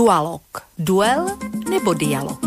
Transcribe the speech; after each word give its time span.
Dualog. 0.00 0.64
Duel 0.80 1.28
nebo 1.68 1.92
dialog. 1.92 2.40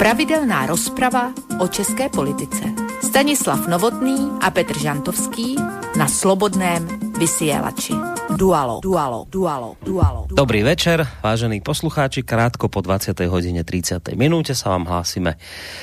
Pravidelná 0.00 0.64
rozprava 0.64 1.36
o 1.60 1.68
české 1.68 2.08
politice. 2.08 2.64
Stanislav 3.04 3.68
Novotný 3.68 4.40
a 4.40 4.48
Petr 4.48 4.72
Žantovský 4.80 5.60
na 6.00 6.08
Slobodném 6.08 6.80
vysielači. 7.20 7.92
Dualo, 8.40 8.80
dualo, 8.80 9.28
dualo, 9.28 9.76
dualo. 9.84 10.32
Dobrý 10.32 10.64
večer, 10.64 11.04
vážení 11.20 11.60
poslucháči. 11.60 12.24
Krátko 12.24 12.72
po 12.72 12.80
20. 12.80 13.12
hodine 13.28 13.68
30. 13.68 14.00
minúte 14.16 14.56
sa 14.56 14.72
vám 14.72 14.88
hlásime 14.88 15.36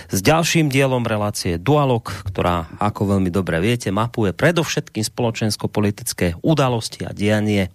s 0.10 0.26
ďalším 0.26 0.74
dielom 0.74 1.06
relácie 1.06 1.62
Dualog, 1.62 2.10
ktorá, 2.34 2.66
ako 2.82 3.14
veľmi 3.14 3.30
dobre 3.30 3.62
viete, 3.62 3.94
mapuje 3.94 4.34
predovšetkým 4.34 5.06
spoločensko-politické 5.06 6.42
udalosti 6.42 7.06
a 7.06 7.14
dianie 7.14 7.70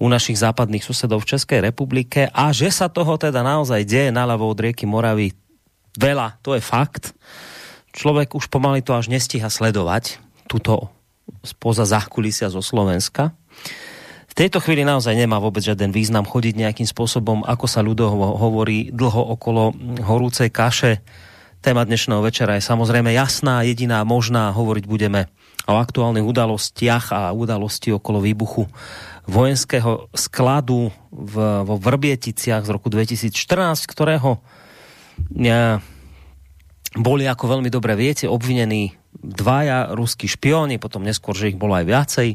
u 0.00 0.06
našich 0.08 0.40
západných 0.40 0.80
susedov 0.80 1.22
v 1.22 1.36
Českej 1.36 1.60
republike 1.60 2.32
a 2.32 2.50
že 2.56 2.72
sa 2.72 2.88
toho 2.88 3.20
teda 3.20 3.44
naozaj 3.44 3.84
deje 3.84 4.08
naľavo 4.08 4.48
od 4.48 4.58
rieky 4.58 4.88
Moravy 4.88 5.36
veľa, 6.00 6.40
to 6.40 6.56
je 6.56 6.62
fakt. 6.64 7.12
Človek 7.92 8.32
už 8.32 8.48
pomaly 8.48 8.80
to 8.80 8.96
až 8.96 9.12
nestíha 9.12 9.52
sledovať, 9.52 10.16
tuto 10.48 10.88
spoza 11.44 11.84
zákulisia 11.84 12.48
zo 12.48 12.64
Slovenska. 12.64 13.36
V 14.30 14.34
tejto 14.38 14.62
chvíli 14.62 14.86
naozaj 14.86 15.18
nemá 15.18 15.42
vôbec 15.42 15.60
žiaden 15.60 15.90
význam 15.90 16.22
chodiť 16.22 16.54
nejakým 16.54 16.86
spôsobom, 16.86 17.42
ako 17.42 17.66
sa 17.66 17.82
ľudovo 17.82 18.38
hovorí, 18.38 18.94
dlho 18.94 19.36
okolo 19.36 19.74
horúcej 20.06 20.48
kaše. 20.48 21.02
Téma 21.60 21.84
dnešného 21.84 22.24
večera 22.24 22.56
je 22.56 22.64
samozrejme 22.64 23.12
jasná, 23.12 23.60
jediná 23.66 24.00
možná. 24.06 24.54
Hovoriť 24.54 24.84
budeme 24.88 25.28
o 25.68 25.76
aktuálnych 25.76 26.24
udalostiach 26.24 27.12
a 27.12 27.20
udalosti 27.36 27.92
okolo 27.92 28.22
výbuchu 28.22 28.64
vojenského 29.30 30.10
skladu 30.10 30.90
v, 31.14 31.34
vo 31.62 31.76
Vrbieticiach 31.78 32.66
z 32.66 32.70
roku 32.74 32.90
2014, 32.90 33.30
ktorého 33.86 34.42
ja, 35.38 35.78
boli, 36.98 37.30
ako 37.30 37.58
veľmi 37.58 37.70
dobre 37.70 37.94
viete, 37.94 38.26
obvinení 38.26 38.98
dvaja 39.14 39.94
ruskí 39.94 40.26
špioni, 40.26 40.82
potom 40.82 41.06
neskôr, 41.06 41.38
že 41.38 41.54
ich 41.54 41.58
bolo 41.58 41.78
aj 41.78 41.86
viacej. 41.86 42.28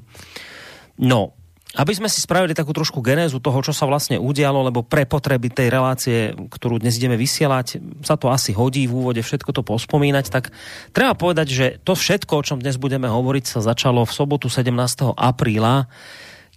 No, 1.04 1.36
aby 1.76 1.92
sme 1.92 2.08
si 2.08 2.24
spravili 2.24 2.56
takú 2.56 2.72
trošku 2.72 3.04
genézu 3.04 3.44
toho, 3.44 3.60
čo 3.60 3.76
sa 3.76 3.84
vlastne 3.84 4.16
udialo, 4.16 4.64
lebo 4.64 4.80
pre 4.80 5.04
potreby 5.04 5.52
tej 5.52 5.68
relácie, 5.68 6.32
ktorú 6.32 6.80
dnes 6.80 6.96
ideme 6.96 7.20
vysielať, 7.20 7.84
sa 8.00 8.16
to 8.16 8.32
asi 8.32 8.56
hodí 8.56 8.88
v 8.88 8.96
úvode 8.96 9.20
všetko 9.20 9.52
to 9.52 9.60
pospomínať, 9.60 10.26
tak 10.32 10.56
treba 10.96 11.20
povedať, 11.20 11.48
že 11.52 11.66
to 11.84 11.92
všetko, 11.92 12.40
o 12.40 12.46
čom 12.48 12.64
dnes 12.64 12.80
budeme 12.80 13.12
hovoriť, 13.12 13.44
sa 13.44 13.60
začalo 13.60 14.08
v 14.08 14.16
sobotu 14.16 14.48
17. 14.48 14.72
apríla, 15.20 15.92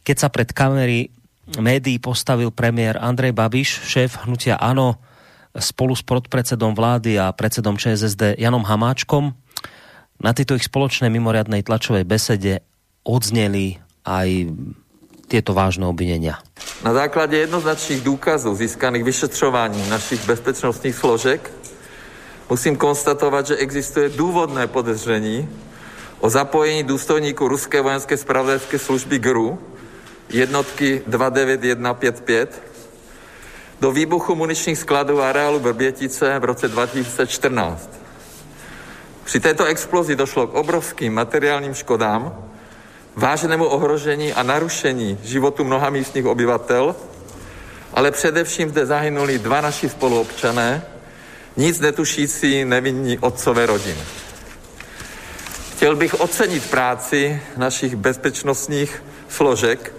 keď 0.09 0.17
sa 0.17 0.33
pred 0.33 0.49
kamery 0.57 1.13
médií 1.61 2.01
postavil 2.01 2.49
premiér 2.49 2.97
Andrej 2.97 3.37
Babiš, 3.37 3.85
šéf 3.85 4.25
hnutia 4.25 4.57
ANO, 4.57 4.97
spolu 5.53 5.93
s 5.93 6.01
podpredsedom 6.01 6.73
vlády 6.73 7.21
a 7.21 7.29
predsedom 7.37 7.77
ČSSD 7.77 8.41
Janom 8.41 8.65
Hamáčkom. 8.65 9.37
Na 10.17 10.33
tejto 10.33 10.57
ich 10.57 10.65
spoločnej 10.65 11.13
mimoriadnej 11.13 11.61
tlačovej 11.61 12.09
besede 12.09 12.65
odzneli 13.05 13.77
aj 14.09 14.49
tieto 15.29 15.53
vážné 15.53 15.85
obvinenia. 15.85 16.41
Na 16.81 16.97
základě 16.97 17.45
jednoznačných 17.45 18.01
důkazů 18.01 18.55
získaných 18.55 19.05
vyšetřováním 19.05 19.91
našich 19.93 20.25
bezpečnostních 20.25 20.97
složek 20.97 21.53
musím 22.49 22.81
konstatovat, 22.81 23.47
že 23.47 23.61
existuje 23.61 24.09
důvodné 24.09 24.67
podezření 24.67 25.49
o 26.21 26.31
zapojení 26.31 26.83
důstojníků 26.83 27.49
ruské 27.49 27.81
vojenské 27.81 28.17
spravodajské 28.17 28.79
služby 28.79 29.19
GRU 29.19 29.59
jednotky 30.31 31.03
29155 31.07 32.63
do 33.81 33.93
výbuchu 33.93 34.35
muničních 34.35 34.79
skladů 34.79 35.23
areálu 35.23 35.61
Brbětice 35.61 36.39
v 36.39 36.45
roce 36.45 36.69
2014. 36.69 37.91
Při 39.25 39.41
této 39.41 39.65
explozi 39.65 40.17
došlo 40.17 40.47
k 40.47 40.55
obrovským 40.55 41.15
materiálním 41.15 41.75
škodám, 41.75 42.45
vážnému 43.17 43.65
ohrožení 43.65 44.33
a 44.33 44.43
narušení 44.43 45.19
životu 45.25 45.65
mnoha 45.65 45.91
místních 45.91 46.27
obyvatel, 46.27 46.97
ale 47.95 48.11
především 48.11 48.69
zde 48.69 48.87
zahynuli 48.87 49.39
dva 49.39 49.61
naši 49.61 49.89
spoluobčané, 49.89 50.83
nic 51.57 51.81
netušící 51.81 52.65
nevinní 52.65 53.19
otcové 53.19 53.67
rodiny. 53.67 54.03
Chtěl 55.77 55.97
bych 55.97 56.21
ocenit 56.21 56.71
práci 56.71 57.43
našich 57.57 57.97
bezpečnostních 57.97 59.03
složek, 59.29 59.93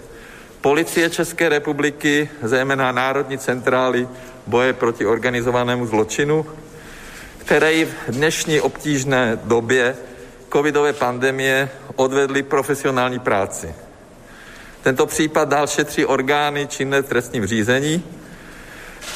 Policie 0.60 1.10
České 1.10 1.48
republiky, 1.48 2.30
zejména 2.42 2.92
Národní 2.92 3.38
centrály 3.38 4.08
boje 4.46 4.72
proti 4.72 5.06
organizovanému 5.06 5.86
zločinu, 5.86 6.46
které 7.38 7.84
v 7.84 7.94
dnešní 8.08 8.60
obtížné 8.60 9.38
době 9.44 9.96
covidové 10.52 10.92
pandemie 10.92 11.70
odvedli 11.96 12.42
profesionální 12.42 13.18
práci. 13.18 13.74
Tento 14.82 15.06
případ 15.06 15.48
dál 15.48 15.66
šetří 15.66 16.06
orgány 16.06 16.66
činné 16.66 17.02
v 17.02 17.08
trestním 17.08 17.46
řízení. 17.46 18.04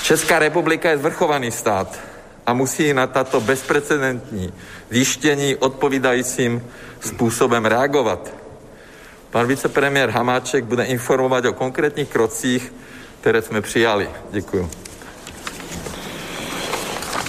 Česká 0.03 0.38
republika 0.38 0.91
je 0.91 0.99
zvrchovaný 0.99 1.50
stát 1.50 1.99
a 2.47 2.53
musí 2.53 2.93
na 2.93 3.06
tato 3.06 3.41
bezprecedentní 3.41 4.53
zjištění 4.91 5.56
odpovídajícím 5.56 6.65
způsobem 7.00 7.65
reagovat. 7.65 8.44
Pan 9.34 9.46
vicepremiér 9.46 10.10
Hamáček 10.10 10.64
bude 10.64 10.84
informovat 10.84 11.44
o 11.44 11.52
konkrétních 11.52 12.08
krocích, 12.08 12.72
které 13.20 13.42
jsme 13.42 13.60
přijali. 13.62 14.08
Děkuji. 14.30 14.70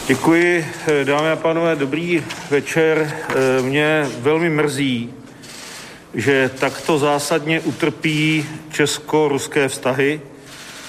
Děkuji, 0.07 0.67
dámy 1.03 1.29
a 1.29 1.35
pánové, 1.35 1.75
dobrý 1.75 2.23
večer. 2.49 3.17
Mě 3.61 4.09
velmi 4.19 4.49
mrzí, 4.49 5.13
že 6.13 6.51
takto 6.59 6.97
zásadně 6.97 7.59
utrpí 7.59 8.49
česko-ruské 8.71 9.67
vztahy. 9.67 10.21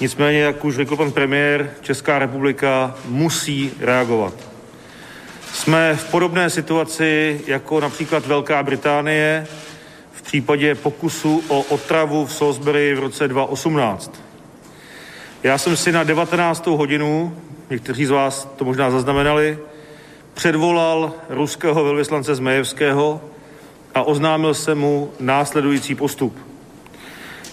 Nicméně, 0.01 0.39
jak 0.39 0.65
už 0.65 0.75
řekl 0.75 0.95
pan 0.95 1.11
premiér, 1.11 1.71
Česká 1.81 2.19
republika 2.19 2.95
musí 3.05 3.73
reagovat. 3.79 4.33
Jsme 5.53 5.95
v 5.95 6.11
podobné 6.11 6.49
situaci 6.49 7.41
jako 7.47 7.79
například 7.79 8.25
Velká 8.25 8.63
Británie 8.63 9.47
případě 10.27 10.75
pokusu 10.75 11.43
o 11.47 11.61
otravu 11.61 12.25
v 12.25 12.33
Salisbury 12.33 12.95
v 12.95 12.99
roce 12.99 13.27
2018. 13.27 14.21
Já 15.43 15.57
jsem 15.57 15.77
si 15.77 15.91
na 15.91 16.03
19. 16.03 16.67
hodinu, 16.67 17.37
někteří 17.69 18.05
z 18.05 18.09
vás 18.09 18.49
to 18.55 18.65
možná 18.65 18.91
zaznamenali, 18.91 19.57
předvolal 20.33 21.13
ruského 21.29 21.83
velvyslance 21.83 22.35
Zmejevského 22.35 23.21
a 23.95 24.03
oznámil 24.03 24.53
jsem 24.53 24.77
mu 24.77 25.11
následující 25.19 25.95
postup. 25.95 26.37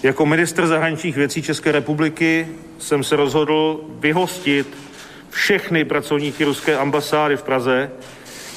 Jako 0.02 0.26
ministr 0.26 0.66
zahraničních 0.66 1.16
věcí 1.16 1.42
České 1.42 1.72
republiky 1.72 2.48
jsem 2.78 3.04
se 3.04 3.16
rozhodl 3.16 3.80
vyhostit 3.88 4.76
všechny 5.30 5.84
pracovníky 5.84 6.44
ruské 6.44 6.76
ambasády 6.76 7.36
v 7.36 7.42
Praze, 7.42 7.90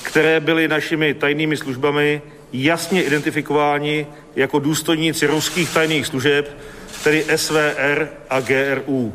které 0.04 0.40
byly 0.40 0.68
našimi 0.68 1.14
tajnými 1.14 1.58
službami 1.58 2.22
jasně 2.54 3.04
identifikováni 3.04 4.08
jako 4.36 4.60
důstojníci 4.60 5.28
ruských 5.28 5.74
tajných 5.74 6.08
služeb, 6.08 6.58
tedy 7.04 7.26
SVR 7.36 8.08
a 8.30 8.40
GRU. 8.40 9.14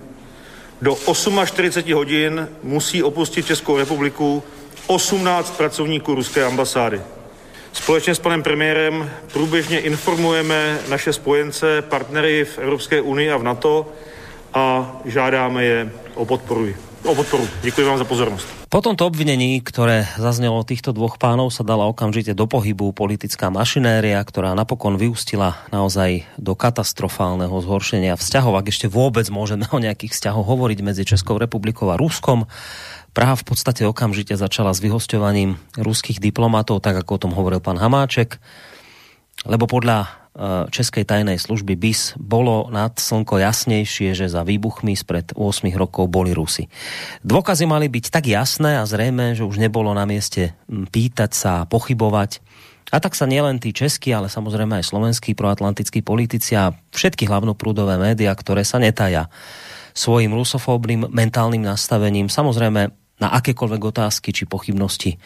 Do 0.82 0.97
48 1.44 1.94
hodin 1.94 2.48
musí 2.62 3.03
opustit 3.03 3.47
Českou 3.47 3.78
republiku 3.78 4.42
18 4.87 5.56
pracovníků 5.56 6.15
ruské 6.15 6.44
ambasády. 6.44 7.00
Společně 7.72 8.15
s 8.15 8.19
panem 8.19 8.42
premiérem 8.42 9.10
průběžně 9.33 9.80
informujeme 9.80 10.78
naše 10.89 11.12
spojence, 11.12 11.83
partnery 11.83 12.45
v 12.45 12.59
Evropské 12.59 13.01
unii 13.01 13.30
a 13.30 13.36
v 13.36 13.42
NATO 13.42 13.92
a 14.54 14.97
žádáme 15.04 15.65
je 15.65 15.92
o 16.15 16.24
podporu. 16.24 16.74
O 17.04 17.15
podporu. 17.15 17.48
Děkuji 17.62 17.86
vám 17.86 17.98
za 17.98 18.04
pozornost. 18.04 18.61
Po 18.72 18.80
tomto 18.80 19.04
obvinení, 19.04 19.60
ktoré 19.60 20.09
zaznelo 20.16 20.65
týchto 20.65 20.97
dvoch 20.97 21.21
pánov, 21.21 21.53
sa 21.53 21.60
dala 21.60 21.84
okamžite 21.92 22.33
do 22.33 22.48
pohybu 22.48 22.97
politická 22.97 23.53
mašinéria, 23.53 24.16
ktorá 24.24 24.57
napokon 24.57 24.97
vyústila 24.97 25.60
naozaj 25.69 26.24
do 26.41 26.57
katastrofálneho 26.57 27.53
zhoršenia 27.53 28.16
vzťahov, 28.16 28.57
ak 28.57 28.72
ešte 28.72 28.89
vôbec 28.89 29.28
môžeme 29.28 29.69
o 29.69 29.77
nejakých 29.77 30.16
vzťahoch 30.16 30.48
hovoriť 30.48 30.78
medzi 30.89 31.04
Českou 31.04 31.36
republikou 31.36 31.92
a 31.92 32.01
Ruskom. 32.01 32.48
Praha 33.13 33.36
v 33.36 33.45
podstate 33.45 33.84
okamžite 33.84 34.41
začala 34.41 34.72
s 34.72 34.80
vyhosťovaním 34.80 35.60
ruských 35.77 36.16
diplomatov, 36.16 36.80
tak 36.80 36.97
ako 36.97 37.21
o 37.21 37.22
tom 37.28 37.33
hovoril 37.36 37.60
pán 37.60 37.77
Hamáček, 37.77 38.41
lebo 39.45 39.69
podľa 39.69 40.22
Českej 40.73 41.05
tajnej 41.05 41.37
služby 41.37 41.77
BIS 41.77 42.17
bolo 42.17 42.73
nad 42.73 42.97
slnko 42.97 43.37
jasnejšie, 43.37 44.17
že 44.17 44.33
za 44.33 44.41
výbuchmi 44.49 44.97
spred 44.97 45.37
8 45.37 45.69
rokov 45.77 46.09
boli 46.09 46.33
Rusy. 46.33 46.73
Dôkazy 47.21 47.69
mali 47.69 47.93
byť 47.93 48.09
tak 48.09 48.33
jasné 48.33 48.81
a 48.81 48.89
zrejme, 48.89 49.37
že 49.37 49.45
už 49.45 49.61
nebolo 49.61 49.93
na 49.93 50.09
mieste 50.09 50.57
pýtať 50.73 51.31
sa 51.37 51.51
a 51.61 51.69
pochybovať. 51.69 52.41
A 52.93 53.01
tak 53.01 53.13
sa 53.13 53.29
nielen 53.29 53.61
tí 53.61 53.77
českí, 53.77 54.09
ale 54.13 54.33
samozrejme 54.33 54.81
aj 54.81 54.89
slovenskí 54.89 55.37
proatlantickí 55.37 56.01
politici 56.01 56.57
a 56.57 56.73
všetky 56.97 57.29
hlavnoprúdové 57.29 58.01
média, 58.01 58.33
ktoré 58.33 58.65
sa 58.65 58.81
netaja 58.81 59.29
svojim 59.93 60.33
rusofóbnym 60.33 61.13
mentálnym 61.13 61.61
nastavením. 61.61 62.33
Samozrejme, 62.33 62.89
na 63.21 63.29
akékoľvek 63.39 63.83
otázky 63.95 64.34
či 64.34 64.49
pochybnosti 64.49 65.21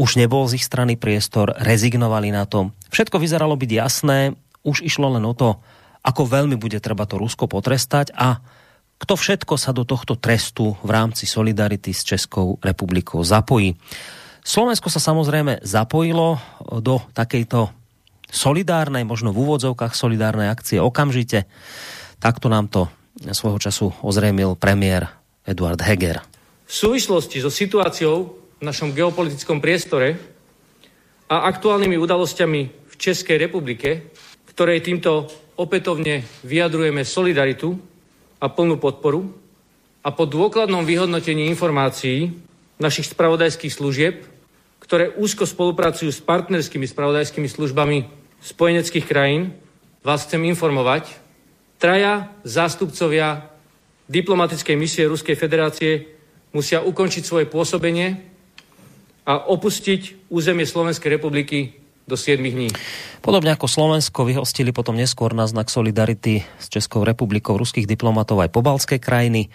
už 0.00 0.16
nebol 0.16 0.48
z 0.48 0.56
ich 0.56 0.64
strany 0.64 0.96
priestor, 0.96 1.52
rezignovali 1.60 2.32
na 2.32 2.48
to. 2.48 2.72
Všetko 2.88 3.20
vyzeralo 3.20 3.52
byť 3.52 3.70
jasné, 3.76 4.32
už 4.64 4.80
išlo 4.80 5.12
len 5.12 5.28
o 5.28 5.36
to, 5.36 5.60
ako 6.00 6.24
veľmi 6.24 6.56
bude 6.56 6.80
treba 6.80 7.04
to 7.04 7.20
Rusko 7.20 7.44
potrestať 7.44 8.16
a 8.16 8.40
kto 9.00 9.12
všetko 9.16 9.60
sa 9.60 9.76
do 9.76 9.84
tohto 9.84 10.16
trestu 10.16 10.76
v 10.80 10.90
rámci 10.92 11.28
solidarity 11.28 11.92
s 11.92 12.04
Českou 12.04 12.56
republikou 12.64 13.20
zapojí. 13.20 13.76
Slovensko 14.40 14.88
sa 14.88 15.00
samozrejme 15.04 15.60
zapojilo 15.60 16.40
do 16.80 17.04
takejto 17.12 17.68
solidárnej, 18.32 19.04
možno 19.04 19.36
v 19.36 19.44
úvodzovkách 19.44 19.92
solidárnej 19.92 20.48
akcie 20.48 20.80
okamžite. 20.80 21.44
Takto 22.20 22.48
nám 22.48 22.72
to 22.72 22.88
svojho 23.20 23.60
času 23.60 23.92
ozrejmil 24.00 24.56
premiér 24.56 25.12
Eduard 25.44 25.80
Heger. 25.84 26.24
V 26.64 26.72
súvislosti 26.72 27.44
so 27.44 27.52
situáciou 27.52 28.39
v 28.60 28.68
našom 28.68 28.92
geopolitickom 28.92 29.64
priestore 29.64 30.20
a 31.32 31.48
aktuálnymi 31.48 31.96
udalosťami 31.96 32.60
v 32.92 32.94
Českej 33.00 33.40
republike, 33.40 34.12
ktorej 34.52 34.84
týmto 34.84 35.32
opätovne 35.56 36.20
vyjadrujeme 36.44 37.00
solidaritu 37.08 37.80
a 38.36 38.52
plnú 38.52 38.76
podporu 38.76 39.32
a 40.04 40.12
po 40.12 40.28
dôkladnom 40.28 40.84
vyhodnotení 40.84 41.48
informácií 41.48 42.36
našich 42.76 43.08
spravodajských 43.08 43.72
služieb, 43.72 44.28
ktoré 44.80 45.12
úzko 45.16 45.48
spolupracujú 45.48 46.12
s 46.12 46.20
partnerskými 46.20 46.84
spravodajskými 46.84 47.48
službami 47.48 48.08
spojeneckých 48.44 49.08
krajín, 49.08 49.56
vás 50.04 50.28
chcem 50.28 50.40
informovať, 50.48 51.08
traja 51.80 52.32
zástupcovia 52.44 53.48
diplomatickej 54.08 54.76
misie 54.76 55.08
Ruskej 55.08 55.36
federácie 55.36 56.12
musia 56.52 56.84
ukončiť 56.84 57.22
svoje 57.24 57.48
pôsobenie 57.48 58.29
a 59.30 59.38
opustiť 59.46 60.26
územie 60.26 60.66
Slovenskej 60.66 61.14
republiky 61.14 61.78
do 62.10 62.18
7 62.18 62.42
dní. 62.42 62.74
Podobne 63.22 63.54
ako 63.54 63.70
Slovensko 63.70 64.26
vyhostili 64.26 64.74
potom 64.74 64.98
neskôr 64.98 65.30
na 65.30 65.46
znak 65.46 65.70
solidarity 65.70 66.42
s 66.58 66.66
Českou 66.66 67.06
republikou 67.06 67.54
ruských 67.54 67.86
diplomatov 67.86 68.42
aj 68.42 68.50
pobalské 68.50 68.98
krajiny. 68.98 69.46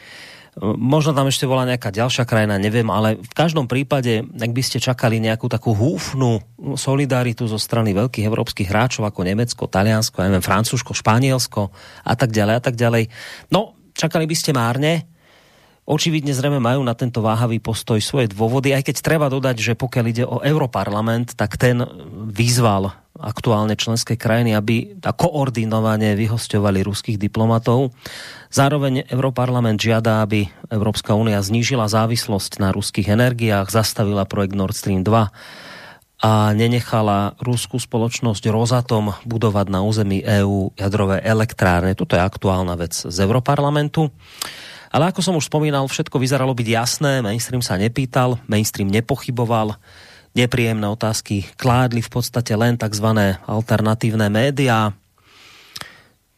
Možno 0.64 1.12
tam 1.12 1.28
ešte 1.28 1.44
bola 1.44 1.68
nejaká 1.68 1.92
ďalšia 1.92 2.24
krajina, 2.24 2.56
neviem, 2.56 2.88
ale 2.88 3.20
v 3.20 3.34
každom 3.36 3.68
prípade, 3.68 4.24
ak 4.24 4.52
by 4.56 4.64
ste 4.64 4.80
čakali 4.80 5.20
nejakú 5.20 5.52
takú 5.52 5.76
húfnu 5.76 6.40
solidaritu 6.80 7.44
zo 7.44 7.60
strany 7.60 7.92
veľkých 7.92 8.24
európskych 8.24 8.72
hráčov 8.72 9.04
ako 9.04 9.28
Nemecko, 9.28 9.68
Taliansko, 9.68 10.24
neviem, 10.24 10.40
Francúzsko, 10.40 10.96
Španielsko 10.96 11.76
a 12.08 12.14
tak 12.16 12.32
ďalej 12.32 12.56
a 12.56 12.62
tak 12.64 12.80
ďalej. 12.80 13.12
No, 13.52 13.76
čakali 13.92 14.24
by 14.24 14.36
ste 14.40 14.56
márne, 14.56 15.15
Očividne 15.86 16.34
zrejme 16.34 16.58
majú 16.58 16.82
na 16.82 16.98
tento 16.98 17.22
váhavý 17.22 17.62
postoj 17.62 18.02
svoje 18.02 18.34
dôvody, 18.34 18.74
aj 18.74 18.90
keď 18.90 18.96
treba 19.06 19.30
dodať, 19.30 19.62
že 19.62 19.74
pokiaľ 19.78 20.06
ide 20.10 20.26
o 20.26 20.42
Europarlament, 20.42 21.38
tak 21.38 21.62
ten 21.62 21.86
vyzval 22.34 22.90
aktuálne 23.16 23.78
členské 23.78 24.18
krajiny, 24.18 24.58
aby 24.58 24.98
koordinovane 25.00 26.18
vyhosťovali 26.18 26.82
ruských 26.82 27.22
diplomatov. 27.22 27.94
Zároveň 28.50 29.06
Europarlament 29.08 29.78
žiada, 29.78 30.26
aby 30.26 30.50
Európska 30.74 31.14
únia 31.14 31.38
znížila 31.40 31.86
závislosť 31.86 32.58
na 32.58 32.74
ruských 32.74 33.14
energiách, 33.14 33.70
zastavila 33.70 34.26
projekt 34.26 34.58
Nord 34.58 34.74
Stream 34.74 35.06
2 35.06 35.32
a 36.26 36.32
nenechala 36.58 37.38
ruskú 37.38 37.78
spoločnosť 37.78 38.50
Rosatom 38.50 39.14
budovať 39.30 39.68
na 39.70 39.86
území 39.86 40.26
EÚ 40.26 40.74
jadrové 40.74 41.22
elektrárne. 41.22 41.94
Toto 41.94 42.18
je 42.18 42.26
aktuálna 42.26 42.74
vec 42.74 42.98
z 42.98 43.18
Europarlamentu. 43.22 44.10
Ale 44.96 45.12
ako 45.12 45.20
som 45.20 45.36
už 45.36 45.52
spomínal, 45.52 45.84
všetko 45.92 46.16
vyzeralo 46.16 46.56
byť 46.56 46.68
jasné, 46.72 47.20
mainstream 47.20 47.60
sa 47.60 47.76
nepýtal, 47.76 48.40
mainstream 48.48 48.88
nepochyboval, 48.88 49.76
nepríjemné 50.40 50.88
otázky 50.88 51.52
kládli 51.60 52.00
v 52.00 52.08
podstate 52.08 52.56
len 52.56 52.80
tzv. 52.80 53.36
alternatívne 53.44 54.32
médiá, 54.32 54.96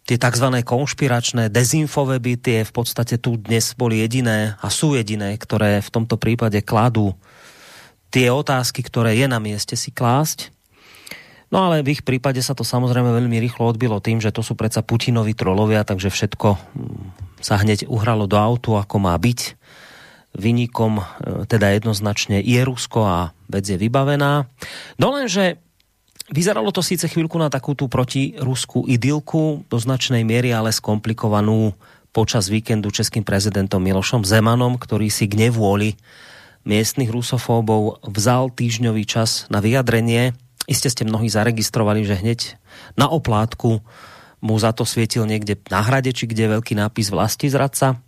tie 0.09 0.18
tzv. 0.18 0.65
konšpiračné 0.65 1.54
dezinfové 1.54 2.18
byty 2.18 2.65
v 2.65 2.71
podstate 2.74 3.21
tu 3.21 3.38
dnes 3.38 3.77
boli 3.77 4.01
jediné 4.01 4.57
a 4.57 4.74
sú 4.74 4.98
jediné, 4.98 5.38
ktoré 5.38 5.77
v 5.86 5.94
tomto 5.94 6.18
prípade 6.18 6.57
kladú 6.65 7.13
tie 8.09 8.33
otázky, 8.33 8.81
ktoré 8.81 9.21
je 9.21 9.30
na 9.30 9.38
mieste 9.38 9.77
si 9.77 9.94
klásť. 9.94 10.56
No 11.47 11.63
ale 11.63 11.79
v 11.79 11.95
ich 11.95 12.03
prípade 12.03 12.44
sa 12.44 12.51
to 12.51 12.67
samozrejme 12.67 13.07
veľmi 13.07 13.39
rýchlo 13.39 13.71
odbilo 13.71 14.03
tým, 14.03 14.19
že 14.19 14.35
to 14.35 14.44
sú 14.44 14.59
predsa 14.59 14.83
Putinovi 14.83 15.31
trolovia, 15.31 15.88
takže 15.88 16.11
všetko 16.11 16.59
sa 17.39 17.55
hneď 17.63 17.88
uhralo 17.88 18.27
do 18.27 18.35
autu, 18.35 18.75
ako 18.75 18.99
má 18.99 19.15
byť. 19.15 19.55
Vynikom 20.38 20.99
e, 20.99 21.03
teda 21.47 21.71
jednoznačne 21.73 22.44
je 22.44 22.61
Rusko 22.61 22.99
a 23.07 23.17
vec 23.47 23.63
je 23.63 23.79
vybavená. 23.79 24.45
No 24.99 25.07
lenže 25.15 25.57
vyzeralo 26.29 26.75
to 26.75 26.83
síce 26.83 27.07
chvíľku 27.07 27.39
na 27.39 27.47
takú 27.47 27.73
tú 27.73 27.88
protiruskú 27.88 28.83
idylku, 28.85 29.65
do 29.71 29.77
značnej 29.79 30.27
miery 30.27 30.51
ale 30.51 30.75
skomplikovanú 30.75 31.71
počas 32.11 32.51
víkendu 32.51 32.91
českým 32.91 33.23
prezidentom 33.23 33.79
Milošom 33.79 34.27
Zemanom, 34.27 34.75
ktorý 34.75 35.07
si 35.07 35.31
k 35.31 35.47
nevôli 35.47 35.95
miestnych 36.67 37.07
rusofóbov 37.07 38.03
vzal 38.03 38.51
týždňový 38.51 39.07
čas 39.07 39.47
na 39.47 39.63
vyjadrenie. 39.63 40.35
Iste 40.67 40.91
ste 40.91 41.07
mnohí 41.07 41.31
zaregistrovali, 41.31 42.03
že 42.03 42.19
hneď 42.19 42.59
na 42.99 43.07
oplátku 43.07 43.79
mu 44.43 44.55
za 44.59 44.75
to 44.75 44.83
svietil 44.83 45.23
niekde 45.23 45.55
na 45.71 45.79
hrade, 45.79 46.11
či 46.11 46.27
kde 46.27 46.59
veľký 46.59 46.75
nápis 46.75 47.07
vlasti 47.07 47.47
zradca. 47.47 48.03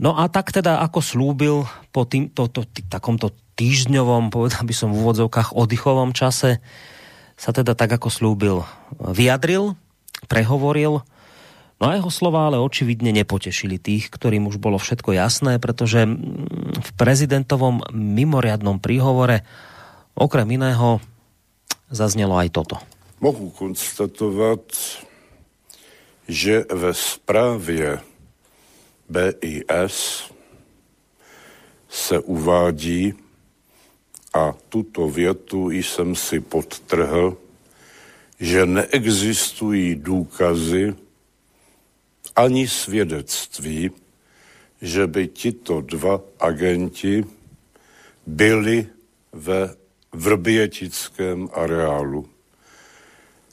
No 0.00 0.16
a 0.16 0.30
tak 0.30 0.54
teda, 0.54 0.80
ako 0.80 1.02
slúbil 1.02 1.56
po 1.90 2.06
tým, 2.06 2.30
to, 2.32 2.48
to, 2.48 2.64
tý, 2.64 2.86
takomto 2.86 3.34
týždňovom, 3.58 4.32
povedal 4.32 4.64
by 4.64 4.72
som 4.72 4.94
v 4.94 5.02
úvodzovkách 5.04 5.52
oddychovom 5.52 6.16
čase, 6.16 6.62
sa 7.34 7.50
teda 7.52 7.76
tak, 7.76 7.92
ako 7.98 8.08
slúbil, 8.08 8.64
vyjadril, 8.96 9.76
prehovoril, 10.30 11.02
No 11.80 11.88
a 11.88 11.96
jeho 11.96 12.12
slova 12.12 12.44
ale 12.44 12.60
očividne 12.60 13.08
nepotešili 13.08 13.80
tých, 13.80 14.12
ktorým 14.12 14.44
už 14.52 14.60
bolo 14.60 14.76
všetko 14.76 15.16
jasné, 15.16 15.56
pretože 15.56 16.04
v 16.76 16.90
prezidentovom 17.00 17.80
mimoriadnom 17.88 18.76
príhovore 18.84 19.48
okrem 20.12 20.60
iného 20.60 21.00
zaznelo 21.90 22.38
aj 22.38 22.48
toto. 22.50 22.76
Mohu 23.20 23.50
konstatovat, 23.50 24.62
že 26.28 26.64
ve 26.70 26.94
zprávě 26.94 28.00
BIS 29.08 30.30
se 31.88 32.18
uvádí, 32.18 33.14
a 34.34 34.54
tuto 34.68 35.10
větu 35.10 35.70
jsem 35.70 36.14
si 36.14 36.40
podtrhl, 36.40 37.36
že 38.40 38.66
neexistují 38.66 39.94
důkazy 39.94 40.94
ani 42.36 42.68
svědectví, 42.68 43.90
že 44.82 45.06
by 45.06 45.28
tito 45.28 45.80
dva 45.80 46.20
agenti 46.40 47.24
byli 48.26 48.86
ve 49.32 49.76
vrbětickém 50.12 51.48
areálu. 51.52 52.28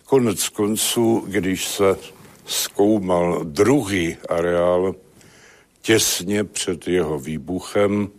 Konec 0.05 0.49
konců, 0.49 1.23
když 1.27 1.67
se 1.67 1.95
zkoumal 2.45 3.43
druhý 3.43 4.17
areál 4.29 4.95
těsně 5.81 6.43
před 6.43 6.87
jeho 6.87 7.19
výbuchem. 7.19 8.09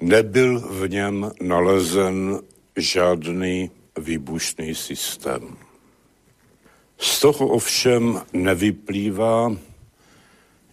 Nebyl 0.00 0.60
v 0.60 0.88
něm 0.88 1.32
nalezen 1.40 2.40
žádný 2.76 3.70
výbušný 3.98 4.74
systém. 4.74 5.56
Z 6.98 7.20
toho 7.20 7.48
ovšem 7.48 8.22
nevyplývá, 8.32 9.56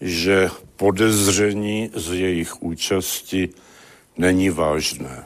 že 0.01 0.49
podezření 0.75 1.91
z 1.95 2.13
jejich 2.13 2.61
účasti 2.61 3.49
není 4.17 4.49
vážné. 4.49 5.25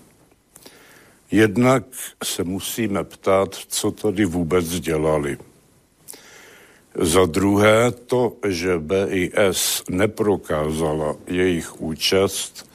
Jednak 1.33 1.83
se 2.23 2.43
musíme 2.43 3.03
ptát, 3.03 3.55
co 3.67 3.91
tady 3.91 4.25
vůbec 4.25 4.79
dělali. 4.79 5.37
Za 6.95 7.25
druhé 7.25 7.91
to, 7.91 8.33
že 8.47 8.79
BIS 8.79 9.83
neprokázala 9.89 11.15
jejich 11.27 11.81
účast, 11.81 12.69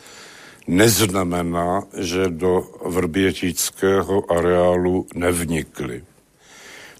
neznamená, 0.66 1.82
že 1.98 2.28
do 2.28 2.62
vrbětického 2.84 4.32
areálu 4.32 5.06
nevnikli. 5.14 6.04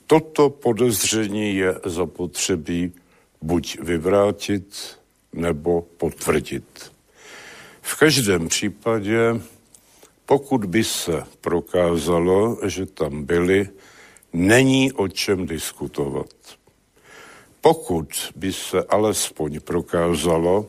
Toto 0.07 0.50
podezření 0.50 1.57
je 1.57 1.75
zapotřebí 1.85 2.93
buď 3.43 3.79
vyvrátit 3.81 4.99
nebo 5.33 5.83
potvrdit. 5.97 6.93
V 7.83 7.99
každém 7.99 8.49
případě, 8.49 9.41
pokud 10.28 10.64
by 10.64 10.85
se 10.85 11.25
prokázalo, 11.40 12.61
že 12.66 12.87
tam 12.87 13.25
byli, 13.25 13.68
není 14.32 14.92
o 14.92 15.08
čem 15.08 15.47
diskutovat 15.47 16.28
Pokud 17.61 18.08
by 18.37 18.52
se 18.52 18.85
alespoň 18.85 19.61
prokázalo, 19.61 20.66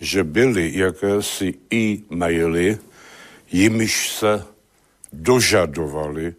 že 0.00 0.24
byly 0.24 0.78
jakési 0.78 1.54
e-maily, 1.72 2.78
jimiž 3.52 4.10
se 4.10 4.44
dožadovali, 5.12 6.34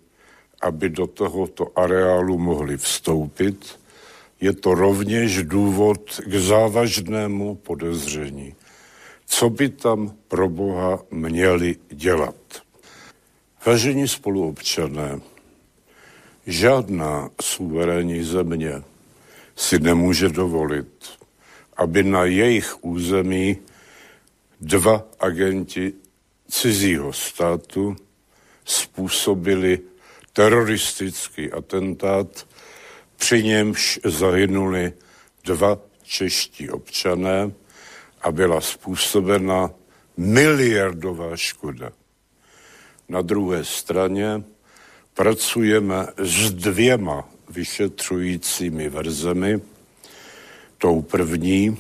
aby 0.62 0.90
do 0.90 1.08
tohoto 1.08 1.72
areálu 1.76 2.38
mohli 2.38 2.78
vstoupit, 2.78 3.80
je 4.42 4.54
to 4.54 4.74
rovněž 4.74 5.44
důvod 5.44 6.22
k 6.26 6.34
závažnému 6.36 7.56
podezření. 7.56 8.56
Co 9.30 9.50
by 9.50 9.70
tam 9.70 10.16
pro 10.28 10.50
Boha 10.50 11.00
měli 11.12 11.76
dělat? 11.90 12.36
Vážení 13.66 14.08
spoluobčané, 14.08 15.20
žádná 16.48 17.30
suverénní 17.42 18.24
země 18.24 18.84
si 19.56 19.80
nemůže 19.80 20.30
dovolit, 20.30 21.06
aby 21.78 22.04
na 22.04 22.24
jejich 22.24 22.84
území 22.84 23.58
dva 24.62 25.06
agenti 25.20 25.94
cizího 26.50 27.14
státu 27.14 27.96
způsobili 28.66 29.80
teroristický 30.34 31.52
atentát, 31.52 32.48
při 33.16 33.44
němž 33.44 34.00
zahynuli 34.04 34.94
dva 35.44 35.80
čeští 36.04 36.70
občané 36.70 37.52
a 38.28 38.32
byla 38.32 38.62
způsobena 38.62 39.72
miliardová 40.18 41.36
škoda. 41.36 41.92
Na 43.10 43.22
druhé 43.22 43.64
straně 43.64 44.44
pracujeme 45.14 46.08
s 46.18 46.52
dvěma 46.52 47.30
vyšetřujícími 47.50 48.90
verzemi. 48.90 49.62
Tou 50.78 51.02
první, 51.02 51.78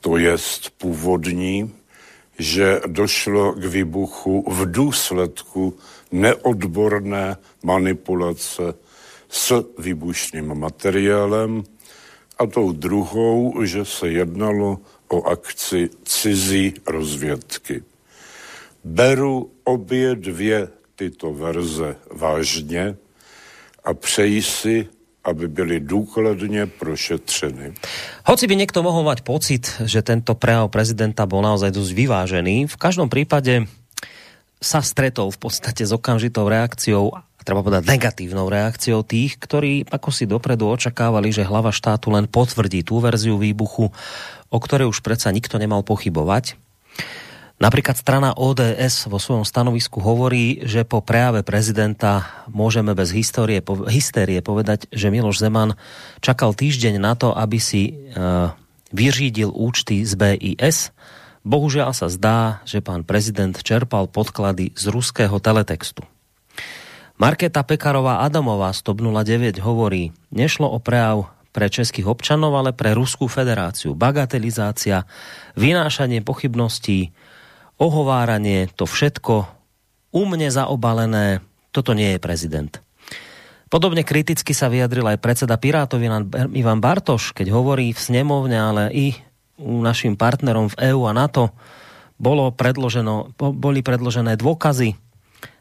to 0.00 0.16
jest 0.16 0.70
původní, 0.70 1.74
že 2.38 2.80
došlo 2.86 3.52
k 3.52 3.64
výbuchu 3.64 4.44
v 4.50 4.70
důsledku 4.70 5.78
neodborné 6.12 7.36
manipulace 7.62 8.74
s 9.28 9.64
výbušným 9.78 10.54
materiálem 10.54 11.64
a 12.38 12.46
tou 12.46 12.72
druhou, 12.72 13.64
že 13.64 13.84
se 13.84 14.08
jednalo 14.08 14.78
o 15.08 15.22
akci 15.22 15.90
cizí 16.04 16.74
rozvědky. 16.86 17.82
Beru 18.84 19.50
obě 19.64 20.14
dvě 20.14 20.68
tyto 20.96 21.32
verze 21.32 21.96
vážně 22.10 22.96
a 23.84 23.94
přeji 23.94 24.42
si, 24.42 24.88
aby 25.24 25.48
byly 25.48 25.80
důkladně 25.80 26.66
prošetřeny. 26.66 27.74
Hoci 28.26 28.46
by 28.46 28.56
někdo 28.56 28.82
mohl 28.82 29.02
mať 29.02 29.20
pocit, 29.20 29.82
že 29.84 30.02
tento 30.02 30.34
prejav 30.34 30.70
prezidenta 30.70 31.26
bol 31.26 31.42
naozaj 31.42 31.74
dosť 31.74 31.92
vyvážený, 31.92 32.70
v 32.70 32.76
každom 32.78 33.10
prípade 33.10 33.66
sa 34.62 34.80
stretol 34.80 35.34
v 35.34 35.38
podstate 35.38 35.82
s 35.82 35.92
okamžitou 35.92 36.46
reakciou 36.46 37.10
treba 37.46 37.62
povedať 37.62 37.86
negatívnou 37.86 38.50
reakciou 38.50 39.06
tých, 39.06 39.38
ktorí 39.38 39.86
ako 39.86 40.10
si 40.10 40.26
dopredu 40.26 40.66
očakávali, 40.66 41.30
že 41.30 41.46
hlava 41.46 41.70
štátu 41.70 42.10
len 42.10 42.26
potvrdí 42.26 42.82
tú 42.82 42.98
verziu 42.98 43.38
výbuchu, 43.38 43.94
o 44.50 44.58
ktorej 44.58 44.90
už 44.90 45.02
predsa 45.02 45.34
nikto 45.34 45.58
nemal 45.58 45.82
pochybovať. 45.82 46.58
Napríklad 47.56 47.96
strana 47.96 48.36
ODS 48.36 49.08
vo 49.08 49.16
svojom 49.16 49.48
stanovisku 49.48 50.04
hovorí, 50.04 50.60
že 50.68 50.84
po 50.84 51.00
prejave 51.00 51.40
prezidenta 51.40 52.44
môžeme 52.52 52.92
bez 52.92 53.16
histórie, 53.16 53.64
hystérie 53.88 54.44
povedať, 54.44 54.84
že 54.92 55.08
Miloš 55.08 55.40
Zeman 55.40 55.72
čakal 56.20 56.52
týždeň 56.52 57.00
na 57.00 57.16
to, 57.16 57.32
aby 57.32 57.56
si 57.56 57.96
uh, 58.12 58.52
vyřídil 58.92 59.56
účty 59.56 60.04
z 60.04 60.12
BIS. 60.20 60.92
Bohužiaľ 61.48 61.96
sa 61.96 62.12
zdá, 62.12 62.60
že 62.68 62.84
pán 62.84 63.08
prezident 63.08 63.56
čerpal 63.56 64.04
podklady 64.04 64.76
z 64.76 64.92
ruského 64.92 65.40
teletextu. 65.40 66.04
Marketa 67.16 67.64
Pekarová 67.64 68.20
Adamová 68.20 68.76
z 68.76 68.84
TOP 68.84 69.00
09 69.00 69.64
hovorí, 69.64 70.12
nešlo 70.28 70.68
o 70.68 70.76
prejav 70.76 71.32
pre 71.56 71.72
českých 71.72 72.04
občanov, 72.04 72.52
ale 72.52 72.76
pre 72.76 72.92
Ruskou 72.92 73.32
federáciu. 73.32 73.96
Bagatelizácia, 73.96 75.08
vynášanie 75.56 76.20
pochybností, 76.20 77.16
ohováranie, 77.80 78.68
to 78.76 78.84
všetko 78.84 79.48
u 80.12 80.22
mne 80.28 80.52
zaobalené, 80.52 81.40
toto 81.72 81.96
nie 81.96 82.12
je 82.12 82.20
prezident. 82.20 82.72
Podobne 83.72 84.04
kriticky 84.04 84.52
sa 84.52 84.68
vyjadril 84.68 85.08
aj 85.08 85.18
predseda 85.24 85.56
Pirátov 85.56 85.98
Ivan 86.52 86.78
Bartoš, 86.84 87.32
keď 87.32 87.50
hovorí 87.50 87.90
v 87.90 87.98
snemovne, 87.98 88.56
ale 88.60 88.82
i 88.92 89.06
u 89.56 89.80
našim 89.80 90.14
partnerom 90.14 90.68
v 90.70 90.92
EU 90.92 91.08
a 91.08 91.16
NATO 91.16 91.56
bolo 92.20 92.52
predloženo, 92.52 93.32
boli 93.36 93.80
predložené 93.80 94.36
dôkazy. 94.36 94.96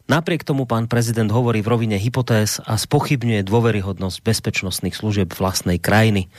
Napriek 0.06 0.46
tomu 0.46 0.70
pán 0.70 0.86
prezident 0.86 1.26
hovorí 1.34 1.66
v 1.66 1.72
rovine 1.74 1.98
hypotéz 1.98 2.62
a 2.62 2.78
spochybňuje 2.78 3.42
dôveryhodnosť 3.42 4.22
bezpečnostných 4.22 4.94
služieb 4.94 5.34
vlastnej 5.34 5.82
krajiny. 5.82 6.30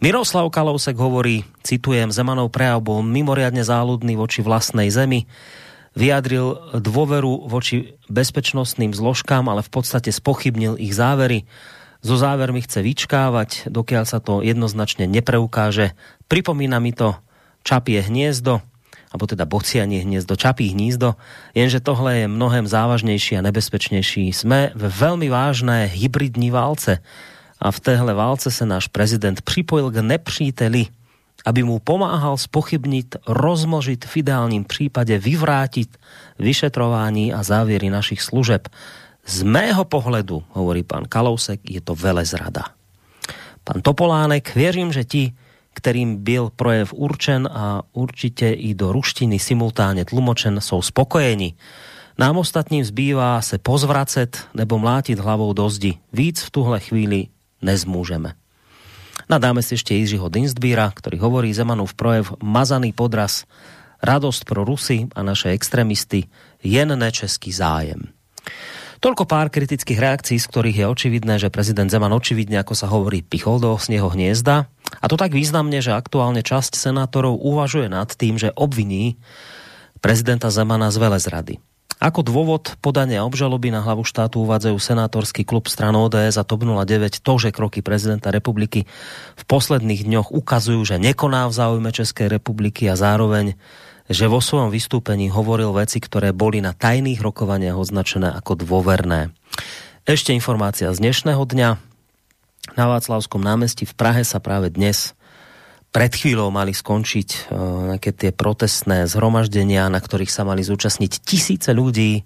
Miroslav 0.00 0.48
Kalousek 0.48 0.96
hovorí, 0.96 1.44
citujem, 1.60 2.08
Zemanov 2.08 2.48
prejav 2.48 2.80
bol 2.80 3.04
mimoriadne 3.04 3.60
záľudný 3.60 4.16
voči 4.16 4.40
vlastnej 4.40 4.88
zemi, 4.88 5.28
vyjadril 5.92 6.80
dôveru 6.80 7.44
voči 7.44 8.00
bezpečnostným 8.08 8.96
zložkám, 8.96 9.52
ale 9.52 9.60
v 9.60 9.68
podstate 9.68 10.08
spochybnil 10.08 10.80
ich 10.80 10.96
závery. 10.96 11.44
Zo 12.00 12.16
závermi 12.16 12.64
chce 12.64 12.80
vyčkávať, 12.80 13.68
dokiaľ 13.68 14.04
sa 14.08 14.24
to 14.24 14.40
jednoznačne 14.40 15.04
nepreukáže. 15.04 15.92
Pripomína 16.32 16.80
mi 16.80 16.96
to 16.96 17.20
čapie 17.68 18.00
hniezdo, 18.00 18.64
alebo 19.10 19.26
teda 19.26 19.42
bocianie 19.42 20.06
hniezdo, 20.06 20.38
čapí 20.38 20.70
hnízdo, 20.70 21.18
jenže 21.50 21.82
tohle 21.82 22.24
je 22.24 22.26
mnohem 22.30 22.66
závažnejší 22.66 23.42
a 23.42 23.42
nebezpečnejší. 23.42 24.30
Sme 24.30 24.70
ve 24.78 24.86
veľmi 24.86 25.26
vážné 25.26 25.90
hybridní 25.90 26.54
válce 26.54 27.02
a 27.58 27.66
v 27.74 27.78
téhle 27.82 28.14
válce 28.14 28.50
se 28.50 28.62
náš 28.66 28.86
prezident 28.86 29.42
připojil 29.42 29.90
k 29.90 29.98
nepříteli, 29.98 30.86
aby 31.46 31.62
mu 31.62 31.78
pomáhal 31.78 32.36
spochybnit, 32.36 33.16
rozmožit, 33.26 34.04
v 34.04 34.16
ideálním 34.16 34.64
případě 34.64 35.18
vyvrátit 35.18 35.98
vyšetrování 36.38 37.34
a 37.34 37.42
závěry 37.42 37.90
našich 37.90 38.22
služeb. 38.22 38.68
Z 39.26 39.42
mého 39.42 39.84
pohledu, 39.84 40.42
hovorí 40.50 40.82
pan 40.82 41.04
Kalousek, 41.04 41.60
je 41.70 41.80
to 41.80 41.94
velezrada. 41.94 42.64
Pan 43.64 43.82
Topolánek, 43.82 44.54
věřím, 44.54 44.92
že 44.92 45.04
ti, 45.04 45.32
kterým 45.74 46.16
byl 46.24 46.50
projev 46.56 46.92
určen 46.92 47.48
a 47.52 47.82
určitě 47.92 48.50
i 48.52 48.74
do 48.74 48.92
ruštiny 48.92 49.38
simultánně 49.38 50.04
tlumočen, 50.04 50.60
jsou 50.60 50.82
spokojeni. 50.82 51.54
Nám 52.18 52.36
ostatním 52.38 52.84
zbývá 52.84 53.40
se 53.42 53.58
pozvracet 53.58 54.44
nebo 54.54 54.78
mlátit 54.78 55.18
hlavou 55.18 55.52
do 55.52 55.70
zdi. 55.70 55.98
Víc 56.12 56.42
v 56.42 56.50
tuhle 56.50 56.80
chvíli 56.80 57.26
nezmůžeme. 57.62 58.34
Nadáme 59.30 59.62
si 59.62 59.78
ešte 59.78 59.94
Jiřího 59.94 60.26
Dinstbíra, 60.26 60.90
ktorý 60.90 61.22
hovorí 61.22 61.54
Zemanov 61.54 61.94
projev 61.94 62.34
mazaný 62.42 62.90
podraz, 62.90 63.46
radosť 64.02 64.42
pro 64.42 64.66
Rusy 64.66 65.06
a 65.14 65.22
naše 65.22 65.54
extrémisty, 65.54 66.26
jen 66.66 66.90
nečeský 66.98 67.54
zájem. 67.54 68.10
Toľko 68.98 69.30
pár 69.30 69.48
kritických 69.48 70.02
reakcií, 70.02 70.36
z 70.42 70.50
ktorých 70.50 70.76
je 70.82 70.86
očividné, 70.90 71.34
že 71.38 71.48
prezident 71.48 71.88
Zeman 71.88 72.10
očividne, 72.10 72.58
ako 72.58 72.74
sa 72.74 72.90
hovorí, 72.90 73.22
pichol 73.22 73.62
do 73.62 73.72
sneho 73.78 74.10
hniezda. 74.10 74.66
A 74.98 75.06
to 75.06 75.14
tak 75.14 75.30
významne, 75.30 75.78
že 75.78 75.94
aktuálne 75.94 76.42
časť 76.42 76.74
senátorov 76.74 77.38
uvažuje 77.38 77.86
nad 77.86 78.10
tým, 78.10 78.34
že 78.34 78.50
obviní 78.58 79.22
prezidenta 80.02 80.50
Zemana 80.50 80.90
z 80.90 80.98
velezrady. 80.98 81.54
Ako 82.00 82.24
dôvod 82.24 82.80
podania 82.80 83.28
obžaloby 83.28 83.68
na 83.68 83.84
hlavu 83.84 84.08
štátu 84.08 84.40
uvádzajú 84.48 84.72
senátorský 84.80 85.44
klub 85.44 85.68
stran 85.68 85.92
ODS 85.92 86.40
a 86.40 86.48
TOP 86.48 86.64
09 86.64 87.20
to, 87.20 87.32
že 87.36 87.52
kroky 87.52 87.84
prezidenta 87.84 88.32
republiky 88.32 88.88
v 89.36 89.42
posledných 89.44 90.08
dňoch 90.08 90.32
ukazujú, 90.32 90.80
že 90.80 90.96
nekoná 90.96 91.44
v 91.44 91.56
záujme 91.60 91.92
Českej 91.92 92.32
republiky 92.32 92.88
a 92.88 92.96
zároveň 92.96 93.54
že 94.10 94.26
vo 94.26 94.42
svojom 94.42 94.74
vystúpení 94.74 95.30
hovoril 95.30 95.70
veci, 95.70 96.02
ktoré 96.02 96.34
boli 96.34 96.58
na 96.58 96.74
tajných 96.74 97.22
rokovaniach 97.22 97.78
označené 97.78 98.34
ako 98.34 98.58
dôverné. 98.58 99.30
Ešte 100.02 100.34
informácia 100.34 100.90
z 100.90 100.98
dnešného 100.98 101.38
dňa. 101.46 101.89
Na 102.76 102.84
Václavskom 102.86 103.40
námestí 103.40 103.88
v 103.88 103.96
Prahe 103.96 104.22
sa 104.22 104.36
práve 104.36 104.68
dnes 104.68 105.16
pred 105.90 106.12
chvíľou 106.14 106.54
mali 106.54 106.70
skončiť 106.70 107.28
uh, 107.50 107.94
nejaké 107.94 108.14
tie 108.14 108.30
protestné 108.30 109.10
zhromaždenia, 109.10 109.90
na 109.90 109.98
ktorých 109.98 110.30
sa 110.30 110.46
mali 110.46 110.62
zúčastniť 110.62 111.12
tisíce 111.24 111.72
ľudí 111.74 112.22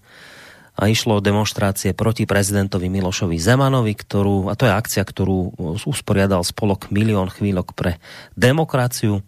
a 0.75 0.91
išlo 0.91 1.17
o 1.17 1.25
demonstrácie 1.25 1.95
proti 1.95 2.27
prezidentovi 2.27 2.91
Milošovi 2.91 3.39
Zemanovi, 3.39 3.95
ktorú, 3.95 4.51
a 4.51 4.59
to 4.59 4.67
je 4.67 4.75
akcia, 4.75 5.07
ktorú 5.07 5.55
usporiadal 5.87 6.43
spolok 6.43 6.91
Milión 6.91 7.31
chvíľok 7.31 7.73
pre 7.73 8.03
demokraciu. 8.35 9.23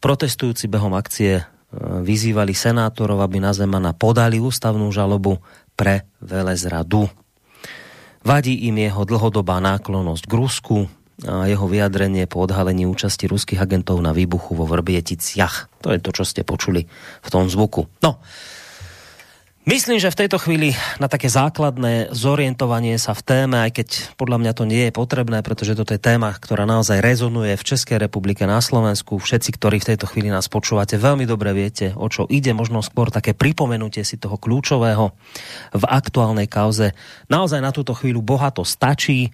Protestujúci 0.00 0.66
behom 0.66 0.96
akcie 0.96 1.44
uh, 1.44 1.44
vyzývali 2.02 2.56
senátorov, 2.56 3.22
aby 3.22 3.38
na 3.38 3.54
Zemana 3.54 3.94
podali 3.94 4.42
ústavnú 4.42 4.90
žalobu 4.90 5.38
pre 5.78 6.10
velezradu. 6.18 7.06
Vadí 8.20 8.68
im 8.68 8.76
jeho 8.76 9.02
dlhodobá 9.08 9.58
náklonosť 9.64 10.24
k 10.28 10.34
Rusku, 10.36 10.78
a 11.28 11.44
jeho 11.44 11.68
vyjadrenie 11.68 12.24
po 12.24 12.40
odhalení 12.40 12.88
účasti 12.88 13.28
ruských 13.28 13.60
agentov 13.60 14.00
na 14.00 14.16
výbuchu 14.16 14.56
vo 14.56 14.64
Vrběticích. 14.64 15.68
To 15.84 15.92
je 15.92 16.00
to, 16.00 16.10
čo 16.16 16.24
ste 16.24 16.48
počuli 16.48 16.88
v 17.20 17.28
tom 17.28 17.44
zvuku. 17.44 17.84
No, 18.00 18.24
Myslím, 19.68 20.00
že 20.00 20.08
v 20.08 20.24
tejto 20.24 20.40
chvíli 20.40 20.72
na 20.96 21.04
také 21.04 21.28
základné 21.28 22.16
zorientovanie 22.16 22.96
sa 22.96 23.12
v 23.12 23.20
téme, 23.20 23.60
aj 23.60 23.76
keď 23.76 23.88
podľa 24.16 24.40
mňa 24.40 24.52
to 24.56 24.64
nie 24.64 24.88
je 24.88 24.96
potrebné, 24.96 25.44
pretože 25.44 25.76
toto 25.76 25.92
je 25.92 26.00
téma, 26.00 26.32
ktorá 26.32 26.64
naozaj 26.64 27.04
rezonuje 27.04 27.60
v 27.60 27.66
Českej 27.68 28.00
republike, 28.00 28.48
na 28.48 28.64
Slovensku. 28.64 29.20
Všetci, 29.20 29.60
ktorí 29.60 29.84
v 29.84 29.88
tejto 29.92 30.08
chvíli 30.08 30.32
nás 30.32 30.48
počúvate, 30.48 30.96
veľmi 30.96 31.28
dobre 31.28 31.52
viete, 31.52 31.92
o 31.92 32.08
čo 32.08 32.24
ide. 32.32 32.56
Možno 32.56 32.80
skôr 32.80 33.12
také 33.12 33.36
pripomenutie 33.36 34.00
si 34.00 34.16
toho 34.16 34.40
kľúčového 34.40 35.12
v 35.76 35.84
aktuálnej 35.84 36.48
kauze. 36.48 36.96
Naozaj 37.28 37.60
na 37.60 37.68
túto 37.68 37.92
chvíľu 37.92 38.24
bohato 38.24 38.64
stačí. 38.64 39.28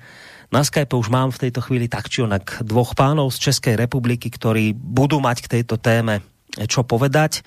Na 0.51 0.67
Skype 0.67 0.99
už 0.99 1.07
mám 1.07 1.31
v 1.31 1.47
tejto 1.47 1.63
chvíli 1.63 1.87
tak 1.87 2.11
či 2.11 2.27
onak 2.27 2.67
dvoch 2.67 2.99
pánov 2.99 3.31
z 3.31 3.47
Českej 3.47 3.79
republiky, 3.79 4.27
ktorí 4.27 4.75
budú 4.75 5.23
mať 5.23 5.47
k 5.47 5.51
tejto 5.63 5.79
téme 5.79 6.27
čo 6.65 6.89
povedať 6.89 7.45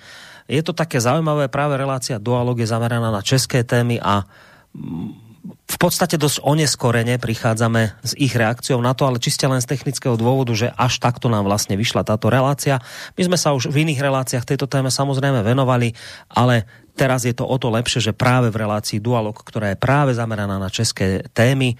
je 0.49 0.61
to 0.65 0.73
také 0.73 0.97
zaujímavé, 0.97 1.45
práve 1.45 1.77
relácia 1.77 2.17
Dualog 2.17 2.57
je 2.57 2.65
zameraná 2.65 3.13
na 3.13 3.21
české 3.21 3.61
témy 3.61 4.01
a 4.01 4.25
mm, 4.73 5.29
v 5.69 5.77
podstate 5.77 6.17
dosť 6.17 6.41
oneskorene 6.41 7.21
prichádzame 7.21 8.01
s 8.01 8.17
ich 8.17 8.33
reakciou 8.33 8.81
na 8.81 8.97
to, 8.97 9.05
ale 9.05 9.21
čiste 9.21 9.45
len 9.45 9.61
z 9.61 9.69
technického 9.69 10.17
dôvodu, 10.17 10.51
že 10.57 10.73
až 10.73 10.97
takto 10.97 11.29
nám 11.29 11.45
vlastne 11.45 11.77
vyšla 11.77 12.01
táto 12.01 12.27
relácia. 12.33 12.81
My 13.13 13.29
sme 13.29 13.37
sa 13.37 13.53
už 13.53 13.69
v 13.69 13.85
iných 13.85 14.01
reláciách 14.01 14.49
tejto 14.49 14.65
téme 14.65 14.89
samozrejme 14.89 15.45
venovali, 15.45 15.93
ale 16.33 16.65
teraz 16.97 17.23
je 17.23 17.37
to 17.37 17.45
o 17.45 17.55
to 17.61 17.69
lepšie, 17.69 18.11
že 18.11 18.17
práve 18.17 18.49
v 18.49 18.65
relácii 18.65 18.97
Dualog, 18.97 19.37
ktorá 19.37 19.71
je 19.71 19.77
práve 19.79 20.17
zameraná 20.17 20.57
na 20.57 20.73
české 20.73 21.23
témy, 21.31 21.77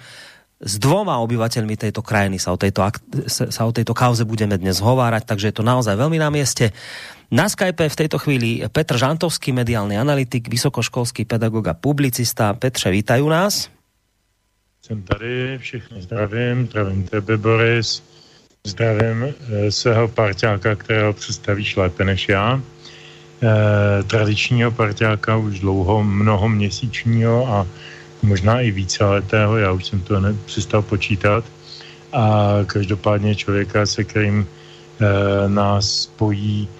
s 0.59 0.75
dvoma 0.75 1.15
obyvateľmi 1.23 1.79
tejto 1.79 2.03
krajiny 2.03 2.35
sa 2.35 2.51
o 2.51 2.59
tejto, 2.59 2.83
sa 3.31 3.63
o 3.63 3.71
tejto 3.71 3.95
kauze 3.95 4.27
budeme 4.27 4.59
dnes 4.59 4.83
hovárať, 4.83 5.23
takže 5.23 5.49
je 5.49 5.55
to 5.55 5.63
naozaj 5.63 5.95
veľmi 5.95 6.19
na 6.19 6.27
mieste. 6.27 6.75
Na 7.29 7.45
Skype 7.45 7.89
v 7.89 7.95
tejto 7.95 8.17
chvíli 8.17 8.65
Petr 8.74 8.98
Žantovský, 8.98 9.53
mediálny 9.53 10.01
analytik, 10.01 10.50
vysokoškolský 10.50 11.29
pedagog 11.29 11.67
a 11.67 11.77
publicista. 11.77 12.57
Petře, 12.57 12.89
vítajú 12.89 13.29
nás. 13.29 13.69
Jsem 14.81 15.01
tady, 15.01 15.57
všechny 15.57 16.01
zdravím, 16.01 16.65
zdravím 16.65 17.03
tebe, 17.03 17.38
Boris, 17.38 18.03
zdravím 18.65 19.24
e, 19.29 19.71
svého 19.71 20.07
parťáka, 20.07 20.75
kterého 20.75 21.13
představíš 21.13 21.75
lépe 21.75 22.05
než 22.05 22.29
já. 22.29 22.57
E, 22.57 24.03
tradičního 24.03 24.71
parťáka 24.71 25.38
už 25.38 25.59
dlouho, 25.59 26.03
mnoho 26.03 26.50
měsíčního 26.50 27.48
a 27.48 27.67
možná 28.21 28.62
i 28.62 28.71
více 28.71 29.05
letého, 29.05 29.57
já 29.57 29.71
už 29.71 29.86
jsem 29.86 30.01
to 30.01 30.19
nepřestal 30.19 30.81
počítat. 30.81 31.45
A 32.13 32.57
každopádně 32.65 33.36
člověka, 33.36 33.86
se 33.86 34.03
kterým 34.03 34.48
e, 34.48 35.50
nás 35.50 36.09
spojí 36.09 36.67
Eh, 36.69 36.78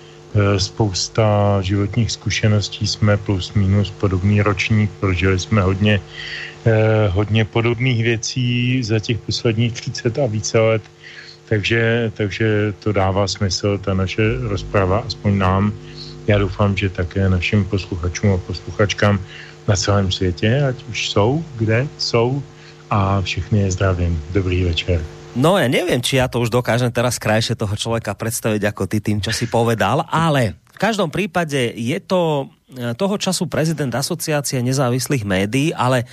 spousta 0.58 1.62
životních 1.62 2.12
zkušeností, 2.12 2.88
jsme 2.88 3.18
plus 3.18 3.54
minus 3.54 3.92
podobný 3.92 4.42
ročník, 4.42 4.92
prožili 5.00 5.40
jsme 5.40 5.62
hodně, 5.62 6.02
eh, 6.66 7.08
hodně 7.08 7.46
podobných 7.46 8.04
věcí 8.04 8.84
za 8.84 9.00
těch 9.00 9.18
posledních 9.18 9.74
30 9.74 10.20
a 10.20 10.26
více 10.26 10.60
let, 10.60 10.82
takže, 11.50 12.12
takže 12.14 12.74
to 12.80 12.94
dává 12.94 13.28
smysl, 13.28 13.78
ta 13.78 13.94
naše 13.94 14.22
rozprava, 14.42 15.00
aspoň 15.08 15.38
nám. 15.38 15.74
Já 16.28 16.38
doufám, 16.38 16.78
že 16.78 16.90
také 16.90 17.30
našim 17.30 17.66
posluchačům 17.66 18.34
a 18.34 18.38
posluchačkám 18.38 19.20
na 19.68 19.76
celém 19.76 20.12
světě, 20.12 20.62
ať 20.70 20.84
už 20.90 21.10
jsou, 21.10 21.44
kde 21.58 21.88
jsou 21.98 22.44
a 22.90 23.22
všechny 23.22 23.60
je 23.60 23.72
zdravím. 23.72 24.22
Dobrý 24.32 24.64
večer. 24.64 25.19
No 25.40 25.56
ja 25.56 25.72
neviem, 25.72 26.04
či 26.04 26.20
ja 26.20 26.28
to 26.28 26.44
už 26.44 26.52
dokážem 26.52 26.92
teraz 26.92 27.16
krajšie 27.16 27.56
toho 27.56 27.72
človeka 27.72 28.12
predstaviť 28.12 28.76
ako 28.76 28.84
ty 28.92 29.00
tým, 29.00 29.24
čo 29.24 29.32
si 29.32 29.48
povedal, 29.48 30.04
ale 30.12 30.60
v 30.76 30.78
každom 30.78 31.08
prípade 31.08 31.80
je 31.80 31.96
to 32.04 32.52
e, 32.76 32.92
toho 33.00 33.16
času 33.16 33.48
prezident 33.48 33.96
asociácie 33.96 34.60
nezávislých 34.60 35.24
médií, 35.24 35.72
ale 35.72 36.04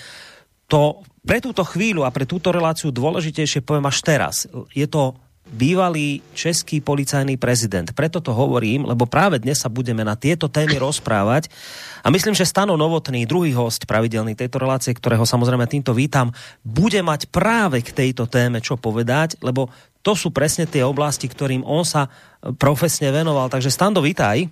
to 0.71 1.03
pre 1.27 1.43
túto 1.43 1.67
chvíľu 1.67 2.07
a 2.07 2.15
pre 2.15 2.23
túto 2.23 2.55
reláciu 2.55 2.95
dôležitejšie 2.95 3.67
poviem 3.67 3.91
až 3.91 3.99
teraz. 4.07 4.47
Je 4.71 4.87
to 4.87 5.19
bývalý 5.47 6.21
český 6.35 6.83
policajný 6.83 7.39
prezident. 7.39 7.87
Preto 7.95 8.19
to 8.19 8.35
hovorím, 8.35 8.87
lebo 8.87 9.07
práve 9.07 9.39
dnes 9.39 9.63
sa 9.63 9.71
budeme 9.71 10.03
na 10.03 10.19
tieto 10.19 10.51
témy 10.51 10.79
rozprávať. 10.87 11.47
A 12.03 12.11
myslím, 12.11 12.35
že 12.35 12.47
Stano 12.47 12.75
Novotný, 12.75 13.27
druhý 13.27 13.55
host 13.55 13.87
pravidelný 13.87 14.35
tejto 14.35 14.59
relácie, 14.63 14.95
ktorého 14.95 15.27
samozrejme 15.27 15.67
týmto 15.67 15.95
vítam, 15.95 16.35
bude 16.63 16.99
mať 17.03 17.31
práve 17.31 17.83
k 17.83 17.91
tejto 17.95 18.27
téme 18.31 18.59
čo 18.63 18.79
povedať, 18.79 19.39
lebo 19.43 19.71
to 20.07 20.15
sú 20.15 20.31
presne 20.31 20.71
tie 20.71 20.87
oblasti, 20.87 21.27
ktorým 21.27 21.67
on 21.67 21.83
sa 21.83 22.07
profesne 22.63 23.11
venoval. 23.11 23.51
Takže 23.51 23.75
Stando, 23.75 23.99
vítaj. 23.99 24.47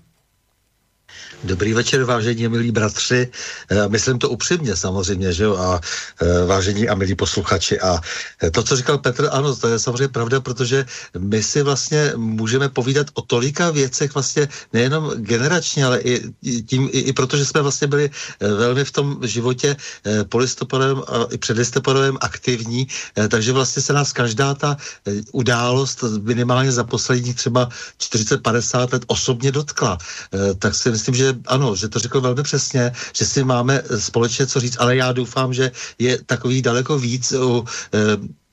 Dobrý 1.45 1.73
večer, 1.73 2.05
vážení 2.05 2.47
a 2.47 2.49
milí 2.49 2.73
bratři. 2.73 3.29
Eh, 3.71 3.89
myslím 3.89 4.19
to 4.19 4.29
upřímně 4.29 4.77
samozřejmě, 4.77 5.33
že 5.33 5.45
jo, 5.45 5.57
a 5.57 5.81
eh, 5.81 6.45
vážení 6.47 6.89
a 6.89 6.95
milí 6.95 7.15
posluchači. 7.15 7.81
A 7.81 8.01
eh, 8.43 8.51
to, 8.51 8.63
co 8.63 8.77
říkal 8.77 8.99
Petr, 8.99 9.29
ano, 9.33 9.57
to 9.57 9.69
je 9.69 9.79
samozřejmě 9.79 10.09
pravda, 10.09 10.41
protože 10.41 10.87
my 11.19 11.43
si 11.43 11.63
vlastně 11.63 12.13
můžeme 12.17 12.69
povídat 12.69 13.07
o 13.15 13.23
tolika 13.23 13.71
věcech 13.71 14.15
vlastně 14.15 14.49
nejenom 14.73 15.13
generačně, 15.21 15.85
ale 15.85 16.01
i 16.01 16.33
tím, 16.63 16.89
i, 16.93 16.99
i 16.99 17.13
protože 17.13 17.45
jsme 17.45 17.63
vlastně 17.63 17.87
byli 17.87 18.11
velmi 18.41 18.85
v 18.85 18.93
tom 18.93 19.21
životě 19.23 19.77
polistopadovém 20.29 21.03
a 21.09 21.29
i 21.31 21.39
předlistopadovém 21.39 22.19
aktivní, 22.21 22.89
takže 23.29 23.53
vlastně 23.53 23.83
se 23.83 23.93
nás 23.93 24.13
každá 24.13 24.55
ta 24.55 24.77
událost 25.33 26.05
minimálně 26.23 26.73
za 26.73 26.85
posledních 26.85 27.37
třeba 27.37 27.69
40-50 28.01 28.93
let 28.93 29.05
osobně 29.07 29.53
dotkla. 29.53 29.99
Tak 30.59 30.75
si 30.75 30.91
myslím, 30.91 31.04
že 31.13 31.37
ano, 31.47 31.77
že 31.77 31.89
to 31.89 31.99
řekl 31.99 32.21
velmi 32.21 32.43
přesně, 32.43 32.93
že 33.13 33.27
si 33.27 33.45
máme 33.45 33.83
společně 33.99 34.47
co 34.47 34.61
říct, 34.61 34.77
ale 34.81 34.97
já 34.97 35.13
doufám, 35.13 35.53
že 35.55 35.71
je 35.99 36.19
takový 36.27 36.63
daleko 36.63 36.99
víc 36.99 37.33
u 37.33 37.65
e, 37.93 38.45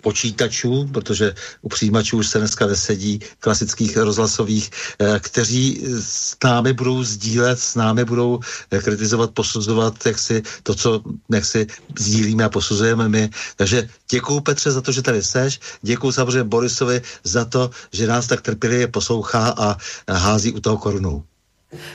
počítačů, 0.00 0.88
protože 0.92 1.34
u 1.62 1.68
přijímačů 1.68 2.18
už 2.18 2.28
se 2.28 2.38
dneska 2.38 2.66
nesedí 2.66 3.20
klasických 3.38 3.96
rozhlasových, 3.96 4.70
eh, 4.98 5.20
kteří 5.20 5.82
s 6.00 6.36
námi 6.44 6.72
budou 6.72 7.02
sdílet, 7.02 7.58
s 7.60 7.74
námi 7.74 8.04
budou 8.04 8.40
eh, 8.70 8.78
kritizovat, 8.78 9.30
posuzovat, 9.30 10.06
jak 10.06 10.18
si 10.18 10.42
to, 10.62 10.74
co 10.74 11.02
jak 11.30 11.44
si 11.44 11.66
sdílíme 11.98 12.44
a 12.44 12.48
posuzujeme 12.48 13.08
my. 13.08 13.30
Takže 13.56 13.88
děkuji 14.10 14.40
Petře 14.40 14.70
za 14.70 14.80
to, 14.80 14.92
že 14.92 15.02
tady 15.02 15.22
seš, 15.22 15.60
děkuji 15.82 16.12
samozřejmě 16.12 16.44
Borisovi 16.44 17.02
za 17.24 17.44
to, 17.44 17.70
že 17.92 18.06
nás 18.06 18.26
tak 18.26 18.40
trpělivě 18.40 18.88
poslouchá 18.88 19.54
a 19.58 19.76
hází 20.08 20.52
u 20.52 20.60
toho 20.60 20.78
korunu. 20.78 21.24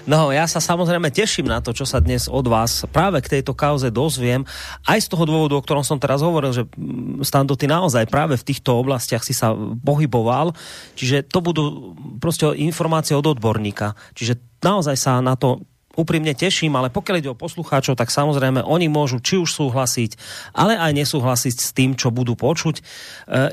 No, 0.06 0.30
ja 0.30 0.46
sa 0.46 0.62
samozrejme 0.62 1.10
teším 1.10 1.50
na 1.50 1.58
to, 1.58 1.74
čo 1.74 1.90
sa 1.90 1.98
dnes 1.98 2.30
od 2.30 2.46
vás 2.46 2.86
práve 2.94 3.26
k 3.26 3.40
tejto 3.40 3.58
kauze 3.58 3.90
dozviem. 3.90 4.46
Aj 4.86 5.02
z 5.02 5.10
toho 5.10 5.26
dôvodu, 5.26 5.58
o 5.58 5.66
ktorom 5.66 5.82
som 5.82 5.98
teraz 5.98 6.22
hovoril, 6.22 6.54
že 6.54 6.70
mm, 6.70 7.26
Stando, 7.26 7.58
ty 7.58 7.66
naozaj 7.66 8.06
práve 8.06 8.38
v 8.38 8.46
týchto 8.46 8.78
oblastiach 8.78 9.26
si 9.26 9.34
sa 9.34 9.58
pohyboval. 9.82 10.54
Čiže 10.94 11.26
to 11.26 11.42
budú 11.42 11.98
proste 12.22 12.54
informácie 12.54 13.18
od 13.18 13.26
odborníka. 13.26 13.98
Čiže 14.14 14.38
naozaj 14.62 14.94
sa 14.94 15.18
na 15.26 15.34
to 15.34 15.66
úprimne 15.94 16.34
teším, 16.34 16.74
ale 16.74 16.90
pokiaľ 16.90 17.18
ide 17.22 17.30
o 17.30 17.38
poslucháčov, 17.38 17.94
tak 17.94 18.10
samozrejme 18.10 18.66
oni 18.66 18.90
môžu 18.90 19.22
či 19.22 19.38
už 19.38 19.54
súhlasiť, 19.54 20.18
ale 20.58 20.74
aj 20.74 20.90
nesúhlasiť 20.98 21.54
s 21.54 21.70
tým, 21.74 21.94
čo 21.94 22.10
budú 22.10 22.34
počuť. 22.34 22.82
E, 22.82 22.84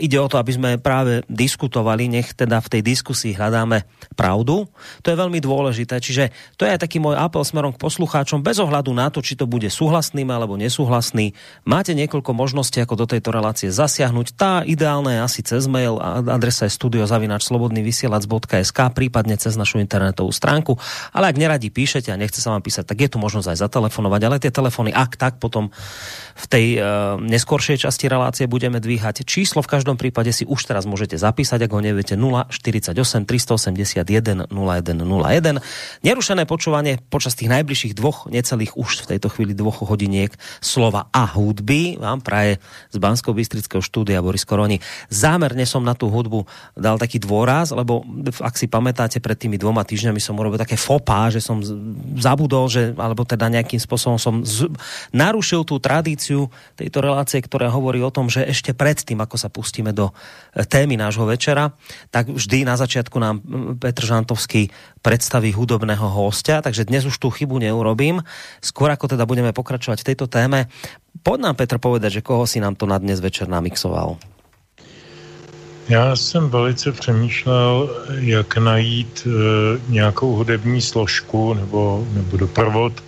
ide 0.08 0.16
o 0.16 0.28
to, 0.28 0.40
aby 0.40 0.52
sme 0.56 0.80
práve 0.80 1.20
diskutovali, 1.28 2.08
nech 2.08 2.32
teda 2.32 2.64
v 2.64 2.70
tej 2.72 2.82
diskusii 2.82 3.36
hľadáme 3.36 3.84
pravdu. 4.16 4.72
To 5.04 5.08
je 5.12 5.20
veľmi 5.20 5.36
dôležité, 5.44 6.00
čiže 6.00 6.32
to 6.56 6.64
je 6.64 6.72
aj 6.72 6.80
taký 6.80 6.96
môj 6.96 7.20
apel 7.20 7.44
smerom 7.44 7.76
k 7.76 7.82
poslucháčom, 7.82 8.40
bez 8.40 8.56
ohľadu 8.56 8.96
na 8.96 9.12
to, 9.12 9.20
či 9.20 9.36
to 9.36 9.44
bude 9.44 9.68
súhlasný 9.68 10.24
alebo 10.30 10.54
nesúhlasný. 10.56 11.34
Máte 11.68 11.92
niekoľko 11.92 12.32
možností, 12.32 12.80
ako 12.80 13.04
do 13.04 13.06
tejto 13.10 13.34
relácie 13.34 13.68
zasiahnuť. 13.68 14.32
Tá 14.36 14.62
ideálna 14.64 15.12
je 15.16 15.20
asi 15.20 15.42
cez 15.44 15.66
mail, 15.66 15.98
adresa 16.00 16.64
je 16.68 16.72
studiozavinačslobodnyvysielac.sk, 16.76 18.78
prípadne 18.94 19.36
cez 19.36 19.56
našu 19.58 19.80
internetovú 19.82 20.32
stránku. 20.32 20.78
Ale 21.12 21.28
ak 21.28 21.36
neradi 21.36 21.68
píšete 21.68 22.12
a 22.14 22.16
nech 22.16 22.29
nechce 22.30 22.46
sa 22.46 22.54
vám 22.54 22.62
písať, 22.62 22.86
tak 22.86 23.02
je 23.02 23.10
tu 23.10 23.18
možnosť 23.18 23.50
aj 23.50 23.58
zatelefonovať, 23.66 24.20
ale 24.22 24.38
tie 24.38 24.54
telefony, 24.54 24.94
ak 24.94 25.18
tak, 25.18 25.42
potom 25.42 25.74
v 26.40 26.46
tej 26.48 26.66
uh, 26.80 26.82
neskoršej 27.20 27.84
časti 27.84 28.08
relácie 28.08 28.48
budeme 28.48 28.80
dvíhať. 28.80 29.28
Číslo 29.28 29.60
v 29.60 29.68
každom 29.68 30.00
prípade 30.00 30.32
si 30.32 30.48
už 30.48 30.64
teraz 30.64 30.88
môžete 30.88 31.20
zapísať, 31.20 31.68
ak 31.68 31.70
ho 31.76 31.80
neviete 31.84 32.16
048 32.16 32.96
381 33.28 34.48
0101. 34.48 35.60
Nerušené 36.00 36.42
počúvanie 36.48 36.96
počas 37.12 37.36
tých 37.36 37.52
najbližších 37.52 37.92
dvoch, 37.92 38.30
necelých 38.32 38.76
už 38.78 39.04
v 39.04 39.16
tejto 39.16 39.28
chvíli 39.28 39.52
dvoch 39.52 39.84
hodiniek 39.84 40.32
slova 40.64 41.12
a 41.12 41.28
hudby 41.28 42.00
vám 42.00 42.24
praje 42.24 42.62
z 42.88 42.96
bansko 42.96 43.36
bystrického 43.36 43.84
štúdia 43.84 44.24
Boris 44.24 44.48
Koroni. 44.48 44.80
Zámerne 45.12 45.68
som 45.68 45.84
na 45.84 45.92
tú 45.92 46.08
hudbu 46.08 46.48
dal 46.78 46.96
taký 46.96 47.20
dôraz, 47.20 47.74
lebo 47.74 48.06
ak 48.38 48.54
si 48.56 48.70
pamätáte, 48.70 49.18
pred 49.18 49.36
tými 49.36 49.58
dvoma 49.58 49.82
týždňami 49.82 50.22
som 50.22 50.38
urobil 50.38 50.56
také 50.56 50.78
fopá, 50.78 51.28
že 51.28 51.42
som 51.42 51.58
zabudol, 52.16 52.70
že, 52.70 52.94
alebo 52.94 53.26
teda 53.26 53.50
nejakým 53.50 53.82
spôsobom 53.82 54.16
som 54.16 54.46
z, 54.46 54.70
narušil 55.10 55.66
tú 55.66 55.82
tradíciu 55.82 56.29
tejto 56.78 56.98
relácie, 57.00 57.42
ktorá 57.42 57.72
hovorí 57.72 57.98
o 58.04 58.14
tom, 58.14 58.30
že 58.30 58.46
ešte 58.46 58.76
predtým, 58.76 59.18
ako 59.18 59.36
sa 59.36 59.48
pustíme 59.50 59.90
do 59.90 60.10
e, 60.10 60.62
témy 60.62 60.94
nášho 60.94 61.26
večera, 61.26 61.74
tak 62.14 62.30
vždy 62.30 62.62
na 62.68 62.78
začiatku 62.78 63.16
nám 63.18 63.42
Petr 63.80 64.06
Žantovský 64.06 64.70
predstaví 65.02 65.50
hudobného 65.50 66.06
hostia, 66.06 66.62
takže 66.62 66.86
dnes 66.86 67.08
už 67.08 67.18
tú 67.18 67.28
chybu 67.32 67.58
neurobím. 67.58 68.22
Skôr 68.62 68.92
ako 68.94 69.10
teda 69.10 69.26
budeme 69.26 69.50
pokračovať 69.50 70.04
v 70.04 70.08
tejto 70.14 70.26
téme, 70.30 70.70
poď 71.26 71.38
nám 71.50 71.54
Petr 71.58 71.82
povedať, 71.82 72.20
že 72.20 72.26
koho 72.26 72.46
si 72.46 72.62
nám 72.62 72.78
to 72.78 72.86
na 72.86 73.00
dnes 73.00 73.18
večer 73.18 73.50
namixoval. 73.50 74.20
Já 75.90 76.16
jsem 76.16 76.48
velice 76.48 76.92
přemýšlel, 76.92 77.90
jak 78.10 78.56
najít 78.56 79.26
e, 79.26 79.30
nějakou 79.92 80.34
hudební 80.36 80.80
složku 80.80 81.54
nebo, 81.54 82.06
nebo 82.12 82.36
doprovod 82.36 83.02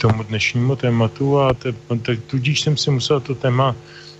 tomu 0.00 0.22
dnešnímu 0.22 0.76
tématu 0.76 1.38
a 1.38 1.52
te, 1.52 1.72
te, 2.02 2.16
tudíž 2.16 2.60
jsem 2.60 2.76
si 2.76 2.90
musel 2.90 3.20
to 3.20 3.34
téma 3.34 3.76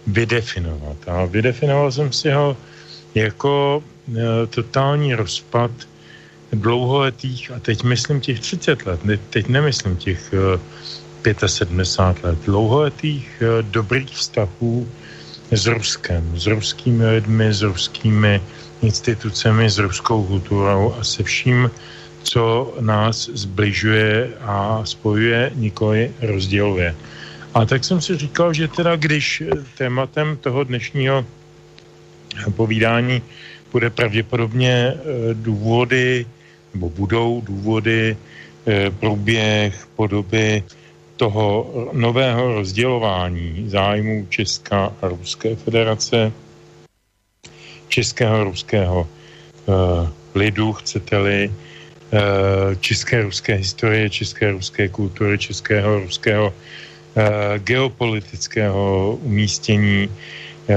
vydefinovat. 0.07 0.97
A 1.09 1.25
vydefinoval 1.25 1.93
jsem 1.93 2.13
si 2.13 2.31
ho 2.31 2.57
jako 3.15 3.83
e, 3.83 4.47
totální 4.47 5.15
rozpad 5.15 5.71
dlouholetých, 6.53 7.51
a 7.51 7.59
teď 7.59 7.83
myslím 7.83 8.21
těch 8.21 8.41
30 8.41 8.87
let, 8.87 9.05
ne, 9.05 9.17
teď 9.17 9.49
nemyslím 9.49 9.97
těch 9.97 10.33
e, 11.25 11.49
75 11.49 12.25
let, 12.25 12.39
dlouholetých 12.45 13.43
e, 13.43 13.63
dobrých 13.63 14.11
vztahů 14.11 14.89
s 15.51 15.67
Ruskem, 15.67 16.33
s 16.37 16.47
ruskými 16.47 17.07
lidmi, 17.07 17.55
s 17.55 17.63
ruskými 17.63 18.41
institucemi, 18.83 19.71
s 19.71 19.79
ruskou 19.79 20.25
kulturou 20.25 20.95
a 21.01 21.05
se 21.05 21.23
vším, 21.23 21.71
co 22.23 22.75
nás 22.81 23.31
zbližuje 23.35 24.31
a 24.41 24.85
spojuje, 24.85 25.51
nikoli 25.55 26.13
rozděluje. 26.23 26.95
A 27.55 27.65
tak 27.65 27.85
jsem 27.85 28.01
si 28.01 28.17
říkal, 28.17 28.55
že 28.55 28.69
teda 28.69 28.97
když 28.97 29.43
tématem 29.79 30.37
toho 30.37 30.65
dnešního 30.65 31.25
povídání 32.57 33.23
bude 33.73 33.91
pravděpodobně 33.91 34.71
eh, 34.71 34.99
důvody, 35.35 36.27
nebo 36.75 36.91
budou 36.91 37.41
důvody, 37.41 38.17
eh, 38.67 38.91
průběh, 38.91 39.87
podoby 39.97 40.63
toho 41.17 41.67
nového 41.93 42.55
rozdělování 42.55 43.69
zájmů 43.69 44.27
Česká 44.31 44.93
a 45.03 45.09
Ruské 45.09 45.57
federace, 45.57 46.33
českého 47.89 48.45
ruského 48.45 49.05
uh, 49.05 50.09
lidu, 50.35 50.73
chcete-li, 50.73 51.53
české 52.81 53.23
ruské 53.23 53.55
historie, 53.55 54.11
české 54.11 54.51
ruské 54.51 54.89
kultury, 54.89 55.39
českého 55.39 56.01
ruského 56.01 56.47
uh, 56.47 57.23
geopolitického 57.59 59.19
umístění. 59.23 60.09
Uh, 60.09 60.75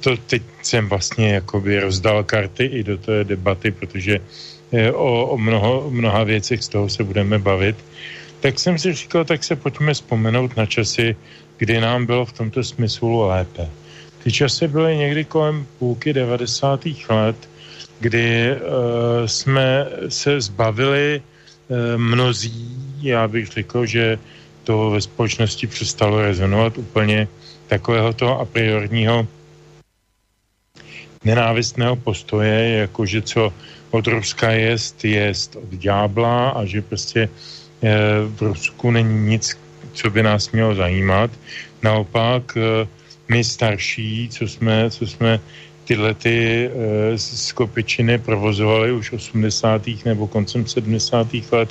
to 0.00 0.16
teď 0.16 0.42
jsem 0.62 0.88
vlastně 0.88 1.34
jakoby 1.34 1.80
rozdal 1.80 2.24
karty 2.24 2.64
i 2.64 2.82
do 2.82 2.98
té 2.98 3.24
debaty, 3.24 3.70
protože 3.70 4.20
o, 4.92 5.26
o 5.26 5.38
mnoho, 5.38 5.90
mnoha 5.90 6.24
věcech 6.24 6.64
z 6.64 6.68
toho 6.68 6.88
se 6.88 7.04
budeme 7.04 7.38
bavit 7.38 7.76
tak 8.40 8.58
jsem 8.58 8.78
si 8.78 8.92
říkal, 8.92 9.24
tak 9.24 9.44
se 9.44 9.56
pojďme 9.56 9.94
vzpomenout 9.94 10.56
na 10.56 10.66
časy, 10.66 11.16
kdy 11.56 11.80
nám 11.80 12.06
bylo 12.06 12.26
v 12.26 12.32
tomto 12.32 12.64
smyslu 12.64 13.26
lépe. 13.26 13.70
Ty 14.22 14.32
časy 14.32 14.68
byly 14.68 14.96
někdy 14.96 15.24
kolem 15.24 15.66
půlky 15.78 16.12
90. 16.12 16.80
let, 17.08 17.36
kdy 18.00 18.52
uh, 18.52 19.26
jsme 19.26 19.86
se 20.08 20.40
zbavili 20.40 21.22
uh, 21.68 21.76
mnozí, 21.96 22.76
já 23.02 23.28
bych 23.28 23.46
řekl, 23.46 23.86
že 23.86 24.18
to 24.64 24.90
ve 24.90 25.00
společnosti 25.00 25.66
přestalo 25.66 26.22
rezonovat 26.22 26.78
úplně 26.78 27.28
takového 27.66 28.12
toho 28.12 28.40
a 28.40 28.44
priorního 28.44 29.26
nenávistného 31.24 31.96
postoje, 31.96 32.70
jako 32.70 33.06
že 33.06 33.22
co 33.22 33.52
od 33.90 34.06
Ruska 34.06 34.50
jest, 34.50 35.04
jest 35.04 35.56
od 35.56 35.70
ďábla 35.74 36.50
a 36.50 36.64
že 36.64 36.82
prostě 36.82 37.28
Eh, 37.82 38.24
v 38.26 38.42
Rusku 38.42 38.90
není 38.90 39.28
nic, 39.28 39.58
co 39.92 40.10
by 40.10 40.22
nás 40.22 40.50
mělo 40.50 40.74
zajímat. 40.74 41.30
Naopak 41.82 42.56
eh, 42.56 42.88
my 43.28 43.44
starší, 43.44 44.28
co 44.28 44.48
jsme, 44.48 44.90
co 44.90 45.06
jsme 45.06 45.40
tyhle 45.86 46.14
ty 46.14 46.68
uh, 46.68 47.16
skopičiny 47.16 48.18
provozovali 48.18 48.92
už 48.92 49.12
80. 49.12 49.82
nebo 50.04 50.26
koncem 50.26 50.66
70. 50.66 51.26
let, 51.52 51.70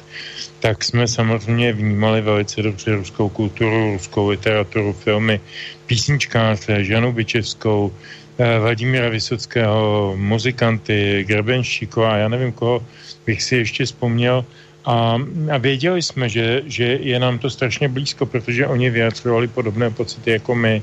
tak 0.59 0.83
jsme 0.83 1.07
samozřejmě 1.07 1.73
vnímali 1.73 2.21
velice 2.21 2.61
dobře 2.61 2.95
ruskou 2.95 3.29
kulturu, 3.29 3.93
ruskou 3.93 4.29
literaturu, 4.29 4.93
filmy, 4.93 5.39
písničkáře, 5.85 6.83
Žanu 6.83 7.11
Byčevskou, 7.13 7.91
uh, 7.91 8.45
Vladimíra 8.59 9.09
Vysockého, 9.09 10.13
muzikanty, 10.17 11.25
Grebenščíko 11.27 12.05
a 12.05 12.17
já 12.17 12.27
nevím, 12.27 12.51
koho 12.51 12.85
bych 13.25 13.43
si 13.43 13.55
ještě 13.55 13.85
vzpomněl, 13.85 14.45
a, 14.85 15.17
a 15.51 15.57
věděli 15.57 16.01
jsme, 16.01 16.29
že, 16.29 16.61
že 16.65 16.83
je 17.01 17.19
nám 17.19 17.39
to 17.39 17.49
strašně 17.49 17.89
blízko, 17.89 18.25
protože 18.25 18.67
oni 18.67 18.89
vyjadřovali 18.89 19.47
podobné 19.47 19.89
pocity 19.89 20.31
jako 20.31 20.55
my. 20.55 20.81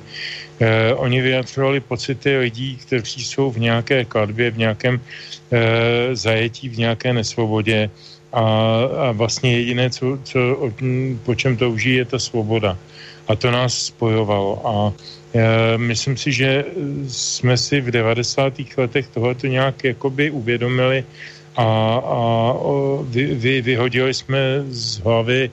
E, 0.61 0.95
oni 0.95 1.21
vyjadřovali 1.21 1.81
pocity 1.81 2.37
lidí, 2.39 2.77
kteří 2.77 3.25
jsou 3.25 3.51
v 3.51 3.59
nějaké 3.59 4.05
kladbě, 4.05 4.51
v 4.51 4.59
nějakém 4.59 5.01
e, 5.53 6.17
zajetí, 6.17 6.69
v 6.69 6.79
nějaké 6.79 7.13
nesvobodě. 7.13 7.91
A, 8.33 8.43
a 8.99 9.13
vlastně 9.13 9.53
jediné, 9.53 9.91
co, 9.91 10.19
co, 10.25 10.39
po 11.23 11.35
čem 11.35 11.57
touží, 11.57 11.95
je 11.95 12.05
ta 12.05 12.19
svoboda. 12.19 12.79
A 13.29 13.37
to 13.37 13.51
nás 13.51 13.93
spojovalo. 13.93 14.53
A 14.65 14.73
e, 15.35 15.79
myslím 15.79 16.17
si, 16.17 16.33
že 16.33 16.65
jsme 17.09 17.57
si 17.57 17.81
v 17.81 17.91
90. 17.91 18.53
letech 18.77 19.09
tohleto 19.09 19.47
nějak 19.47 19.85
jakoby 19.85 20.31
uvědomili, 20.31 21.05
a, 21.57 21.65
a 22.05 22.55
vy, 23.03 23.35
vy, 23.35 23.61
vyhodili 23.63 24.15
jsme 24.15 24.65
z 24.69 24.99
hlavy 24.99 25.51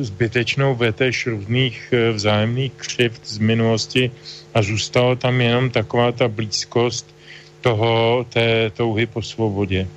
zbytečnou 0.00 0.74
vetež 0.74 1.26
různých 1.26 1.92
e, 1.92 2.12
vzájemných 2.12 2.72
křivt 2.76 3.20
z 3.24 3.38
minulosti 3.38 4.10
a 4.54 4.62
zůstala 4.62 5.14
tam 5.14 5.40
jenom 5.40 5.70
taková 5.70 6.12
ta 6.12 6.28
blízkost 6.28 7.14
toho, 7.60 8.26
té 8.32 8.70
touhy 8.70 9.06
po 9.06 9.22
svobodě. 9.22 9.84
E, 9.84 9.88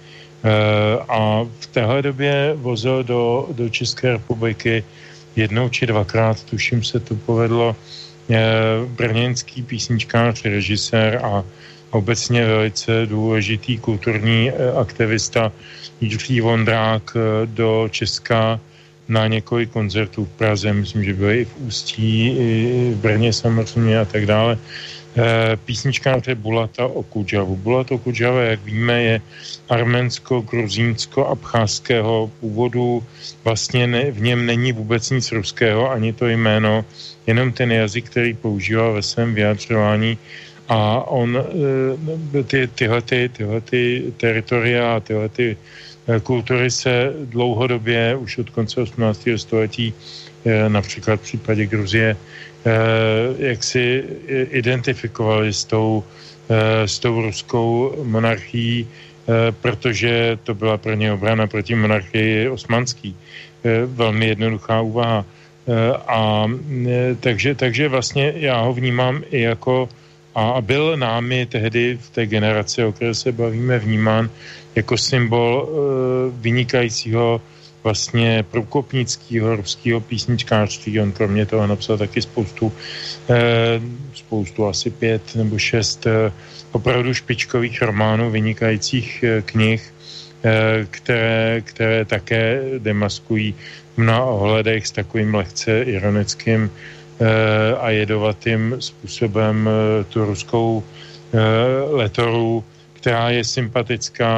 a 1.09 1.47
v 1.59 1.65
téhle 1.67 2.01
době 2.01 2.53
vozil 2.55 3.03
do, 3.03 3.47
do 3.51 3.69
České 3.69 4.11
republiky 4.11 4.83
jednou 5.35 5.69
či 5.69 5.85
dvakrát, 5.85 6.43
tuším 6.43 6.83
se 6.83 6.99
to 6.99 7.15
povedlo, 7.15 7.75
brněnský 8.87 9.63
písničkář, 9.63 10.45
režisér 10.45 11.19
a 11.23 11.43
obecně 11.91 12.45
velice 12.45 13.05
důležitý 13.05 13.77
kulturní 13.77 14.49
eh, 14.49 14.71
aktivista 14.71 15.51
Jiří 16.01 16.41
Vondrák 16.41 17.13
eh, 17.15 17.19
do 17.45 17.87
Česka 17.91 18.59
na 19.07 19.27
několik 19.27 19.69
koncertů 19.69 20.25
v 20.25 20.29
Praze, 20.29 20.73
myslím, 20.73 21.03
že 21.03 21.13
byly 21.13 21.41
i 21.41 21.45
v 21.45 21.57
Ústí, 21.57 22.27
i 22.27 22.91
v 22.93 22.97
Brně 22.97 23.33
samozřejmě 23.33 23.99
a 23.99 24.05
tak 24.05 24.25
dále. 24.25 24.57
Eh, 25.11 25.59
písničkáře 25.65 26.35
Bulata 26.35 26.87
Okudžavu. 26.87 27.55
Bulat 27.55 27.91
Okudžava, 27.91 28.55
jak 28.55 28.63
víme, 28.63 29.03
je 29.03 29.21
arménsko-gruzínsko-abcházského 29.69 32.31
původu. 32.39 33.03
Vlastně 33.43 33.87
ne, 33.87 34.11
v 34.11 34.21
něm 34.21 34.45
není 34.45 34.71
vůbec 34.71 35.09
nic 35.09 35.31
ruského, 35.31 35.91
ani 35.91 36.13
to 36.13 36.27
jméno, 36.27 36.85
jenom 37.27 37.51
ten 37.51 37.71
jazyk, 37.71 38.09
který 38.09 38.33
používá 38.33 38.91
ve 38.91 39.03
svém 39.03 39.35
vyjadřování 39.35 40.17
a 40.71 41.03
on 41.11 41.35
eh, 41.35 42.43
ty, 42.43 42.67
tyhle, 42.67 43.01
ty, 43.01 43.29
tyhle 43.29 43.61
ty 43.61 44.13
teritoria 44.17 44.95
a 44.95 44.99
tyhle 44.99 45.29
ty 45.29 45.51
eh, 45.51 45.55
kultury 46.19 46.71
se 46.71 47.13
dlouhodobě, 47.25 48.15
už 48.15 48.37
od 48.37 48.49
konce 48.49 48.81
18. 48.81 49.37
století, 49.37 49.93
eh, 50.45 50.69
například 50.69 51.15
v 51.19 51.23
případě 51.23 51.65
Gruzie, 51.65 52.17
jak 53.37 53.63
si 53.63 54.03
identifikovali 54.53 55.49
s 55.49 55.65
tou, 55.65 56.03
s 56.85 56.99
tou 57.01 57.21
ruskou 57.21 57.97
monarchií, 58.05 58.85
protože 59.61 60.37
to 60.43 60.53
byla 60.53 60.77
pro 60.77 60.93
ně 60.93 61.09
obrana 61.09 61.49
proti 61.49 61.73
monarchii 61.73 62.49
osmanský. 62.53 63.17
Velmi 63.85 64.37
jednoduchá 64.37 64.81
úvaha. 64.81 65.25
A 66.05 66.45
takže, 67.19 67.55
takže 67.55 67.89
vlastně 67.89 68.33
já 68.37 68.61
ho 68.61 68.73
vnímám 68.73 69.25
i 69.33 69.41
jako 69.41 69.89
a 70.35 70.61
byl 70.61 70.97
námi 70.97 71.45
tehdy 71.45 71.97
v 72.01 72.09
té 72.09 72.25
generaci, 72.25 72.83
o 72.83 72.91
které 72.91 73.15
se 73.15 73.31
bavíme, 73.31 73.79
vnímán 73.79 74.29
jako 74.75 74.97
symbol 74.97 75.67
e, 75.67 76.41
vynikajícího 76.41 77.41
vlastně 77.83 78.45
průkopnického 78.51 79.55
ruského 79.55 80.01
písničkářství. 80.01 80.99
On 80.99 81.11
kromě 81.11 81.45
toho 81.45 81.67
napsal 81.67 81.97
taky 81.97 82.21
spoustu, 82.21 82.73
e, 83.29 83.81
spoustu 84.13 84.67
asi 84.67 84.89
pět 84.89 85.35
nebo 85.35 85.57
šest 85.59 86.07
e, 86.07 86.31
opravdu 86.71 87.13
špičkových 87.13 87.81
románů, 87.81 88.31
vynikajících 88.31 89.23
knih. 89.45 89.93
které, 90.89 91.61
které 91.61 92.05
také 92.05 92.61
demaskují 92.77 93.55
mnoha 93.97 94.23
ohledech 94.25 94.87
s 94.87 94.91
takovým 94.91 95.35
lehce 95.35 95.81
ironickým 95.81 96.71
a 97.79 97.89
jedovatým 97.89 98.75
způsobem 98.79 99.69
tu 100.09 100.25
ruskou 100.25 100.83
letoru, 101.91 102.63
která 103.01 103.29
je 103.29 103.43
sympatická, 103.43 104.33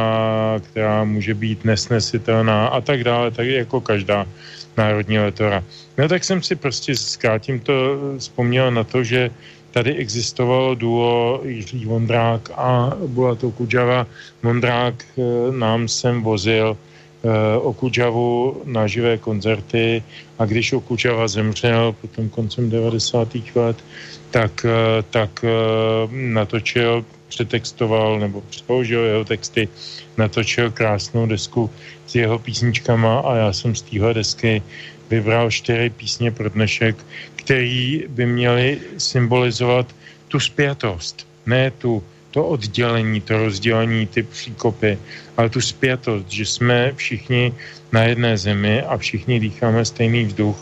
která 0.71 1.04
může 1.04 1.34
být 1.36 1.65
nesnesitelná 1.67 2.67
a 2.67 2.82
tak 2.82 3.04
dále, 3.04 3.32
tak 3.32 3.47
jako 3.47 3.82
každá 3.82 4.26
národní 4.78 5.19
letora. 5.19 5.63
No 5.97 6.08
tak 6.08 6.23
jsem 6.23 6.39
si 6.41 6.56
prostě 6.56 6.95
zkrátím 6.95 7.60
to 7.60 7.73
vzpomněl 8.17 8.71
na 8.71 8.84
to, 8.84 9.04
že 9.04 9.30
tady 9.71 9.95
existovalo 9.95 10.76
duo 10.76 11.41
Jiří 11.43 11.86
Vondrák 11.86 12.52
a 12.56 12.95
Bulato 13.08 13.52
Kudžava. 13.52 14.08
Vondrák 14.43 14.95
eh, 15.04 15.21
nám 15.52 15.88
sem 15.88 16.23
vozil 16.23 16.78
eh, 16.78 17.58
Okudžavu 17.58 18.62
na 18.65 18.88
živé 18.88 19.17
koncerty 19.17 20.04
a 20.39 20.45
když 20.45 20.73
Okudžava 20.73 21.28
zemřel 21.28 21.95
potom 22.02 22.30
koncem 22.30 22.69
90. 22.69 23.28
let, 23.56 23.78
tak, 24.32 24.65
eh, 24.65 25.04
tak 25.10 25.45
natočil, 26.12 27.06
přetextoval 27.34 28.19
nebo 28.19 28.41
přeložil 28.41 29.02
jeho 29.04 29.26
texty, 29.26 29.69
natočil 30.17 30.72
krásnou 30.72 31.26
desku 31.26 31.69
s 32.08 32.15
jeho 32.15 32.39
písničkama 32.39 33.19
a 33.19 33.36
já 33.36 33.54
jsem 33.54 33.76
z 33.76 33.82
téhle 33.82 34.13
desky 34.13 34.62
vybral 35.10 35.52
čtyři 35.52 35.89
písně 35.89 36.32
pro 36.32 36.50
dnešek, 36.50 36.96
který 37.36 38.06
by 38.10 38.26
měly 38.26 38.67
symbolizovat 38.98 39.89
tu 40.28 40.39
zpětost, 40.39 41.28
ne 41.46 41.72
tu, 41.72 42.04
to 42.32 42.46
oddělení, 42.46 43.22
to 43.22 43.38
rozdělení, 43.38 44.08
ty 44.08 44.24
příkopy, 44.24 44.98
ale 45.38 45.50
tu 45.50 45.62
zpětost, 45.62 46.30
že 46.30 46.46
jsme 46.46 46.93
všichni 46.96 47.54
na 47.91 48.04
jedné 48.04 48.38
zemi 48.38 48.82
a 48.82 48.98
všichni 48.98 49.39
dýcháme 49.39 49.86
stejný 49.86 50.26
vzduch 50.26 50.58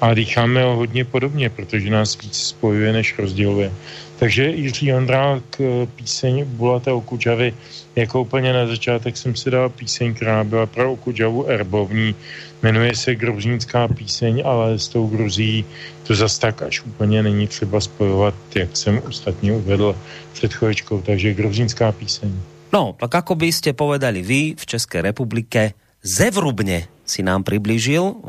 a 0.00 0.14
dýcháme 0.14 0.64
ho 0.64 0.76
hodně 0.76 1.04
podobně, 1.04 1.50
protože 1.50 1.90
nás 1.90 2.16
víc 2.20 2.36
spojuje, 2.36 2.92
než 2.92 3.18
rozděluje. 3.18 3.72
Takže 4.20 4.52
Jiří 4.52 4.92
Ondrák, 4.92 5.60
eh, 5.60 5.88
píseň 5.96 6.44
Bulata 6.44 6.94
Okudžavy, 6.94 7.56
jako 7.96 8.20
úplně 8.20 8.52
na 8.52 8.66
začátek 8.66 9.16
jsem 9.16 9.32
si 9.32 9.50
dal 9.50 9.68
píseň, 9.68 10.14
která 10.14 10.44
byla 10.44 10.66
pro 10.66 10.92
Okudžavu 10.92 11.48
erbovní, 11.48 12.14
Jmenuje 12.62 12.96
se 12.96 13.14
Gruzínská 13.14 13.88
píseň, 13.88 14.42
ale 14.44 14.78
s 14.78 14.88
tou 14.88 15.06
Gruzí 15.06 15.64
to 16.04 16.14
zas 16.14 16.38
tak 16.38 16.62
až 16.62 16.84
úplně 16.84 17.22
není 17.22 17.48
třeba 17.48 17.80
spojovat, 17.80 18.34
jak 18.54 18.76
jsem 18.76 19.02
ostatně 19.08 19.52
uvedl 19.52 19.96
před 20.32 20.52
chvíličkou. 20.52 21.00
Takže 21.00 21.34
Gruzínská 21.34 21.92
píseň. 21.92 22.32
No, 22.72 22.94
tak 23.00 23.14
ako 23.14 23.34
by 23.34 23.48
ste 23.50 23.72
povedali 23.72 24.22
vy 24.22 24.54
v 24.54 24.64
České 24.66 25.02
republike, 25.02 25.74
zevrubne 26.04 26.86
si 27.10 27.26
nám 27.26 27.42
priblížil 27.42 28.22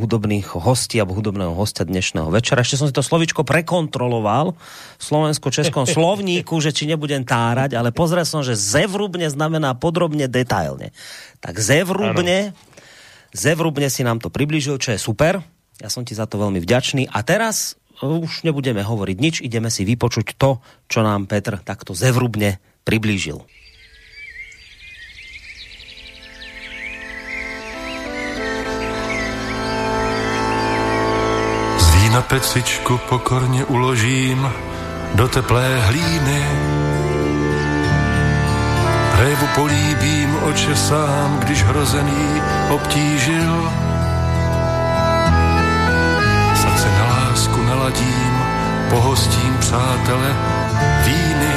hudobných 0.00 0.56
hostí 0.56 0.96
alebo 0.96 1.12
hudobného 1.12 1.52
hostia 1.52 1.84
dnešného 1.84 2.32
večera. 2.32 2.64
Ešte 2.64 2.80
som 2.80 2.88
si 2.88 2.96
to 2.96 3.04
slovičko 3.04 3.44
prekontroloval 3.44 4.56
v 4.96 5.02
slovensko-českom 5.04 5.84
slovníku, 5.94 6.56
že 6.64 6.72
či 6.72 6.88
nebudem 6.88 7.28
tárať, 7.28 7.76
ale 7.76 7.92
pozrel 7.92 8.24
som, 8.24 8.40
že 8.40 8.56
zevrubne 8.56 9.28
znamená 9.28 9.76
podrobne, 9.76 10.24
detailne. 10.24 10.96
Tak 11.44 11.60
zevrubne 11.60 12.56
ano 12.56 12.72
Zevrubne 13.34 13.90
si 13.90 14.06
nám 14.06 14.22
to 14.22 14.30
priblížil, 14.30 14.78
čo 14.78 14.94
je 14.94 15.02
super. 15.02 15.42
Ja 15.82 15.90
som 15.90 16.06
ti 16.06 16.14
za 16.14 16.30
to 16.30 16.38
veľmi 16.38 16.62
vďačný. 16.62 17.10
A 17.10 17.26
teraz 17.26 17.74
e, 17.98 18.06
už 18.06 18.46
nebudeme 18.46 18.86
hovoriť 18.86 19.16
nič, 19.18 19.34
ideme 19.42 19.74
si 19.74 19.82
vypočuť 19.82 20.38
to, 20.38 20.62
čo 20.86 21.02
nám 21.02 21.26
Petr 21.26 21.58
takto 21.58 21.98
zevrubne 21.98 22.62
priblížil. 22.86 23.42
Vína 32.14 32.22
pecičku 32.22 33.00
pokorně 33.08 33.64
uložím 33.64 34.52
do 35.14 35.28
teplé 35.28 35.80
hlíny 35.80 36.46
Révu 39.18 39.46
políbím 39.54 40.36
očesám, 40.42 41.38
když 41.38 41.62
hrozený 41.62 42.42
obtížil. 42.70 43.72
Srdce 46.54 46.88
na 46.98 47.04
lásku 47.04 47.62
naladím, 47.62 48.34
pohostím 48.90 49.56
přátele 49.58 50.36
víny. 51.04 51.54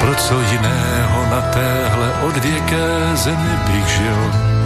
Pro 0.00 0.14
co 0.14 0.40
jiného 0.40 1.26
na 1.30 1.40
téhle 1.40 2.12
odvěké 2.22 3.16
zemi 3.16 3.50
bych 3.66 3.86
žil? 3.86 4.57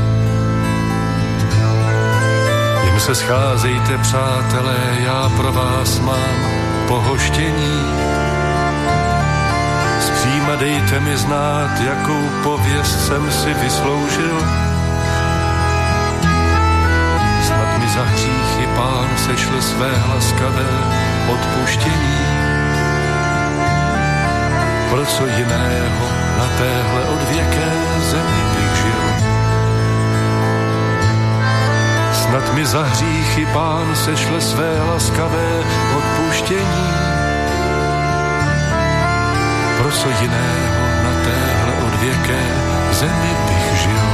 Se 3.02 3.14
scházejte, 3.14 3.98
přátelé, 3.98 4.76
já 4.98 5.30
pro 5.36 5.52
vás 5.52 5.98
mám 5.98 6.36
pohoštění 6.88 7.82
Zpříma 10.00 10.56
dejte 10.56 11.00
mi 11.00 11.16
znát, 11.16 11.80
jakou 11.80 12.22
pověst 12.42 13.06
jsem 13.06 13.32
si 13.32 13.54
vysloužil. 13.54 14.38
Snad 17.46 17.78
mi 17.78 17.88
za 17.88 18.02
hříchy 18.02 18.66
pán 18.76 19.08
sešle 19.16 19.62
své 19.62 19.90
laskavé 20.14 20.68
odpuštění. 21.32 22.18
Pro 24.90 25.06
co 25.06 25.26
jiného 25.26 26.06
na 26.38 26.48
téhle 26.58 27.04
odvěké 27.04 27.72
zemi 28.10 28.41
Snad 32.32 32.54
mi 32.54 32.66
za 32.66 32.82
hříchy 32.82 33.46
pán 33.46 33.96
sešle 33.96 34.40
své 34.40 34.82
laskavé 34.82 35.64
odpuštění 35.96 36.88
pro 39.78 39.90
co 39.90 40.08
jiného 40.08 40.86
na 41.04 41.12
téhle 41.24 41.86
odvěké 41.86 42.42
zemi 42.92 43.36
bych 43.48 43.80
žil. 43.80 44.08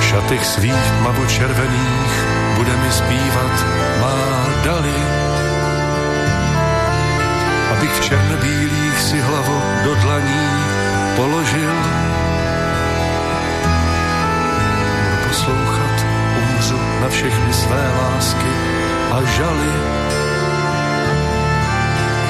V 0.00 0.04
šatech 0.04 0.46
svých 0.46 0.90
tmavo 0.98 1.26
červených 1.26 2.14
bude 2.56 2.76
mi 2.76 2.90
zpívat 2.92 3.66
má 4.00 4.46
dali. 4.64 4.98
Abych 7.72 7.92
v 7.92 8.04
černobílých 8.04 9.00
si 9.00 9.20
hlavu 9.20 9.62
do 9.84 9.94
dlaní 9.94 10.50
položil. 11.16 12.17
Poslouchat, 15.38 16.06
umřu 16.38 16.78
na 17.00 17.08
všechny 17.08 17.52
své 17.52 17.92
lásky 18.02 18.52
a 19.12 19.22
žaly 19.36 19.72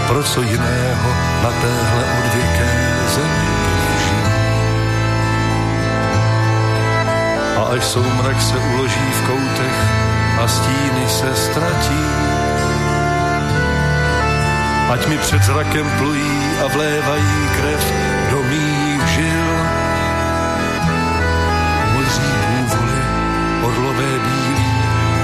pro 0.06 0.22
co 0.22 0.42
jiného 0.42 1.10
na 1.42 1.50
téhle 1.50 2.04
odvěké 2.18 2.70
zemi. 3.14 3.48
A 7.56 7.62
až 7.72 7.84
soumrak 7.84 8.42
se 8.42 8.56
uloží 8.58 9.10
v 9.12 9.26
koutech 9.26 9.78
a 10.40 10.48
stíny 10.48 11.08
se 11.08 11.36
ztratí, 11.36 12.04
ať 14.90 15.06
mi 15.06 15.18
před 15.18 15.42
zrakem 15.42 15.90
plují 15.98 16.40
a 16.64 16.66
vlévají 16.66 17.48
krev 17.56 17.92
do 18.30 18.42
mých 18.42 18.67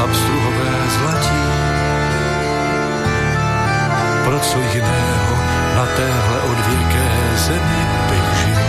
abstruhové 0.05 0.73
zlatí, 0.99 1.45
pro 4.25 4.41
co 4.41 4.59
jiného 4.75 5.35
na 5.77 5.87
téhle 5.97 6.39
odvěké 6.41 7.11
zemi 7.37 7.81
bych 8.11 8.29
žil. 8.41 8.65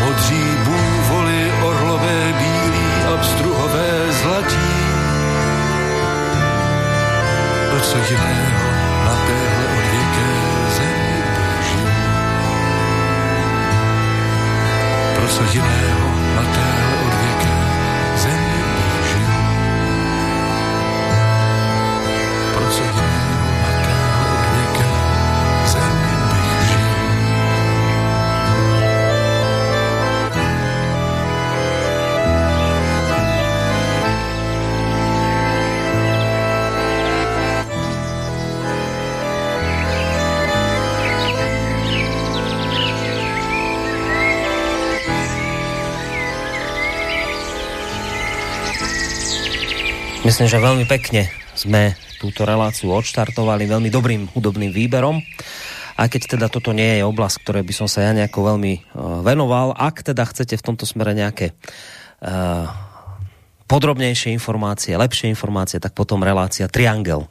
Modří 0.00 0.44
bůvoly, 0.64 1.52
orlové 1.62 2.32
bílí, 2.38 2.88
abstruhové 3.14 4.12
zlatí. 4.22 4.72
Pro 7.70 7.80
co 7.80 7.98
jiného 7.98 8.70
na 9.04 9.14
téhle 9.26 9.64
odvěké 9.78 10.30
zemi 10.76 11.22
bych 11.36 11.66
žil. 11.68 11.92
Pro 15.16 15.28
co 15.28 15.42
jiného 15.52 16.08
na 16.36 16.42
téhle 16.42 16.89
Myslím, 50.40 50.56
že 50.56 50.68
veľmi 50.72 50.86
pekne 50.88 51.22
sme 51.52 51.92
túto 52.16 52.48
reláciu 52.48 52.88
odštartovali 52.96 53.68
veľmi 53.68 53.92
dobrým 53.92 54.24
hudobným 54.32 54.72
výberom. 54.72 55.20
A 56.00 56.08
keď 56.08 56.32
teda 56.32 56.48
toto 56.48 56.72
nie 56.72 56.96
je 56.96 57.04
oblasť, 57.04 57.44
ktoré 57.44 57.60
by 57.60 57.76
som 57.76 57.84
sa 57.84 58.08
ja 58.08 58.16
nejako 58.16 58.48
veľmi 58.48 58.72
uh, 58.72 59.20
venoval, 59.20 59.76
ak 59.76 60.00
teda 60.00 60.24
chcete 60.24 60.56
v 60.56 60.64
tomto 60.64 60.88
smere 60.88 61.12
nejaké 61.12 61.52
uh, 61.52 62.72
podrobnejšie 63.68 64.32
informácie, 64.32 64.96
lepšie 64.96 65.28
informácie, 65.28 65.76
tak 65.76 65.92
potom 65.92 66.24
relácia 66.24 66.72
Triangel 66.72 67.28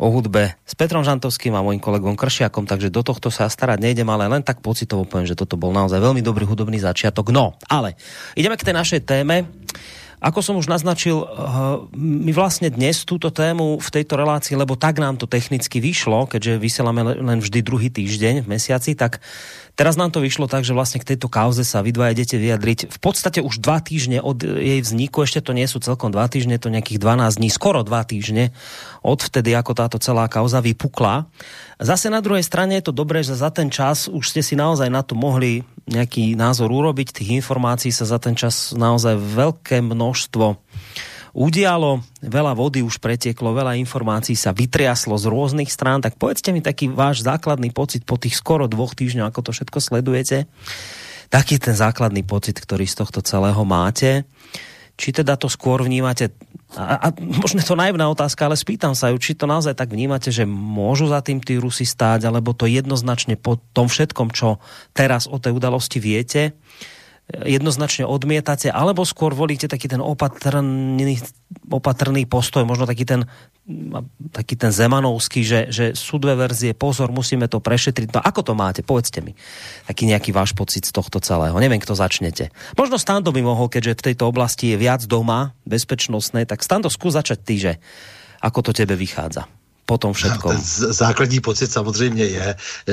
o 0.00 0.08
hudbe 0.08 0.56
s 0.64 0.72
Petrom 0.72 1.04
Žantovským 1.04 1.52
a 1.52 1.60
mojím 1.60 1.84
kolegom 1.84 2.16
Kršiakom, 2.16 2.64
takže 2.64 2.88
do 2.88 3.04
tohto 3.04 3.28
sa 3.28 3.52
starať 3.52 3.76
nejdem, 3.76 4.08
ale 4.08 4.24
len 4.24 4.40
tak 4.40 4.64
pocitovo 4.64 5.04
poviem, 5.04 5.28
že 5.28 5.36
toto 5.36 5.60
bol 5.60 5.76
naozaj 5.76 6.00
veľmi 6.00 6.24
dobrý 6.24 6.48
hudobný 6.48 6.80
začiatok. 6.80 7.28
No, 7.28 7.60
ale 7.68 8.00
ideme 8.40 8.56
k 8.56 8.72
tej 8.72 8.72
našej 8.72 9.00
téme. 9.04 9.44
Ako 10.18 10.42
som 10.42 10.58
už 10.58 10.66
naznačil, 10.66 11.22
eh, 11.22 11.28
my 11.94 12.30
vlastne 12.34 12.74
dnes 12.74 13.06
túto 13.06 13.30
tému 13.30 13.78
v 13.78 13.88
tejto 13.88 14.18
relácii, 14.18 14.58
lebo 14.58 14.74
tak 14.74 14.98
nám 14.98 15.14
to 15.14 15.30
technicky 15.30 15.78
vyšlo, 15.78 16.26
keďže 16.26 16.58
vysielame 16.58 17.06
len 17.06 17.38
vždy 17.38 17.62
druhý 17.62 17.88
týždeň 17.88 18.42
v 18.42 18.50
mesiaci, 18.50 18.98
tak 18.98 19.22
teraz 19.78 19.94
nám 19.94 20.10
to 20.10 20.18
vyšlo 20.18 20.50
tak, 20.50 20.66
že 20.66 20.74
vlastne 20.74 20.98
k 20.98 21.14
tejto 21.14 21.30
kauze 21.30 21.62
sa 21.62 21.86
vy 21.86 21.94
dva 21.94 22.10
idete 22.10 22.34
vyjadriť 22.34 22.90
v 22.90 22.98
podstate 22.98 23.38
už 23.38 23.62
dva 23.62 23.78
týždne 23.78 24.18
od 24.18 24.42
jej 24.42 24.82
vzniku, 24.82 25.22
ešte 25.22 25.38
to 25.38 25.54
nie 25.54 25.70
sú 25.70 25.78
celkom 25.78 26.10
dva 26.10 26.26
týždne, 26.26 26.58
to 26.58 26.74
nejakých 26.74 26.98
12 26.98 27.38
dní, 27.38 27.48
skoro 27.54 27.86
dva 27.86 28.02
týždne 28.02 28.50
od 29.06 29.22
vtedy, 29.22 29.54
ako 29.54 29.78
táto 29.78 30.02
celá 30.02 30.26
kauza 30.26 30.58
vypukla. 30.58 31.30
Zase 31.78 32.10
na 32.10 32.18
druhej 32.18 32.42
strane 32.42 32.74
je 32.82 32.90
to 32.90 32.92
dobré, 32.92 33.22
že 33.22 33.38
za 33.38 33.54
ten 33.54 33.70
čas 33.70 34.10
už 34.10 34.34
ste 34.34 34.42
si 34.42 34.58
naozaj 34.58 34.90
na 34.90 35.06
to 35.06 35.14
mohli 35.14 35.62
nejaký 35.86 36.34
názor 36.34 36.74
urobiť. 36.74 37.14
Tých 37.14 37.38
informácií 37.38 37.94
sa 37.94 38.02
za 38.02 38.18
ten 38.18 38.34
čas 38.34 38.74
naozaj 38.74 39.14
veľké 39.14 39.78
množstvo 39.78 40.58
udialo, 41.38 42.02
veľa 42.18 42.58
vody 42.58 42.82
už 42.82 42.98
pretieklo, 42.98 43.54
veľa 43.54 43.78
informácií 43.78 44.34
sa 44.34 44.50
vytriaslo 44.50 45.14
z 45.14 45.30
rôznych 45.30 45.70
strán, 45.70 46.02
tak 46.02 46.18
povedzte 46.18 46.50
mi 46.50 46.58
taký 46.58 46.90
váš 46.90 47.22
základný 47.22 47.70
pocit 47.70 48.02
po 48.02 48.18
tých 48.18 48.34
skoro 48.34 48.66
dvoch 48.66 48.98
týždňoch, 48.98 49.30
ako 49.30 49.40
to 49.46 49.50
všetko 49.54 49.78
sledujete, 49.78 50.50
taký 51.30 51.62
ten 51.62 51.78
základný 51.78 52.26
pocit, 52.26 52.58
ktorý 52.58 52.90
z 52.90 53.06
tohto 53.06 53.22
celého 53.22 53.62
máte. 53.62 54.26
Či 54.98 55.14
teda 55.14 55.38
to 55.38 55.46
skôr 55.46 55.78
vnímate 55.78 56.34
a, 56.74 56.98
a 56.98 57.08
možno 57.16 57.62
to 57.62 57.78
naivná 57.78 58.10
otázka, 58.10 58.44
ale 58.50 58.58
spýtam 58.58 58.92
sa 58.92 59.14
ju, 59.14 59.16
či 59.16 59.38
to 59.38 59.46
naozaj 59.46 59.72
tak 59.72 59.94
vnímate, 59.94 60.28
že 60.28 60.42
môžu 60.44 61.06
za 61.06 61.22
tým 61.24 61.38
tí 61.40 61.56
Rusi 61.56 61.86
stáť, 61.86 62.28
alebo 62.28 62.52
to 62.52 62.66
jednoznačne 62.68 63.40
po 63.40 63.56
tom 63.72 63.86
všetkom, 63.86 64.34
čo 64.34 64.58
teraz 64.90 65.30
o 65.30 65.38
tej 65.40 65.54
udalosti 65.54 66.02
viete, 66.02 66.58
jednoznačne 67.28 68.08
odmietate, 68.08 68.72
alebo 68.72 69.04
skôr 69.04 69.36
volíte 69.36 69.68
taký 69.68 69.84
ten 69.84 70.00
opatrný, 70.00 71.20
opatrný 71.68 72.24
postoj, 72.24 72.64
možno 72.64 72.88
taký 72.88 73.04
ten, 73.04 73.28
taký 74.32 74.56
ten 74.56 74.72
zemanovský, 74.72 75.44
že, 75.44 75.60
že 75.68 75.84
sú 75.92 76.16
dve 76.16 76.40
verzie, 76.40 76.72
pozor, 76.72 77.12
musíme 77.12 77.44
to 77.44 77.60
prešetriť. 77.60 78.16
No 78.16 78.24
ako 78.24 78.40
to 78.40 78.52
máte? 78.56 78.80
Povedzte 78.80 79.20
mi. 79.20 79.36
Taký 79.84 80.08
nejaký 80.08 80.32
váš 80.32 80.56
pocit 80.56 80.88
z 80.88 80.92
tohto 80.96 81.20
celého. 81.20 81.52
Neviem, 81.60 81.84
kto 81.84 81.92
začnete. 81.92 82.48
Možno 82.80 82.96
Stando 82.96 83.28
by 83.28 83.44
mohol, 83.44 83.68
keďže 83.68 84.00
v 84.00 84.04
tejto 84.12 84.24
oblasti 84.24 84.72
je 84.72 84.80
viac 84.80 85.04
doma, 85.04 85.52
bezpečnostnej, 85.68 86.48
tak 86.48 86.64
Stando, 86.64 86.88
skús 86.88 87.12
začať 87.12 87.38
ty, 87.44 87.54
že 87.60 87.72
ako 88.40 88.64
to 88.64 88.70
tebe 88.72 88.96
vychádza 88.96 89.57
po 89.88 89.96
tom 89.96 90.12
všetkom? 90.12 90.52
Základní 90.92 91.40
pocit 91.40 91.72
samozřejmě 91.72 92.24
je, 92.24 92.48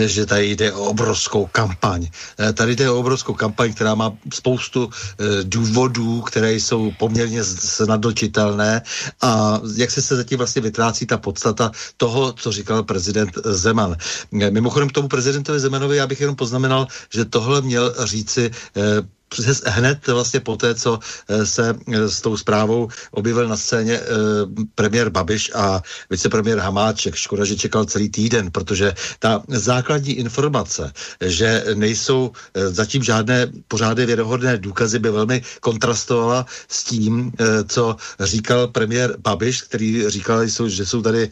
že 0.08 0.26
tady 0.26 0.56
jde 0.56 0.74
o 0.74 0.96
obrovskou 0.96 1.52
kampaň. 1.52 2.08
Eh, 2.40 2.54
tady 2.54 2.76
jde 2.76 2.90
o 2.90 3.00
obrovskou 3.00 3.36
kampaň, 3.36 3.76
která 3.76 3.96
má 3.96 4.16
spoustu 4.32 4.88
eh, 4.88 5.44
důvodů, 5.44 6.22
které 6.22 6.56
jsou 6.56 6.96
poměrně 6.96 7.44
snadnočitelné 7.44 8.82
a 9.22 9.60
jak 9.76 9.92
se 9.92 10.02
se 10.02 10.16
zatím 10.16 10.38
vlastně 10.38 10.62
vytrácí 10.62 11.06
ta 11.06 11.18
podstata 11.18 11.72
toho, 12.00 12.34
co 12.34 12.52
říkal 12.52 12.88
prezident 12.88 13.36
Zeman. 13.44 14.00
Eh, 14.42 14.52
mimochodem 14.52 14.88
k 14.88 14.96
tomu 14.96 15.08
prezidentovi 15.12 15.60
Zemanovi 15.60 15.98
já 15.98 16.08
bych 16.08 16.22
jenom 16.22 16.36
poznamenal, 16.36 16.88
že 17.12 17.26
tohle 17.26 17.62
měl 17.62 17.96
říci 18.08 18.52
hned 19.66 20.08
vlastně 20.08 20.40
po 20.40 20.56
té, 20.56 20.76
co 20.76 21.00
eh, 21.28 21.46
se 21.46 21.76
eh, 21.94 22.10
s 22.10 22.22
tou 22.22 22.38
zprávou 22.38 22.88
objevil 23.12 23.48
na 23.48 23.58
scéně 23.58 23.94
eh, 23.94 24.06
premiér 24.76 25.10
Babiš 25.10 25.52
a 25.56 25.82
vicepremiér 26.10 26.60
Hamáček. 26.60 27.16
Škoda, 27.16 27.46
že 27.46 27.56
čekal 27.56 27.86
celý 27.86 28.10
týden, 28.10 28.52
protože 28.52 28.94
ta 29.20 29.44
základní 29.48 30.14
informace, 30.14 30.92
že 31.22 31.64
nejsou 31.74 32.32
zatím 32.56 33.04
žádné 33.04 33.48
pořádné 33.68 34.06
věrohodné 34.06 34.58
důkazy, 34.58 35.00
by 35.00 35.10
velmi 35.10 35.42
kontrastovala 35.60 36.46
s 36.68 36.84
tím, 36.84 37.32
co 37.68 37.96
říkal 38.20 38.68
premiér 38.68 39.16
Babiš, 39.20 39.62
který 39.62 40.10
říkal, 40.10 40.48
že 40.68 40.86
jsou 40.86 41.02
tady, 41.02 41.30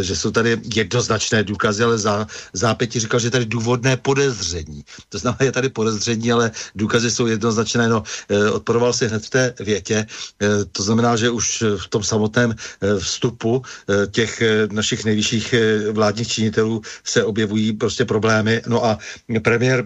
že 0.00 0.16
jsou 0.16 0.30
tady 0.30 0.60
jednoznačné 0.74 1.44
důkazy, 1.44 1.82
ale 1.82 1.98
za 1.98 2.26
zápětí 2.52 3.00
říkal, 3.00 3.20
že 3.20 3.30
tady 3.30 3.46
důvodné 3.46 3.96
podezření. 3.96 4.84
To 5.08 5.18
znamená, 5.18 5.38
je 5.44 5.52
tady 5.52 5.68
podezření, 5.68 6.32
ale 6.32 6.50
důkazy 6.74 7.10
jsou 7.10 7.21
jednoznačné, 7.26 7.88
no, 7.88 8.02
eh, 8.28 8.50
odporoval 8.50 8.92
si 8.92 9.08
hned 9.08 9.26
v 9.26 9.30
té 9.30 9.54
větě. 9.60 10.06
Eh, 10.42 10.64
to 10.72 10.82
znamená, 10.82 11.16
že 11.16 11.30
už 11.30 11.64
v 11.76 11.88
tom 11.88 12.02
samotném 12.02 12.54
eh, 12.54 12.98
vstupu 12.98 13.62
těch 14.10 14.42
našich 14.72 15.04
nejvyšších 15.04 15.54
vládních 15.92 16.28
činitelů 16.28 16.82
se 17.04 17.24
objevují 17.24 17.72
prostě 17.72 18.04
problémy. 18.04 18.62
No 18.66 18.84
a 18.84 18.98
premiér, 19.42 19.84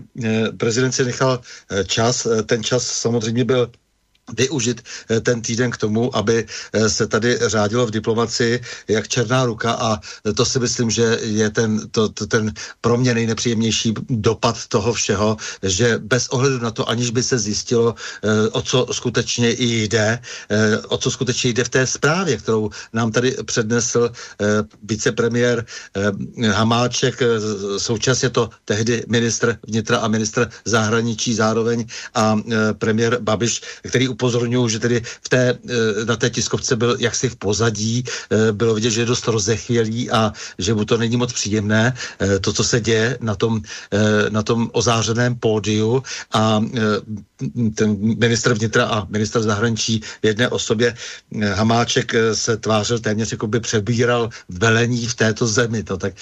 prezident 0.56 0.92
si 0.92 1.04
nechal 1.04 1.40
čas, 1.86 2.26
ten 2.46 2.62
čas 2.62 2.86
samozřejmě 2.86 3.44
byl 3.44 3.70
využit 4.32 4.82
eh, 5.10 5.20
ten 5.20 5.42
týden 5.42 5.70
k 5.70 5.76
tomu, 5.76 6.16
aby 6.16 6.46
eh, 6.72 6.88
se 6.90 7.06
tady 7.06 7.38
řádilo 7.46 7.86
v 7.86 7.90
diplomaci 7.90 8.60
jak 8.88 9.08
černá 9.08 9.44
ruka 9.44 9.72
a 9.72 10.00
to 10.34 10.44
si 10.44 10.58
myslím, 10.58 10.90
že 10.90 11.18
je 11.22 11.50
ten, 11.50 11.88
to, 11.90 12.08
to, 12.08 12.26
ten 12.26 12.52
pro 12.80 12.96
mě 12.96 13.14
nejnepříjemnější 13.14 13.94
dopad 14.10 14.66
toho 14.66 14.92
všeho, 14.92 15.36
že 15.62 15.98
bez 15.98 16.28
ohledu 16.28 16.58
na 16.58 16.70
to, 16.70 16.88
aniž 16.88 17.10
by 17.10 17.22
se 17.22 17.38
zjistilo, 17.38 17.94
eh, 17.94 18.48
o 18.48 18.62
co 18.62 18.86
skutečně 18.92 19.54
jde, 19.58 20.18
o 20.88 20.98
co 20.98 21.10
skutečně 21.10 21.50
jde 21.50 21.64
v 21.64 21.68
té 21.68 21.86
zprávě, 21.86 22.36
kterou 22.36 22.70
nám 22.92 23.12
tady 23.12 23.36
přednesl 23.44 24.10
vicepremiér 24.82 25.64
Hamáček, 26.52 27.20
současně 27.78 28.30
to 28.30 28.50
tehdy 28.64 29.04
ministr 29.08 29.58
vnitra 29.66 29.98
a 29.98 30.08
ministr 30.08 30.50
zahraničí 30.64 31.34
zároveň 31.34 31.86
a 32.14 32.36
premiér 32.78 33.18
Babiš, 33.20 33.62
který 33.88 34.08
upozorňuji, 34.16 34.68
že 34.68 34.78
tedy 34.80 34.96
v 35.04 35.28
té, 35.28 35.42
eh, 35.52 36.04
na 36.08 36.16
té 36.16 36.30
tiskovce 36.32 36.72
byl 36.76 36.96
jaksi 36.98 37.28
v 37.28 37.36
pozadí, 37.36 37.96
eh, 38.04 38.52
bylo 38.56 38.74
vidět, 38.74 38.90
že 38.96 39.00
je 39.04 39.12
dost 39.12 39.28
rozechvělý 39.28 40.10
a 40.10 40.32
že 40.58 40.72
mu 40.74 40.84
to 40.88 40.96
není 40.96 41.16
moc 41.20 41.32
příjemné, 41.32 41.92
eh, 41.92 42.40
to, 42.40 42.48
co 42.52 42.64
se 42.64 42.80
děje 42.80 43.18
na 43.20 43.34
tom, 43.36 43.60
na 44.30 44.42
tom 44.42 44.70
ozářeném 44.72 45.36
pódiu 45.36 46.02
a 46.32 46.62
ten 47.74 47.96
ministr 48.18 48.54
vnitra 48.54 48.84
a 48.84 49.06
ministr 49.10 49.42
zahraničí 49.42 50.00
v 50.22 50.26
jedné 50.26 50.48
osobě 50.48 50.94
Hamáček 51.54 52.12
se 52.32 52.56
tvářil 52.56 52.98
téměř 52.98 53.32
jako 53.32 53.46
by 53.46 53.60
přebíral 53.60 54.30
velení 54.48 55.06
v 55.06 55.14
této 55.14 55.46
zemi. 55.46 55.82
To, 55.82 55.96
tak 55.96 56.14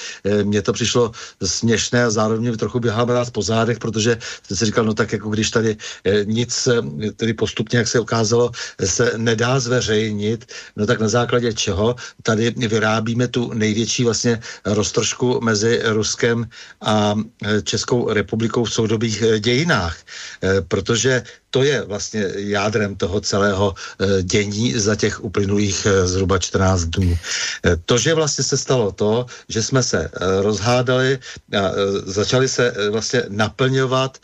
mně 0.42 0.62
to 0.62 0.72
přišlo 0.72 1.12
směšné 1.42 2.05
a 2.05 2.11
zároveň 2.11 2.57
trochu 2.57 2.81
běhal 2.81 3.07
nás 3.07 3.31
po 3.31 3.42
zádech, 3.42 3.79
protože 3.79 4.18
jsem 4.42 4.57
si 4.57 4.64
říkal, 4.64 4.85
no 4.85 4.94
tak 4.94 5.12
jako 5.12 5.31
když 5.31 5.50
tady 5.50 5.77
nic 6.24 6.68
tedy 7.16 7.35
postupně 7.35 7.79
jak 7.79 7.88
se 7.88 8.00
ukázalo, 8.00 8.50
se 8.85 9.12
nedá 9.16 9.61
zveřejnit, 9.61 10.53
no 10.77 10.87
tak 10.87 11.00
na 11.00 11.09
základě 11.09 11.53
čeho 11.53 11.96
tady 12.22 12.50
vyrábíme 12.57 13.29
tu 13.29 13.53
největší 13.53 14.05
vlastně 14.05 14.40
roztržku 14.64 15.40
mezi 15.42 15.81
Ruskem 15.85 16.48
a 16.81 17.14
Českou 17.62 18.12
republikou 18.12 18.64
v 18.64 18.72
soudobých 18.72 19.22
dějinách. 19.39 19.97
Eh, 20.43 20.61
protože 21.05 21.22
to 21.55 21.62
je 21.62 21.82
vlastně 21.86 22.50
jádrem 22.50 22.98
toho 22.98 23.20
celého 23.20 23.74
eh, 23.78 24.22
dění 24.22 24.74
za 24.74 24.98
těch 24.98 25.24
uplynulých 25.24 25.86
eh, 25.86 26.07
zhruba 26.07 26.38
14 26.38 26.84
dnů. 26.98 27.14
Eh, 27.14 27.76
to, 27.86 27.94
že 27.94 28.14
vlastně 28.14 28.42
se 28.44 28.59
stalo 28.59 28.90
to, 28.90 29.26
že 29.48 29.62
jsme 29.62 29.82
se 29.82 30.11
rozhádali 30.42 31.18
a 31.55 31.62
začali 32.07 32.48
se 32.48 32.74
vlastně 32.90 33.22
naplňovat 33.28 34.18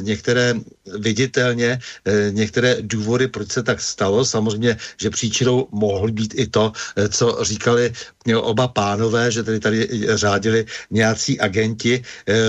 některé 0.00 0.54
viditelně 0.98 1.78
některé 2.30 2.76
důvody, 2.80 3.28
proč 3.28 3.52
se 3.52 3.62
tak 3.62 3.80
stalo. 3.80 4.24
Samozřejmě, 4.24 4.76
že 5.00 5.10
příčinou 5.10 5.68
mohly 5.72 6.12
být 6.12 6.34
i 6.36 6.46
to, 6.46 6.72
co 7.08 7.38
říkali 7.42 7.92
oba 8.36 8.68
pánové, 8.68 9.30
že 9.30 9.42
tady 9.42 9.60
tady 9.60 9.88
řádili 10.14 10.66
nějací 10.90 11.40
agenti 11.40 12.02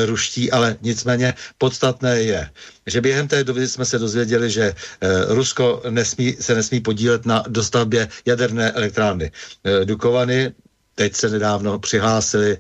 ruští, 0.05 0.51
ale 0.51 0.77
nicméně 0.81 1.33
podstatné 1.57 2.21
je, 2.21 2.49
že 2.87 3.01
během 3.01 3.27
té 3.27 3.43
doby 3.43 3.67
jsme 3.67 3.85
se 3.85 3.99
dozvěděli, 3.99 4.24
že 4.49 4.73
eh, 5.01 5.07
Rusko 5.27 5.81
nesmí, 5.89 6.35
se 6.39 6.55
nesmí 6.55 6.79
podílet 6.79 7.25
na 7.25 7.43
dostavbě 7.47 8.07
jaderné 8.25 8.71
elektrárny 8.71 9.31
eh, 9.63 9.85
Dukovany, 9.85 10.53
teď 10.95 11.15
se 11.15 11.29
nedávno 11.29 11.79
přihlásili, 11.79 12.57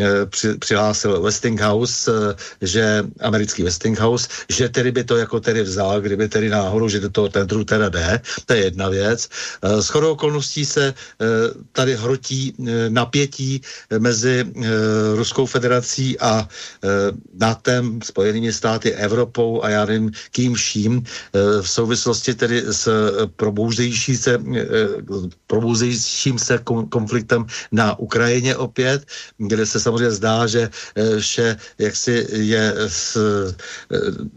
eh, 0.00 0.26
při, 0.26 0.54
přihlásil 0.58 1.20
Westinghouse, 1.22 2.10
eh, 2.10 2.34
že 2.60 3.04
americký 3.20 3.62
Westinghouse, 3.62 4.28
že 4.48 4.68
tedy 4.68 4.92
by 4.92 5.04
to 5.04 5.16
jako 5.16 5.40
tedy 5.40 5.62
vzal, 5.62 6.00
kdyby 6.00 6.28
tedy 6.28 6.48
náhodou, 6.48 6.88
že 6.88 7.00
do 7.00 7.10
toho 7.10 7.28
tendru 7.28 7.64
teda 7.64 7.88
jde, 7.88 8.20
to 8.46 8.52
je 8.52 8.64
jedna 8.64 8.88
věc. 8.88 9.28
Eh, 9.62 9.82
s 9.82 9.88
chodou 9.88 10.12
okolností 10.12 10.64
se 10.66 10.94
tady 11.72 11.96
hrotí 11.96 12.54
napětí 12.88 13.60
mezi 13.98 14.44
Ruskou 15.14 15.46
federací 15.46 16.20
a 16.20 16.48
NATEM, 17.40 18.00
Spojenými 18.02 18.52
státy, 18.52 18.92
Evropou 18.92 19.62
a 19.62 19.68
já 19.68 19.84
nevím 19.84 20.10
kým 20.30 20.54
vším 20.54 21.04
v 21.62 21.68
souvislosti 21.68 22.34
tedy 22.34 22.62
s 22.66 22.88
probouzející 23.36 24.16
se, 24.16 24.38
probouzejícím 25.46 26.38
se 26.38 26.58
konfliktem 26.88 27.46
na 27.74 27.98
Ukrajině 27.98 28.56
opět, 28.56 29.02
kde 29.38 29.66
se 29.66 29.80
samozřejmě 29.80 30.10
zdá, 30.10 30.46
že 30.46 30.70
eh, 30.70 31.18
vše 31.18 31.56
jaksi 31.78 32.26
je 32.30 32.74
s, 32.86 33.16
eh, 33.18 33.54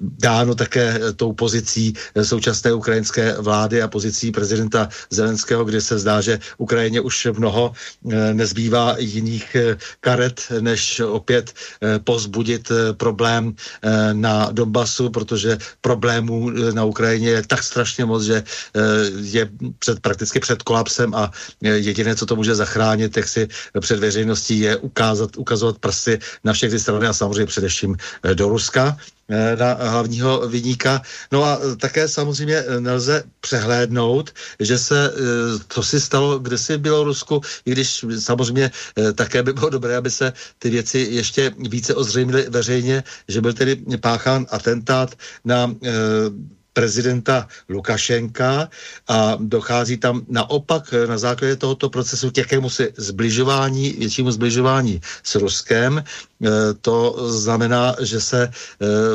dáno 0.01 0.55
také 0.55 0.99
tou 1.15 1.33
pozicí 1.33 1.93
současné 2.17 2.73
ukrajinské 2.73 3.37
vlády 3.37 3.81
a 3.81 3.87
pozicí 3.87 4.31
prezidenta 4.33 4.89
Zelenského, 5.13 5.65
kde 5.65 5.81
se 5.81 5.99
zdá, 6.01 6.21
že 6.21 6.39
Ukrajině 6.57 7.01
už 7.01 7.37
mnoho 7.37 7.71
eh, 8.09 8.33
nezbývá 8.33 8.95
jiných 8.97 9.55
karet, 10.01 10.41
než 10.59 10.99
opět 10.99 11.53
pozbudit 12.03 12.71
problém 12.97 13.53
na 14.13 14.49
Donbasu, 14.51 15.09
protože 15.09 15.57
problémů 15.81 16.49
na 16.73 16.83
Ukrajině 16.83 17.29
je 17.29 17.47
tak 17.47 17.63
strašně 17.63 18.05
moc, 18.05 18.23
že 18.23 18.43
je 19.21 19.49
před, 19.79 19.99
prakticky 19.99 20.39
před 20.39 20.63
kolapsem 20.63 21.13
a 21.13 21.31
jediné, 21.61 22.15
co 22.15 22.25
to 22.25 22.35
může 22.35 22.55
zachránit, 22.55 23.17
jak 23.17 23.26
si 23.27 23.47
před 23.79 23.99
veřejností 23.99 24.59
je 24.59 24.77
ukázat, 24.77 25.37
ukazovat 25.37 25.77
prsty 25.77 26.19
na 26.43 26.53
všechny 26.53 26.79
strany 26.79 27.07
a 27.07 27.13
samozřejmě 27.13 27.45
především 27.45 27.97
eh, 28.23 28.35
do 28.35 28.49
Ruska 28.49 28.97
eh, 29.29 29.55
na 29.55 29.73
hlavního 29.73 30.47
vyníka. 30.47 31.01
No 31.31 31.43
a 31.43 31.59
eh, 31.61 31.75
také 31.75 32.07
samozřejmě 32.07 32.63
nelze 32.79 33.23
přehlédnout, 33.41 34.33
že 34.59 34.77
se, 34.77 35.13
co 35.69 35.83
si 35.83 36.01
stalo 36.01 36.39
kdysi 36.39 36.77
v 36.77 36.81
Bělorusku, 36.81 37.41
i 37.65 37.71
když 37.71 38.05
samozřejmě 38.19 38.71
také 39.15 39.43
by 39.43 39.53
bylo 39.53 39.69
dobré, 39.69 39.97
aby 39.97 40.11
se 40.11 40.33
ty 40.59 40.69
věci 40.69 41.07
ještě 41.11 41.51
více 41.57 41.95
ozřejmily 41.95 42.45
veřejně, 42.49 43.03
že 43.27 43.41
byl 43.41 43.53
tedy 43.53 43.75
páchán 44.01 44.45
atentát 44.49 45.15
na 45.45 45.71
prezidenta 46.77 47.47
Lukašenka 47.69 48.69
a 49.09 49.37
dochází 49.41 49.97
tam 49.97 50.21
naopak 50.29 50.93
na 51.09 51.17
základě 51.17 51.55
tohoto 51.55 51.89
procesu 51.89 52.29
k 52.31 52.37
jakému 52.37 52.69
si 52.69 52.93
zbližování, 52.97 53.97
většímu 53.97 54.31
zbližování 54.31 55.01
s 55.23 55.35
Ruskem. 55.35 55.97
E, 55.97 56.03
to 56.81 57.17
znamená, 57.33 57.95
že 58.01 58.21
se 58.21 58.41
e, 58.43 58.51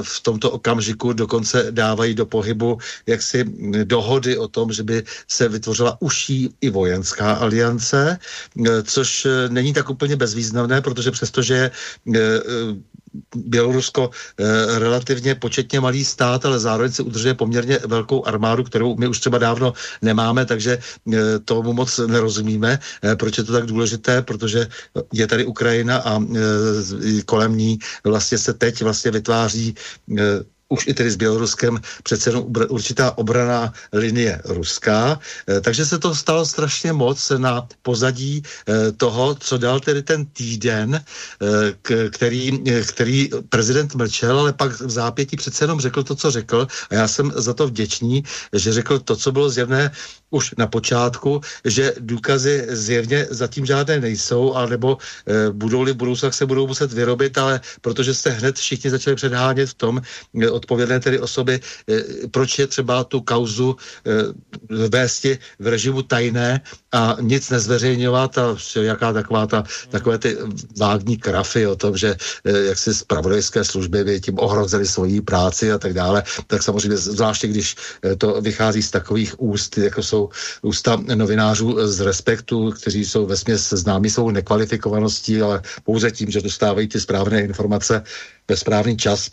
v 0.02 0.20
tomto 0.26 0.50
okamžiku 0.50 1.12
dokonce 1.12 1.70
dávají 1.70 2.14
do 2.18 2.26
pohybu 2.26 2.78
jaksi 3.06 3.44
dohody 3.86 4.34
o 4.38 4.48
tom, 4.50 4.72
že 4.72 4.82
by 4.82 5.04
se 5.28 5.48
vytvořila 5.48 6.02
užší 6.02 6.50
i 6.60 6.70
vojenská 6.70 7.32
aliance, 7.32 8.18
což 8.82 9.26
není 9.48 9.72
tak 9.72 9.90
úplně 9.90 10.16
bezvýznamné, 10.16 10.80
protože 10.82 11.10
přestože 11.10 11.70
je 12.06 12.42
Bělorusko 13.36 14.10
eh, 14.10 14.78
relativně 14.78 15.34
početně 15.34 15.80
malý 15.80 16.04
stát, 16.04 16.46
ale 16.46 16.58
zároveň 16.58 16.92
se 16.92 17.02
udržuje 17.02 17.34
poměrně 17.34 17.78
velkou 17.86 18.24
armádu, 18.24 18.64
kterou 18.64 18.96
my 18.96 19.08
už 19.08 19.20
třeba 19.20 19.38
dávno 19.38 19.72
nemáme, 20.02 20.46
takže 20.46 20.78
eh, 20.78 21.38
tomu 21.44 21.72
moc 21.72 21.98
nerozumíme, 21.98 22.78
eh, 23.02 23.16
proč 23.16 23.38
je 23.38 23.44
to 23.44 23.52
tak 23.52 23.66
důležité, 23.66 24.22
protože 24.22 24.66
je 25.12 25.26
tady 25.26 25.44
Ukrajina 25.44 25.96
a 25.96 26.20
eh, 26.20 27.22
kolem 27.24 27.56
ní 27.56 27.78
vlastně 28.04 28.38
se 28.38 28.52
teď 28.54 28.82
vlastně 28.82 29.10
vytváří 29.10 29.74
už 30.72 30.86
i 30.86 30.94
tedy 30.94 31.10
s 31.10 31.16
Běloruskem 31.16 31.80
přece 32.02 32.30
jenom 32.30 32.44
určitá 32.68 33.18
obraná 33.18 33.72
linie 33.92 34.40
ruská. 34.44 35.20
E, 35.48 35.60
takže 35.60 35.86
se 35.86 35.98
to 35.98 36.14
stalo 36.14 36.46
strašně 36.46 36.92
moc 36.92 37.32
na 37.36 37.68
pozadí 37.82 38.42
e, 38.42 38.92
toho, 38.92 39.34
co 39.34 39.58
dal 39.58 39.80
tedy 39.80 40.02
ten 40.02 40.26
týden, 40.26 40.94
e, 40.94 41.02
který, 42.10 42.64
který 42.88 43.30
prezident 43.48 43.94
mlčel, 43.94 44.38
ale 44.38 44.52
pak 44.52 44.80
v 44.80 44.90
zápětí 44.90 45.36
přece 45.36 45.64
jenom 45.64 45.80
řekl 45.80 46.02
to, 46.02 46.14
co 46.14 46.30
řekl 46.30 46.66
a 46.90 46.94
já 46.94 47.08
jsem 47.08 47.32
za 47.36 47.54
to 47.54 47.66
vděčný, 47.66 48.24
že 48.52 48.72
řekl 48.72 48.98
to, 48.98 49.16
co 49.16 49.32
bylo 49.32 49.50
zjevné 49.50 49.92
už 50.32 50.54
na 50.58 50.66
počátku, 50.66 51.40
že 51.64 51.92
důkazy 52.00 52.66
zjevně 52.68 53.26
zatím 53.30 53.66
žádné 53.66 54.00
nejsou, 54.00 54.54
anebo 54.54 54.96
e, 54.96 55.52
budou-li 55.52 55.92
v 55.92 55.96
budoucnu, 55.96 56.32
se 56.32 56.46
budou 56.46 56.66
muset 56.66 56.92
vyrobit, 56.92 57.38
ale 57.38 57.60
protože 57.80 58.14
se 58.14 58.30
hned 58.30 58.56
všichni 58.56 58.90
začali 58.90 59.16
předhánět 59.16 59.68
v 59.68 59.74
tom, 59.74 59.94
e, 60.40 60.50
odpovědné 60.50 61.00
tedy 61.00 61.18
osoby, 61.20 61.60
e, 61.88 62.28
proč 62.28 62.58
je 62.58 62.66
třeba 62.66 63.04
tu 63.04 63.20
kauzu 63.20 63.76
e, 63.76 64.88
vésti 64.88 65.38
v 65.58 65.66
režimu 65.66 66.02
tajné 66.02 66.60
a 66.92 67.16
nic 67.20 67.50
nezveřejňovat 67.50 68.38
a 68.38 68.56
jaká 68.80 69.12
taková 69.12 69.46
ta, 69.46 69.64
takové 69.90 70.18
ty 70.18 70.36
vágní 70.78 71.16
krafy 71.16 71.66
o 71.66 71.76
tom, 71.76 71.96
že 71.96 72.16
e, 72.44 72.58
jak 72.72 72.78
si 72.78 72.94
zpravodajské 72.94 73.64
služby 73.64 74.04
by 74.04 74.20
tím 74.20 74.38
ohrozili 74.38 74.86
svoji 74.86 75.20
práci 75.20 75.72
a 75.72 75.78
tak 75.78 75.92
dále, 75.92 76.22
tak 76.46 76.62
samozřejmě 76.62 76.96
zvláště, 76.96 77.48
když 77.48 77.76
to 78.18 78.40
vychází 78.40 78.82
z 78.82 78.90
takových 78.90 79.40
úst, 79.40 79.78
jako 79.78 80.02
jsou 80.02 80.21
ústa 80.62 80.96
novinářů 81.14 81.86
z 81.86 82.00
Respektu, 82.00 82.70
kteří 82.70 83.04
jsou 83.04 83.26
ve 83.26 83.36
směs 83.36 83.68
známí 83.70 84.10
svou 84.10 84.30
nekvalifikovaností, 84.30 85.42
ale 85.42 85.62
pouze 85.84 86.10
tím, 86.10 86.30
že 86.30 86.40
dostávají 86.40 86.88
ty 86.88 87.00
správné 87.00 87.42
informace 87.42 88.02
ve 88.48 88.56
správný 88.56 88.96
čas, 88.96 89.30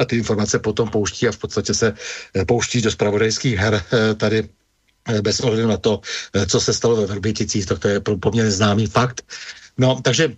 a 0.00 0.04
ty 0.04 0.16
informace 0.16 0.58
potom 0.58 0.88
pouští 0.88 1.28
a 1.28 1.32
v 1.32 1.38
podstatě 1.38 1.74
se 1.74 1.94
eh, 2.34 2.44
pouští 2.44 2.80
do 2.82 2.90
spravodajských 2.90 3.56
her 3.56 3.82
eh, 3.92 4.14
tady 4.14 4.48
eh, 5.08 5.22
bez 5.22 5.40
ohledu 5.40 5.68
na 5.68 5.76
to, 5.76 6.00
co 6.46 6.60
se 6.60 6.72
stalo 6.72 6.96
ve 6.96 7.06
Vrběticích, 7.06 7.66
to, 7.66 7.78
to 7.78 7.88
je 7.88 8.00
poměrně 8.00 8.50
známý 8.50 8.86
fakt. 8.86 9.22
No, 9.78 10.00
takže 10.02 10.36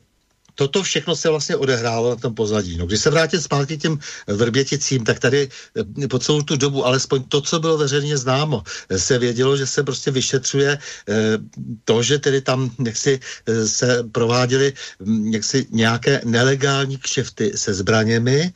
toto 0.54 0.82
všechno 0.82 1.16
se 1.16 1.28
vlastně 1.28 1.56
odehrálo 1.56 2.10
na 2.10 2.16
tom 2.16 2.34
pozadí. 2.34 2.76
No, 2.76 2.86
když 2.86 3.00
se 3.00 3.10
vrátím 3.10 3.40
zpátky 3.40 3.78
těm 3.78 3.98
vrběticím, 4.26 5.04
tak 5.04 5.18
tady 5.18 5.48
po 6.10 6.18
celou 6.18 6.42
tu 6.42 6.56
dobu, 6.56 6.86
alespoň 6.86 7.22
to, 7.22 7.40
co 7.40 7.60
bylo 7.60 7.78
veřejně 7.78 8.18
známo, 8.18 8.62
se 8.96 9.18
vědělo, 9.18 9.56
že 9.56 9.66
se 9.66 9.82
prostě 9.82 10.10
vyšetřuje 10.10 10.78
to, 11.84 12.02
že 12.02 12.18
tedy 12.18 12.40
tam 12.40 12.70
jaksi 12.84 13.20
se 13.66 14.04
prováděly 14.12 14.72
hm, 15.00 15.32
nějaké 15.70 16.20
nelegální 16.24 16.98
kšefty 16.98 17.52
se 17.54 17.74
zbraněmi, 17.74 18.52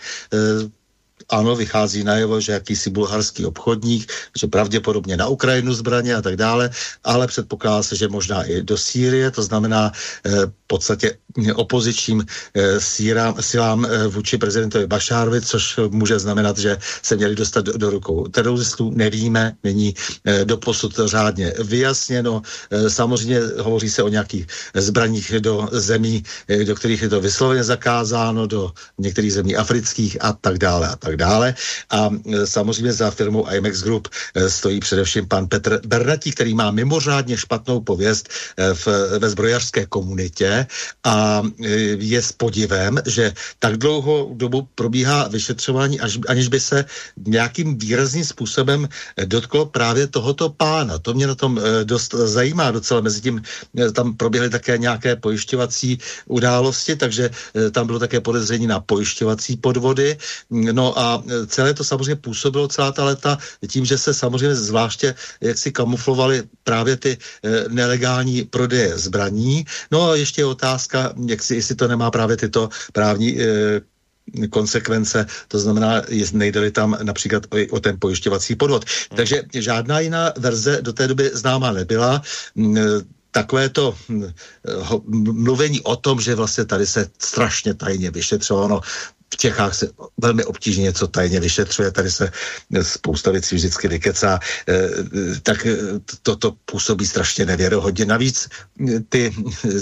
ano, 1.28 1.56
vychází 1.56 2.04
najevo, 2.04 2.40
že 2.40 2.52
jakýsi 2.52 2.90
bulharský 2.90 3.44
obchodník, 3.46 4.12
že 4.40 4.46
pravděpodobně 4.46 5.16
na 5.16 5.26
Ukrajinu 5.28 5.74
zbraně 5.74 6.14
a 6.14 6.22
tak 6.22 6.36
dále, 6.36 6.70
ale 7.04 7.26
předpokládá 7.26 7.82
se, 7.82 7.96
že 7.96 8.08
možná 8.08 8.42
i 8.44 8.62
do 8.62 8.76
Sýrie, 8.76 9.30
to 9.30 9.42
znamená 9.42 9.92
eh, 10.24 10.46
v 10.46 10.52
podstatě 10.66 11.16
opozičním 11.54 12.24
eh, 12.54 12.80
sírám, 12.80 13.34
silám 13.40 13.84
eh, 13.84 14.06
vůči 14.08 14.38
prezidentovi 14.38 14.86
Bašárovi, 14.86 15.40
což 15.40 15.80
může 15.90 16.18
znamenat, 16.18 16.58
že 16.58 16.76
se 17.02 17.16
měli 17.16 17.34
dostat 17.34 17.64
do, 17.64 17.72
do 17.72 17.90
rukou 17.90 18.28
teroristů. 18.28 18.90
Nevíme, 18.94 19.56
není 19.64 19.94
doposud 20.44 21.00
řádně 21.04 21.54
vyjasněno. 21.64 22.42
Samozřejmě 22.88 23.40
hovoří 23.58 23.90
se 23.90 24.02
o 24.02 24.08
nějakých 24.08 24.46
zbraních 24.74 25.32
do 25.40 25.68
zemí, 25.72 26.22
do 26.64 26.74
kterých 26.74 27.02
je 27.02 27.08
to 27.08 27.20
vysloveně 27.20 27.64
zakázáno, 27.64 28.46
do 28.46 28.72
některých 28.98 29.32
zemí 29.32 29.56
afrických 29.56 30.16
a 30.20 30.32
tak 30.32 30.58
dále 30.58 30.88
a 30.88 30.96
tak 30.96 31.16
dále. 31.18 31.54
A 31.90 32.08
e, 32.08 32.46
samozřejmě 32.46 32.92
za 32.92 33.10
firmou 33.10 33.42
IMAX 33.50 33.82
Group 33.82 34.08
e, 34.08 34.50
stojí 34.50 34.80
především 34.80 35.28
pan 35.28 35.50
Petr 35.50 35.80
Bernatí, 35.86 36.30
který 36.32 36.54
má 36.54 36.70
mimořádně 36.70 37.36
špatnou 37.36 37.80
pověst 37.82 38.30
e, 38.56 38.74
v, 38.74 38.86
ve 39.18 39.28
zbrojařské 39.30 39.86
komunitě 39.86 40.66
a 41.04 41.42
je 41.98 42.22
s 42.22 42.32
podivem, 42.32 43.02
že 43.06 43.34
tak 43.58 43.76
dlouho 43.76 44.30
dobu 44.38 44.68
probíhá 44.74 45.28
vyšetřování, 45.28 46.00
až, 46.00 46.18
aniž 46.28 46.48
by 46.48 46.60
se 46.60 46.84
nějakým 47.26 47.78
výrazným 47.78 48.24
způsobem 48.24 48.88
dotklo 49.24 49.66
právě 49.66 50.06
tohoto 50.06 50.48
pána. 50.54 50.98
To 50.98 51.14
mě 51.14 51.26
na 51.26 51.34
tom 51.34 51.58
dost 51.84 52.14
zajímá 52.14 52.70
docela. 52.70 53.00
Mezi 53.00 53.20
tím 53.20 53.42
tam 53.92 54.14
proběhly 54.14 54.50
také 54.50 54.78
nějaké 54.78 55.16
pojišťovací 55.16 55.98
události, 56.30 56.96
takže 56.96 57.30
tam 57.72 57.86
bylo 57.86 57.98
také 57.98 58.20
podezření 58.20 58.66
na 58.66 58.80
pojišťovací 58.80 59.56
podvody. 59.56 60.16
No 60.50 60.92
a 60.98 61.07
celé 61.46 61.74
to 61.74 61.84
samozřejmě 61.84 62.16
působilo 62.16 62.68
celá 62.68 62.92
ta 62.92 63.04
leta 63.04 63.38
tím, 63.68 63.84
že 63.84 63.98
se 63.98 64.14
samozřejmě 64.14 64.54
zvláště 64.54 65.14
jak 65.40 65.58
si 65.58 65.72
kamuflovali 65.72 66.42
právě 66.64 66.96
ty 66.96 67.12
e, 67.14 67.18
nelegální 67.68 68.44
prodeje 68.44 68.98
zbraní. 68.98 69.64
No 69.90 70.10
a 70.10 70.16
ještě 70.16 70.40
je 70.40 70.46
otázka, 70.46 71.12
jak 71.26 71.42
si, 71.42 71.54
jestli 71.54 71.74
to 71.74 71.88
nemá 71.88 72.10
právě 72.10 72.36
tyto 72.36 72.68
právní 72.92 73.40
e, 73.40 73.46
konsekvence, 74.50 75.26
to 75.48 75.58
znamená, 75.58 76.02
nejde 76.32 76.70
tam 76.70 76.98
například 77.02 77.46
o, 77.48 77.56
o 77.70 77.80
ten 77.80 77.96
pojišťovací 77.98 78.54
podvod. 78.54 78.84
Takže 79.16 79.42
žádná 79.54 80.00
jiná 80.00 80.32
verze 80.36 80.78
do 80.82 80.92
té 80.92 81.08
doby 81.08 81.30
známa 81.32 81.72
nebyla 81.72 82.22
takové 83.30 83.68
to 83.68 83.94
hm, 84.08 84.32
mluvení 85.32 85.80
o 85.80 85.96
tom, 85.96 86.20
že 86.20 86.34
vlastně 86.34 86.64
tady 86.64 86.86
se 86.86 87.10
strašně 87.18 87.74
tajně 87.74 88.10
vyšetřovalo, 88.10 88.80
v 89.30 89.36
Čechách 89.36 89.74
se 89.74 89.90
velmi 90.18 90.44
obtížně 90.44 90.82
něco 90.82 91.06
tajně 91.08 91.40
vyšetřuje, 91.40 91.90
tady 91.90 92.10
se 92.10 92.32
spousta 92.82 93.30
věcí 93.30 93.54
vždycky 93.54 93.88
vykecá, 93.88 94.38
eh, 94.68 94.88
tak 95.42 95.66
to, 96.22 96.36
to 96.36 96.54
působí 96.64 97.06
strašně 97.06 97.46
nevěrohodně. 97.46 98.04
Navíc 98.04 98.48
ty 99.08 99.34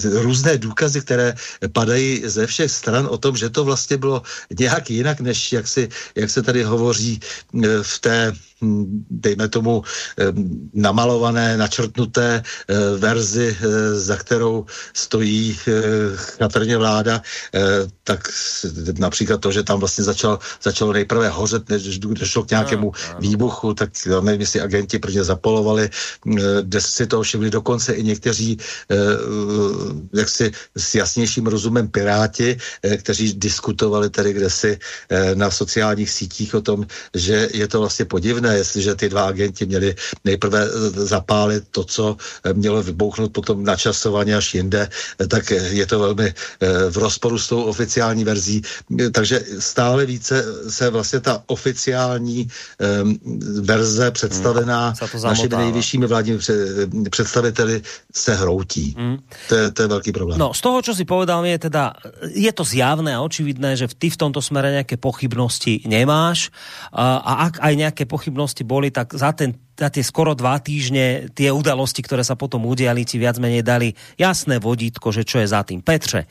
různé 0.04 0.58
důkazy, 0.58 1.00
které 1.00 1.34
padají 1.72 2.22
ze 2.24 2.46
všech 2.46 2.70
stran 2.70 3.06
o 3.10 3.18
tom, 3.18 3.36
že 3.36 3.50
to 3.50 3.64
vlastně 3.64 3.96
bylo 3.96 4.22
nějak 4.58 4.90
jinak, 4.90 5.20
než 5.20 5.52
jak, 5.52 5.68
si, 5.68 5.88
jak 6.14 6.30
se 6.30 6.42
tady 6.42 6.62
hovoří 6.62 7.20
v 7.82 7.98
té 8.00 8.32
dejme 9.10 9.48
tomu 9.48 9.82
namalované, 10.74 11.56
načrtnuté 11.56 12.42
eh, 12.42 12.74
verzi, 12.98 13.56
eh, 13.60 13.94
za 13.94 14.16
kterou 14.16 14.66
stojí 14.94 15.58
chatrně 16.14 16.74
eh, 16.74 16.78
vláda, 16.78 17.22
tak 18.04 18.28
například 18.98 19.40
to, 19.40 19.52
že 19.52 19.62
tam 19.62 19.80
vlastně 19.80 20.04
začal, 20.04 20.38
začalo 20.62 20.92
nejprve 20.92 21.28
hořet, 21.28 21.68
než 21.68 21.98
došlo 21.98 22.44
k 22.44 22.50
nějakému 22.50 22.92
výbuchu, 23.18 23.74
tak 23.74 23.90
nevím, 24.22 24.40
jestli 24.40 24.60
agenti 24.60 24.98
prvně 24.98 25.24
zapolovali, 25.24 25.90
kde 26.62 26.80
si 26.80 27.06
to 27.06 27.22
všimli 27.22 27.50
dokonce 27.50 27.92
i 27.92 28.02
někteří 28.02 28.58
jaksi 30.14 30.52
s 30.76 30.94
jasnějším 30.94 31.46
rozumem 31.46 31.88
piráti, 31.88 32.56
kteří 32.96 33.34
diskutovali 33.34 34.10
tady 34.10 34.32
kde 34.32 34.50
si 34.50 34.78
na 35.34 35.50
sociálních 35.50 36.10
sítích 36.10 36.54
o 36.54 36.60
tom, 36.60 36.86
že 37.14 37.48
je 37.54 37.68
to 37.68 37.80
vlastně 37.80 38.04
podivné, 38.04 38.45
možné, 38.46 38.58
jestliže 38.58 38.94
ty 38.94 39.08
dva 39.08 39.26
agenti 39.26 39.66
měli 39.66 39.94
nejprve 40.24 40.68
zapálit 40.94 41.64
to, 41.70 41.84
co 41.84 42.16
mělo 42.52 42.82
vybouchnout 42.82 43.32
potom 43.32 43.64
načasovaně 43.64 44.36
až 44.36 44.54
jinde, 44.54 44.88
tak 45.28 45.50
je 45.50 45.86
to 45.86 45.98
velmi 45.98 46.26
eh, 46.30 46.90
v 46.90 46.96
rozporu 46.96 47.38
s 47.38 47.48
tou 47.48 47.62
oficiální 47.62 48.24
verzí. 48.24 48.62
Takže 49.12 49.40
stále 49.58 50.06
více 50.06 50.44
se 50.68 50.90
vlastně 50.90 51.20
ta 51.20 51.42
oficiální 51.46 52.46
um, 52.46 53.18
verze 53.62 54.10
představená 54.10 54.94
hmm, 54.94 55.22
našimi 55.22 55.56
nejvyššími 55.56 56.06
vládními 56.06 56.38
představiteli 57.10 57.82
se 58.14 58.34
hroutí. 58.34 58.94
Hmm. 58.98 59.18
To, 59.48 59.54
je, 59.54 59.70
to 59.70 59.82
je 59.82 59.88
velký 59.88 60.12
problém. 60.12 60.38
No, 60.38 60.54
z 60.54 60.60
toho, 60.60 60.82
čo 60.82 60.94
si 60.94 61.04
povedal, 61.04 61.42
je 61.46 61.58
teda, 61.58 61.92
je 62.30 62.52
to 62.52 62.64
zjavné 62.64 63.16
a 63.16 63.24
očividné, 63.24 63.76
že 63.76 63.88
ty 63.98 64.10
v 64.10 64.16
tomto 64.16 64.42
smere 64.42 64.70
nějaké 64.70 64.96
pochybnosti 64.96 65.82
nemáš 65.86 66.50
a, 66.92 67.16
a 67.16 67.32
ak 67.50 67.54
aj 67.60 67.72
nějaké 67.76 68.04
pochybnosti 68.04 68.35
pochybnosti 68.36 68.68
boli, 68.68 68.92
tak 68.92 69.16
za, 69.16 69.32
ten, 69.32 69.56
za 69.72 69.88
tie 69.88 70.04
skoro 70.04 70.36
dva 70.36 70.60
týždne 70.60 71.32
tie 71.32 71.48
udalosti, 71.48 72.04
ktoré 72.04 72.20
sa 72.20 72.36
potom 72.36 72.68
udiali, 72.68 73.08
ti 73.08 73.16
viac 73.16 73.40
menej 73.40 73.64
dali 73.64 73.96
jasné 74.20 74.60
vodítko, 74.60 75.08
že 75.08 75.24
čo 75.24 75.40
je 75.40 75.48
za 75.48 75.64
tým. 75.64 75.80
Petře, 75.80 76.28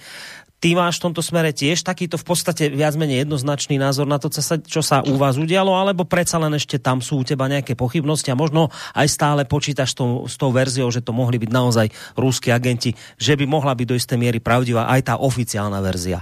ty 0.61 0.77
máš 0.77 1.01
v 1.01 1.09
tomto 1.09 1.25
smere 1.25 1.49
tiež 1.49 1.81
takýto 1.81 2.21
v 2.21 2.25
podstate 2.29 2.69
viac 2.69 2.93
menej 2.93 3.25
jednoznačný 3.25 3.81
názor 3.81 4.05
na 4.05 4.21
to, 4.21 4.29
čo 4.29 4.45
sa, 4.45 4.61
čo 4.61 4.85
sa 4.85 5.01
u 5.01 5.17
vás 5.17 5.41
udialo, 5.41 5.73
alebo 5.73 6.05
predsa 6.05 6.37
len 6.37 6.53
ešte 6.53 6.77
tam 6.77 7.01
sú 7.01 7.21
u 7.21 7.25
teba 7.25 7.49
nejaké 7.49 7.73
pochybnosti 7.73 8.29
a 8.29 8.37
možno 8.37 8.69
aj 8.93 9.09
stále 9.09 9.41
počítaš 9.49 9.93
s 9.93 9.95
tou, 9.97 10.29
s 10.29 10.37
tou 10.37 10.53
verziou, 10.53 10.93
že 10.93 11.01
to 11.01 11.09
mohli 11.09 11.41
byť 11.41 11.49
naozaj 11.49 11.89
rúskí 12.13 12.53
agenti, 12.53 12.93
že 13.17 13.33
by 13.33 13.49
mohla 13.49 13.73
byť 13.73 13.87
do 13.89 13.97
isté 13.97 14.13
miery 14.13 14.37
pravdivá 14.37 14.85
aj 14.93 15.09
tá 15.09 15.13
oficiálna 15.17 15.81
verzia. 15.81 16.21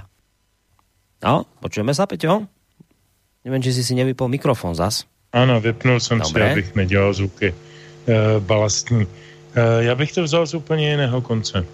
No, 1.20 1.44
počujeme 1.60 1.92
sa, 1.92 2.08
Peťo? 2.08 2.48
Neviem, 3.44 3.60
či 3.60 3.76
si 3.76 3.84
si 3.84 3.92
nevypol 3.92 4.32
mikrofon 4.32 4.72
zas. 4.72 5.04
Ano, 5.34 5.60
vypnul 5.60 6.00
jsem 6.00 6.18
Dobré. 6.18 6.46
si, 6.46 6.52
abych 6.52 6.74
nedělal 6.74 7.12
zvuky 7.14 7.50
e, 7.50 7.54
balastní. 8.40 9.02
E, 9.02 9.84
já 9.84 9.94
bych 9.94 10.12
to 10.12 10.22
vzal 10.22 10.46
z 10.46 10.54
úplně 10.54 10.90
jiného 10.90 11.20
konce. 11.20 11.58
E, 11.58 11.66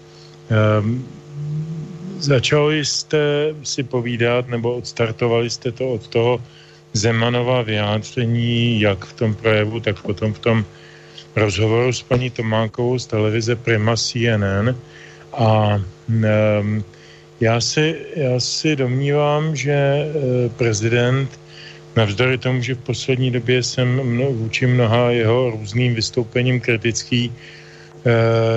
začali 2.17 2.85
jste 2.85 3.53
si 3.63 3.83
povídat, 3.83 4.47
nebo 4.47 4.75
odstartovali 4.75 5.49
jste 5.49 5.71
to 5.71 5.93
od 5.93 6.07
toho 6.07 6.41
Zemanova 6.93 7.61
vyjádření, 7.61 8.81
jak 8.81 9.05
v 9.05 9.13
tom 9.13 9.35
projevu, 9.35 9.79
tak 9.79 10.01
potom 10.01 10.33
v 10.33 10.39
tom 10.39 10.65
rozhovoru 11.35 11.93
s 11.93 12.01
paní 12.01 12.29
Tománkovou 12.29 12.99
z 12.99 13.05
televize 13.05 13.55
Prima 13.55 13.95
CNN. 13.95 14.75
A 15.33 15.81
um, 16.09 16.83
já, 17.39 17.61
si, 17.61 17.95
já 18.15 18.39
si 18.39 18.75
domnívám, 18.75 19.55
že 19.55 20.05
prezident 20.57 21.29
Navzdory 21.95 22.37
tomu, 22.37 22.61
že 22.61 22.75
v 22.75 22.87
poslední 22.87 23.31
době 23.31 23.63
jsem 23.63 24.03
mno, 24.03 24.31
vůči 24.31 24.67
mnoha 24.67 25.11
jeho 25.11 25.49
různým 25.49 25.95
vystoupením 25.95 26.59
kritický 26.59 27.27
e, 27.27 27.31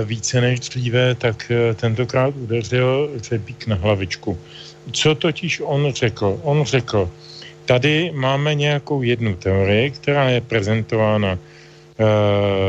více 0.04 0.40
než 0.40 0.60
dříve, 0.60 1.14
tak 1.14 1.50
e, 1.50 1.74
tentokrát 1.74 2.34
udeřil 2.36 3.10
řebík 3.16 3.66
na 3.66 3.76
hlavičku. 3.76 4.38
Co 4.92 5.14
totiž 5.14 5.60
on 5.64 5.92
řekl? 5.92 6.40
On 6.42 6.64
řekl, 6.64 7.10
tady 7.64 8.12
máme 8.14 8.54
nějakou 8.54 9.02
jednu 9.02 9.34
teorii, 9.36 9.90
která 9.90 10.30
je 10.30 10.40
prezentována 10.40 11.32
e, 11.34 11.38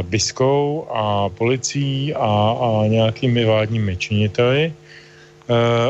biskou 0.04 0.88
a 0.90 1.30
policií 1.30 2.14
a, 2.14 2.58
a 2.62 2.88
nějakými 2.88 3.46
vládními 3.46 3.98
činiteli. 3.98 4.64
E, 4.66 4.74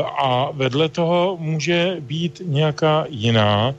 a 0.04 0.50
vedle 0.52 0.88
toho 0.88 1.36
může 1.40 1.96
být 2.00 2.42
nějaká 2.44 3.06
jiná, 3.08 3.74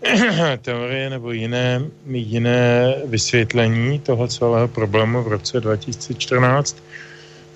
teorie 0.62 1.10
nebo 1.10 1.32
jiné, 1.32 1.82
jiné 2.06 2.94
vysvětlení 3.04 3.98
toho 3.98 4.28
celého 4.28 4.68
problému 4.68 5.22
v 5.22 5.28
roce 5.28 5.60
2014, 5.60 6.76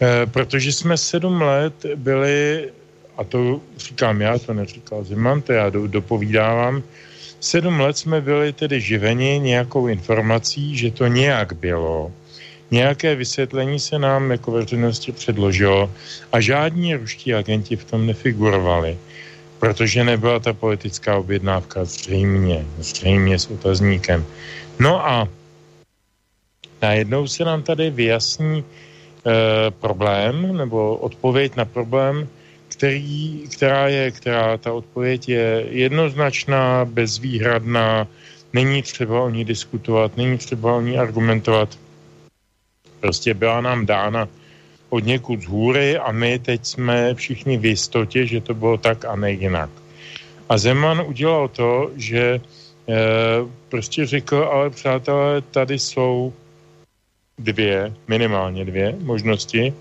eh, 0.00 0.26
protože 0.26 0.72
jsme 0.72 0.96
sedm 0.96 1.42
let 1.42 1.74
byli, 1.96 2.70
a 3.16 3.24
to 3.24 3.60
říkám 3.76 4.20
já, 4.20 4.38
to 4.38 4.54
neříkal 4.54 5.04
Zeman, 5.04 5.42
to 5.42 5.52
já 5.52 5.70
dopovídávám, 5.70 6.82
sedm 7.40 7.80
let 7.80 7.98
jsme 7.98 8.20
byli 8.20 8.52
tedy 8.52 8.80
živeni 8.80 9.38
nějakou 9.38 9.88
informací, 9.88 10.76
že 10.76 10.90
to 10.90 11.06
nějak 11.06 11.52
bylo, 11.52 12.12
nějaké 12.70 13.14
vysvětlení 13.14 13.80
se 13.80 13.98
nám 13.98 14.30
jako 14.30 14.50
veřejnosti 14.50 15.12
předložilo 15.12 15.90
a 16.32 16.40
žádní 16.40 16.94
ruští 16.94 17.34
agenti 17.34 17.76
v 17.76 17.84
tom 17.84 18.06
nefigurovali 18.06 18.98
protože 19.58 20.04
nebyla 20.04 20.38
ta 20.38 20.52
politická 20.52 21.16
objednávka 21.16 21.84
zřejmě, 21.84 22.66
zřejmě 22.78 23.38
s 23.38 23.46
otazníkem. 23.46 24.24
No 24.78 25.06
a 25.06 25.28
najednou 26.82 27.26
se 27.26 27.44
nám 27.44 27.62
tady 27.62 27.90
vyjasní 27.90 28.64
e, 28.64 28.64
problém 29.70 30.56
nebo 30.56 30.96
odpověď 30.96 31.56
na 31.56 31.64
problém, 31.64 32.28
který, 32.68 33.48
která 33.48 33.88
je, 33.88 34.10
která 34.10 34.56
ta 34.58 34.72
odpověď 34.72 35.28
je 35.28 35.66
jednoznačná, 35.70 36.84
bezvýhradná, 36.84 38.06
není 38.52 38.82
třeba 38.82 39.22
o 39.22 39.30
ní 39.30 39.44
diskutovat, 39.44 40.16
není 40.16 40.38
třeba 40.38 40.74
o 40.74 40.80
ní 40.80 40.98
argumentovat. 40.98 41.78
Prostě 43.00 43.34
byla 43.34 43.60
nám 43.60 43.86
dána 43.86 44.28
od 44.94 45.02
někud 45.04 45.42
z 45.42 45.46
hůry 45.50 45.98
a 45.98 46.12
my 46.12 46.38
teď 46.38 46.60
jsme 46.66 47.14
všichni 47.14 47.58
v 47.58 47.74
jistotě, 47.74 48.26
že 48.26 48.40
to 48.40 48.54
bylo 48.54 48.78
tak 48.78 49.04
a 49.04 49.16
ne 49.18 49.32
jinak. 49.32 49.70
A 50.48 50.58
Zeman 50.58 51.02
udělal 51.02 51.48
to, 51.48 51.90
že 51.98 52.22
e, 52.22 52.40
prostě 53.68 54.06
řekl, 54.06 54.36
ale 54.36 54.70
přátelé, 54.70 55.42
tady 55.42 55.78
jsou 55.78 56.32
dvě, 57.38 57.90
minimálně 58.08 58.64
dvě 58.64 58.94
možnosti, 59.02 59.74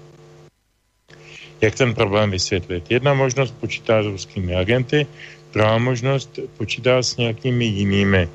jak 1.62 1.76
ten 1.76 1.94
problém 1.94 2.32
vysvětlit. 2.32 2.90
Jedna 2.90 3.14
možnost 3.14 3.54
počítá 3.62 4.04
s 4.04 4.06
ruskými 4.06 4.56
agenty, 4.56 5.06
druhá 5.54 5.78
možnost 5.78 6.40
počítá 6.58 7.04
s 7.04 7.18
nějakými 7.18 7.66
jinými 7.66 8.30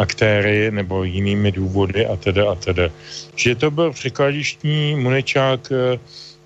aktéry 0.00 0.70
nebo 0.70 1.04
jinými 1.04 1.52
důvody 1.52 2.06
a 2.06 2.16
teda 2.16 2.50
a 2.50 2.54
teda. 2.54 2.88
Že 3.36 3.54
to 3.54 3.70
byl 3.70 3.92
překladištní 3.92 4.96
muničák 4.96 5.60
eh, 5.72 6.00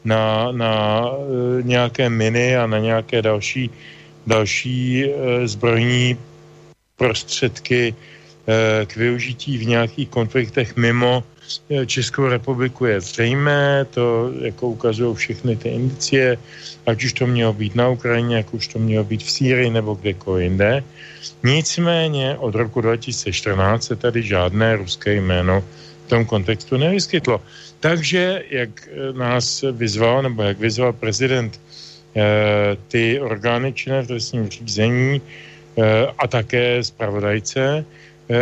na, 0.04 0.52
na 0.52 0.74
eh, 1.06 1.62
nějaké 1.62 2.10
miny 2.10 2.56
a 2.56 2.66
na 2.66 2.78
nějaké 2.78 3.22
další, 3.22 3.70
další 4.26 5.06
eh, 5.06 5.48
zbrojní 5.48 6.18
prostředky 6.96 7.94
k 8.86 8.96
využití 8.96 9.58
v 9.58 9.66
nějakých 9.66 10.08
konfliktech 10.08 10.76
mimo 10.76 11.24
Českou 11.86 12.28
republiku 12.28 12.84
je 12.84 13.00
zřejmé, 13.00 13.86
to 13.90 14.32
jako 14.40 14.68
ukazují 14.68 15.14
všechny 15.16 15.56
ty 15.56 15.68
indicie, 15.68 16.38
ať 16.86 17.04
už 17.04 17.12
to 17.12 17.26
mělo 17.26 17.52
být 17.52 17.74
na 17.74 17.88
Ukrajině, 17.88 18.36
jak 18.36 18.54
už 18.54 18.68
to 18.68 18.78
mělo 18.78 19.04
být 19.04 19.22
v 19.22 19.30
Sýrii 19.30 19.70
nebo 19.70 19.94
kdekoliv 19.94 20.42
jinde. 20.42 20.84
Nicméně 21.44 22.36
od 22.38 22.54
roku 22.54 22.80
2014 22.80 23.84
se 23.84 23.96
tady 23.96 24.22
žádné 24.22 24.76
ruské 24.76 25.14
jméno 25.14 25.64
v 26.06 26.08
tom 26.08 26.24
kontextu 26.24 26.76
nevyskytlo. 26.76 27.40
Takže, 27.80 28.42
jak 28.50 28.88
eh, 28.88 29.12
nás 29.12 29.64
vyzval, 29.72 30.22
nebo 30.22 30.42
jak 30.42 30.58
vyzval 30.58 30.92
prezident 30.92 31.60
eh, 32.16 32.76
ty 32.88 33.20
orgány 33.20 33.72
činné 33.72 34.02
v 34.02 34.06
trestním 34.06 34.48
řízení 34.48 35.20
eh, 35.20 36.06
a 36.18 36.26
také 36.26 36.84
zpravodajce, 36.84 37.84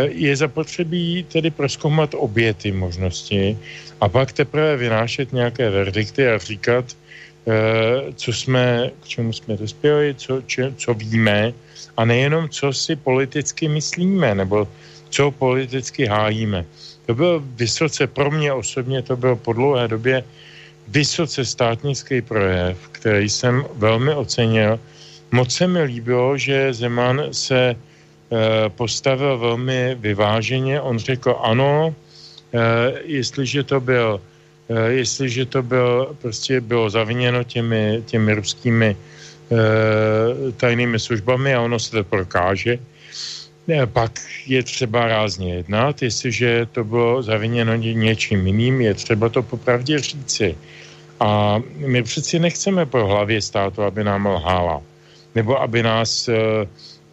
je 0.07 0.35
zapotřebí 0.35 1.25
tedy 1.31 1.51
proskoumat 1.51 2.15
obě 2.17 2.53
ty 2.53 2.71
možnosti 2.71 3.57
a 4.01 4.09
pak 4.09 4.31
teprve 4.31 4.77
vynášet 4.77 5.33
nějaké 5.33 5.69
verdikty 5.69 6.27
a 6.27 6.37
říkat, 6.37 6.85
co 8.15 8.33
jsme, 8.33 8.91
k 9.03 9.07
čemu 9.07 9.33
jsme 9.33 9.57
dospěli, 9.57 10.15
co, 10.15 10.41
če, 10.41 10.73
co 10.77 10.93
víme 10.93 11.53
a 11.97 12.05
nejenom, 12.05 12.49
co 12.49 12.73
si 12.73 12.95
politicky 12.95 13.67
myslíme 13.67 14.35
nebo 14.35 14.67
co 15.09 15.31
politicky 15.31 16.05
hájíme. 16.05 16.65
To 17.05 17.15
byl 17.15 17.43
vysoce, 17.45 18.07
pro 18.07 18.31
mě 18.31 18.53
osobně 18.53 19.01
to 19.01 19.15
byl 19.15 19.35
po 19.35 19.53
dlouhé 19.53 19.87
době 19.87 20.23
vysoce 20.87 21.45
státnický 21.45 22.21
projev, 22.21 22.77
který 22.91 23.29
jsem 23.29 23.65
velmi 23.75 24.13
ocenil. 24.13 24.79
Moc 25.31 25.53
se 25.53 25.67
mi 25.67 25.83
líbilo, 25.83 26.37
že 26.37 26.73
Zeman 26.73 27.21
se 27.31 27.59
e, 27.59 27.75
postavil 28.69 29.37
velmi 29.37 29.95
vyváženě. 29.99 30.81
On 30.81 30.99
řekl 30.99 31.35
ano, 31.41 31.95
e, 32.53 32.59
jestliže 33.03 33.63
to 33.63 33.79
byl 33.79 34.21
e, 34.69 34.91
jestliže 34.91 35.45
to 35.45 35.63
byl, 35.63 36.15
prostě 36.21 36.61
bylo 36.61 36.89
zaviněno 36.89 37.43
těmi, 37.43 38.03
těmi 38.05 38.33
ruskými 38.33 38.97
tajnými 40.57 40.99
službami 40.99 41.53
a 41.53 41.61
ono 41.61 41.79
se 41.79 41.91
to 41.91 42.03
prokáže, 42.03 42.79
pak 43.85 44.11
je 44.47 44.63
třeba 44.63 45.07
rázně 45.07 45.55
jednat, 45.55 46.01
jestliže 46.01 46.65
to 46.71 46.83
bylo 46.83 47.23
zaviněno 47.23 47.75
něčím 47.75 48.47
jiným, 48.47 48.81
je 48.81 48.93
třeba 48.93 49.29
to 49.29 49.43
popravdě 49.43 49.99
říci. 49.99 50.57
A 51.19 51.61
my 51.77 52.03
přeci 52.03 52.39
nechceme 52.39 52.85
po 52.85 53.05
hlavě 53.05 53.41
státu, 53.41 53.83
aby 53.83 54.03
nám 54.03 54.25
lhála, 54.25 54.81
nebo 55.35 55.61
aby 55.61 55.83
nás 55.83 56.27
uh, 56.27 56.35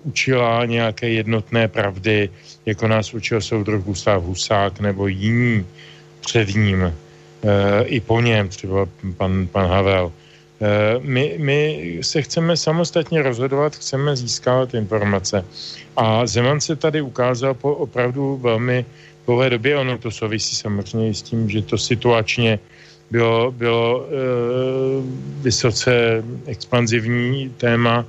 učila 0.04 0.64
nějaké 0.64 1.08
jednotné 1.08 1.68
pravdy, 1.68 2.30
jako 2.66 2.88
nás 2.88 3.14
učil 3.14 3.40
soudruh 3.40 3.84
Gustav 3.84 4.22
Husák 4.22 4.80
nebo 4.80 5.06
jiní 5.06 5.66
před 6.20 6.54
ním, 6.54 6.82
uh, 6.82 7.50
i 7.84 8.00
po 8.00 8.20
něm, 8.20 8.48
třeba 8.48 8.88
pan, 9.16 9.46
pan 9.46 9.66
Havel. 9.66 10.12
Uh, 10.60 11.04
my, 11.04 11.34
my 11.38 11.98
se 12.02 12.22
chceme 12.22 12.56
samostatně 12.56 13.22
rozhodovat, 13.22 13.76
chceme 13.76 14.16
získávat 14.16 14.74
informace. 14.74 15.44
A 15.96 16.26
Zeman 16.26 16.60
se 16.60 16.76
tady 16.76 17.00
ukázal 17.00 17.54
po 17.54 17.74
opravdu 17.74 18.36
velmi 18.36 18.84
dlouhé 19.26 19.50
době, 19.50 19.76
ono 19.76 19.98
to 19.98 20.10
souvisí 20.10 20.56
samozřejmě 20.56 21.14
s 21.14 21.22
tím, 21.22 21.50
že 21.50 21.62
to 21.62 21.78
situačně 21.78 22.58
bylo, 23.10 23.50
bylo 23.50 24.06
e, 24.06 24.10
vysoce 25.42 26.24
expanzivní 26.46 27.50
téma, 27.56 28.06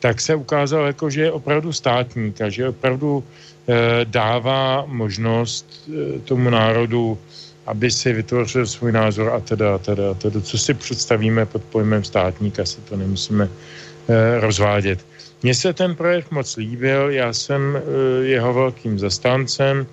tak 0.00 0.20
se 0.20 0.34
ukázalo 0.34 0.86
jako, 0.86 1.10
že 1.10 1.20
je 1.22 1.32
opravdu 1.32 1.72
státník 1.72 2.40
a 2.40 2.48
že 2.48 2.68
opravdu 2.68 3.24
e, 3.68 4.04
dává 4.04 4.84
možnost 4.86 5.88
e, 5.88 6.18
tomu 6.18 6.50
národu, 6.50 7.18
aby 7.66 7.90
si 7.90 8.12
vytvořil 8.12 8.66
svůj 8.66 8.92
názor 8.92 9.28
a 9.28 9.40
teda, 9.40 9.74
a 9.74 9.78
teda, 9.78 10.10
a 10.10 10.14
teda. 10.14 10.40
Co 10.40 10.58
si 10.58 10.74
představíme 10.74 11.46
pod 11.46 11.62
pojmem 11.62 12.04
státníka, 12.04 12.64
se 12.64 12.80
to 12.80 12.96
nemusíme 12.96 13.44
e, 13.44 14.40
rozvádět. 14.40 15.04
Mně 15.42 15.54
se 15.54 15.72
ten 15.72 15.94
projev 15.96 16.30
moc 16.30 16.56
líbil, 16.56 17.10
já 17.10 17.32
jsem 17.32 17.76
e, 17.76 17.80
jeho 18.24 18.54
velkým 18.54 18.98
zastáncem 18.98 19.86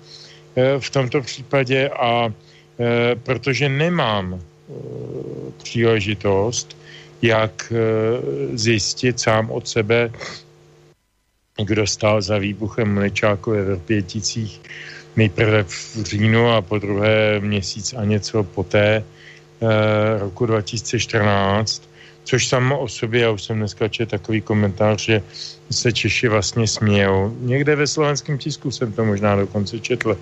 e, 0.56 0.80
v 0.80 0.90
tomto 0.90 1.20
případě 1.20 1.88
a 1.88 2.32
e, 2.80 3.16
protože 3.16 3.68
nemám 3.68 4.40
příležitost, 5.58 6.77
jak 7.22 7.72
zjistit 8.54 9.20
sám 9.20 9.50
od 9.50 9.68
sebe, 9.68 10.10
kdo 11.64 11.86
stál 11.86 12.22
za 12.22 12.38
výbuchem 12.38 12.94
Mlečáku 12.94 13.50
ve 13.50 13.64
Vrpěticích 13.64 14.60
nejprve 15.16 15.64
v 15.64 16.02
říjnu 16.02 16.50
a 16.50 16.62
po 16.62 16.78
druhé 16.78 17.40
měsíc 17.40 17.92
a 17.92 18.04
něco 18.04 18.44
poté 18.44 19.04
roku 20.18 20.46
2014 20.46 21.88
což 22.28 22.48
samo 22.48 22.78
o 22.78 22.88
sobě, 22.88 23.20
já 23.20 23.30
už 23.30 23.42
jsem 23.42 23.56
dneska 23.56 23.88
četl 23.88 24.10
takový 24.10 24.40
komentář, 24.40 25.00
že 25.00 25.22
se 25.70 25.92
Češi 25.92 26.28
vlastně 26.28 26.68
smějou. 26.68 27.32
Někde 27.40 27.76
ve 27.76 27.86
slovenském 27.86 28.38
tisku 28.38 28.70
jsem 28.70 28.92
to 28.92 29.04
možná 29.04 29.36
dokonce 29.36 29.80
četl, 29.80 30.12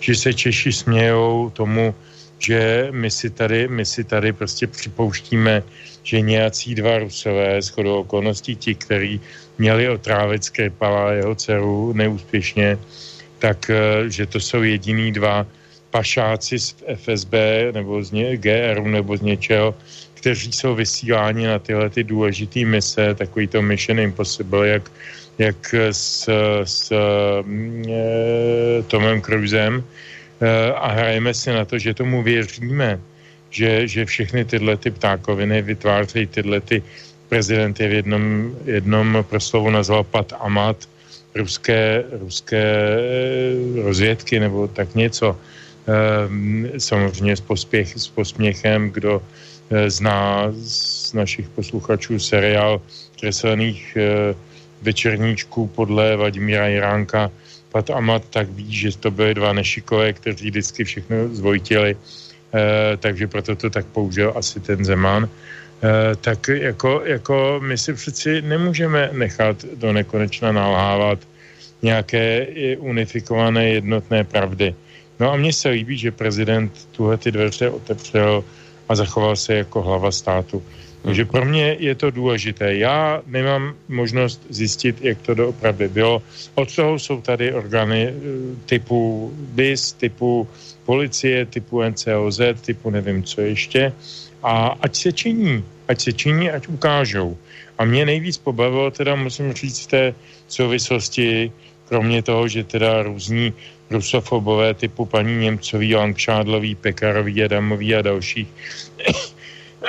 že 0.00 0.14
se 0.14 0.34
Češi 0.34 0.72
smějou 0.72 1.50
tomu, 1.56 1.94
že 2.38 2.88
my 2.90 3.10
si 3.10 3.30
tady, 3.30 3.68
my 3.68 3.84
si 3.84 4.04
tady 4.04 4.32
prostě 4.32 4.66
připouštíme, 4.66 5.62
že 6.02 6.20
nějací 6.20 6.74
dva 6.74 6.98
rusové 6.98 7.62
z 7.62 7.68
chodou 7.68 8.00
okolností 8.00 8.56
ti, 8.56 8.74
kteří 8.74 9.20
měli 9.58 9.88
otrávit 9.88 10.44
Skripala 10.44 11.12
jeho 11.12 11.34
dceru 11.34 11.92
neúspěšně, 11.92 12.78
tak 13.38 13.70
eh, 13.70 14.10
že 14.10 14.26
to 14.26 14.40
jsou 14.40 14.62
jediný 14.62 15.12
dva 15.12 15.46
pašáci 15.90 16.58
z 16.58 16.74
FSB 16.94 17.34
nebo 17.72 18.02
z 18.02 18.10
ně, 18.10 18.36
GRU 18.36 18.88
nebo 18.88 19.16
z 19.16 19.20
něčeho, 19.20 19.74
kteří 20.14 20.52
jsou 20.52 20.74
vysíláni 20.74 21.46
na 21.46 21.58
tyhle 21.58 21.90
ty 21.90 22.04
důležité 22.04 22.64
mise, 22.64 23.14
takový 23.14 23.46
to 23.46 23.62
Mission 23.62 24.00
Impossible, 24.00 24.68
jak, 24.68 24.90
jak 25.38 25.74
s, 25.92 26.26
s 26.64 26.90
e, 26.90 28.82
Tomem 28.90 29.22
Cruzem 29.22 29.84
a 30.74 30.92
hrajeme 30.92 31.34
si 31.34 31.52
na 31.52 31.64
to, 31.64 31.78
že 31.78 31.94
tomu 31.94 32.22
věříme, 32.22 33.00
že, 33.50 33.88
že 33.88 34.04
všechny 34.04 34.44
tyhle 34.44 34.76
ty 34.76 34.90
ptákoviny 34.90 35.62
vytvářejí 35.62 36.26
tyhle 36.26 36.60
ty 36.60 36.82
prezident 37.28 37.80
je 37.80 37.88
v 37.88 37.92
jednom, 37.92 38.54
jednom 38.64 39.24
proslovu 39.28 39.70
nazval 39.70 40.04
Pat 40.04 40.32
Amat, 40.38 40.76
ruské, 41.34 42.04
ruské 42.12 42.62
e, 42.62 43.82
rozvědky 43.82 44.40
nebo 44.40 44.68
tak 44.68 44.94
něco. 44.94 45.36
E, 45.36 46.80
samozřejmě 46.80 47.36
s, 47.36 47.40
pospěch, 47.40 47.96
s 47.96 48.08
posměchem, 48.08 48.90
kdo 48.90 49.22
Eh, 49.70 49.90
zná 49.90 50.52
z 50.52 51.12
našich 51.12 51.48
posluchačů 51.48 52.18
seriál 52.18 52.80
kreslených 53.20 53.96
eh, 53.96 54.34
večerníčků 54.82 55.66
podle 55.66 56.16
Vladimíra 56.16 56.68
Jiránka 56.68 57.30
Pat 57.74 57.90
Amat, 57.90 58.22
tak 58.30 58.46
ví, 58.54 58.70
že 58.70 58.94
to 58.94 59.10
byly 59.10 59.34
dva 59.34 59.52
nešikové, 59.52 60.12
kteří 60.14 60.46
vždycky 60.46 60.84
všechno 60.86 61.34
zvojtili, 61.34 61.98
eh, 61.98 62.96
takže 63.02 63.26
proto 63.26 63.58
to 63.58 63.70
tak 63.70 63.86
použil 63.90 64.30
asi 64.36 64.62
ten 64.62 64.84
Zeman. 64.84 65.26
Tak 66.20 66.48
jako, 66.48 67.02
jako 67.04 67.60
my 67.60 67.78
si 67.78 67.92
přeci 67.92 68.42
nemůžeme 68.42 69.10
nechat 69.12 69.64
do 69.76 69.92
nekonečna 69.92 70.52
nalhávat 70.52 71.18
nějaké 71.82 72.46
unifikované 72.78 73.68
jednotné 73.68 74.24
pravdy. 74.24 74.74
No 75.20 75.32
a 75.32 75.36
mně 75.36 75.52
se 75.52 75.68
líbí, 75.68 75.98
že 75.98 76.10
prezident 76.10 76.72
tuhle 76.96 77.16
ty 77.16 77.32
dveře 77.32 77.70
otevřel 77.70 78.44
a 78.88 78.94
zachoval 78.94 79.36
se 79.36 79.54
jako 79.54 79.82
hlava 79.82 80.10
státu. 80.10 80.62
Takže 81.04 81.24
pro 81.24 81.44
mě 81.44 81.76
je 81.78 81.94
to 81.94 82.10
důležité. 82.10 82.74
Já 82.80 83.22
nemám 83.26 83.74
možnost 83.88 84.40
zjistit, 84.48 85.04
jak 85.04 85.20
to 85.20 85.34
doopravdy 85.34 85.88
bylo. 85.88 86.22
Od 86.54 86.74
toho 86.74 86.98
jsou 86.98 87.20
tady 87.20 87.52
orgány 87.52 88.08
eh, 88.08 88.12
typu 88.66 89.30
BIS, 89.36 89.92
typu 89.92 90.48
policie, 90.84 91.46
typu 91.46 91.82
NCOZ, 91.82 92.40
typu 92.60 92.90
nevím 92.90 93.22
co 93.22 93.40
ještě. 93.40 93.92
A 94.42 94.80
ať 94.80 94.96
se 94.96 95.12
činí, 95.12 95.64
ať 95.88 96.00
se 96.00 96.12
činí, 96.12 96.50
ať 96.50 96.68
ukážou. 96.68 97.36
A 97.78 97.84
mě 97.84 98.06
nejvíc 98.06 98.38
pobavilo, 98.38 98.90
teda 98.90 99.14
musím 99.14 99.52
říct, 99.52 99.86
té 99.86 100.14
souvislosti, 100.48 101.52
kromě 101.88 102.22
toho, 102.22 102.48
že 102.48 102.64
teda 102.64 103.02
různí 103.02 103.52
rusofobové 103.90 104.74
typu 104.74 105.04
paní 105.04 105.36
Němcový, 105.36 105.94
Langšádlový, 105.94 106.74
Pekarový, 106.74 107.44
Adamový 107.44 107.94
a 107.94 108.02
dalších 108.02 108.48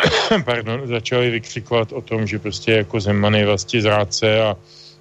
pardon, 0.45 0.87
začali 0.87 1.29
vykřikovat 1.29 1.91
o 1.91 2.01
tom, 2.01 2.27
že 2.27 2.39
prostě 2.39 2.71
jako 2.71 2.99
Zeman 2.99 3.35
je 3.35 3.45
vlastně 3.45 3.81
zrádce 3.81 4.41
a, 4.41 4.57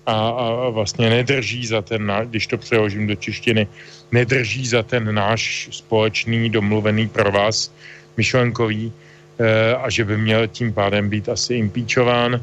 a, 0.07 0.29
a 0.29 0.69
vlastně 0.69 1.11
nedrží 1.11 1.67
za 1.67 1.83
ten, 1.83 2.13
když 2.25 2.47
to 2.47 2.59
přeložím 2.59 3.07
do 3.07 3.15
češtiny, 3.15 3.67
nedrží 4.13 4.67
za 4.67 4.83
ten 4.83 5.15
náš 5.15 5.69
společný 5.73 6.51
domluvený 6.51 7.09
provaz 7.09 7.73
myšlenkový 8.17 8.93
e, 9.39 9.75
a 9.75 9.91
že 9.91 10.05
by 10.05 10.19
měl 10.19 10.47
tím 10.47 10.73
pádem 10.73 11.09
být 11.09 11.29
asi 11.29 11.55
impeachován, 11.55 12.35
e, 12.35 12.41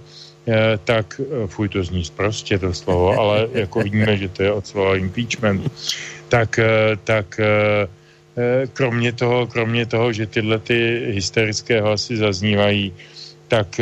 tak 0.83 1.21
e, 1.21 1.47
fuj, 1.47 1.69
to 1.69 1.83
zní 1.83 2.03
prostě 2.15 2.59
to 2.59 2.73
slovo, 2.73 3.19
ale 3.19 3.47
jako 3.53 3.79
víme, 3.79 4.17
že 4.17 4.29
to 4.29 4.43
je 4.43 4.51
od 4.51 4.67
slova 4.67 4.95
impeachment 4.95 5.71
tak, 6.31 6.59
eh, 6.59 6.95
tak 7.03 7.39
eh, 7.39 7.87
kromě 8.73 9.11
toho, 9.11 9.47
kromě 9.47 9.85
toho, 9.85 10.13
že 10.13 10.25
tyhle 10.27 10.59
ty 10.59 11.07
hysterické 11.11 11.81
hlasy 11.81 12.17
zaznívají, 12.17 12.93
tak 13.47 13.79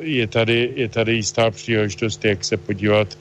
je 0.00 0.26
tady, 0.26 0.72
je 0.76 0.88
tady 0.88 1.12
jistá 1.12 1.50
příležitost, 1.50 2.24
jak 2.24 2.44
se 2.44 2.56
podívat 2.56 3.18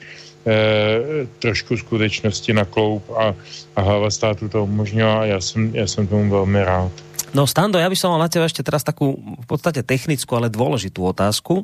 trošku 1.40 1.78
skutečnosti 1.78 2.54
na 2.54 2.66
kloup 2.66 3.04
a, 3.12 3.36
a 3.76 3.82
hlava 3.82 4.12
státu 4.12 4.50
to 4.50 4.64
umožnila 4.64 5.22
a 5.22 5.26
já 5.26 5.42
jsem, 5.42 5.76
já 5.76 5.88
jsem 5.88 6.08
tomu 6.08 6.30
velmi 6.30 6.64
rád. 6.64 6.92
No 7.30 7.46
Stando, 7.46 7.78
ja 7.78 7.86
by 7.86 7.94
som 7.94 8.10
mal 8.10 8.26
na 8.26 8.32
teba 8.32 8.50
ešte 8.50 8.66
teraz 8.66 8.82
takú 8.82 9.14
v 9.14 9.46
podstate 9.46 9.86
technickú, 9.86 10.34
ale 10.34 10.50
dôležitú 10.50 11.06
otázku. 11.06 11.62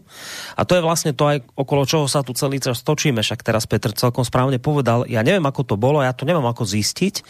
A 0.53 0.61
to 0.61 0.77
je 0.77 0.85
vlastne 0.85 1.09
to 1.17 1.25
aj 1.25 1.41
okolo 1.57 1.89
čoho 1.89 2.05
sa 2.05 2.21
tu 2.21 2.37
celý 2.37 2.61
čas 2.61 2.85
točíme. 2.85 3.25
Však 3.25 3.41
teraz 3.41 3.65
Petr 3.65 3.89
celkom 3.97 4.21
správne 4.21 4.61
povedal, 4.61 5.09
ja 5.09 5.25
neviem 5.25 5.41
ako 5.41 5.73
to 5.73 5.75
bolo, 5.79 6.05
ja 6.05 6.13
to 6.13 6.29
neviem 6.29 6.45
ako 6.45 6.69
zistiť. 6.69 7.25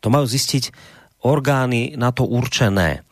To 0.00 0.06
majú 0.06 0.22
zistiť 0.22 0.70
orgány 1.24 1.96
na 1.96 2.10
to 2.10 2.24
určené. 2.24 3.04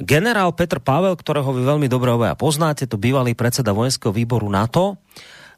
Generál 0.00 0.56
Petr 0.56 0.80
Pavel, 0.80 1.16
ktorého 1.16 1.52
vy 1.52 1.62
veľmi 1.64 1.88
dobre 1.90 2.12
obaja 2.14 2.32
poznáte, 2.38 2.88
to 2.88 2.96
bývalý 2.96 3.36
predseda 3.36 3.76
vojenského 3.76 4.14
výboru 4.14 4.48
NATO, 4.48 4.96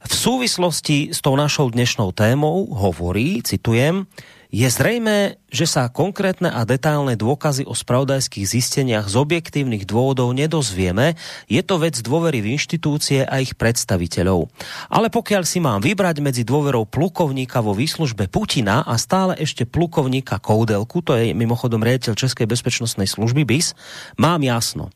v 0.02 0.14
súvislosti 0.18 1.14
s 1.14 1.22
tou 1.22 1.38
našou 1.38 1.70
dnešnou 1.70 2.10
témou 2.10 2.66
hovorí, 2.74 3.38
citujem, 3.46 4.10
je 4.52 4.68
zrejme, 4.68 5.40
že 5.48 5.64
sa 5.64 5.88
konkrétne 5.88 6.52
a 6.52 6.68
detailné 6.68 7.16
dôkazy 7.16 7.64
o 7.64 7.72
spravodajských 7.72 8.44
zisteniach 8.44 9.08
z 9.08 9.16
objektívnych 9.16 9.88
dôvodov 9.88 10.36
nedozvieme. 10.36 11.16
Je 11.48 11.64
to 11.64 11.80
vec 11.80 11.96
dôvery 12.04 12.44
v 12.44 12.60
inštitúcie 12.60 13.24
a 13.24 13.40
ich 13.40 13.56
predstaviteľov. 13.56 14.52
Ale 14.92 15.08
pokiaľ 15.08 15.42
si 15.48 15.56
mám 15.56 15.80
vybrať 15.80 16.20
medzi 16.20 16.44
dôverou 16.44 16.84
plukovníka 16.84 17.64
vo 17.64 17.72
výslužbe 17.72 18.28
Putina 18.28 18.84
a 18.84 19.00
stále 19.00 19.40
ešte 19.40 19.64
plukovníka 19.64 20.36
Koudelku, 20.36 21.00
to 21.00 21.16
je 21.16 21.32
mimochodom 21.32 21.80
riaditeľ 21.80 22.12
Českej 22.12 22.44
bezpečnostnej 22.44 23.08
služby 23.08 23.48
BIS, 23.48 23.72
mám 24.20 24.44
jasno. 24.44 24.92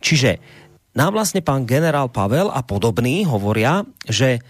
Čiže 0.00 0.40
nám 0.96 1.12
vlastne 1.12 1.44
pán 1.44 1.68
generál 1.68 2.08
Pavel 2.08 2.48
a 2.48 2.64
podobní 2.64 3.28
hovoria, 3.28 3.84
že 4.08 4.40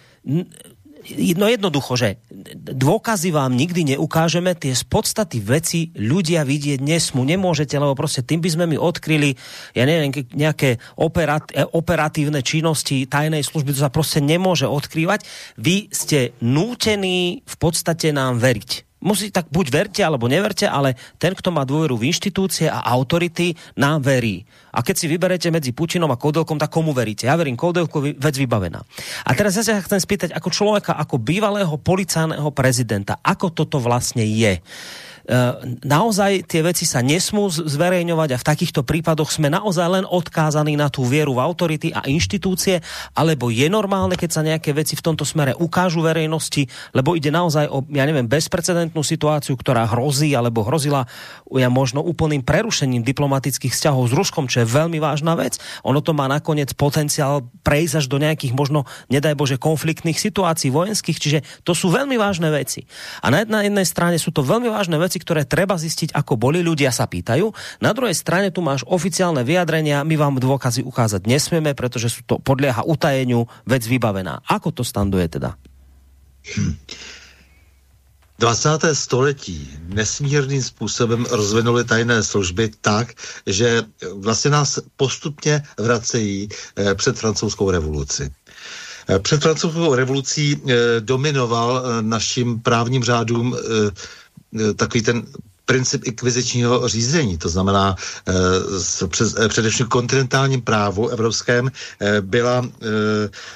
no 1.37 1.47
jednoducho, 1.51 1.99
že 1.99 2.09
dôkazy 2.57 3.35
vám 3.35 3.55
nikdy 3.55 3.97
neukážeme, 3.97 4.55
tie 4.55 4.73
z 4.73 4.85
podstaty 4.87 5.43
veci 5.43 5.91
ľudia 5.95 6.47
vidieť 6.47 6.81
nesmú, 6.83 7.27
nemôžete, 7.27 7.77
lebo 7.77 7.99
proste 7.99 8.23
tým 8.23 8.41
by 8.43 8.49
sme 8.53 8.65
mi 8.71 8.77
odkryli, 8.79 9.35
ja 9.75 9.85
neviem, 9.85 10.15
nejaké 10.33 10.79
operat, 10.97 11.51
e, 11.51 11.67
operatívne 11.67 12.41
činnosti 12.41 13.07
tajnej 13.11 13.43
služby, 13.43 13.75
to 13.75 13.85
sa 13.85 13.93
proste 13.93 14.23
nemôže 14.23 14.71
odkrývať. 14.71 15.27
Vy 15.59 15.91
ste 15.91 16.33
nútení 16.39 17.43
v 17.43 17.57
podstate 17.59 18.15
nám 18.15 18.39
veriť 18.39 18.86
musí 19.01 19.29
tak 19.29 19.49
buď 19.53 19.67
verte 19.69 20.01
alebo 20.01 20.27
neverte, 20.27 20.65
ale 20.65 20.97
ten, 21.21 21.37
kto 21.37 21.53
má 21.53 21.63
dôveru 21.69 22.01
v 22.01 22.09
inštitúcie 22.09 22.69
a 22.69 22.81
autority, 22.97 23.53
nám 23.77 24.05
verí. 24.05 24.45
A 24.73 24.81
keď 24.85 24.95
si 24.97 25.07
vyberete 25.09 25.49
medzi 25.53 25.73
Putinom 25.73 26.11
a 26.13 26.21
Kodelkom, 26.21 26.61
tak 26.61 26.73
komu 26.73 26.93
veríte? 26.97 27.29
Ja 27.29 27.37
verím 27.37 27.57
Kodelkovi, 27.57 28.17
vec 28.17 28.35
vybavená. 28.37 28.81
A 29.25 29.31
teraz 29.37 29.57
ja 29.57 29.65
sa 29.65 29.81
chcem 29.81 30.01
spýtať, 30.01 30.37
ako 30.37 30.49
človeka, 30.53 30.97
ako 30.97 31.21
bývalého 31.21 31.73
policajného 31.81 32.49
prezidenta, 32.53 33.21
ako 33.21 33.53
toto 33.53 33.81
vlastne 33.81 34.25
je? 34.25 34.61
Eh, 35.27 35.83
naozaj 35.83 36.47
tie 36.47 36.63
veci 36.63 36.87
sa 36.87 37.03
nesmú 37.03 37.51
zverejňovať 37.51 38.29
a 38.31 38.39
v 38.39 38.47
takýchto 38.47 38.87
prípadoch 38.87 39.35
sme 39.35 39.51
naozaj 39.51 39.87
len 39.91 40.05
odkázaní 40.07 40.79
na 40.79 40.87
tú 40.87 41.03
vieru 41.03 41.35
v 41.35 41.43
autority 41.43 41.91
a 41.91 42.07
inštitúcie, 42.07 42.79
alebo 43.11 43.51
je 43.51 43.67
normálne, 43.67 44.15
keď 44.15 44.31
sa 44.31 44.47
nejaké 44.47 44.71
veci 44.71 44.95
v 44.95 45.03
tomto 45.03 45.27
smere 45.27 45.51
ukážu 45.59 45.99
verejnosti, 45.99 46.71
lebo 46.95 47.19
ide 47.19 47.35
naozaj 47.35 47.67
o, 47.67 47.83
ja 47.91 48.07
neviem, 48.07 48.31
bezprecedentnú 48.31 49.03
situáciu, 49.03 49.59
ktorá 49.59 49.91
hrozí 49.91 50.31
alebo 50.31 50.63
hrozila 50.63 51.11
ja 51.59 51.71
možno 51.75 52.07
úplným 52.07 52.47
prerušením 52.47 53.03
diplomatických 53.03 53.75
vzťahov 53.75 54.07
s 54.07 54.15
Ruskom, 54.15 54.47
čo 54.47 54.63
je 54.63 54.71
veľmi 54.71 55.03
vážna 55.03 55.35
vec. 55.35 55.59
Ono 55.83 56.07
to 56.07 56.15
má 56.15 56.31
nakoniec 56.31 56.71
potenciál 56.79 57.51
prejsť 57.67 58.03
až 58.03 58.07
do 58.07 58.23
nejakých 58.23 58.55
možno, 58.55 58.87
nedaj 59.11 59.35
Bože, 59.35 59.59
konfliktných 59.59 60.23
situácií 60.23 60.71
vojenských, 60.71 61.19
čiže 61.19 61.39
to 61.67 61.75
sú 61.75 61.91
veľmi 61.91 62.15
vážne 62.15 62.47
veci. 62.55 62.87
A 63.27 63.35
na 63.35 63.43
jednej 63.43 63.87
strane 63.87 64.23
sú 64.23 64.31
to 64.31 64.47
veľmi 64.47 64.71
vážne 64.71 64.99
veci, 65.03 65.16
veci, 65.17 65.25
ktoré 65.25 65.49
treba 65.49 65.81
zistiť, 65.81 66.13
ako 66.13 66.37
boli, 66.37 66.61
ľudia 66.61 66.93
sa 66.93 67.09
pýtajú. 67.09 67.49
Na 67.81 67.97
druhej 67.97 68.13
strane 68.13 68.53
tu 68.53 68.61
máš 68.61 68.85
oficiálne 68.85 69.41
vyjadrenia, 69.41 70.05
my 70.05 70.15
vám 70.21 70.37
dôkazy 70.37 70.85
ukázať 70.85 71.25
nesmieme, 71.25 71.73
pretože 71.73 72.13
sú 72.13 72.21
to 72.29 72.37
podlieha 72.37 72.85
utajeniu, 72.85 73.49
vec 73.65 73.89
vybavená. 73.89 74.45
Ako 74.45 74.77
to 74.77 74.85
standuje 74.85 75.25
teda? 75.33 75.57
Hm. 76.45 76.77
20. 78.37 78.93
století 78.93 79.65
nesmírným 79.97 80.61
způsobem 80.61 81.25
rozvinuly 81.25 81.89
tajné 81.89 82.21
služby 82.21 82.85
tak, 82.85 83.17
že 83.49 83.89
vlastně 84.21 84.51
nás 84.51 84.79
postupně 84.97 85.65
vracejí 85.81 86.49
eh, 86.53 86.95
před 86.95 87.17
francouzskou 87.17 87.71
revoluci. 87.73 88.29
Eh, 89.09 89.19
před 89.19 89.41
francouzskou 89.41 89.95
revolucí 89.95 90.53
eh, 90.53 91.01
dominoval 91.01 92.05
našim 92.05 92.61
právním 92.61 93.01
řádům 93.05 93.57
takový 94.77 95.03
ten 95.03 95.23
princip 95.67 96.07
inkvizičního 96.07 96.89
řízení, 96.89 97.39
to 97.39 97.49
znamená 97.49 97.95
e, 98.29 99.09
přes, 99.09 99.35
e, 99.39 99.49
především 99.49 99.87
kontinentálním 99.87 100.63
právu 100.63 101.09
evropském 101.09 101.71
e, 102.01 102.21
byla, 102.21 102.63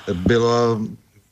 e, 0.09 0.15
byla 0.15 0.81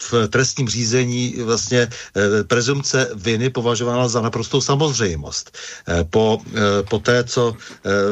v 0.02 0.28
trestním 0.28 0.68
řízení 0.68 1.34
vlastně 1.44 1.88
eh, 2.16 2.44
prezumce 2.44 3.10
viny 3.14 3.50
považována 3.50 4.08
za 4.08 4.20
naprostou 4.20 4.60
samozřejmost. 4.60 5.58
Eh, 5.88 6.04
po, 6.04 6.38
eh, 6.54 6.82
po 6.90 6.98
té, 6.98 7.24
co 7.24 7.54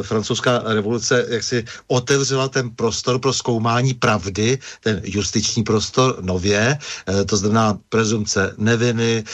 francouzská 0.03 0.63
revoluce 0.65 1.27
jaksi 1.29 1.65
otevřela 1.87 2.49
ten 2.49 2.71
prostor 2.71 3.19
pro 3.19 3.33
zkoumání 3.33 3.95
pravdy, 3.95 4.59
ten 4.81 5.01
justiční 5.05 5.63
prostor 5.63 6.19
nově, 6.21 6.79
to 7.27 7.37
znamená 7.37 7.79
prezumce 7.89 8.55
neviny 8.57 9.25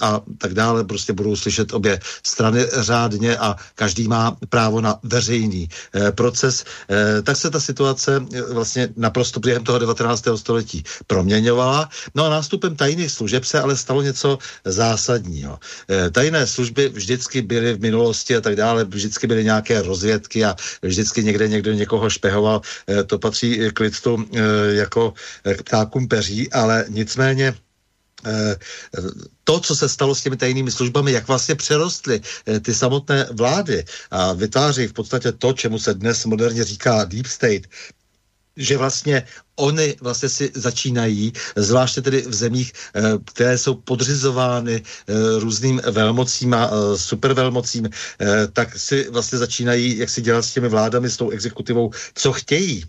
a 0.00 0.20
tak 0.38 0.54
dále, 0.54 0.84
prostě 0.84 1.12
budou 1.12 1.36
slyšet 1.36 1.72
obě 1.74 2.00
strany 2.22 2.66
řádně 2.72 3.36
a 3.36 3.56
každý 3.74 4.08
má 4.08 4.36
právo 4.48 4.80
na 4.80 4.98
veřejný 5.02 5.68
proces, 6.14 6.64
tak 7.22 7.36
se 7.36 7.50
ta 7.50 7.60
situace 7.60 8.24
vlastně 8.52 8.88
naprosto 8.96 9.40
během 9.40 9.64
toho 9.64 9.78
19. 9.78 10.24
století 10.36 10.84
proměňovala 11.06 11.89
No 12.14 12.24
a 12.24 12.30
nástupem 12.30 12.76
tajných 12.76 13.10
služeb 13.12 13.44
se 13.44 13.60
ale 13.60 13.76
stalo 13.76 14.02
něco 14.02 14.38
zásadního. 14.64 15.58
E, 15.90 16.10
tajné 16.10 16.46
služby 16.46 16.88
vždycky 16.88 17.42
byly 17.42 17.74
v 17.74 17.80
minulosti 17.80 18.36
a 18.36 18.40
tak 18.40 18.56
dále, 18.56 18.84
vždycky 18.84 19.26
byly 19.26 19.44
nějaké 19.44 19.82
rozvědky 19.82 20.44
a 20.44 20.56
vždycky 20.82 21.24
někde 21.24 21.48
někdo 21.48 21.72
někoho 21.72 22.10
špehoval. 22.10 22.60
E, 22.88 23.04
to 23.04 23.18
patří 23.18 23.70
k 23.74 23.80
lidstvu 23.80 24.24
e, 24.34 24.40
jako 24.74 25.14
k 25.56 25.62
ptákům 25.62 26.08
peří, 26.08 26.52
ale 26.52 26.84
nicméně 26.88 27.54
to, 29.44 29.60
co 29.60 29.76
se 29.76 29.88
stalo 29.88 30.14
s 30.14 30.22
těmi 30.22 30.36
tajnými 30.36 30.70
službami, 30.70 31.12
jak 31.12 31.28
vlastně 31.28 31.54
přerostly 31.54 32.20
ty 32.62 32.74
samotné 32.74 33.26
vlády 33.32 33.84
a 34.10 34.32
vytváří 34.32 34.86
v 34.86 34.92
podstatě 34.92 35.32
to, 35.32 35.52
čemu 35.52 35.78
se 35.78 35.94
dnes 35.94 36.24
moderně 36.24 36.64
říká 36.64 37.04
deep 37.04 37.26
state, 37.26 37.66
že 38.56 38.76
vlastně 38.76 39.24
oni 39.56 39.96
vlastně 40.00 40.28
si 40.28 40.50
začínají, 40.54 41.32
zvláště 41.56 42.02
tedy 42.02 42.22
v 42.22 42.34
zemích, 42.34 42.72
eh, 42.94 43.02
které 43.24 43.58
jsou 43.58 43.74
podřizovány 43.74 44.82
eh, 44.82 45.14
různým 45.38 45.80
velmocím 45.90 46.54
a 46.54 46.70
eh, 46.70 46.98
supervelmocím, 46.98 47.88
tak 48.52 48.78
si 48.78 49.10
vlastně 49.10 49.38
začínají, 49.38 49.98
jak 49.98 50.10
si 50.10 50.22
dělat 50.22 50.42
s 50.42 50.52
těmi 50.52 50.68
vládami, 50.68 51.10
s 51.10 51.16
tou 51.16 51.30
exekutivou, 51.30 51.90
co 52.14 52.32
chtějí. 52.32 52.84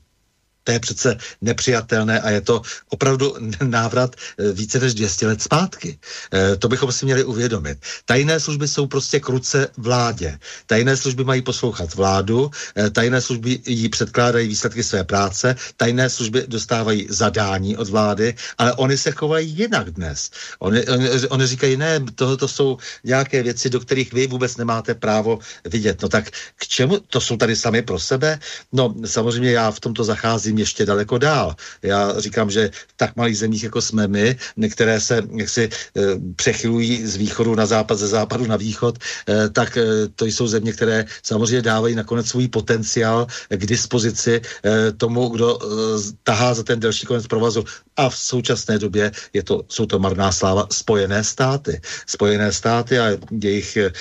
To 0.64 0.72
je 0.72 0.80
přece 0.80 1.18
nepřijatelné 1.42 2.22
a 2.22 2.30
je 2.30 2.42
to 2.42 2.62
opravdu 2.90 3.36
návrat 3.64 4.16
eh, 4.16 4.52
více 4.52 4.80
než 4.80 4.94
200 4.94 5.28
let 5.28 5.42
zpátky. 5.42 6.00
E, 6.34 6.56
to 6.56 6.68
bychom 6.68 6.92
si 6.92 7.06
měli 7.06 7.24
uvědomit. 7.24 7.78
Tajné 8.06 8.40
služby 8.40 8.68
jsou 8.68 8.88
prostě 8.88 9.20
kruce 9.20 9.68
vládě. 9.78 10.40
Tajné 10.66 10.98
služby 10.98 11.24
mají 11.24 11.42
poslouchat 11.42 11.96
vládu, 11.96 12.52
e, 12.78 12.90
tajné 12.90 13.22
služby 13.22 13.60
jí 13.66 13.90
předkládají 13.90 14.48
výsledky 14.48 14.84
své 14.84 15.04
práce, 15.04 15.56
tajné 15.78 16.10
služby 16.10 16.44
dostávají 16.48 17.08
zadání 17.10 17.78
od 17.78 17.90
vlády, 17.90 18.36
ale 18.58 18.74
oni 18.74 18.98
se 18.98 19.12
chovají 19.12 19.50
jinak 19.50 19.92
dnes. 19.92 20.32
Oni, 20.60 20.88
oni, 20.88 21.10
oni 21.30 21.46
říkají, 21.48 21.78
ne, 21.78 22.00
tohle 22.16 22.38
jsou 22.46 22.78
nějaké 23.04 23.44
věci, 23.44 23.70
do 23.70 23.80
kterých 23.80 24.14
vy 24.14 24.28
vůbec 24.28 24.58
nemáte 24.58 24.96
právo 24.96 25.40
vidět. 25.66 26.02
No 26.02 26.10
tak 26.10 26.30
k 26.56 26.68
čemu? 26.68 27.00
To 27.00 27.22
jsou 27.22 27.38
tady 27.38 27.56
sami 27.56 27.82
pro 27.82 28.00
sebe? 28.00 28.40
No 28.72 28.96
samozřejmě 29.06 29.52
já 29.52 29.72
v 29.72 29.80
tomto 29.80 30.04
zacházím 30.04 30.51
zacházím 30.52 30.58
ještě 30.58 30.86
daleko 30.86 31.18
dál. 31.18 31.56
Já 31.84 32.20
říkám, 32.20 32.52
že 32.52 32.72
v 32.88 32.94
tak 32.98 33.16
malých 33.16 33.38
zemích, 33.38 33.64
jako 33.64 33.82
jsme 33.82 34.08
my, 34.08 34.38
některé 34.58 35.00
se 35.00 35.24
jaksi 35.36 35.64
e, 35.64 36.02
přechylují 36.36 37.08
z 37.08 37.16
východu 37.16 37.56
na 37.56 37.66
západ, 37.66 37.98
ze 37.98 38.08
západu 38.08 38.46
na 38.48 38.58
východ, 38.58 38.98
e, 39.30 39.50
tak 39.50 39.78
e, 39.78 40.08
to 40.16 40.26
jsou 40.26 40.48
země, 40.48 40.74
které 40.74 41.06
samozřejmě 41.24 41.62
dávají 41.62 41.96
nakonec 41.96 42.28
svůj 42.28 42.48
potenciál 42.48 43.28
k 43.50 43.66
dispozici 43.66 44.42
tomu, 44.98 45.30
kdo 45.30 45.60
tahá 46.24 46.54
za 46.54 46.64
ten 46.64 46.80
delší 46.80 47.06
konec 47.06 47.28
provazu. 47.28 47.64
A 48.02 48.10
v 48.10 48.18
současné 48.18 48.80
době 48.80 49.12
je 49.34 49.44
to, 49.44 49.62
jsou 49.70 49.86
to 49.86 50.00
marná 50.00 50.32
sláva 50.32 50.68
Spojené 50.72 51.24
státy. 51.24 51.82
Spojené 52.10 52.50
státy 52.52 53.00
a 53.00 53.14
jejich 53.30 53.78
e, 53.78 53.94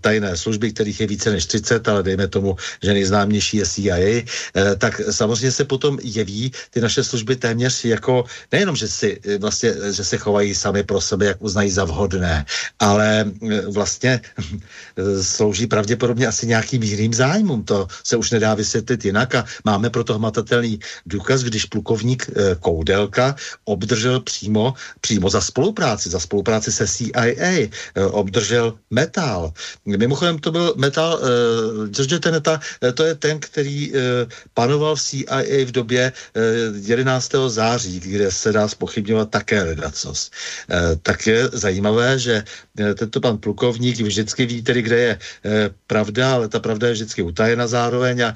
tajné 0.00 0.36
služby, 0.36 0.72
kterých 0.72 1.00
je 1.00 1.06
více 1.06 1.30
než 1.30 1.46
30, 1.46 1.88
ale 1.88 2.02
dejme 2.02 2.28
tomu, 2.28 2.56
že 2.82 2.94
nejznámější 2.94 3.56
je 3.56 3.66
CIA, 3.66 3.98
e, 3.98 4.22
tak 4.78 5.00
samozřejmě 5.10 5.50
se 5.50 5.64
potom 5.64 5.98
jeví 6.02 6.52
ty 6.70 6.80
naše 6.80 7.02
služby 7.02 7.36
téměř 7.36 7.84
jako, 7.84 8.24
nejenom, 8.52 8.76
že 8.76 8.88
si 8.88 9.18
vlastně, 9.38 9.74
že 9.90 10.04
se 10.04 10.16
chovají 10.18 10.54
sami 10.54 10.86
pro 10.86 11.00
sebe, 11.00 11.26
jak 11.26 11.42
uznají 11.42 11.70
za 11.70 11.84
vhodné, 11.84 12.46
ale 12.78 13.26
vlastně 13.66 14.20
slouží 15.22 15.66
pravděpodobně 15.66 16.26
asi 16.26 16.46
nějakým 16.46 16.82
jiným 16.82 17.14
zájmům. 17.14 17.64
To 17.64 17.90
se 18.04 18.16
už 18.16 18.30
nedá 18.30 18.54
vysvětlit 18.54 19.04
jinak 19.04 19.34
a 19.34 19.44
máme 19.64 19.90
proto 19.90 20.14
hmatatelný 20.14 20.78
důkaz, 21.06 21.42
když 21.42 21.64
plukovník 21.64 22.30
Koudelka 22.60 23.31
obdržel 23.64 24.20
přímo, 24.20 24.74
přímo 25.00 25.30
za 25.30 25.40
spolupráci, 25.40 26.10
za 26.10 26.20
spolupráci 26.20 26.72
se 26.72 26.86
CIA, 26.88 27.68
obdržel 28.10 28.74
metal. 28.90 29.52
Mimochodem 29.86 30.38
to 30.38 30.52
byl 30.52 30.74
metal 30.76 31.20
George 31.90 32.18
Teneta, 32.18 32.60
to 32.94 33.04
je 33.04 33.14
ten, 33.14 33.40
který 33.40 33.92
panoval 34.54 34.96
v 34.96 35.02
CIA 35.02 35.64
v 35.64 35.70
době 35.72 36.12
uh, 36.12 36.42
11. 36.88 37.32
září, 37.48 38.00
kde 38.00 38.30
se 38.30 38.52
dá 38.52 38.68
spochybňovat 38.68 39.30
také 39.30 39.62
ledacos. 39.62 40.30
Tak 41.02 41.26
je 41.26 41.48
zajímavé, 41.52 42.18
že 42.18 42.44
tento 42.94 43.20
pan 43.20 43.38
plukovník 43.38 44.00
vždycky 44.00 44.46
ví 44.46 44.62
tedy, 44.62 44.82
kde 44.82 44.98
je 44.98 45.18
pravda, 45.86 46.34
ale 46.34 46.48
ta 46.48 46.60
pravda 46.60 46.86
je 46.86 46.92
vždycky 46.92 47.22
utajena 47.22 47.66
zároveň 47.66 48.24
a 48.24 48.34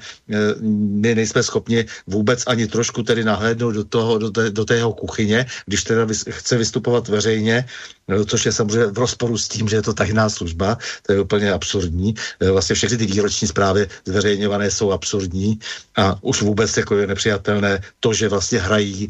my 1.01 1.15
nejsme 1.15 1.43
schopni 1.43 1.85
vůbec 2.07 2.43
ani 2.47 2.67
trošku 2.67 3.03
tedy 3.03 3.23
nahlédnout 3.23 3.75
do, 3.75 3.83
toho, 3.83 4.17
do, 4.17 4.31
té, 4.31 4.49
do 4.49 4.65
tého 4.77 4.93
kuchyně, 4.93 5.45
když 5.65 5.83
teda 5.83 6.05
vys, 6.05 6.23
chce 6.29 6.57
vystupovat 6.57 7.07
veřejně, 7.07 7.65
no, 8.07 8.25
což 8.25 8.45
je 8.45 8.51
samozřejmě 8.51 8.85
v 8.85 8.97
rozporu 8.97 9.37
s 9.37 9.47
tím, 9.47 9.69
že 9.69 9.75
je 9.75 9.81
to 9.81 9.93
tajná 9.93 10.29
služba, 10.29 10.77
to 11.05 11.13
je 11.13 11.21
úplně 11.21 11.51
absurdní. 11.51 12.15
Vlastně 12.51 12.75
všechny 12.75 12.97
ty 12.97 13.05
výroční 13.05 13.47
zprávy 13.47 13.87
zveřejňované 14.05 14.71
jsou 14.71 14.91
absurdní 14.91 15.59
a 15.95 16.17
už 16.21 16.41
vůbec 16.41 16.77
jako 16.77 16.97
je 16.97 17.07
nepřijatelné 17.07 17.81
to, 17.99 18.13
že 18.13 18.29
vlastně 18.29 18.59
hrají 18.59 19.07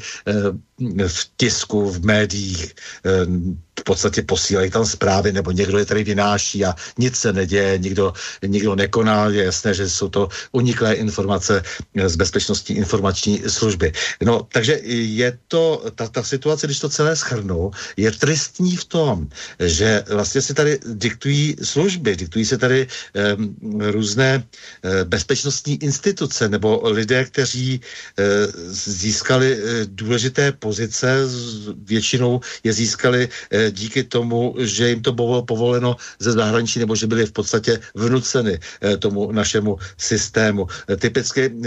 v 1.07 1.29
tisku, 1.37 1.89
v 1.89 2.05
médiích, 2.05 2.75
v 3.79 3.83
podstatě 3.83 4.21
posílají 4.21 4.71
tam 4.71 4.85
zprávy, 4.85 5.31
nebo 5.31 5.51
někdo 5.51 5.77
je 5.77 5.85
tady 5.85 6.03
vynáší 6.03 6.65
a 6.65 6.75
nic 6.97 7.15
se 7.15 7.33
neděje, 7.33 7.77
nikdo, 7.77 8.13
nikdo 8.45 8.75
nekoná, 8.75 9.29
je 9.29 9.43
jasné, 9.43 9.73
že 9.73 9.89
jsou 9.89 10.09
to 10.09 10.29
uniklé 10.51 10.93
informace 10.93 11.63
z 12.05 12.15
bezpečnostní 12.15 12.75
informační 12.75 13.41
služby. 13.47 13.93
No, 14.21 14.47
takže 14.53 14.79
je 14.83 15.37
to, 15.47 15.85
ta, 15.95 16.07
ta 16.07 16.23
situace, 16.23 16.67
když 16.67 16.79
to 16.79 16.89
celé 16.89 17.15
schrnu, 17.15 17.71
je 17.97 18.11
tristní 18.11 18.75
v 18.75 18.85
tom, 18.87 19.27
že 19.59 20.03
vlastně 20.09 20.41
si 20.41 20.53
tady 20.53 20.79
diktují 20.93 21.55
služby, 21.63 22.15
diktují 22.15 22.45
se 22.45 22.57
tady 22.57 22.87
um, 23.37 23.55
různé 23.91 24.43
uh, 24.43 24.91
bezpečnostní 25.03 25.83
instituce 25.83 26.49
nebo 26.49 26.81
lidé, 26.83 27.25
kteří 27.25 27.81
uh, 27.81 28.25
získali 28.71 29.55
uh, 29.55 29.69
důležité 29.85 30.51
pozice, 30.51 31.23
většinou 31.83 32.41
je 32.63 32.73
získali 32.73 33.29
uh, 33.29 33.59
díky 33.71 34.03
tomu, 34.03 34.55
že 34.59 34.89
jim 34.89 35.01
to 35.01 35.11
bylo 35.11 35.43
povoleno 35.43 35.95
ze 36.19 36.31
zahraničí 36.31 36.79
nebo 36.79 36.95
že 36.95 37.07
byly 37.07 37.25
v 37.25 37.31
podstatě 37.31 37.79
vnuceny 37.95 38.59
uh, 38.59 38.97
tomu 38.97 39.31
našemu 39.31 39.77
systému. 39.97 40.63
Uh, 40.63 40.95
typicky 40.95 41.49
uh, 41.49 41.65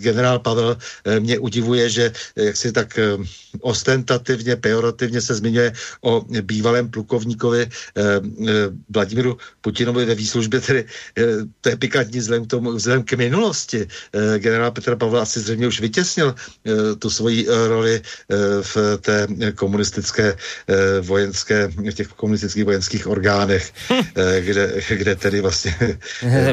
generál 0.00 0.38
Pavel 0.38 0.76
uh, 0.76 1.20
mě 1.20 1.38
udivuje, 1.38 1.90
že 1.90 2.12
jak 2.36 2.56
si 2.56 2.72
tak 2.72 2.98
uh, 2.98 3.24
ostentativně, 3.60 4.56
pejorativně 4.56 5.20
se 5.20 5.34
zmiňuje 5.34 5.72
o 6.00 6.24
bývalém 6.54 6.86
plukovníkovi 6.90 7.62
eh, 7.62 7.70
eh, 7.98 8.70
Vladimíru 8.94 9.38
Putinovi 9.60 10.04
ve 10.04 10.14
výslužbě, 10.14 10.60
tedy 10.60 10.82
eh, 11.18 11.22
to 11.60 11.66
je 11.68 11.76
pikantní 11.76 12.18
vzhledem 12.22 12.44
k, 12.46 12.50
tomu, 12.50 12.72
vzhledem 12.78 13.02
k 13.02 13.12
minulosti. 13.18 13.86
Eh, 13.86 14.38
generál 14.38 14.70
Petr 14.70 14.96
Pavel 14.96 15.20
asi 15.20 15.40
zřejmě 15.40 15.66
už 15.66 15.80
vytěsnil 15.80 16.34
eh, 16.34 16.94
tu 16.98 17.10
svoji 17.10 17.46
roli 17.50 17.94
eh, 17.98 18.36
v 18.62 18.74
té 19.00 19.26
komunistické 19.54 20.36
eh, 20.36 21.00
vojenské, 21.00 21.66
v 21.68 21.92
těch 21.92 22.08
komunistických 22.14 22.64
vojenských 22.64 23.04
orgánech, 23.06 23.64
eh, 23.90 24.40
kde, 24.40 24.64
kde 24.88 25.12
tedy 25.16 25.40
vlastně... 25.40 25.74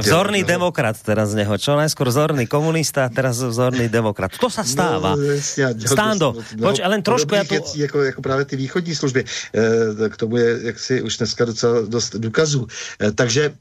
Vzorný 0.02 0.44
demokrat 0.44 0.98
teraz 1.04 1.30
z 1.30 1.44
něho, 1.44 1.54
čo 1.58 1.76
najskôr 1.76 2.08
vzorný 2.10 2.48
komunista, 2.48 3.10
teraz 3.12 3.44
vzorný 3.44 3.90
demokrat. 3.90 4.32
To 4.40 4.50
se 4.50 4.64
stává. 4.64 5.16
No, 5.16 5.24
jasně, 5.24 5.66
Stando, 5.86 6.34
no, 6.58 6.72
poč, 6.72 6.80
len 6.80 7.02
trošku 7.04 7.36
ja 7.36 7.44
to... 7.44 7.54
Věcí, 7.54 7.80
jako, 7.80 8.04
jako 8.04 8.22
právě 8.22 8.46
ty 8.46 8.56
východní 8.56 8.96
služby. 8.96 9.22
E, 9.22 9.62
k 10.10 10.18
tomu 10.18 10.38
je 10.38 10.60
jaksi 10.62 11.02
už 11.02 11.18
dneska 11.18 11.46
docela 11.46 11.82
dost 11.82 12.16
důkazů. 12.16 12.68
E, 13.02 13.12
takže 13.12 13.44
e, 13.46 13.54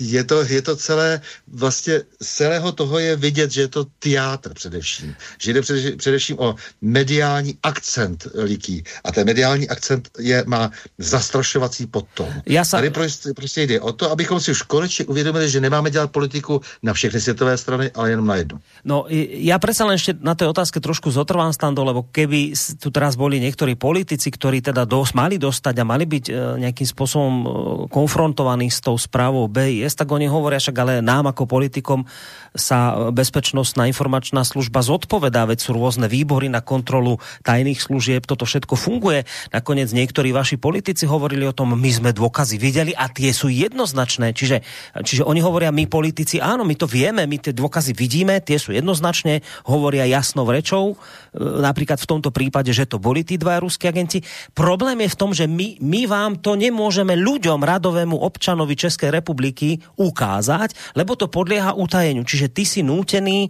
je, 0.00 0.24
to, 0.24 0.44
je 0.44 0.62
to 0.62 0.76
celé, 0.76 1.20
vlastně 1.48 2.00
celého 2.22 2.72
toho 2.72 2.98
je 2.98 3.16
vidět, 3.16 3.50
že 3.50 3.60
je 3.60 3.68
to 3.68 3.86
teátr 3.98 4.54
především. 4.54 5.14
Že 5.38 5.52
jde 5.52 5.60
především, 5.60 5.96
především 5.96 6.36
o 6.38 6.54
mediální 6.80 7.58
akcent 7.62 8.26
liký. 8.34 8.84
A 9.04 9.12
ten 9.12 9.26
mediální 9.26 9.68
akcent 9.68 10.08
je, 10.18 10.44
má 10.46 10.70
zastrašovací 10.98 11.86
podtom. 11.86 12.28
Já 12.46 12.64
sa... 12.64 12.76
Tady 12.76 12.90
prostě, 12.90 13.32
prostě 13.34 13.62
jde 13.62 13.80
o 13.80 13.92
to, 13.92 14.10
abychom 14.10 14.40
si 14.40 14.50
už 14.50 14.62
konečně 14.62 15.04
uvědomili, 15.04 15.50
že 15.50 15.60
nemáme 15.60 15.90
dělat 15.90 16.10
politiku 16.10 16.60
na 16.82 16.92
všechny 16.92 17.20
světové 17.20 17.56
strany, 17.56 17.90
ale 17.94 18.10
jenom 18.10 18.26
na 18.26 18.36
jednu. 18.36 18.60
No, 18.84 19.04
já 19.30 19.58
přece 19.58 19.84
len 19.84 19.92
ještě 19.92 20.14
na 20.20 20.34
té 20.34 20.46
otázce 20.46 20.80
trošku 20.80 21.10
zotrvám, 21.10 21.52
Stando, 21.52 21.84
lebo 21.84 22.02
keby 22.02 22.52
tu 22.80 22.90
teraz 22.90 23.16
boli 23.16 23.36
niektorí 23.40 23.76
politici, 23.76 24.30
ktorí 24.30 24.64
teda 24.64 24.88
dos, 24.88 25.12
mali 25.12 25.36
dostať 25.50 25.82
a 25.82 25.84
mali 25.84 26.06
byť 26.06 26.24
e, 26.30 26.32
nejakým 26.62 26.88
spôsobom 26.88 27.34
e, 27.34 27.46
konfrontovaní 27.90 28.70
s 28.70 28.78
tou 28.78 28.94
správou 28.94 29.50
BIS, 29.50 29.98
tak 29.98 30.08
oni 30.14 30.30
hovoria 30.30 30.62
však, 30.62 30.76
ale 30.78 30.92
nám 31.02 31.34
ako 31.34 31.50
politikom 31.50 32.06
sa 32.54 33.10
bezpečnostná 33.14 33.86
informačná 33.86 34.42
služba 34.42 34.82
zodpovedá, 34.82 35.46
veď 35.46 35.58
sú 35.62 35.70
rôzne 35.74 36.10
výbory 36.10 36.50
na 36.50 36.62
kontrolu 36.62 37.22
tajných 37.46 37.78
služieb, 37.78 38.26
toto 38.26 38.46
všetko 38.46 38.74
funguje. 38.74 39.26
Nakoniec 39.54 39.90
niektorí 39.94 40.34
vaši 40.34 40.58
politici 40.58 41.06
hovorili 41.06 41.46
o 41.46 41.54
tom, 41.54 41.74
my 41.74 41.90
sme 41.90 42.10
dôkazy 42.10 42.58
videli 42.58 42.92
a 42.94 43.06
tie 43.10 43.30
sú 43.30 43.50
jednoznačné. 43.50 44.34
Čiže, 44.34 44.62
čiže 45.02 45.22
oni 45.22 45.38
hovoria, 45.42 45.74
my 45.74 45.86
politici, 45.86 46.42
áno, 46.42 46.66
my 46.66 46.74
to 46.74 46.90
vieme, 46.90 47.26
my 47.26 47.38
tie 47.38 47.54
dôkazy 47.54 47.94
vidíme, 47.94 48.38
tie 48.42 48.58
sú 48.58 48.74
jednoznačné, 48.74 49.42
hovoria 49.66 50.06
jasnou 50.06 50.46
rečou, 50.50 50.94
e, 50.94 51.36
napríklad 51.38 51.98
v 52.02 52.08
tomto 52.10 52.30
prípade, 52.34 52.74
že 52.74 52.86
to 52.86 52.98
boli 52.98 53.22
tí 53.22 53.38
dva 53.38 53.62
ruskí 53.62 53.86
agenti. 53.86 54.22
Problém 54.54 55.06
je 55.06 55.12
v 55.12 55.18
tom, 55.30 55.38
že 55.38 55.46
my, 55.46 55.78
my 55.78 56.02
vám 56.10 56.32
to 56.42 56.58
nemôžeme 56.58 57.14
ľuďom, 57.14 57.62
radovému 57.62 58.18
občanovi 58.18 58.74
Českej 58.74 59.14
republiky 59.14 59.78
ukázať, 59.94 60.98
lebo 60.98 61.14
to 61.14 61.30
podlieha 61.30 61.78
utajeniu. 61.78 62.26
Čiže 62.26 62.50
ty 62.50 62.66
si 62.66 62.82
nútený 62.82 63.46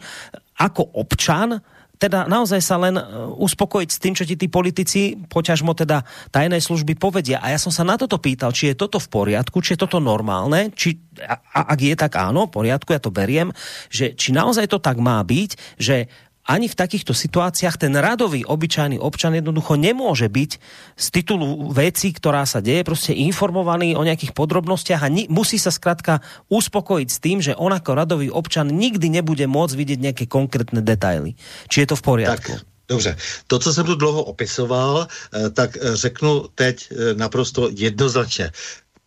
ako 0.60 0.92
občan 1.00 1.64
teda 2.00 2.24
naozaj 2.24 2.64
sa 2.64 2.80
len 2.80 2.96
e, 2.96 3.04
uspokojiť 3.44 3.88
s 3.92 4.00
tým, 4.00 4.16
čo 4.16 4.24
ti 4.24 4.32
tí 4.32 4.48
politici, 4.48 5.20
poťažmo 5.20 5.76
teda 5.76 6.00
tajné 6.32 6.56
služby 6.56 6.96
povedia. 6.96 7.44
A 7.44 7.52
ja 7.52 7.60
som 7.60 7.68
sa 7.68 7.84
na 7.84 8.00
toto 8.00 8.16
pýtal, 8.16 8.56
či 8.56 8.72
je 8.72 8.80
toto 8.80 8.96
v 8.96 9.12
poriadku, 9.12 9.60
či 9.60 9.76
je 9.76 9.84
toto 9.84 10.00
normálne, 10.00 10.72
či, 10.72 10.96
a, 11.20 11.36
a 11.36 11.60
ak 11.76 11.80
je 11.84 11.92
tak 12.00 12.16
áno, 12.16 12.48
v 12.48 12.56
poriadku, 12.56 12.96
ja 12.96 13.04
to 13.04 13.12
beriem, 13.12 13.52
že 13.92 14.16
či 14.16 14.32
naozaj 14.32 14.72
to 14.72 14.80
tak 14.80 14.96
má 14.96 15.20
byť, 15.20 15.76
že 15.76 16.08
ani 16.50 16.66
v 16.66 16.74
takýchto 16.74 17.14
situáciách 17.14 17.78
ten 17.78 17.94
radový, 17.94 18.42
obyčajný 18.42 18.98
občan 18.98 19.38
jednoducho 19.38 19.78
nemôže 19.78 20.26
byť 20.26 20.50
z 20.98 21.06
titulu 21.14 21.70
veci, 21.70 22.10
ktorá 22.10 22.42
sa 22.42 22.58
deje, 22.58 22.82
prostě 22.82 23.14
informovaný 23.14 23.94
o 23.94 24.02
nejakých 24.02 24.34
podrobnostiach 24.34 25.06
a 25.06 25.08
ni- 25.08 25.30
musí 25.30 25.62
sa 25.62 25.70
zkrátka 25.70 26.18
uspokojiť 26.50 27.08
s 27.08 27.18
tým, 27.22 27.38
že 27.38 27.54
on 27.54 27.70
ako 27.70 27.94
radový 27.94 28.28
občan 28.34 28.66
nikdy 28.66 29.06
nebude 29.06 29.46
môcť 29.46 29.74
vidieť 29.78 29.98
nejaké 30.02 30.24
konkrétne 30.26 30.82
detaily. 30.82 31.38
Či 31.70 31.86
je 31.86 31.88
to 31.94 31.96
v 31.96 32.02
poriadku? 32.02 32.52
Tak. 32.58 32.66
Dobře, 32.90 33.16
to, 33.46 33.58
co 33.58 33.74
jsem 33.74 33.86
tu 33.86 33.94
dlouho 33.94 34.22
opisoval, 34.24 35.06
eh, 35.06 35.50
tak 35.50 35.76
eh, 35.76 35.96
řeknu 35.96 36.50
teď 36.54 36.76
eh, 36.90 37.14
naprosto 37.14 37.70
jednoznačně. 37.70 38.50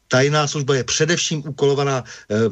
Tajná 0.07 0.47
služba 0.47 0.75
je 0.75 0.83
především 0.83 1.43
úkolovaná 1.47 2.03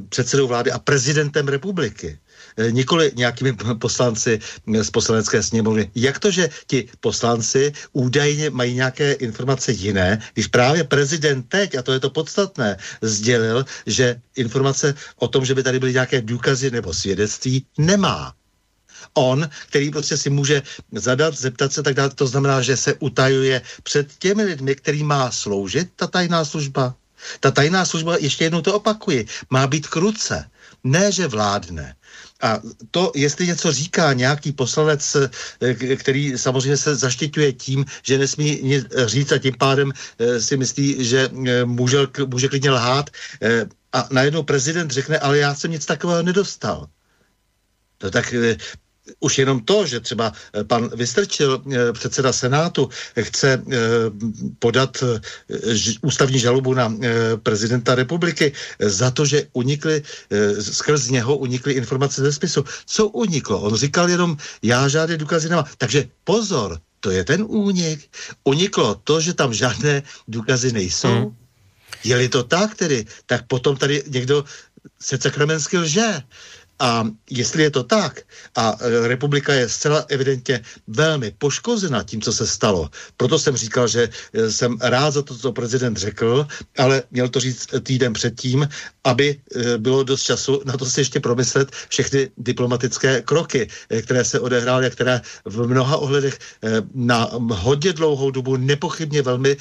předsedou 0.09 0.47
vlády 0.47 0.71
a 0.71 0.79
prezidentem 0.79 1.47
republiky. 1.47 2.17
Eh, 2.57 2.71
nikoli 2.71 3.11
nějakými 3.15 3.53
poslanci 3.79 4.39
z 4.81 4.89
poslanecké 4.89 5.43
sněmovny. 5.43 5.91
Jak 5.95 6.19
to, 6.19 6.31
že 6.31 6.49
ti 6.67 6.89
poslanci 6.99 7.73
údajně 7.93 8.49
mají 8.49 8.73
nějaké 8.73 9.11
informace 9.13 9.71
jiné, 9.71 10.21
když 10.33 10.47
právě 10.47 10.83
prezident 10.83 11.43
teď, 11.49 11.75
a 11.77 11.81
to 11.81 11.93
je 11.93 11.99
to 11.99 12.09
podstatné, 12.09 12.77
sdělil, 13.01 13.65
že 13.85 14.21
informace 14.35 14.95
o 15.15 15.27
tom, 15.27 15.45
že 15.45 15.55
by 15.55 15.63
tady 15.63 15.79
byly 15.79 15.93
nějaké 15.93 16.21
důkazy 16.21 16.71
nebo 16.71 16.93
svědectví, 16.93 17.65
nemá 17.77 18.33
on, 19.13 19.49
který 19.67 19.91
prostě 19.91 20.17
si 20.17 20.29
může 20.29 20.61
zadat, 20.91 21.37
zeptat 21.37 21.73
se 21.73 21.83
tak 21.83 21.93
dále, 21.93 22.09
to 22.09 22.27
znamená, 22.27 22.61
že 22.61 22.77
se 22.77 22.93
utajuje 22.93 23.61
před 23.83 24.07
těmi 24.19 24.43
lidmi, 24.43 24.75
který 24.75 25.03
má 25.03 25.31
sloužit 25.31 25.89
ta 25.95 26.07
tajná 26.07 26.45
služba. 26.45 26.95
Ta 27.39 27.51
tajná 27.51 27.85
služba, 27.85 28.17
ještě 28.17 28.43
jednou 28.43 28.61
to 28.61 28.73
opakuji, 28.73 29.25
má 29.49 29.67
být 29.67 29.87
kruce, 29.87 30.49
ne, 30.83 31.11
že 31.11 31.27
vládne. 31.27 31.95
A 32.41 32.59
to, 32.91 33.11
jestli 33.15 33.47
něco 33.47 33.71
říká 33.71 34.13
nějaký 34.13 34.51
poslanec, 34.51 35.17
eh, 35.61 35.95
který 35.95 36.37
samozřejmě 36.37 36.77
se 36.77 36.95
zaštiťuje 36.95 37.53
tím, 37.53 37.85
že 38.03 38.17
nesmí 38.17 38.59
nic 38.63 38.85
říct 39.05 39.31
a 39.31 39.37
tím 39.37 39.53
pádem 39.57 39.91
eh, 40.19 40.41
si 40.41 40.57
myslí, 40.57 41.05
že 41.05 41.29
eh, 41.47 41.65
může, 41.65 41.97
může 42.27 42.47
klidně 42.47 42.71
lhát 42.71 43.09
a 43.93 44.07
najednou 44.11 44.43
prezident 44.43 44.91
řekne, 44.91 45.19
ale 45.19 45.37
já 45.37 45.55
jsem 45.55 45.71
nic 45.71 45.85
takového 45.85 46.23
nedostal. 46.23 46.87
No 48.03 48.11
tak 48.11 48.33
už 49.19 49.37
jenom 49.37 49.59
to, 49.59 49.85
že 49.85 49.99
třeba 49.99 50.33
eh, 50.53 50.63
pan 50.63 50.89
Vystrčil, 50.95 51.63
eh, 51.71 51.93
předseda 51.93 52.33
Senátu, 52.33 52.89
chce 53.21 53.49
eh, 53.53 53.77
podat 54.59 55.03
ústavní 56.01 56.39
žalobu 56.39 56.73
na 56.73 56.93
prezidenta 57.43 57.95
republiky 57.95 58.53
za 58.79 59.11
to, 59.11 59.25
že 59.25 59.47
unikly, 59.53 60.03
skrz 60.59 61.09
něho 61.09 61.37
unikly 61.37 61.73
informace 61.73 62.21
ze 62.21 62.31
spisu. 62.33 62.65
Co 62.85 63.07
uniklo? 63.07 63.61
On 63.61 63.75
říkal 63.75 64.09
jenom, 64.09 64.37
já 64.63 64.87
žádné 64.87 65.17
důkazy 65.17 65.49
nemám. 65.49 65.65
Takže 65.77 66.07
pozor, 66.23 66.79
to 66.99 67.11
je 67.11 67.23
ten 67.23 67.45
únik. 67.47 68.09
Uniklo 68.43 68.95
to, 69.03 69.21
že 69.21 69.33
tam 69.33 69.53
žádné 69.53 70.03
důkazy 70.27 70.71
nejsou. 70.71 71.07
Hmm. 71.07 71.35
Je-li 72.03 72.29
to 72.29 72.43
tak 72.43 72.75
tedy, 72.75 73.05
tak 73.25 73.47
potom 73.47 73.77
tady 73.77 74.03
někdo 74.07 74.45
se 75.01 75.17
sakramensky 75.21 75.77
lže. 75.77 76.21
A 76.81 77.05
jestli 77.29 77.63
je 77.63 77.71
to 77.71 77.83
tak, 77.83 78.21
a 78.55 78.77
e, 78.81 79.07
republika 79.07 79.53
je 79.53 79.69
zcela 79.69 80.05
evidentně 80.09 80.61
velmi 80.87 81.31
poškozena 81.37 82.03
tím, 82.03 82.21
co 82.21 82.33
se 82.33 82.47
stalo, 82.47 82.89
proto 83.17 83.39
jsem 83.39 83.55
říkal, 83.55 83.87
že 83.87 84.09
e, 84.33 84.51
jsem 84.51 84.77
rád 84.81 85.11
za 85.11 85.21
to, 85.21 85.37
co 85.37 85.51
prezident 85.51 85.97
řekl, 85.97 86.47
ale 86.77 87.03
měl 87.11 87.29
to 87.29 87.39
říct 87.39 87.67
týden 87.83 88.13
předtím, 88.13 88.69
aby 89.03 89.37
e, 89.55 89.77
bylo 89.77 90.03
dost 90.03 90.23
času 90.23 90.61
na 90.65 90.77
to 90.77 90.85
si 90.85 91.01
ještě 91.01 91.19
promyslet 91.19 91.71
všechny 91.89 92.29
diplomatické 92.37 93.21
kroky, 93.21 93.69
které 94.01 94.25
se 94.25 94.39
odehrály 94.39 94.87
a 94.87 94.89
které 94.89 95.21
v 95.45 95.67
mnoha 95.67 95.97
ohledech 95.97 96.39
na 96.93 97.29
hodně 97.49 97.93
dlouhou 97.93 98.31
dobu 98.31 98.57
nepochybně 98.57 99.21
velmi 99.21 99.57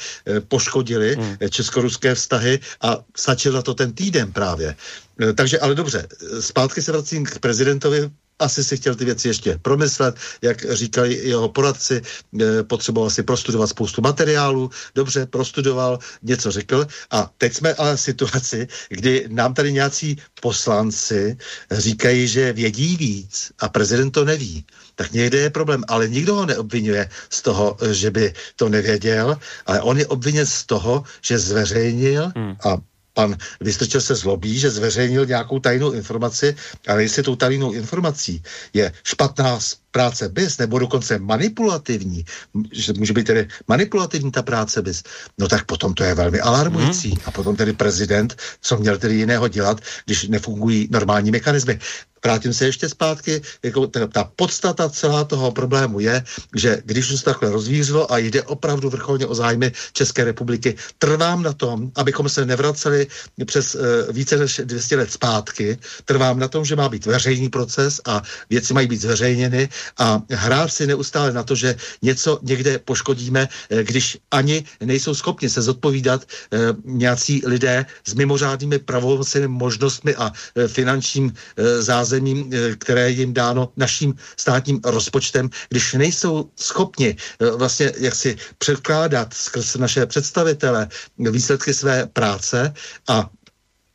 poškodily 0.49 1.15
hmm. 1.15 1.37
česko-ruské 1.51 2.15
vztahy 2.15 2.61
a 2.81 2.99
stačil 3.17 3.53
na 3.53 3.63
to 3.63 3.75
ten 3.75 3.93
týden 3.93 4.33
právě. 4.33 4.77
Eh, 5.21 5.33
takže 5.33 5.59
ale 5.59 5.75
dobře, 5.75 6.09
zpátky 6.41 6.83
se 6.83 6.93
vracím 6.93 7.25
k 7.25 7.39
prezidentovi, 7.39 8.11
asi 8.41 8.65
si 8.65 8.77
chtěl 8.77 8.95
ty 8.95 9.05
věci 9.05 9.29
ještě 9.29 9.59
promyslet, 9.63 10.15
jak 10.43 10.73
říkali 10.73 11.15
jeho 11.15 11.49
poradci, 11.49 12.03
eh, 12.41 12.63
potřeboval 12.63 13.11
si 13.11 13.23
prostudovat 13.23 13.71
spoustu 13.71 14.03
materiálů, 14.03 14.71
dobře, 14.95 15.27
prostudoval, 15.27 15.99
něco 16.23 16.51
řekl 16.51 16.87
a 17.11 17.31
teď 17.39 17.55
jsme 17.55 17.75
ale 17.75 17.97
v 17.97 18.01
situaci, 18.01 18.69
kdy 18.89 19.27
nám 19.29 19.55
tady 19.55 19.73
nějací 19.73 20.17
poslanci 20.41 21.37
říkají, 21.71 22.29
že 22.29 22.53
vědí 22.53 22.97
víc 22.97 23.53
a 23.59 23.69
prezident 23.69 24.11
to 24.11 24.25
neví. 24.25 24.65
Tak 24.95 25.13
někde 25.13 25.39
je 25.39 25.51
problém, 25.51 25.85
ale 25.89 26.09
nikdo 26.09 26.35
ho 26.35 26.47
neobvinuje 26.47 27.09
z 27.31 27.43
toho, 27.43 27.77
že 27.93 28.11
by 28.11 28.33
to 28.57 28.69
nevěděl, 28.69 29.37
ale 29.67 29.81
on 29.81 29.99
je 29.99 30.07
obviněn 30.07 30.47
z 30.47 30.67
toho, 30.67 31.05
že 31.21 31.39
zveřejnil 31.39 32.33
hmm. 32.37 32.57
a 32.65 32.77
pan 33.21 33.37
Vystrčil 33.61 34.01
se 34.01 34.15
zlobí, 34.15 34.59
že 34.59 34.71
zveřejnil 34.71 35.27
nějakou 35.27 35.59
tajnou 35.59 35.93
informaci, 35.93 36.57
ale 36.89 37.03
jestli 37.03 37.23
tou 37.23 37.37
tajnou 37.37 37.73
informací 37.73 38.43
je 38.73 38.93
špatná 39.05 39.61
práce 39.91 40.29
BIS, 40.29 40.59
nebo 40.59 40.79
dokonce 40.79 41.19
manipulativní, 41.19 42.25
že 42.73 42.93
může 42.93 43.13
být 43.13 43.27
tedy 43.27 43.49
manipulativní 43.69 44.31
ta 44.31 44.43
práce 44.43 44.83
BIS, 44.83 45.03
no 45.39 45.49
tak 45.49 45.65
potom 45.65 45.95
to 45.95 46.05
je 46.05 46.15
velmi 46.15 46.41
alarmující. 46.41 47.09
Hmm. 47.11 47.19
A 47.25 47.31
potom 47.31 47.57
tedy 47.57 47.73
prezident, 47.73 48.37
co 48.61 48.77
měl 48.77 48.99
tedy 48.99 49.15
jiného 49.15 49.49
dělat, 49.49 49.81
když 50.05 50.29
nefungují 50.29 50.89
normální 50.91 51.31
mechanismy 51.31 51.79
vrátím 52.25 52.53
se 52.53 52.67
ještě 52.67 52.89
zpátky, 52.89 53.43
jako 53.63 53.87
ta, 53.87 54.07
ta 54.07 54.25
podstata 54.37 54.89
celá 54.89 55.25
toho 55.25 55.53
problému 55.53 56.01
je, 56.01 56.25
že 56.57 56.83
když 56.85 57.11
už 57.11 57.19
se 57.19 57.25
takhle 57.25 57.51
rozvířilo 57.51 58.13
a 58.13 58.19
jde 58.19 58.43
opravdu 58.43 58.91
vrcholně 58.91 59.27
o 59.27 59.35
zájmy 59.35 59.73
České 59.93 60.25
republiky, 60.25 60.75
trvám 60.99 61.43
na 61.43 61.53
tom, 61.53 61.91
abychom 61.97 62.29
se 62.29 62.47
nevraceli 62.47 63.07
přes 63.45 63.75
uh, 63.75 63.81
více 64.13 64.37
než 64.37 64.61
200 64.65 64.97
let 64.97 65.13
zpátky, 65.13 65.79
trvám 66.05 66.39
na 66.39 66.49
tom, 66.49 66.65
že 66.65 66.77
má 66.77 66.89
být 66.89 67.07
veřejný 67.07 67.49
proces 67.49 68.01
a 68.05 68.23
věci 68.51 68.75
mají 68.75 68.87
být 68.87 69.01
zveřejněny 69.01 69.69
a 69.99 70.23
hrát 70.31 70.73
si 70.73 70.87
neustále 70.87 71.33
na 71.33 71.43
to, 71.43 71.55
že 71.55 71.77
něco 72.03 72.39
někde 72.43 72.79
poškodíme, 72.79 73.49
uh, 73.49 73.79
když 73.79 74.19
ani 74.31 74.65
nejsou 74.81 75.15
schopni 75.15 75.51
se 75.51 75.63
zodpovídat 75.63 76.25
uh, 76.25 76.59
nějací 76.85 77.43
lidé 77.47 77.87
s 78.07 78.15
mimořádnými 78.15 78.79
pravomocnými 78.79 79.49
možnostmi 79.49 80.15
a 80.15 80.31
uh, 80.31 80.67
finančním 80.67 81.33
zázemím 81.81 82.51
eh, 82.53 82.77
které 82.77 83.11
jim 83.11 83.35
dáno 83.35 83.73
naším 83.77 84.15
státním 84.37 84.81
rozpočtem, 84.85 85.51
když 85.69 85.93
nejsou 85.93 86.51
schopni 86.57 87.17
eh, 87.17 87.51
vlastně 87.51 87.93
jak 87.99 88.15
si 88.15 88.37
předkládat 88.59 89.35
skrz 89.35 89.77
naše 89.77 90.07
představitele 90.07 90.89
výsledky 91.19 91.75
své 91.75 92.07
práce 92.07 92.75
a 93.09 93.31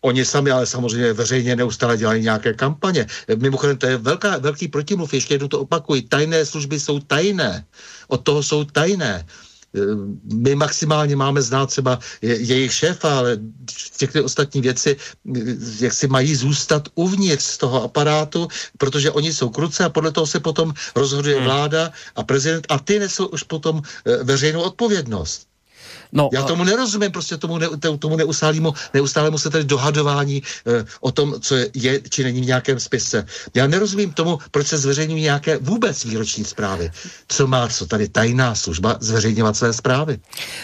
Oni 0.05 0.21
sami 0.25 0.51
ale 0.51 0.65
samozřejmě 0.65 1.13
veřejně 1.13 1.55
neustále 1.55 1.97
dělají 1.97 2.23
nějaké 2.23 2.53
kampaně. 2.53 3.07
Mimochodem, 3.35 3.77
to 3.77 3.85
je 3.85 3.97
velká, 3.97 4.37
velký 4.37 4.67
protimluv, 4.67 5.13
ještě 5.13 5.33
jednou 5.33 5.47
to 5.47 5.59
opakuji. 5.65 6.01
Tajné 6.01 6.45
služby 6.45 6.79
jsou 6.79 6.99
tajné. 6.99 7.65
Od 8.07 8.21
toho 8.21 8.43
jsou 8.43 8.63
tajné. 8.69 9.25
Eh, 9.25 9.79
my 10.33 10.55
maximálně 10.55 11.15
máme 11.15 11.41
znát 11.41 11.65
třeba 11.73 11.99
jejich 12.21 12.73
šéfa, 12.73 13.17
ale 13.17 13.37
všechny 13.73 14.21
ostatní 14.21 14.61
věci 14.61 14.93
eh, 14.93 15.39
jak 15.81 15.93
si 15.93 16.07
mají 16.07 16.35
zůstat 16.35 16.89
uvnitř 16.95 17.43
z 17.43 17.57
toho 17.57 17.83
aparátu, 17.83 18.47
protože 18.77 19.11
oni 19.11 19.33
jsou 19.33 19.49
kruce 19.49 19.83
a 19.83 19.89
podle 19.89 20.13
toho 20.13 20.27
se 20.29 20.39
potom 20.39 20.73
rozhoduje 20.95 21.35
hmm. 21.35 21.45
vláda 21.45 21.91
a 22.15 22.21
prezident 22.23 22.65
a 22.69 22.77
ty 22.79 22.99
nesou 22.99 23.25
už 23.33 23.43
potom 23.43 23.81
eh, 23.81 24.23
veřejnou 24.23 24.61
odpovědnost. 24.61 25.54
No, 26.11 26.29
Já 26.33 26.43
tomu 26.43 26.63
nerozumím, 26.63 27.11
prostě 27.11 27.37
tomu, 27.37 27.57
ne, 27.57 27.67
tomu 27.99 28.15
neustálému, 28.15 28.73
neustálému 28.93 29.37
se 29.37 29.49
tady 29.49 29.63
dohadování 29.63 30.37
e, 30.37 30.85
o 30.99 31.11
tom, 31.11 31.35
co 31.41 31.55
je, 31.55 31.69
je 31.73 32.01
či 32.09 32.23
není 32.23 32.41
v 32.41 32.45
nějakém 32.45 32.79
spise. 32.79 33.25
Já 33.53 33.67
nerozumím 33.67 34.13
tomu, 34.13 34.39
proč 34.51 34.67
se 34.67 34.77
zveřejňují 34.77 35.23
nějaké 35.23 35.57
vůbec 35.57 36.05
výroční 36.05 36.45
zprávy. 36.45 36.91
Co 37.27 37.47
má 37.47 37.67
co 37.67 37.85
tady 37.85 38.07
tajná 38.07 38.55
služba 38.55 38.97
zveřejňovat 38.99 39.57
své 39.57 39.73
zprávy? 39.73 40.19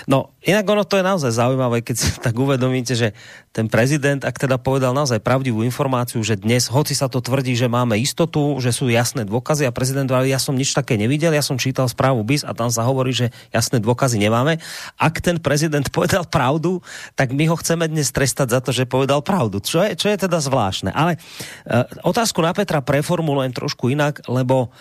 No, 0.08 0.26
jinak 0.48 0.70
ono 0.70 0.84
to 0.84 0.98
je 0.98 1.04
naozaj 1.04 1.32
zaujímavé, 1.32 1.82
keď 1.82 1.98
si 1.98 2.12
tak 2.20 2.39
uvedomíte, 2.39 2.96
že 2.96 3.12
ten 3.52 3.68
prezident, 3.68 4.24
ak 4.24 4.39
teda 4.39 4.56
povedal 4.56 4.95
naozaj 4.95 5.20
pravdivú 5.20 5.68
informáciu, 5.68 6.24
že 6.24 6.39
dnes, 6.39 6.72
hoci 6.72 6.95
sa 6.95 7.12
to 7.12 7.20
tvrdí, 7.20 7.52
že 7.52 7.68
máme 7.68 7.99
istotu, 7.99 8.56
že 8.64 8.72
sú 8.72 8.88
jasné 8.88 9.28
dôkazy 9.28 9.68
a 9.68 9.76
prezident, 9.76 10.08
ale 10.08 10.32
ja 10.32 10.39
som 10.39 10.56
nič 10.56 10.72
také 10.72 10.95
nevidel, 10.95 11.36
ja 11.36 11.43
som 11.43 11.60
čítal 11.60 11.91
správu 11.91 12.24
BIS 12.24 12.47
a 12.47 12.56
tam 12.56 12.72
sa 12.72 12.88
hovorí, 12.88 13.12
že 13.12 13.28
jasné 13.52 13.84
dôkazy 13.84 14.24
nemáme. 14.24 14.64
Ak 14.95 15.20
ten 15.20 15.36
prezident 15.36 15.84
povedal 15.95 16.24
pravdu, 16.32 16.80
tak 17.20 17.36
my 17.36 17.52
ho 17.52 17.60
chceme 17.60 17.91
dnes 17.91 18.08
trestať 18.16 18.56
za 18.56 18.60
to, 18.64 18.72
že 18.72 18.88
povedal 18.88 19.20
pravdu. 19.20 19.60
Čo 19.60 19.84
je, 19.84 19.99
čo 19.99 20.08
je 20.08 20.16
teda 20.16 20.39
zvláštne. 20.39 20.95
Ale 20.95 21.20
uh, 21.20 21.84
otázku 22.08 22.39
na 22.39 22.56
Petra 22.56 22.80
preformulujem 22.80 23.52
trošku 23.52 23.91
inak, 23.91 24.24
lebo 24.32 24.72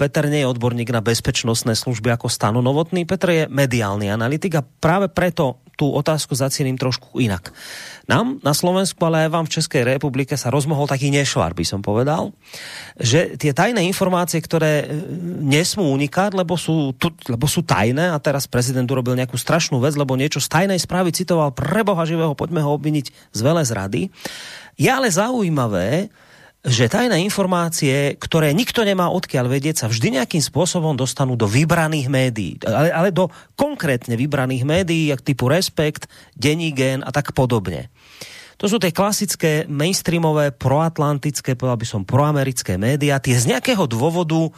Peter 0.00 0.24
nie 0.32 0.40
je 0.40 0.48
odborník 0.48 0.88
na 0.88 1.04
bezpečnostné 1.04 1.76
služby 1.76 2.08
ako 2.16 2.32
stanu 2.32 2.64
novotný. 2.64 3.04
Petr 3.04 3.28
je 3.28 3.44
mediálny 3.52 4.08
analytik 4.08 4.56
a 4.56 4.64
práve 4.64 5.12
preto 5.12 5.60
tú 5.76 5.92
otázku 5.92 6.36
zaciením 6.36 6.76
trošku 6.76 7.18
inak. 7.20 7.50
Nám 8.06 8.38
na 8.44 8.52
Slovensku, 8.52 9.00
ale 9.02 9.26
aj 9.26 9.30
vám 9.32 9.46
v 9.48 9.54
Českej 9.58 9.82
republike 9.88 10.36
sa 10.36 10.52
rozmohol 10.52 10.86
taký 10.86 11.08
nešvar, 11.08 11.56
by 11.56 11.64
som 11.64 11.80
povedal, 11.80 12.30
že 13.00 13.34
tie 13.40 13.56
tajné 13.56 13.80
informácie, 13.88 14.38
ktoré 14.42 14.84
e, 14.84 14.86
nesmú 15.42 15.88
unikať, 15.96 16.36
lebo 16.36 16.60
sú, 16.60 16.92
tu, 16.94 17.10
lebo 17.26 17.48
sú 17.48 17.64
tajné 17.64 18.12
a 18.12 18.18
teraz 18.20 18.44
prezident 18.46 18.86
urobil 18.90 19.16
nejakú 19.16 19.38
strašnú 19.38 19.80
vec, 19.80 19.96
lebo 19.96 20.18
niečo 20.18 20.44
z 20.44 20.50
tajnej 20.50 20.78
správy 20.78 21.14
citoval 21.14 21.56
pre 21.56 21.82
Boha 21.82 22.04
živého, 22.04 22.36
poďme 22.36 22.60
ho 22.60 22.76
obviniť 22.76 23.32
z 23.32 23.40
veľa 23.40 23.64
zrady. 23.64 24.12
Je 24.76 24.90
ale 24.92 25.08
zaujímavé, 25.08 26.12
že 26.62 26.86
tajné 26.86 27.18
informácie, 27.26 28.14
ktoré 28.22 28.54
nikto 28.54 28.86
nemá 28.86 29.10
odkiaľ 29.10 29.50
vedieť, 29.50 29.82
sa 29.82 29.86
vždy 29.90 30.22
nejakým 30.22 30.38
spôsobom 30.38 30.94
dostanú 30.94 31.34
do 31.34 31.50
vybraných 31.50 32.06
médií. 32.06 32.54
Ale, 32.62 32.94
ale 32.94 33.08
do 33.10 33.26
konkrétne 33.58 34.14
vybraných 34.14 34.62
médií, 34.62 35.10
jak 35.10 35.26
typu 35.26 35.50
Respekt, 35.50 36.06
Denní 36.38 36.70
gen 36.70 37.02
a 37.02 37.10
tak 37.10 37.34
podobne. 37.34 37.90
To 38.62 38.70
sú 38.70 38.78
tie 38.78 38.94
klasické 38.94 39.66
mainstreamové, 39.66 40.54
proatlantické, 40.54 41.58
povedal 41.58 41.82
by 41.82 41.86
som 41.88 42.06
proamerické 42.06 42.78
média. 42.78 43.18
Tie 43.18 43.34
z 43.34 43.50
nejakého 43.50 43.90
dôvodu 43.90 44.54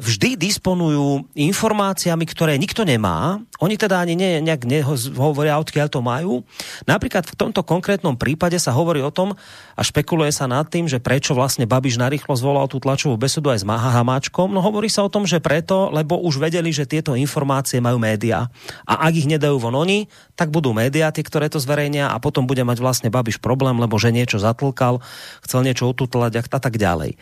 vždy 0.00 0.40
disponujú 0.40 1.28
informáciami, 1.36 2.24
ktoré 2.26 2.56
nikto 2.56 2.82
nemá. 2.82 3.38
Oni 3.60 3.76
teda 3.76 4.00
ani 4.02 4.16
ne, 4.16 4.40
nejak 4.40 4.64
nehovoria, 4.64 5.60
odkiaľ 5.60 5.88
to 5.92 6.00
majú. 6.00 6.42
Napríklad 6.88 7.28
v 7.28 7.38
tomto 7.38 7.62
konkrétnom 7.62 8.16
prípade 8.16 8.56
sa 8.56 8.72
hovorí 8.72 8.98
o 9.04 9.12
tom 9.12 9.36
a 9.76 9.80
špekuluje 9.80 10.32
sa 10.32 10.44
nad 10.48 10.68
tým, 10.68 10.86
že 10.86 11.00
prečo 11.00 11.32
vlastne 11.32 11.64
Babiš 11.64 11.96
narýchlo 11.96 12.36
zvolal 12.36 12.68
tú 12.68 12.78
tlačovú 12.78 13.16
besedu 13.16 13.48
aj 13.48 13.62
s 13.62 13.68
Maha 13.68 14.00
Hamáčkom. 14.00 14.52
No 14.52 14.60
hovorí 14.60 14.92
sa 14.92 15.04
o 15.04 15.12
tom, 15.12 15.24
že 15.24 15.40
preto, 15.40 15.88
lebo 15.90 16.20
už 16.20 16.38
vedeli, 16.38 16.70
že 16.70 16.88
tieto 16.88 17.16
informácie 17.16 17.80
majú 17.80 17.96
média. 17.96 18.52
A 18.84 19.08
ak 19.08 19.12
ich 19.16 19.28
nedajú 19.28 19.56
von 19.56 19.76
oni, 19.76 20.06
tak 20.36 20.52
budú 20.52 20.76
médiá, 20.76 21.08
tie, 21.12 21.24
ktoré 21.24 21.48
to 21.48 21.60
zverejnia 21.60 22.12
a 22.12 22.16
potom 22.20 22.44
bude 22.44 22.62
mať 22.62 22.78
vlastne 22.80 23.08
Babiš 23.08 23.40
problém, 23.40 23.80
lebo 23.80 23.96
že 23.96 24.12
niečo 24.12 24.36
zatlkal, 24.36 25.00
chcel 25.44 25.60
niečo 25.64 25.88
ututlať 25.88 26.44
a 26.44 26.60
tak 26.60 26.76
ďalej. 26.76 27.16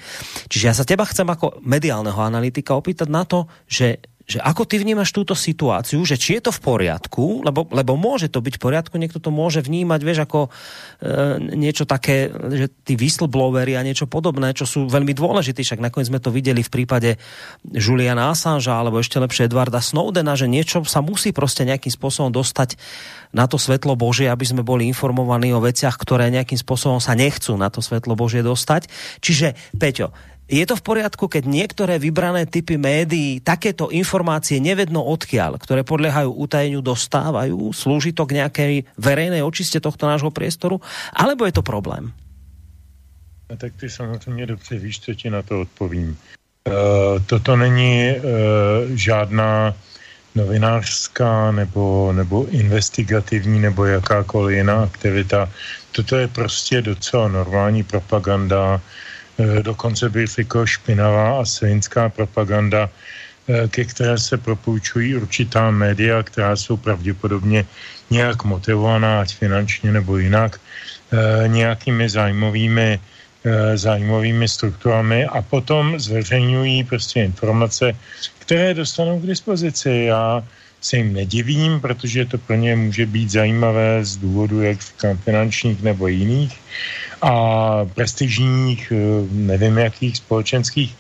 Čiže 0.51 0.65
ja 0.67 0.75
sa 0.75 0.85
teba 0.87 1.07
chcem 1.07 1.27
ako 1.27 1.63
mediálneho 1.63 2.19
analytika 2.19 2.75
opýtať 2.75 3.09
na 3.09 3.23
to, 3.23 3.47
že 3.71 4.03
že 4.31 4.39
ako 4.39 4.63
ty 4.63 4.79
vnímaš 4.79 5.11
túto 5.11 5.35
situáciu, 5.35 5.99
že 6.07 6.15
či 6.15 6.39
je 6.39 6.47
to 6.47 6.53
v 6.55 6.63
poriadku, 6.63 7.43
lebo, 7.43 7.67
lebo 7.75 7.99
môže 7.99 8.31
to 8.31 8.39
byť 8.39 8.55
v 8.55 8.63
poriadku, 8.63 8.95
niekto 8.95 9.19
to 9.19 9.35
môže 9.35 9.59
vnímať, 9.67 10.01
vieš, 10.07 10.23
ako 10.23 10.47
e, 10.47 10.51
niečo 11.59 11.83
také, 11.83 12.31
že 12.31 12.71
tí 12.87 12.95
whistlebloweri 12.95 13.75
a 13.75 13.83
niečo 13.83 14.07
podobné, 14.07 14.55
čo 14.55 14.71
sú 14.71 14.87
veľmi 14.87 15.11
dôležití, 15.11 15.67
však 15.67 15.83
nakoniec 15.83 16.07
sme 16.07 16.23
to 16.23 16.31
videli 16.31 16.63
v 16.63 16.71
prípade 16.71 17.19
Juliana 17.67 18.31
Assangea, 18.31 18.79
alebo 18.79 19.03
ešte 19.03 19.19
lepšie 19.19 19.51
Edwarda 19.51 19.83
Snowdena, 19.83 20.39
že 20.39 20.47
niečo 20.47 20.87
sa 20.87 21.03
musí 21.03 21.35
proste 21.35 21.67
nejakým 21.67 21.91
spôsobom 21.91 22.31
dostať 22.31 22.79
na 23.35 23.51
to 23.51 23.59
svetlo 23.59 23.99
Božie, 23.99 24.31
aby 24.31 24.47
sme 24.47 24.63
boli 24.63 24.87
informovaní 24.87 25.51
o 25.51 25.59
veciach, 25.59 25.99
ktoré 25.99 26.31
nejakým 26.31 26.59
spôsobom 26.59 27.03
sa 27.03 27.19
nechcú 27.19 27.59
na 27.59 27.67
to 27.67 27.83
svetlo 27.83 28.15
Božie 28.15 28.47
dostať. 28.47 28.87
Čiže, 29.19 29.59
Peťo, 29.75 30.15
je 30.51 30.65
to 30.67 30.75
v 30.75 30.83
poriadku, 30.83 31.31
keď 31.31 31.47
niektoré 31.47 32.03
vybrané 32.03 32.43
typy 32.51 32.75
médií 32.75 33.39
takéto 33.39 33.87
informácie 33.95 34.59
nevedno 34.59 34.99
odkiaľ, 34.99 35.63
ktoré 35.63 35.87
podliehajú 35.87 36.35
utajeniu, 36.35 36.83
dostávajú? 36.83 37.71
Slúži 37.71 38.11
to 38.11 38.27
k 38.27 38.43
nejakej 38.43 38.75
verejnej 38.99 39.47
očiste 39.47 39.79
tohto 39.79 40.11
nášho 40.11 40.35
priestoru? 40.35 40.83
Alebo 41.15 41.47
je 41.47 41.55
to 41.55 41.63
problém? 41.63 42.11
A 43.51 43.57
tak 43.57 43.73
ty 43.77 43.91
samozřejmě 43.91 44.47
dobře 44.47 44.79
víš, 44.79 45.01
co 45.01 45.15
ti 45.15 45.31
na 45.31 45.43
to 45.43 45.61
odpovím. 45.61 46.17
E, 46.67 47.21
toto 47.21 47.57
není 47.57 48.09
e, 48.09 48.21
žádná 48.95 49.75
novinářská 50.35 51.51
nebo, 51.53 52.13
nebo 52.13 52.47
investigativní 52.47 53.61
nebo 53.61 53.85
jakákoliv 53.85 54.57
jiná 54.57 54.83
aktivita. 54.83 55.51
Toto 55.93 56.17
je 56.17 56.29
prostě 56.29 56.83
docela 56.83 57.29
normální 57.29 57.83
propaganda, 57.83 58.81
dokonce 59.63 60.09
bych 60.09 60.27
řekl 60.27 60.67
špinavá 60.67 61.41
a 61.41 61.45
svinská 61.45 62.09
propaganda, 62.09 62.91
eh, 63.49 63.69
ke 63.69 63.85
které 63.85 64.19
se 64.19 64.37
propůjčují 64.39 65.17
určitá 65.17 65.71
média, 65.71 66.23
která 66.23 66.57
jsou 66.57 66.77
pravděpodobně 66.77 67.65
nějak 68.11 68.45
motivovaná, 68.45 69.21
ať 69.21 69.37
finančně 69.37 69.93
nebo 69.93 70.19
jinak, 70.19 70.61
eh, 71.13 71.49
nějakými 71.49 72.09
zájmovými, 72.09 73.01
zájmovými 73.75 74.45
strukturami 74.49 75.25
a 75.25 75.41
potom 75.41 75.97
zveřejňují 75.97 76.85
prostě 76.85 77.25
informace, 77.25 77.97
které 78.39 78.77
dostanou 78.77 79.17
k 79.17 79.33
dispozici. 79.33 80.13
Já 80.13 80.45
se 80.81 80.97
jim 80.97 81.13
nedivím, 81.13 81.81
protože 81.81 82.25
to 82.25 82.39
pro 82.39 82.57
ně 82.57 82.77
může 82.77 83.07
být 83.07 83.31
zajímavé 83.31 84.05
z 84.05 84.17
důvodu, 84.17 84.63
jak 84.63 84.81
říkám, 84.81 85.17
finančních 85.17 85.83
nebo 85.83 86.07
jiných 86.07 86.61
a 87.23 87.33
prestižních, 87.95 88.93
eh, 88.93 89.27
nevím 89.31 89.79
jakých 89.79 90.17
společenských, 90.17 90.97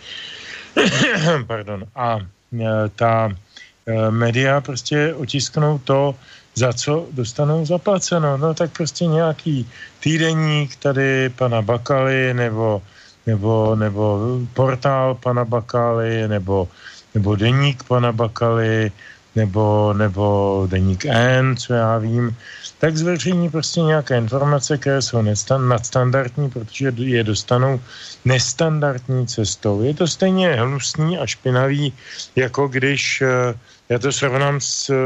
pardon, 1.46 1.84
a 1.96 2.18
eh, 2.20 2.88
ta 2.96 3.32
eh, 3.32 4.10
média 4.10 4.60
prostě 4.60 5.14
otisknou 5.14 5.78
to, 5.78 6.14
za 6.54 6.72
co 6.72 7.06
dostanou 7.12 7.66
zaplaceno. 7.66 8.36
No 8.36 8.54
tak 8.54 8.76
prostě 8.76 9.06
nějaký 9.06 9.68
týdeník 10.00 10.76
tady 10.76 11.28
pana 11.28 11.62
Bakaly 11.62 12.34
nebo, 12.34 12.82
nebo, 13.26 13.76
nebo 13.76 14.38
portál 14.54 15.14
pana 15.14 15.44
Bakaly 15.44 16.28
nebo, 16.28 16.68
nebo 17.14 17.36
deník 17.36 17.82
pana 17.82 18.12
Bakaly 18.12 18.92
nebo, 19.36 19.92
nebo 19.92 20.66
deník 20.70 21.04
N, 21.06 21.56
co 21.56 21.74
já 21.74 21.98
vím, 21.98 22.36
tak 22.78 22.96
zveřejní 22.96 23.50
prostě 23.50 23.80
nějaké 23.80 24.18
informace, 24.18 24.78
které 24.78 25.02
jsou 25.02 25.22
nadstandardní, 25.58 26.50
protože 26.50 26.92
je 26.96 27.24
dostanou 27.24 27.80
nestandardní 28.24 29.26
cestou. 29.26 29.82
Je 29.82 29.94
to 29.94 30.08
stejně 30.08 30.48
hnusný 30.48 31.18
a 31.18 31.26
špinavý, 31.26 31.92
jako 32.36 32.68
když, 32.68 33.22
eh, 33.22 33.54
já 33.88 33.98
to 33.98 34.12
srovnám 34.12 34.60
s 34.60 34.90
eh, 34.90 34.98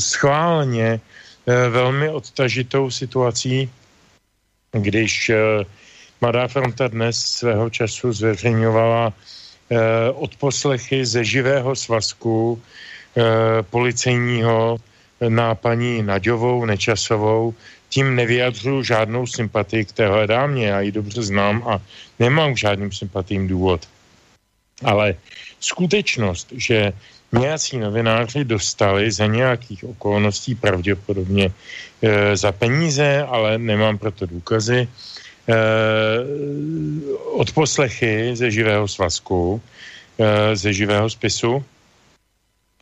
schválně 0.00 1.00
eh, 1.46 1.68
velmi 1.68 2.08
odtažitou 2.08 2.90
situací, 2.90 3.70
když 4.72 5.30
Mladá 6.22 6.48
fronta 6.48 6.88
dnes 6.88 7.18
svého 7.18 7.70
času 7.70 8.12
zveřejňovala 8.12 9.12
odposlechy 10.14 11.06
ze 11.06 11.24
živého 11.24 11.76
svazku 11.76 12.62
policejního 13.70 14.76
na 15.28 15.54
paní 15.54 16.02
Naďovou, 16.02 16.64
Nečasovou, 16.64 17.54
tím 17.88 18.16
nevyjadřuju 18.16 18.82
žádnou 18.82 19.26
sympatii 19.26 19.84
k 19.84 19.92
téhle 19.92 20.26
dámě, 20.26 20.66
já 20.66 20.80
ji 20.80 20.92
dobře 20.92 21.22
znám 21.22 21.62
a 21.68 21.80
nemám 22.18 22.54
k 22.54 22.58
žádným 22.58 22.92
sympatím 22.92 23.48
důvod. 23.48 23.88
Ale 24.84 25.14
skutečnost, 25.60 26.52
že 26.56 26.92
nějací 27.32 27.78
novináři 27.78 28.44
dostali 28.44 29.12
za 29.12 29.26
nějakých 29.26 29.84
okolností 29.84 30.54
pravděpodobně 30.54 31.52
e, 32.02 32.36
za 32.36 32.52
peníze, 32.52 33.22
ale 33.28 33.58
nemám 33.58 33.98
proto 33.98 34.26
důkazy, 34.26 34.88
e, 34.88 34.88
odposlechy 37.32 38.36
ze 38.36 38.50
živého 38.50 38.88
svazku, 38.88 39.60
e, 40.18 40.56
ze 40.56 40.72
živého 40.72 41.10
spisu, 41.10 41.64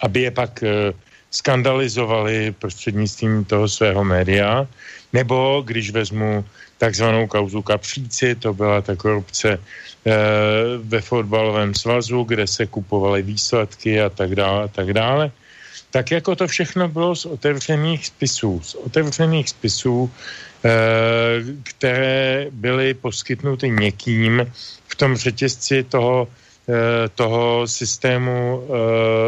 aby 0.02 0.20
je 0.20 0.30
pak 0.30 0.62
e, 0.62 0.92
skandalizovali 1.30 2.54
prostřednictvím 2.58 3.44
toho 3.44 3.68
svého 3.68 4.04
média, 4.04 4.66
nebo 5.12 5.62
když 5.66 5.90
vezmu 5.90 6.44
takzvanou 6.78 7.26
kauzu 7.26 7.62
Kapříci, 7.62 8.34
to 8.34 8.54
byla 8.54 8.80
ta 8.80 8.96
korupce 8.96 9.48
e, 9.52 9.58
ve 10.82 11.00
fotbalovém 11.00 11.74
svazu, 11.74 12.22
kde 12.22 12.46
se 12.46 12.66
kupovaly 12.66 13.22
výsledky 13.22 14.00
a 14.00 14.08
tak 14.08 14.34
dále, 14.34 14.64
a 14.64 14.68
tak 14.68 14.92
dále. 14.92 15.30
Tak 15.90 16.10
jako 16.10 16.36
to 16.36 16.46
všechno 16.46 16.88
bylo 16.88 17.16
z 17.16 17.26
otevřených 17.26 18.06
spisů. 18.06 18.60
Z 18.64 18.74
otevřených 18.74 19.48
spisů, 19.48 20.10
e, 20.64 20.70
které 21.62 22.46
byly 22.50 22.94
poskytnuty 22.94 23.70
někým 23.70 24.46
v 24.88 24.94
tom 24.96 25.16
řetězci 25.16 25.82
toho, 25.82 26.28
toho 27.14 27.66
systému 27.68 28.30
e, 28.30 28.72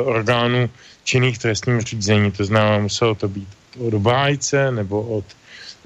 orgánů 0.02 0.70
činných 1.04 1.38
trestním 1.38 1.80
řízení. 1.80 2.30
To 2.30 2.44
znamená, 2.44 2.78
muselo 2.78 3.14
to 3.14 3.28
být 3.28 3.48
od 3.80 3.94
obhájce 3.94 4.70
nebo 4.70 5.02
od 5.02 5.24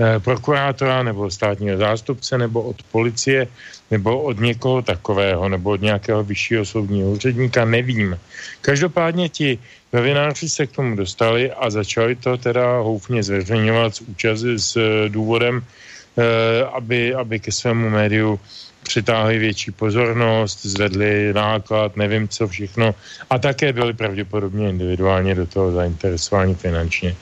eh, 0.01 0.21
prokurátora 0.21 1.03
nebo 1.03 1.31
státního 1.31 1.77
zástupce 1.77 2.39
nebo 2.39 2.63
od 2.63 2.83
policie 2.83 3.47
nebo 3.91 4.23
od 4.23 4.41
někoho 4.41 4.83
takového 4.83 5.49
nebo 5.49 5.71
od 5.71 5.81
nějakého 5.81 6.25
vyššího 6.25 6.65
soudního 6.65 7.11
úředníka, 7.11 7.65
nevím. 7.65 8.19
Každopádně 8.61 9.29
ti 9.29 9.59
novináři 9.93 10.49
se 10.49 10.67
k 10.67 10.73
tomu 10.73 10.97
dostali 10.97 11.53
a 11.53 11.71
začali 11.71 12.17
to 12.17 12.37
teda 12.37 12.79
houfně 12.79 13.23
zveřejňovat 13.23 13.95
s, 13.95 14.01
účast, 14.01 14.43
s 14.43 14.77
eh, 14.77 15.09
důvodem, 15.09 15.63
eh, 15.63 16.65
aby, 16.65 17.15
aby 17.15 17.41
ke 17.41 17.53
svému 17.53 17.91
médiu 17.91 18.41
přitáhli 18.87 19.39
větší 19.39 19.71
pozornost, 19.71 20.67
zvedli 20.67 21.35
náklad, 21.35 21.97
nevím 21.97 22.29
co 22.29 22.49
všechno 22.49 22.95
a 23.31 23.39
také 23.39 23.73
byli 23.73 23.93
pravděpodobně 23.93 24.69
individuálně 24.69 25.35
do 25.35 25.47
toho 25.47 25.73
zainteresováni 25.73 26.55
finančně. 26.55 27.17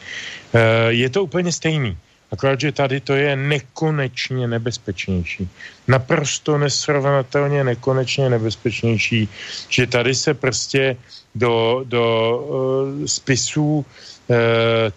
Eh, 0.54 0.92
je 0.92 1.08
to 1.10 1.24
úplně 1.24 1.52
stejný. 1.52 1.96
Akorát, 2.34 2.60
že 2.60 2.72
tady 2.72 3.00
to 3.00 3.14
je 3.14 3.36
nekonečně 3.36 4.50
nebezpečnější. 4.50 5.48
Naprosto 5.86 6.58
nesrovnatelně 6.58 7.64
nekonečně 7.64 8.26
nebezpečnější, 8.30 9.28
že 9.68 9.86
tady 9.86 10.14
se 10.14 10.34
prostě 10.34 10.96
do, 11.34 11.86
do 11.86 12.02
uh, 12.02 13.06
spisů 13.06 13.86
uh, 13.86 14.36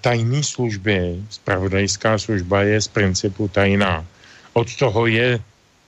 tajné 0.01 0.43
služby, 0.43 1.21
spravodajská 1.29 2.17
služba 2.17 2.61
je 2.61 2.81
z 2.81 2.87
principu 2.87 3.47
tajná. 3.47 4.05
Od 4.53 4.65
toho 4.75 5.05
je 5.05 5.37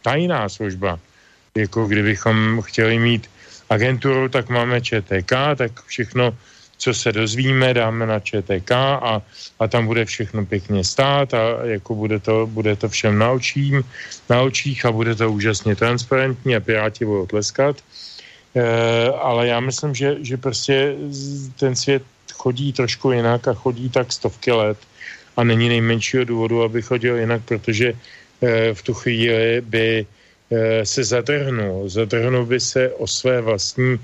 tajná 0.01 0.49
služba. 0.49 0.99
Jako 1.55 1.85
kdybychom 1.85 2.61
chtěli 2.61 2.99
mít 2.99 3.29
agenturu, 3.69 4.29
tak 4.29 4.49
máme 4.49 4.81
ČTK, 4.81 5.31
tak 5.55 5.83
všechno, 5.85 6.37
co 6.77 6.93
se 6.93 7.11
dozvíme, 7.11 7.73
dáme 7.73 8.05
na 8.05 8.19
ČTK 8.19 8.71
a, 8.71 9.21
a 9.59 9.67
tam 9.67 9.85
bude 9.85 10.05
všechno 10.05 10.45
pěkně 10.45 10.83
stát 10.83 11.33
a 11.33 11.65
jako 11.65 11.95
bude 11.95 12.19
to, 12.19 12.47
bude 12.47 12.75
to 12.75 12.89
všem 12.89 13.19
na, 13.19 13.31
očím, 13.31 13.83
na 14.29 14.41
očích 14.41 14.85
a 14.85 14.91
bude 14.91 15.15
to 15.15 15.31
úžasně 15.31 15.75
transparentní 15.75 16.55
a 16.55 16.59
Piráti 16.59 17.05
budou 17.05 17.25
tleskat. 17.25 17.77
E, 18.55 18.63
ale 19.11 19.47
já 19.47 19.59
myslím, 19.59 19.95
že, 19.95 20.17
že 20.21 20.37
prostě 20.37 20.95
ten 21.59 21.75
svět 21.75 22.03
chodí 22.33 22.73
trošku 22.73 23.11
jinak 23.11 23.47
a 23.47 23.53
chodí 23.53 23.89
tak 23.89 24.13
stovky 24.13 24.51
let 24.51 24.77
a 25.37 25.43
není 25.43 25.69
nejmenšího 25.69 26.23
důvodu, 26.23 26.63
aby 26.63 26.81
chodil 26.81 27.17
jinak, 27.17 27.41
protože 27.45 27.93
v 28.73 28.81
tu 28.81 28.93
chvíli 28.93 29.61
by 29.61 30.05
eh, 30.51 30.85
se 30.85 31.03
zadrhnul. 31.03 31.89
Zadrhnul 31.89 32.45
by 32.45 32.59
se 32.59 32.89
o 32.89 33.07
své 33.07 33.41
vlastní 33.41 33.99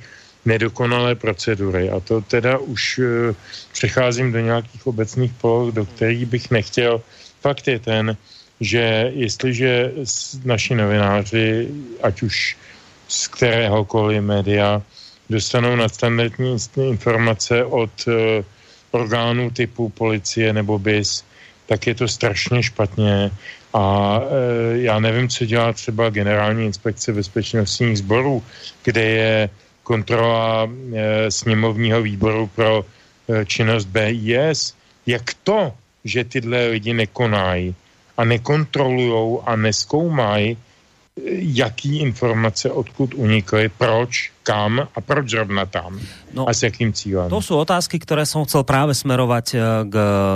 nedokonalé 0.45 1.15
procedury. 1.15 1.89
A 1.89 1.99
to 1.99 2.21
teda 2.21 2.57
už 2.57 2.99
eh, 2.99 3.35
přecházím 3.71 4.31
do 4.31 4.39
nějakých 4.39 4.87
obecných 4.87 5.33
poloh, 5.33 5.73
do 5.73 5.85
kterých 5.85 6.25
bych 6.25 6.51
nechtěl. 6.51 7.01
Fakt 7.41 7.67
je 7.67 7.79
ten, 7.79 8.17
že 8.59 9.11
jestliže 9.15 9.91
naši 10.43 10.75
novináři, 10.75 11.67
ať 12.01 12.21
už 12.21 12.57
z 13.07 13.27
kteréhokoliv 13.27 14.21
média, 14.21 14.81
dostanou 15.29 15.75
nadstandardní 15.75 16.57
informace 16.77 17.65
od 17.65 17.91
orgánů 18.91 19.51
typu 19.51 19.89
policie 19.89 20.53
nebo 20.53 20.79
BIS, 20.79 21.23
tak 21.65 21.87
je 21.87 21.95
to 21.95 22.07
strašně 22.07 22.63
špatně. 22.63 23.31
A 23.75 24.19
e, 24.19 24.77
já 24.87 24.99
nevím, 24.99 25.29
co 25.29 25.45
dělá 25.45 25.73
třeba 25.73 26.09
generální 26.09 26.65
inspekce 26.65 27.13
bezpečnostních 27.13 27.97
sborů, 27.97 28.43
kde 28.83 29.03
je 29.03 29.49
kontrola 29.83 30.69
e, 30.95 31.31
sněmovního 31.31 32.01
výboru 32.01 32.47
pro 32.55 32.85
e, 32.85 33.45
činnost 33.45 33.85
BIS. 33.85 34.73
Jak 35.05 35.33
to, 35.43 35.73
že 36.03 36.23
tyhle 36.23 36.67
lidi 36.67 36.93
nekonají 36.93 37.75
a 38.17 38.23
nekontrolují 38.23 39.39
a 39.45 39.55
neskoumají, 39.55 40.57
jaký 41.35 41.99
informace 41.99 42.71
odkud 42.71 43.13
unikly, 43.13 43.69
proč, 43.69 44.31
kam 44.45 44.85
a 44.85 44.99
proč 45.01 45.33
zrovna 45.33 45.65
tam 45.65 45.97
no, 46.29 46.45
a 46.45 46.53
s 46.53 46.61
jakým 46.61 46.93
cílem. 46.93 47.29
To 47.33 47.41
jsou 47.41 47.57
otázky, 47.57 47.97
které 47.97 48.29
som 48.29 48.45
chcel 48.45 48.61
práve 48.61 48.93
smerovať 48.93 49.45
eh, 49.57 49.59
k 49.89 49.95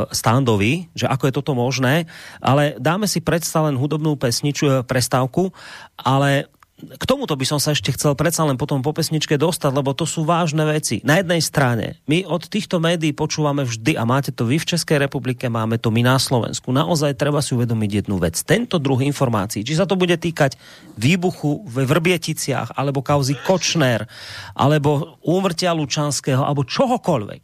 Standovi, 0.10 0.90
že 0.98 1.06
ako 1.06 1.30
je 1.30 1.34
toto 1.38 1.53
možné, 1.53 2.10
ale 2.41 2.73
dáme 2.81 3.06
si 3.06 3.22
predsa 3.22 3.61
len 3.69 3.77
hudobnú 3.77 4.18
pesniču, 4.18 4.65
eh, 4.65 4.73
prestávku, 4.81 5.53
ale 6.02 6.49
k 6.80 7.03
tomuto 7.03 7.35
by 7.35 7.45
som 7.45 7.60
sa 7.60 7.76
ešte 7.76 7.91
chcel 7.91 8.15
predsa 8.15 8.47
len 8.47 8.56
potom 8.56 8.80
po 8.80 8.95
pesničke 8.95 9.35
dostať, 9.35 9.72
lebo 9.76 9.91
to 9.91 10.07
sú 10.07 10.23
vážne 10.23 10.64
veci. 10.64 11.03
Na 11.03 11.19
jednej 11.19 11.43
strane, 11.43 11.99
my 12.07 12.23
od 12.23 12.47
týchto 12.47 12.80
médií 12.80 13.11
počúvame 13.11 13.68
vždy, 13.68 13.99
a 13.99 14.07
máte 14.07 14.31
to 14.31 14.47
vy 14.47 14.57
v 14.57 14.69
Českej 14.76 15.03
republike, 15.03 15.51
máme 15.51 15.76
to 15.77 15.91
my 15.91 16.01
na 16.01 16.15
Slovensku. 16.15 16.72
Naozaj 16.72 17.19
treba 17.19 17.43
si 17.43 17.56
uvedomiť 17.56 18.06
jednu 18.06 18.15
vec. 18.18 18.39
Tento 18.41 18.80
druh 18.80 19.03
informácií, 19.03 19.68
či 19.68 19.76
sa 19.76 19.84
to 19.84 19.99
bude 19.99 20.15
týkať 20.15 20.56
výbuchu 20.95 21.68
ve 21.68 21.84
Vrbieticiach, 21.84 22.76
alebo 22.80 23.03
kauzy 23.03 23.35
Kočner, 23.35 24.07
alebo 24.56 25.19
úmrtia 25.23 25.76
Lučanského, 25.76 26.43
alebo 26.43 26.64
čohokoľvek. 26.64 27.43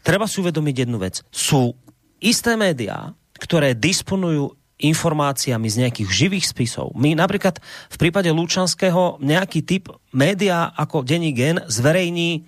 Treba 0.00 0.24
si 0.24 0.40
uvedomiť 0.40 0.74
jednu 0.88 0.96
vec. 0.96 1.20
Sú 1.28 1.76
isté 2.24 2.56
médiá, 2.56 3.12
ktoré 3.36 3.72
disponujú 3.72 4.59
informáciami 4.80 5.68
z 5.68 5.76
nejakých 5.86 6.08
živých 6.08 6.46
spisov. 6.48 6.92
My 6.96 7.16
napríklad 7.16 7.60
v 7.92 7.96
prípade 7.96 8.28
Lučanského 8.32 9.20
nejaký 9.20 9.64
typ 9.64 9.92
média 10.12 10.72
ako 10.76 11.04
Denní 11.04 11.32
gen 11.32 11.60
zverejní 11.68 12.30
e, 12.36 12.40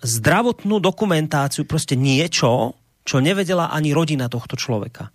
zdravotnú 0.00 0.80
dokumentáciu, 0.80 1.64
prostě 1.64 1.96
niečo, 1.96 2.74
čo 3.06 3.22
nevedela 3.22 3.70
ani 3.70 3.94
rodina 3.94 4.28
tohto 4.28 4.58
človeka. 4.58 5.14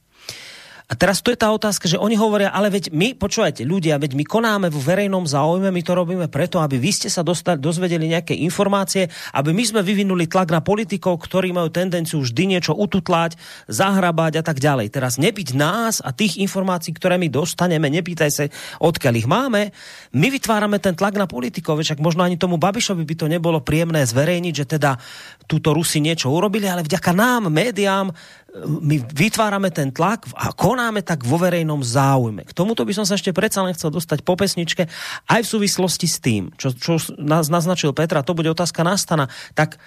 A 0.91 0.93
teraz 0.99 1.23
to 1.23 1.31
je 1.31 1.39
tá 1.39 1.47
otázka, 1.47 1.87
že 1.87 1.95
oni 1.95 2.19
hovoria, 2.19 2.51
ale 2.51 2.67
veď 2.67 2.91
my, 2.91 3.15
počúvajte, 3.15 3.63
ľudia, 3.63 3.95
veď 3.95 4.11
my 4.11 4.27
konáme 4.27 4.67
v 4.67 4.75
verejnom 4.75 5.23
záujme, 5.23 5.71
my 5.71 5.81
to 5.87 5.95
robíme 5.95 6.27
preto, 6.27 6.59
aby 6.59 6.75
vy 6.75 6.91
ste 6.91 7.07
sa 7.07 7.23
dostali, 7.23 7.63
dozvedeli 7.63 8.11
nejaké 8.11 8.35
informácie, 8.35 9.07
aby 9.31 9.55
my 9.55 9.63
sme 9.63 9.87
vyvinuli 9.87 10.27
tlak 10.27 10.51
na 10.51 10.59
politikov, 10.59 11.15
ktorí 11.23 11.55
majú 11.55 11.71
tendenciu 11.71 12.19
vždy 12.19 12.59
niečo 12.59 12.75
ututlať, 12.75 13.39
zahrabať 13.71 14.43
a 14.43 14.43
tak 14.43 14.59
ďalej. 14.59 14.91
Teraz 14.91 15.15
nebyť 15.15 15.55
nás 15.55 16.03
a 16.03 16.11
tých 16.11 16.35
informácií, 16.43 16.91
ktoré 16.91 17.15
my 17.15 17.31
dostaneme, 17.31 17.87
nepýtaj 17.87 18.29
sa, 18.35 18.43
odkiaľ 18.83 19.13
ich 19.15 19.31
máme, 19.31 19.71
my 20.11 20.27
vytvárame 20.27 20.75
ten 20.83 20.91
tlak 20.91 21.15
na 21.15 21.23
politikov, 21.23 21.79
však 21.79 22.03
možno 22.03 22.27
ani 22.27 22.35
tomu 22.35 22.59
Babišovi 22.59 23.07
by 23.07 23.15
to 23.15 23.31
nebolo 23.31 23.63
príjemné 23.63 24.03
zverejniť, 24.03 24.53
že 24.59 24.65
teda 24.75 24.99
túto 25.47 25.71
Rusi 25.71 26.03
niečo 26.03 26.27
urobili, 26.27 26.67
ale 26.67 26.83
vďaka 26.83 27.15
nám, 27.15 27.47
médiám, 27.47 28.11
my 28.59 28.99
vytvárame 29.15 29.71
ten 29.71 29.95
tlak 29.95 30.27
a 30.35 30.51
konáme 30.51 30.99
tak 30.99 31.23
vo 31.23 31.39
verejnom 31.39 31.79
záujme. 31.79 32.43
K 32.43 32.51
tomuto 32.51 32.83
by 32.83 32.91
som 32.91 33.07
sa 33.07 33.15
ešte 33.15 33.31
predsa 33.31 33.63
len 33.63 33.71
chcel 33.71 33.95
dostať 33.95 34.27
po 34.27 34.35
pesničke, 34.35 34.91
aj 35.31 35.41
v 35.43 35.51
súvislosti 35.51 36.07
s 36.07 36.19
tým, 36.19 36.51
čo, 36.59 36.75
čo 36.75 36.99
nás 37.15 37.47
naznačil 37.47 37.95
Petra, 37.95 38.27
to 38.27 38.35
bude 38.35 38.51
otázka 38.51 38.83
nastana, 38.83 39.31
tak 39.55 39.79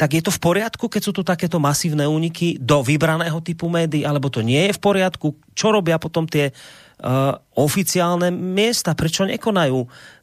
tak 0.00 0.16
je 0.16 0.24
to 0.24 0.32
v 0.32 0.40
poriadku, 0.40 0.88
keď 0.88 1.02
sú 1.04 1.12
tu 1.12 1.20
takéto 1.20 1.60
masívne 1.60 2.08
úniky 2.08 2.56
do 2.56 2.80
vybraného 2.80 3.36
typu 3.44 3.68
médií, 3.68 4.00
alebo 4.00 4.32
to 4.32 4.40
nie 4.40 4.72
je 4.72 4.72
v 4.72 4.80
poriadku? 4.80 5.36
Čo 5.52 5.76
robia 5.76 6.00
potom 6.00 6.24
tie 6.24 6.56
uh, 6.56 7.36
oficiálne 7.52 8.32
miesta? 8.32 8.96
Prečo 8.96 9.28
nekonajú? 9.28 9.76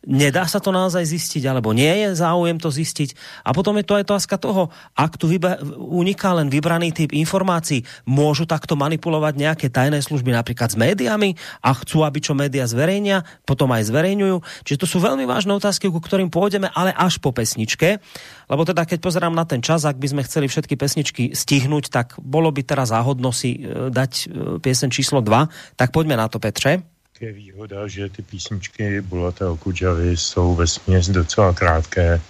Nedá 0.07 0.47
sa 0.47 0.63
to 0.63 0.71
naozaj 0.71 1.03
zistiť, 1.03 1.43
alebo 1.51 1.75
nie 1.75 1.91
je 1.91 2.15
záujem 2.15 2.55
to 2.55 2.71
zistiť. 2.71 3.43
A 3.43 3.51
potom 3.51 3.75
je 3.75 3.83
to 3.83 3.99
aj 3.99 4.07
otázka 4.07 4.39
toho, 4.39 4.71
ak 4.95 5.19
tu 5.19 5.27
uniká 5.75 6.31
len 6.31 6.47
vybraný 6.47 6.95
typ 6.95 7.11
informácií, 7.11 7.83
môžu 8.07 8.47
takto 8.47 8.79
manipulovať 8.79 9.35
nejaké 9.35 9.67
tajné 9.67 9.99
služby 9.99 10.31
napríklad 10.31 10.71
s 10.71 10.79
médiami 10.79 11.35
a 11.59 11.75
chcú, 11.75 12.07
aby 12.07 12.23
čo 12.23 12.31
média 12.31 12.63
zverejnia, 12.63 13.27
potom 13.43 13.67
aj 13.75 13.91
zverejňujú. 13.91 14.63
Čiže 14.63 14.79
to 14.79 14.87
sú 14.87 15.03
veľmi 15.03 15.27
vážne 15.27 15.51
otázky, 15.51 15.91
ku 15.91 15.99
ktorým 15.99 16.31
pôjdeme, 16.31 16.71
ale 16.71 16.95
až 16.95 17.19
po 17.19 17.35
pesničke. 17.35 17.99
Lebo 18.47 18.63
teda, 18.63 18.87
keď 18.87 19.03
pozerám 19.03 19.35
na 19.35 19.43
ten 19.43 19.59
čas, 19.59 19.83
ak 19.83 19.99
by 19.99 20.07
sme 20.07 20.21
chceli 20.23 20.47
všetky 20.47 20.79
pesničky 20.79 21.23
stihnúť, 21.35 21.91
tak 21.91 22.07
bolo 22.23 22.47
by 22.55 22.63
teraz 22.63 22.95
záhodno 22.95 23.35
si 23.35 23.59
e, 23.59 23.91
dať 23.91 24.11
e, 24.15 24.25
piesen 24.63 24.87
číslo 24.87 25.19
2. 25.19 25.75
Tak 25.75 25.91
poďme 25.91 26.15
na 26.15 26.31
to, 26.31 26.39
Petře 26.39 26.96
je 27.21 27.33
výhoda, 27.33 27.87
že 27.87 28.09
ty 28.09 28.21
písničky 28.21 29.01
Bulata 29.01 29.51
Okudžavy 29.51 30.17
jsou 30.17 30.55
ve 30.55 30.67
směs 30.67 31.09
docela 31.09 31.53
krátké 31.53 32.21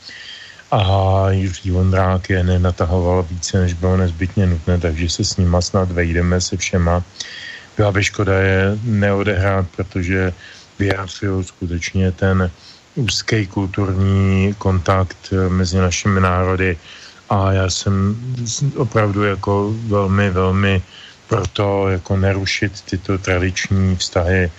a 0.72 0.82
Jiří 1.30 1.72
Vondrák 1.72 2.30
je 2.30 2.44
nenatahoval 2.44 3.24
více, 3.24 3.60
než 3.60 3.74
bylo 3.74 3.98
nezbytně 3.98 4.46
nutné, 4.46 4.80
takže 4.80 5.10
se 5.10 5.24
s 5.24 5.38
nima 5.38 5.62
snad 5.62 5.92
vejdeme 5.92 6.42
se 6.42 6.58
všema. 6.58 7.04
Byla 7.78 7.92
by 7.92 8.04
škoda 8.04 8.40
je 8.40 8.78
neodehrát, 8.84 9.66
protože 9.76 10.34
vyjádřil 10.80 11.44
skutečně 11.44 12.12
ten 12.12 12.52
úzký 12.96 13.48
kulturní 13.48 14.56
kontakt 14.58 15.34
mezi 15.50 15.78
našimi 15.78 16.22
národy 16.22 16.78
a 17.30 17.52
já 17.54 17.70
jsem 17.70 18.16
opravdu 18.76 19.24
jako 19.24 19.76
velmi, 19.88 20.30
velmi 20.30 20.82
proto 21.28 21.90
jako 21.90 22.18
nerušit 22.18 22.82
tyto 22.82 23.18
tradiční 23.18 23.96
vztahy 23.96 24.52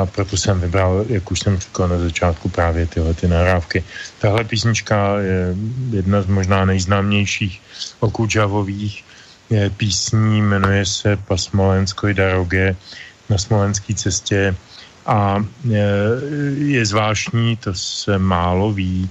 a 0.00 0.06
proto 0.06 0.36
jsem 0.36 0.60
vybral, 0.60 1.04
jak 1.08 1.30
už 1.30 1.40
jsem 1.40 1.58
říkal 1.58 1.88
na 1.88 1.98
začátku, 1.98 2.48
právě 2.48 2.86
tyhle 2.86 3.14
ty 3.14 3.28
nahrávky. 3.28 3.84
Tahle 4.18 4.44
písnička 4.44 5.18
je 5.18 5.54
jedna 5.90 6.22
z 6.22 6.26
možná 6.26 6.64
nejznámějších 6.64 7.62
okudžavových 8.00 9.04
písní, 9.76 10.42
jmenuje 10.42 10.86
se 10.86 11.16
Pasmolenskoj 11.16 12.14
daroge 12.14 12.76
na 13.30 13.38
smolenské 13.38 13.94
cestě 13.94 14.54
a 15.06 15.44
je, 15.64 15.86
je 16.54 16.86
zvláštní, 16.86 17.56
to 17.56 17.74
se 17.74 18.18
málo 18.18 18.72
ví, 18.72 19.10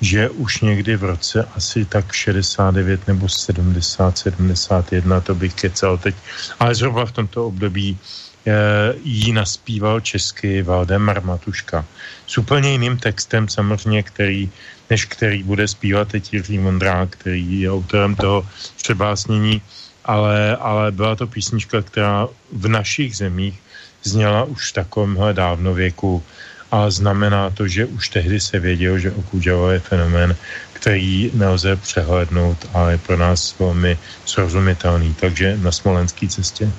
že 0.00 0.30
už 0.30 0.60
někdy 0.60 0.96
v 0.96 1.04
roce 1.04 1.48
asi 1.54 1.84
tak 1.84 2.12
69 2.12 3.08
nebo 3.08 3.28
70, 3.28 4.18
71, 4.18 5.20
to 5.20 5.34
bych 5.34 5.54
kecal 5.54 5.98
teď, 5.98 6.14
ale 6.60 6.74
zhruba 6.74 7.06
v 7.06 7.12
tomto 7.12 7.46
období 7.46 7.98
Eh, 8.46 8.94
jí 9.04 9.32
naspíval 9.32 10.00
česky 10.00 10.62
Valdemar 10.62 11.24
Matuška. 11.24 11.84
S 12.26 12.38
úplně 12.38 12.72
jiným 12.72 12.96
textem 12.96 13.48
samozřejmě, 13.48 14.02
který, 14.02 14.50
než 14.90 15.04
který 15.04 15.42
bude 15.42 15.68
zpívat 15.68 16.08
teď 16.08 16.34
Jiří 16.34 16.58
Mondrák, 16.58 17.08
který 17.10 17.60
je 17.60 17.70
autorem 17.70 18.16
toho 18.16 18.48
přebásnění, 18.76 19.62
ale, 20.04 20.56
ale 20.56 20.92
byla 20.92 21.16
to 21.16 21.26
písnička, 21.26 21.82
která 21.82 22.28
v 22.52 22.68
našich 22.68 23.16
zemích 23.16 23.60
zněla 24.02 24.44
už 24.44 24.70
v 24.70 24.74
takovémhle 24.74 25.34
dávno 25.34 25.74
věku 25.74 26.22
a 26.70 26.90
znamená 26.90 27.50
to, 27.50 27.68
že 27.68 27.86
už 27.86 28.08
tehdy 28.08 28.40
se 28.40 28.58
vědělo, 28.58 28.98
že 28.98 29.12
Okudžava 29.12 29.72
je 29.72 29.78
fenomén, 29.80 30.36
který 30.72 31.30
nelze 31.34 31.76
přehlednout 31.76 32.68
a 32.74 32.90
je 32.90 32.98
pro 32.98 33.16
nás 33.16 33.54
velmi 33.58 33.98
srozumitelný. 34.24 35.14
Takže 35.20 35.58
na 35.62 35.72
smolenské 35.72 36.28
cestě. 36.28 36.70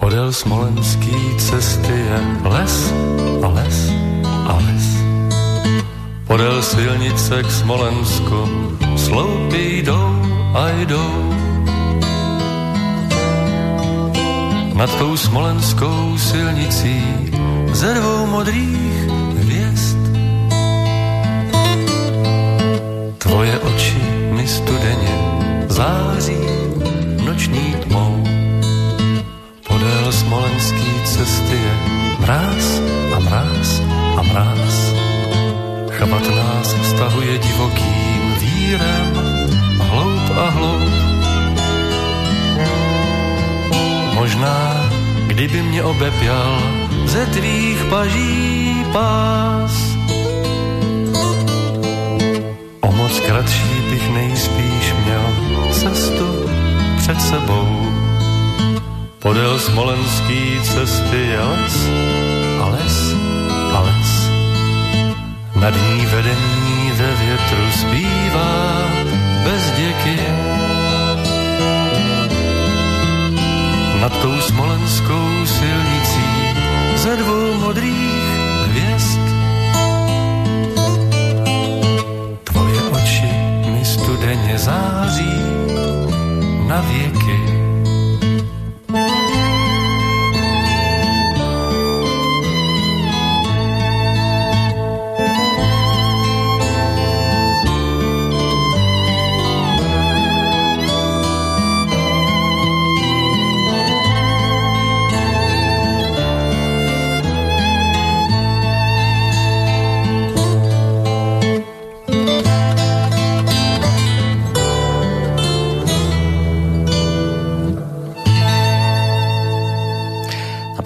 Podél 0.00 0.32
smolenský 0.32 1.16
cesty 1.38 1.92
je 1.92 2.20
les 2.44 2.92
a 3.42 3.48
les 3.48 3.90
a 4.46 4.56
les. 4.56 4.86
Podél 6.26 6.62
silnice 6.62 7.42
k 7.42 7.50
Smolensku 7.50 8.48
sloupy 8.96 9.82
jdou 9.82 10.22
a 10.54 10.68
jdou. 10.70 11.45
Nad 14.76 14.98
tou 14.98 15.16
smolenskou 15.16 16.18
silnicí 16.18 17.00
ze 17.72 17.94
dvou 17.94 18.26
modrých 18.26 19.08
hvězd. 19.40 19.98
Tvoje 23.18 23.58
oči 23.58 24.02
mi 24.30 24.46
studeně 24.46 25.16
září 25.68 26.44
noční 27.24 27.74
tmou 27.88 28.24
podél 29.68 30.12
smolenský 30.12 30.90
cesty 31.04 31.56
je 31.56 31.74
mráz 32.20 32.80
a 33.16 33.18
mráz 33.18 33.80
a 34.16 34.22
mráz. 34.22 34.76
Chvat 35.90 36.26
nás 36.36 36.74
vztahuje 36.82 37.38
divokým 37.38 38.34
vírem, 38.40 39.12
hloub 39.80 40.30
a 40.36 40.50
hloub. 40.50 40.95
Možná, 44.26 44.90
kdyby 45.26 45.62
mě 45.62 45.82
obepěl 45.82 46.58
ze 47.04 47.26
tvých 47.26 47.84
paží 47.90 48.74
pás. 48.92 49.94
O 52.80 52.92
moc 52.92 53.20
kratší 53.20 53.80
bych 53.90 54.10
nejspíš 54.10 54.94
měl 55.04 55.26
cestu 55.70 56.50
před 56.98 57.22
sebou. 57.22 57.92
Podél 59.18 59.58
smolenský 59.58 60.60
cesty 60.62 61.16
je 61.16 61.40
les 61.40 61.76
a 62.62 62.66
les 62.68 63.14
a 63.74 63.80
les. 63.80 64.30
Nad 65.54 65.74
ní 65.74 66.06
vedení 66.06 66.90
ve 66.98 67.14
větru 67.14 67.64
zpívá 67.70 68.90
bez 69.44 69.70
děky. 69.70 70.45
Nad 74.06 74.22
tou 74.22 74.40
smolenskou 74.40 75.46
silnicí 75.46 76.30
ze 76.94 77.16
dvou 77.16 77.54
modrých 77.54 78.22
hvězd. 78.66 79.20
Tvoje 82.44 82.82
oči 82.82 83.32
mi 83.66 83.84
studeně 83.84 84.58
září 84.58 85.36
na 86.66 86.80
věky. 86.80 87.55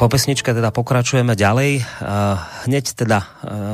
Po 0.00 0.08
pesničke 0.08 0.56
teda 0.56 0.72
pokračujeme 0.72 1.36
ďalej. 1.36 1.84
Hneď 2.64 2.84
teda 2.96 3.20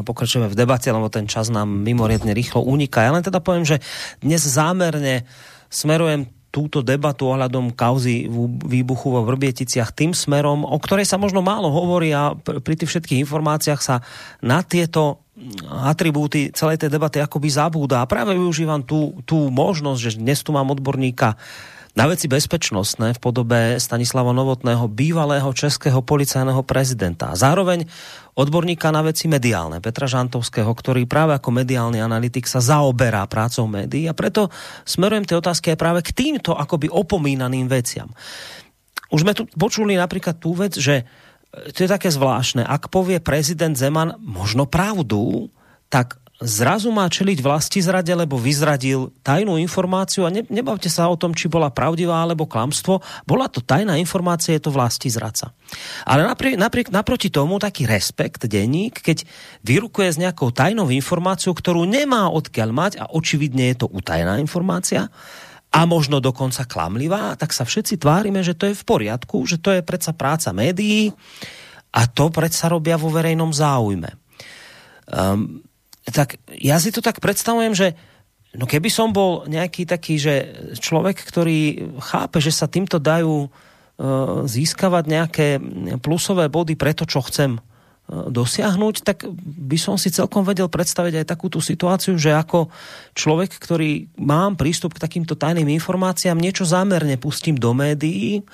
pokračujeme 0.03 0.51
v 0.51 0.59
debate, 0.59 0.90
lebo 0.90 1.07
ten 1.07 1.31
čas 1.31 1.55
nám 1.55 1.70
mimoriadne 1.86 2.35
rýchlo 2.35 2.66
uniká. 2.66 3.07
Ja 3.07 3.15
len 3.15 3.23
teda 3.23 3.39
poviem, 3.39 3.62
že 3.62 3.78
dnes 4.19 4.43
zámerne 4.43 5.23
smerujem 5.70 6.27
túto 6.51 6.82
debatu 6.82 7.31
ohľadom 7.31 7.70
kauzy 7.78 8.27
výbuchu 8.66 9.12
vo 9.15 9.23
Vrbieticiach 9.23 9.94
tým 9.94 10.19
smerom, 10.19 10.66
o 10.66 10.74
ktorej 10.82 11.07
sa 11.07 11.15
možno 11.15 11.47
málo 11.47 11.70
hovorí 11.70 12.11
a 12.11 12.35
pri 12.35 12.74
tých 12.74 12.90
všetkých 12.90 13.23
informáciách 13.23 13.78
sa 13.78 14.03
na 14.43 14.66
tieto 14.66 15.31
atribúty 15.69 16.51
celej 16.51 16.82
tej 16.82 16.90
debaty 16.90 17.23
akoby 17.23 17.53
zabúda. 17.55 18.03
A 18.03 18.09
práve 18.11 18.35
využívam 18.35 18.82
tú, 18.82 19.20
tú 19.28 19.47
možnosť, 19.53 20.01
že 20.01 20.19
dnes 20.19 20.43
tu 20.43 20.51
mám 20.51 20.74
odborníka 20.74 21.39
na 21.97 22.05
veci 22.05 22.28
bezpečnostné 22.28 23.16
v 23.16 23.23
podobe 23.24 23.81
Stanislava 23.81 24.36
Novotného, 24.36 24.85
bývalého 24.85 25.48
českého 25.56 26.05
policajného 26.05 26.60
prezidenta. 26.60 27.32
Zároveň 27.32 27.89
odborníka 28.36 28.93
na 28.93 29.01
veci 29.01 29.32
mediálne, 29.32 29.81
Petra 29.81 30.05
Žantovského, 30.05 30.68
ktorý 30.68 31.09
práve 31.09 31.32
ako 31.32 31.56
mediálny 31.56 32.05
analytik 32.05 32.44
sa 32.44 32.60
zaoberá 32.60 33.24
prácou 33.24 33.64
médií 33.64 34.05
a 34.05 34.12
preto 34.12 34.52
smerujem 34.85 35.24
tie 35.24 35.40
otázky 35.40 35.73
aj 35.73 35.81
práve 35.81 36.01
k 36.05 36.12
týmto 36.12 36.52
akoby 36.52 36.93
opomínaným 36.93 37.64
veciam. 37.64 38.12
Už 39.09 39.24
sme 39.24 39.32
tu 39.32 39.48
počuli 39.56 39.97
napríklad 39.97 40.36
tú 40.36 40.52
vec, 40.52 40.77
že 40.77 41.09
to 41.73 41.78
je 41.81 41.89
také 41.89 42.12
zvláštne, 42.12 42.60
ak 42.60 42.93
povie 42.93 43.24
prezident 43.24 43.73
Zeman 43.73 44.20
možno 44.20 44.68
pravdu, 44.68 45.48
tak 45.89 46.20
zrazu 46.40 46.92
má 46.92 47.08
čeliť 47.08 47.40
vlasti 47.40 47.80
zrade, 47.80 48.12
lebo 48.12 48.36
vyzradil 48.36 49.08
tajnú 49.24 49.56
informáciu 49.56 50.28
a 50.28 50.32
ne, 50.32 50.44
nebavte 50.52 50.92
sa 50.92 51.08
o 51.08 51.16
tom, 51.16 51.32
či 51.32 51.48
bola 51.48 51.72
pravdivá 51.72 52.20
alebo 52.20 52.44
klamstvo. 52.44 53.00
Bola 53.24 53.48
to 53.48 53.64
tajná 53.64 53.96
informácia, 53.96 54.52
je 54.52 54.68
to 54.68 54.74
vlasti 54.74 55.08
zradca. 55.08 55.56
Ale 56.04 56.28
napriek, 56.28 56.60
napriek, 56.60 56.88
naproti 56.92 57.32
tomu 57.32 57.56
taký 57.56 57.88
respekt 57.88 58.44
denník, 58.44 59.00
keď 59.00 59.24
vyrukuje 59.64 60.12
s 60.12 60.20
nejakou 60.20 60.52
tajnou 60.52 60.92
informáciou, 60.92 61.56
ktorú 61.56 61.88
nemá 61.88 62.28
odkiaľ 62.28 62.70
mať 62.72 62.92
a 63.00 63.08
očividne 63.08 63.72
je 63.72 63.76
to 63.84 63.86
utajená 63.88 64.36
informácia, 64.36 65.08
a 65.76 65.84
možno 65.84 66.24
dokonca 66.24 66.64
klamlivá, 66.64 67.36
tak 67.36 67.52
sa 67.52 67.68
všetci 67.68 68.00
tvárime, 68.00 68.40
že 68.40 68.56
to 68.56 68.70
je 68.70 68.78
v 68.78 68.86
poriadku, 68.86 69.44
že 69.44 69.60
to 69.60 69.76
je 69.76 69.84
predsa 69.84 70.16
práca 70.16 70.48
médií 70.48 71.12
a 71.92 72.08
to 72.08 72.32
predsa 72.32 72.72
robia 72.72 72.96
vo 72.96 73.12
verejnom 73.12 73.52
záujme. 73.52 74.08
Um, 75.04 75.65
tak 76.11 76.39
ja 76.55 76.78
si 76.78 76.95
to 76.95 77.03
tak 77.03 77.19
predstavujem, 77.19 77.74
že 77.74 77.99
no 78.55 78.65
keby 78.65 78.89
som 78.89 79.11
bol 79.11 79.45
nejaký 79.51 79.85
taký, 79.85 80.16
že 80.16 80.35
človek, 80.78 81.19
ktorý 81.19 81.91
chápe, 81.99 82.39
že 82.39 82.55
sa 82.55 82.70
týmto 82.70 83.03
dajú 83.03 83.47
uh, 83.47 83.51
získavať 84.47 85.05
nejaké 85.07 85.47
plusové 85.99 86.47
body 86.47 86.78
pre 86.78 86.95
to, 86.95 87.05
čo 87.05 87.27
chcem 87.27 87.59
uh, 87.59 88.31
dosiahnuť, 88.31 89.03
tak 89.03 89.27
by 89.66 89.77
som 89.77 89.99
si 89.99 90.15
celkom 90.15 90.47
vedel 90.47 90.70
predstaviť 90.70 91.23
aj 91.23 91.31
takúto 91.31 91.59
situáciu, 91.59 92.15
že 92.15 92.33
ako 92.33 92.70
človek, 93.19 93.59
ktorý 93.59 94.07
mám 94.16 94.55
prístup 94.55 94.95
k 94.95 95.03
takýmto 95.03 95.35
tajným 95.35 95.69
informáciám, 95.74 96.39
niečo 96.39 96.62
zámerne 96.62 97.19
pustím 97.19 97.59
do 97.59 97.74
médií, 97.74 98.47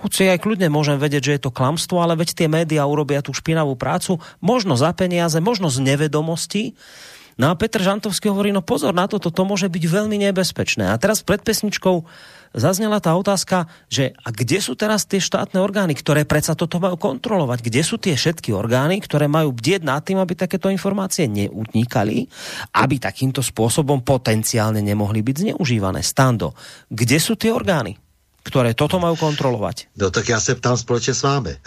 hoci 0.00 0.28
aj 0.28 0.44
kľudne 0.44 0.68
môžem 0.68 1.00
vedieť, 1.00 1.22
že 1.24 1.34
je 1.36 1.42
to 1.48 1.54
klamstvo, 1.54 2.04
ale 2.04 2.18
veď 2.18 2.36
tie 2.36 2.48
médiá 2.52 2.84
urobia 2.84 3.24
tú 3.24 3.32
špinavú 3.32 3.74
prácu, 3.80 4.20
možno 4.44 4.76
za 4.76 4.92
peniaze, 4.92 5.40
možno 5.40 5.72
z 5.72 5.80
nevedomosti. 5.80 6.76
No 7.36 7.52
a 7.52 7.58
Petr 7.58 7.84
Žantovský 7.84 8.32
hovorí, 8.32 8.48
no 8.48 8.64
pozor 8.64 8.96
na 8.96 9.04
to, 9.04 9.20
to 9.20 9.28
môže 9.44 9.68
byť 9.68 9.84
veľmi 9.84 10.16
nebezpečné. 10.24 10.88
A 10.88 10.96
teraz 10.96 11.20
pred 11.20 11.44
pesničkou 11.44 12.08
zaznela 12.56 12.96
tá 12.96 13.12
otázka, 13.12 13.68
že 13.92 14.16
a 14.24 14.32
kde 14.32 14.64
sú 14.64 14.72
teraz 14.72 15.04
tie 15.04 15.20
štátne 15.20 15.60
orgány, 15.60 15.92
ktoré 15.92 16.24
predsa 16.24 16.56
toto 16.56 16.80
majú 16.80 16.96
kontrolovať? 16.96 17.60
Kde 17.60 17.82
sú 17.84 18.00
tie 18.00 18.16
všetky 18.16 18.56
orgány, 18.56 19.04
ktoré 19.04 19.28
majú 19.28 19.52
bdieť 19.52 19.84
nad 19.84 20.00
tým, 20.00 20.16
aby 20.16 20.32
takéto 20.32 20.72
informácie 20.72 21.28
neutnikali, 21.28 22.24
aby 22.72 22.96
takýmto 22.96 23.44
spôsobom 23.44 24.00
potenciálne 24.00 24.80
nemohli 24.80 25.20
byť 25.20 25.36
zneužívané? 25.52 26.00
Stando, 26.00 26.56
kde 26.88 27.20
sú 27.20 27.36
tie 27.36 27.52
orgány? 27.52 28.05
Které 28.46 28.74
toto 28.74 28.98
mají 28.98 29.16
kontrolovat? 29.16 29.76
No 29.96 30.10
tak 30.10 30.28
já 30.28 30.40
se 30.40 30.54
ptám 30.54 30.76
společně 30.76 31.14
s 31.14 31.22
vámi. 31.22 31.56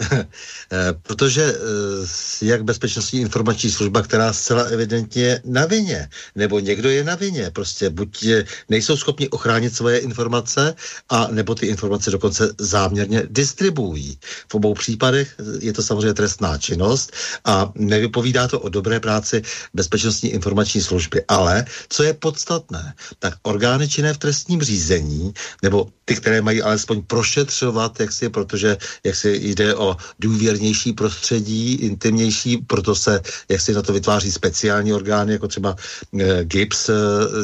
Eh, 0.72 0.94
protože 1.02 1.42
eh, 1.42 2.46
jak 2.46 2.64
bezpečnostní 2.64 3.20
informační 3.20 3.70
služba, 3.70 4.02
která 4.02 4.32
zcela 4.32 4.62
evidentně 4.62 5.22
je 5.22 5.42
na 5.44 5.66
vině, 5.66 6.08
nebo 6.34 6.60
někdo 6.60 6.90
je 6.90 7.04
na 7.04 7.14
vině, 7.14 7.50
prostě 7.50 7.90
buď 7.90 8.24
nejsou 8.68 8.96
schopni 8.96 9.28
ochránit 9.28 9.74
svoje 9.74 9.98
informace, 9.98 10.74
a 11.08 11.28
nebo 11.30 11.54
ty 11.54 11.66
informace 11.66 12.10
dokonce 12.10 12.54
záměrně 12.58 13.22
distribuují. 13.30 14.18
V 14.48 14.54
obou 14.54 14.74
případech 14.74 15.34
je 15.58 15.72
to 15.72 15.82
samozřejmě 15.82 16.14
trestná 16.14 16.58
činnost 16.58 17.12
a 17.44 17.72
nevypovídá 17.74 18.48
to 18.48 18.60
o 18.60 18.68
dobré 18.68 19.00
práci 19.00 19.42
bezpečnostní 19.74 20.30
informační 20.30 20.80
služby. 20.80 21.24
Ale 21.28 21.64
co 21.88 22.02
je 22.02 22.14
podstatné, 22.14 22.94
tak 23.18 23.34
orgány 23.42 23.88
činné 23.88 24.14
v 24.14 24.18
trestním 24.18 24.62
řízení, 24.62 25.34
nebo 25.62 25.88
ty, 26.04 26.16
které 26.16 26.42
mají 26.42 26.62
alespoň 26.70 27.02
prošetřovat, 27.02 28.00
jak 28.00 28.12
si, 28.12 28.28
protože 28.28 28.76
jak 29.04 29.16
si 29.16 29.30
jde 29.42 29.74
o 29.74 29.96
důvěrnější 30.18 30.92
prostředí, 30.92 31.74
intimnější, 31.74 32.56
proto 32.56 32.94
se, 32.94 33.20
jak 33.48 33.60
si 33.60 33.74
na 33.74 33.82
to 33.82 33.92
vytváří 33.92 34.32
speciální 34.32 34.92
orgány, 34.92 35.32
jako 35.32 35.48
třeba 35.48 35.76
e, 36.20 36.44
GIPS, 36.44 36.88
e, 36.88 36.92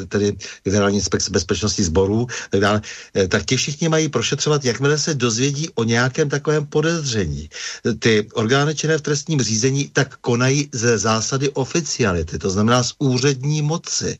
tedy 0.08 0.36
Generální 0.64 0.96
inspekce 0.96 1.30
bezpečnosti 1.30 1.84
sborů, 1.84 2.26
tak 2.50 2.60
dále, 2.60 2.80
e, 3.16 3.28
tak 3.28 3.44
ti 3.44 3.56
všichni 3.56 3.88
mají 3.88 4.08
prošetřovat, 4.08 4.64
jakmile 4.64 4.98
se 4.98 5.14
dozvědí 5.14 5.68
o 5.74 5.84
nějakém 5.84 6.28
takovém 6.28 6.66
podezření. 6.66 7.48
Ty 7.98 8.28
orgány 8.34 8.74
činné 8.74 8.98
v 8.98 9.02
trestním 9.02 9.42
řízení 9.42 9.88
tak 9.92 10.16
konají 10.16 10.68
ze 10.72 10.98
zásady 10.98 11.50
oficiality, 11.50 12.38
to 12.38 12.50
znamená 12.50 12.82
z 12.82 12.92
úřední 12.98 13.62
moci. 13.62 14.18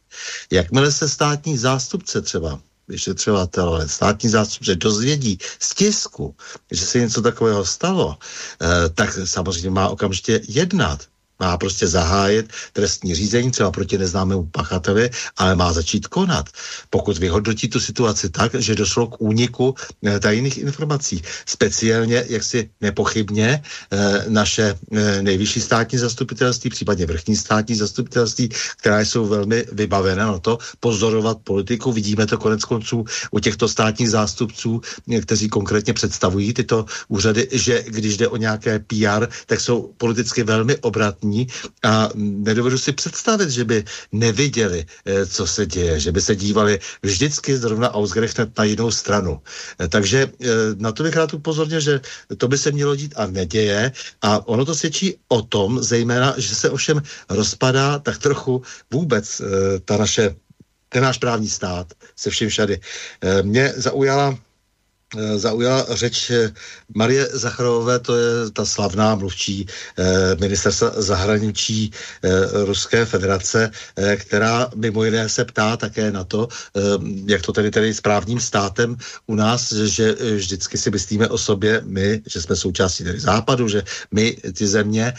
Jakmile 0.50 0.92
se 0.92 1.08
státní 1.08 1.58
zástupce 1.58 2.22
třeba 2.22 2.60
vyšetřovatel, 2.88 3.88
státní 3.88 4.30
zástupce 4.30 4.74
dozvědí 4.74 5.38
z 5.58 5.74
tisku, 5.74 6.34
že 6.70 6.86
se 6.86 6.98
něco 6.98 7.22
takového 7.22 7.64
stalo, 7.64 8.18
eh, 8.62 8.88
tak 8.88 9.18
samozřejmě 9.24 9.70
má 9.70 9.88
okamžitě 9.88 10.40
jednat. 10.48 11.06
Má 11.40 11.56
prostě 11.56 11.88
zahájit 11.88 12.52
trestní 12.72 13.14
řízení 13.14 13.50
třeba 13.50 13.70
proti 13.70 13.98
neznámému 13.98 14.48
pachateli, 14.52 15.10
ale 15.36 15.56
má 15.56 15.72
začít 15.72 16.06
konat. 16.06 16.48
Pokud 16.90 17.18
vyhodnotí 17.18 17.68
tu 17.68 17.80
situaci 17.80 18.30
tak, 18.30 18.54
že 18.54 18.74
došlo 18.74 19.06
k 19.06 19.20
úniku 19.20 19.74
eh, 20.06 20.20
tajných 20.20 20.58
informací. 20.58 21.22
Speciálně, 21.46 22.24
jak 22.28 22.42
si 22.42 22.70
nepochybně, 22.80 23.62
eh, 23.92 24.24
naše 24.28 24.78
eh, 24.92 25.22
nejvyšší 25.22 25.60
státní 25.60 25.98
zastupitelství, 25.98 26.70
případně 26.70 27.06
vrchní 27.06 27.36
státní 27.36 27.74
zastupitelství, 27.74 28.48
která 28.76 29.00
jsou 29.00 29.26
velmi 29.26 29.64
vybavené 29.72 30.24
na 30.24 30.38
to 30.38 30.58
pozorovat 30.80 31.38
politiku. 31.44 31.92
Vidíme 31.92 32.26
to 32.26 32.38
konec 32.38 32.64
konců 32.64 33.04
u 33.30 33.38
těchto 33.38 33.68
státních 33.68 34.10
zástupců, 34.10 34.80
kteří 35.22 35.48
konkrétně 35.48 35.92
představují 35.92 36.52
tyto 36.52 36.86
úřady, 37.08 37.48
že 37.52 37.84
když 37.88 38.16
jde 38.16 38.28
o 38.28 38.36
nějaké 38.36 38.78
PR, 38.78 39.26
tak 39.46 39.60
jsou 39.60 39.92
politicky 39.98 40.42
velmi 40.42 40.76
obratní 40.76 41.26
a 41.85 42.09
nedovedu 42.15 42.78
si 42.78 42.93
představit, 42.93 43.51
že 43.51 43.65
by 43.65 43.85
neviděli, 44.12 44.86
eh, 44.86 45.27
co 45.27 45.47
se 45.47 45.66
děje, 45.66 46.01
že 46.01 46.12
by 46.12 46.20
se 46.20 46.36
dívali 46.36 46.78
vždycky 47.03 47.57
zrovna 47.57 47.94
ausgerechnet 47.94 48.59
na 48.59 48.65
jinou 48.65 48.90
stranu. 48.90 49.40
Eh, 49.81 49.89
takže 49.89 50.28
eh, 50.28 50.47
na 50.77 50.93
to 50.93 51.03
bych 51.03 51.16
rád 51.16 51.35
upozornil, 51.35 51.81
že 51.81 52.01
to 52.36 52.48
by 52.48 52.59
se 52.59 52.73
mělo 52.73 52.97
dít 52.97 53.15
a 53.16 53.27
neděje 53.27 53.93
a 54.23 54.48
ono 54.48 54.65
to 54.65 54.74
svědčí 54.74 55.15
o 55.28 55.43
tom, 55.43 55.82
zejména, 55.82 56.35
že 56.36 56.55
se 56.55 56.70
ovšem 56.70 57.03
rozpadá 57.28 57.98
tak 57.98 58.19
trochu 58.19 58.62
vůbec 58.90 59.43
ta 59.85 59.97
naše 59.97 60.35
ten 60.89 61.03
náš 61.03 61.19
právní 61.19 61.48
stát 61.48 61.93
se 62.16 62.31
vším 62.31 62.48
všady. 62.48 62.81
Mě 63.43 63.73
zaujala 63.77 64.39
zaujala 65.36 65.86
řeč 65.90 66.30
eh, 66.30 66.52
Marie 66.94 67.28
Zacharové, 67.32 67.98
to 67.98 68.16
je 68.16 68.50
ta 68.52 68.64
slavná 68.64 69.14
mluvčí 69.14 69.66
eh, 69.98 70.34
ministerstva 70.40 70.92
zahraničí 70.96 71.90
Ruské 72.64 73.04
federace, 73.04 73.70
která 74.16 74.70
mimo 74.74 75.04
jiné 75.04 75.28
se 75.28 75.44
ptá 75.44 75.76
také 75.76 76.10
na 76.10 76.24
to, 76.24 76.48
jak 77.26 77.42
to 77.42 77.52
tedy 77.52 77.70
tedy 77.70 77.94
s 77.94 78.00
právním 78.00 78.40
státem 78.40 78.96
u 79.26 79.34
nás, 79.34 79.72
že 79.72 80.14
vždycky 80.36 80.78
si 80.78 80.90
myslíme 80.90 81.28
o 81.28 81.38
sobě, 81.38 81.80
my, 81.84 82.22
že 82.26 82.42
jsme 82.42 82.56
součástí 82.56 83.04
tedy 83.04 83.20
západu, 83.20 83.68
že 83.68 83.82
my 84.10 84.36
ty 84.52 84.66
země 84.66 85.12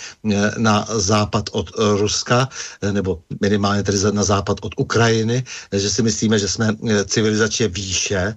na 0.58 0.88
západ 0.96 1.50
od 1.52 1.72
Ruska, 1.98 2.50
nebo 2.92 3.22
minimálně 3.42 3.84
tedy 3.84 3.98
na 4.12 4.24
západ 4.24 4.58
od 4.62 4.74
Ukrajiny, 4.78 5.44
že 5.72 5.90
si 5.90 6.02
myslíme, 6.02 6.40
že 6.40 6.48
jsme 6.48 6.76
civilizačně 7.06 7.68
výše, 7.68 8.36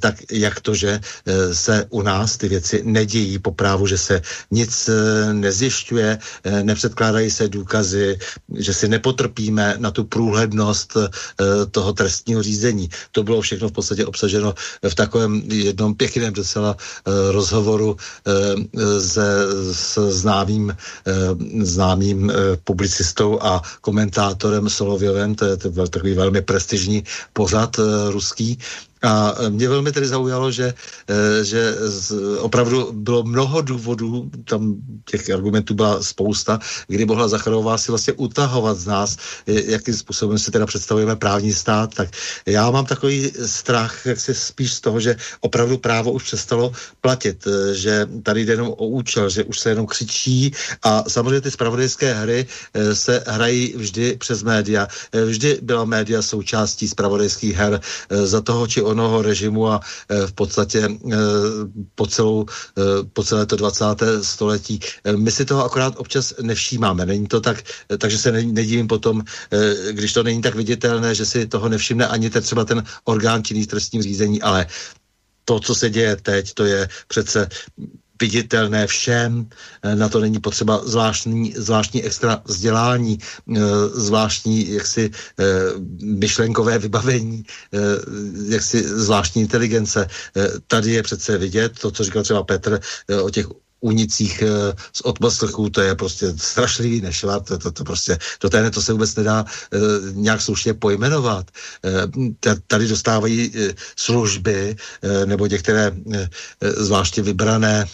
tak 0.00 0.14
jak 0.32 0.60
to, 0.60 0.74
že 0.74 0.85
Eh, 0.88 1.54
se 1.54 1.86
u 1.90 2.02
nás 2.02 2.36
ty 2.36 2.48
věci 2.48 2.82
nedějí 2.84 3.38
po 3.38 3.52
právu, 3.52 3.86
že 3.86 3.98
se 3.98 4.22
nic 4.50 4.88
eh, 4.88 5.32
nezjišťuje, 5.34 6.18
eh, 6.44 6.62
nepředkládají 6.62 7.30
se 7.30 7.48
důkazy, 7.48 8.18
že 8.54 8.74
si 8.74 8.88
nepotrpíme 8.88 9.74
na 9.78 9.90
tu 9.90 10.04
průhlednost 10.04 10.96
toho 11.70 11.92
trestního 11.92 12.42
řízení. 12.42 12.88
To 13.12 13.22
bylo 13.22 13.40
všechno 13.40 13.68
v 13.68 13.72
podstatě 13.72 14.06
obsaženo 14.06 14.54
v 14.88 14.94
takovém 14.94 15.42
jednom 15.50 15.94
pěkném 15.94 16.32
docela 16.32 16.76
rozhovoru 17.30 17.96
se 19.00 19.26
s 19.72 20.10
známým, 20.10 20.76
známým 21.60 22.32
publicistou 22.64 23.38
a 23.42 23.62
komentátorem 23.80 24.68
Solovjovem, 24.70 25.34
to 25.34 25.44
je, 25.44 25.56
to 25.56 25.70
byl 25.70 25.88
takový 25.88 26.14
velmi 26.14 26.42
prestižní 26.42 27.04
pořad 27.32 27.76
ruský, 28.10 28.58
a 29.06 29.34
mě 29.48 29.68
velmi 29.68 29.92
tedy 29.92 30.06
zaujalo, 30.06 30.50
že, 30.50 30.74
eh, 31.08 31.44
že 31.44 31.74
opravdu 32.38 32.92
bylo 32.92 33.22
mnoho 33.22 33.62
důvodů, 33.62 34.30
tam 34.44 34.74
těch 35.06 35.30
argumentů 35.30 35.74
byla 35.74 36.02
spousta, 36.02 36.58
kdy 36.86 37.06
mohla 37.06 37.28
Zacharová 37.28 37.78
si 37.78 37.92
vlastně 37.92 38.12
utahovat 38.12 38.76
z 38.78 38.86
nás, 38.86 39.16
jakým 39.46 39.94
způsobem 39.94 40.38
si 40.38 40.50
teda 40.50 40.66
představujeme 40.66 41.16
právní 41.16 41.52
stát, 41.52 41.94
tak 41.94 42.08
já 42.46 42.70
mám 42.70 42.86
takový 42.86 43.32
strach, 43.46 44.06
jak 44.06 44.20
si 44.20 44.34
spíš 44.34 44.72
z 44.72 44.80
toho, 44.80 45.00
že 45.00 45.16
opravdu 45.40 45.78
právo 45.78 46.12
už 46.12 46.22
přestalo 46.22 46.72
platit, 47.00 47.46
že 47.72 48.06
tady 48.22 48.44
jde 48.44 48.52
jenom 48.52 48.68
o 48.68 48.86
účel, 48.86 49.30
že 49.30 49.44
už 49.44 49.58
se 49.60 49.68
jenom 49.70 49.86
křičí. 49.86 50.52
A 50.82 51.04
samozřejmě 51.08 51.40
ty 51.40 51.50
spravodajské 51.50 52.14
hry 52.14 52.46
se 52.92 53.24
hrají 53.26 53.74
vždy 53.76 54.16
přes 54.16 54.42
média. 54.42 54.88
Vždy 55.12 55.58
byla 55.62 55.84
média 55.84 56.22
součástí 56.22 56.88
spravodajských 56.88 57.54
her. 57.54 57.80
Za 58.10 58.40
toho 58.40 58.66
či 58.66 58.82
onoho 58.96 59.22
režimu 59.22 59.68
a 59.68 59.80
e, 60.08 60.26
v 60.26 60.32
podstatě 60.32 60.80
e, 60.88 61.16
po, 61.94 62.06
celou, 62.06 62.46
e, 62.48 63.04
po 63.12 63.24
celé 63.24 63.46
to 63.46 63.56
20. 63.56 63.84
století. 64.22 64.80
My 65.16 65.30
si 65.30 65.44
toho 65.44 65.64
akorát 65.64 65.94
občas 65.96 66.34
nevšímáme. 66.40 67.06
Není 67.06 67.26
to 67.28 67.40
tak, 67.40 67.62
takže 67.98 68.18
se 68.18 68.32
nedivím 68.32 68.88
potom, 68.88 69.22
když 69.90 70.12
to 70.12 70.22
není 70.22 70.40
tak 70.42 70.54
viditelné, 70.54 71.14
že 71.14 71.26
si 71.26 71.46
toho 71.46 71.68
nevšimne 71.68 72.06
ani 72.06 72.30
ten, 72.30 72.42
třeba 72.42 72.64
ten 72.64 72.84
orgán 73.04 73.44
činný 73.44 73.66
trestním 73.66 74.02
řízení, 74.02 74.42
ale 74.42 74.66
to, 75.44 75.60
co 75.60 75.74
se 75.74 75.90
děje 75.90 76.16
teď, 76.16 76.54
to 76.54 76.64
je 76.64 76.88
přece 77.08 77.48
viditelné 78.20 78.86
všem, 78.86 79.48
eh, 79.82 79.96
na 79.96 80.08
to 80.08 80.20
není 80.20 80.38
potřeba 80.38 80.80
zvláštní, 80.84 81.54
zvláštní 81.56 82.02
extra 82.04 82.42
vzdělání, 82.44 83.18
eh, 83.56 83.60
zvláštní 83.94 84.70
jaksi 84.70 85.10
eh, 85.10 85.44
myšlenkové 86.02 86.78
vybavení, 86.78 87.44
jaksi 88.48 88.82
zvláštní 88.82 89.42
inteligence. 89.42 90.08
Tady 90.66 90.92
je 90.92 91.02
přece 91.02 91.38
vidět 91.38 91.78
to, 91.78 91.90
co 91.90 92.04
říkal 92.04 92.22
třeba 92.22 92.42
Petr 92.42 92.80
o 93.22 93.30
těch 93.30 93.46
unicích 93.86 94.42
e, 94.42 94.74
z 94.92 95.00
odposlechů, 95.00 95.70
to 95.70 95.80
je 95.80 95.94
prostě 95.94 96.34
strašlivý 96.36 97.00
nešvar, 97.00 97.40
to, 97.46 97.58
to, 97.58 97.70
to 97.70 97.84
prostě, 97.84 98.18
do 98.42 98.50
té 98.50 98.70
to 98.70 98.82
se 98.82 98.92
vůbec 98.92 99.14
nedá 99.14 99.44
e, 99.46 99.78
nějak 100.12 100.40
slušně 100.40 100.74
pojmenovat. 100.74 101.46
E, 101.86 102.56
tady 102.66 102.88
dostávají 102.88 103.52
služby 103.96 104.76
nebo 105.24 105.46
některé 105.46 105.92
zvláště 106.60 107.22
vybrané 107.22 107.86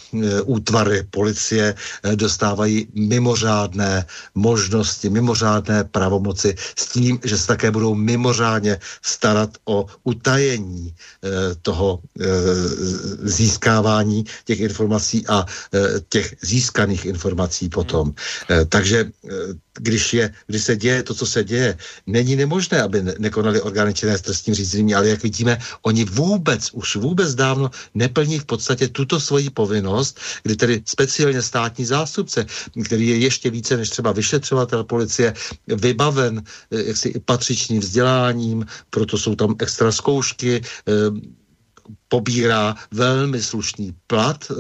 útvary 0.45 1.03
policie 1.11 1.75
dostávají 2.15 2.89
mimořádné 2.95 4.07
možnosti, 4.35 5.11
mimořádné 5.11 5.85
pravomoci 5.85 6.55
s 6.79 6.87
tím, 6.87 7.21
že 7.25 7.39
se 7.39 7.47
také 7.47 7.71
budou 7.71 7.95
mimořádně 7.95 8.79
starat 9.03 9.51
o 9.65 9.87
utajení 10.05 10.95
toho 11.63 12.01
získávání 13.23 14.25
těch 14.45 14.61
informací 14.61 15.27
a 15.29 15.47
Eh, 15.75 15.82
těch 16.09 16.35
získaných 16.43 17.05
informací 17.05 17.69
potom. 17.69 18.15
Eh, 18.51 18.65
takže 18.65 18.99
eh, 19.05 19.29
když, 19.79 20.15
je, 20.15 20.35
když 20.47 20.63
se 20.63 20.77
děje 20.77 21.03
to, 21.03 21.15
co 21.15 21.27
se 21.27 21.45
děje, 21.45 21.79
není 22.07 22.37
nemožné, 22.37 22.83
aby 22.83 23.03
nekonali 23.19 23.61
orgány 23.61 23.95
činné 23.95 24.19
s 24.19 24.23
trestním 24.23 24.55
řízení, 24.55 24.95
ale 24.95 25.09
jak 25.09 25.23
vidíme, 25.23 25.59
oni 25.83 26.05
vůbec, 26.05 26.71
už 26.73 26.97
vůbec 26.97 27.35
dávno 27.35 27.71
neplní 27.95 28.39
v 28.39 28.45
podstatě 28.45 28.89
tuto 28.89 29.21
svoji 29.21 29.51
povinnost, 29.51 30.21
kdy 30.43 30.57
tedy 30.57 30.83
speciálně 30.85 31.43
státní 31.43 31.85
zástupce, 31.85 32.47
který 32.85 33.09
je 33.09 33.17
ještě 33.17 33.51
více 33.51 33.77
než 33.77 33.91
třeba 33.91 34.13
vyšetřovatel 34.13 34.85
policie, 34.85 35.35
vybaven 35.67 36.43
jaksi 36.71 37.21
patřičným 37.25 37.81
vzděláním, 37.81 38.67
proto 38.91 39.19
jsou 39.19 39.35
tam 39.35 39.57
extra 39.59 39.93
zkoušky, 39.93 40.61
pobírá 42.13 42.77
velmi 42.93 43.41
slušný 43.41 43.97
plat 44.05 44.45
e, 44.45 44.55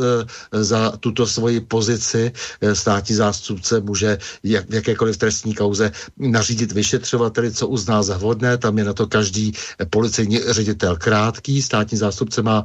za 0.64 0.96
tuto 0.96 1.28
svoji 1.28 1.60
pozici. 1.60 2.32
E, 2.32 2.74
státní 2.74 3.14
zástupce 3.20 3.80
může 3.84 4.18
jak, 4.40 4.64
v 4.70 4.74
jakékoliv 4.80 5.16
trestní 5.20 5.52
kauze 5.52 5.92
nařídit 6.16 6.72
vyšetřovateli, 6.72 7.52
co 7.52 7.68
uzná 7.68 8.00
za 8.02 8.16
vhodné. 8.16 8.56
Tam 8.56 8.78
je 8.80 8.84
na 8.88 8.96
to 8.96 9.04
každý 9.04 9.52
policejní 9.90 10.40
ředitel 10.48 10.96
krátký. 10.96 11.60
Státní 11.62 11.98
zástupce 11.98 12.40
má 12.40 12.64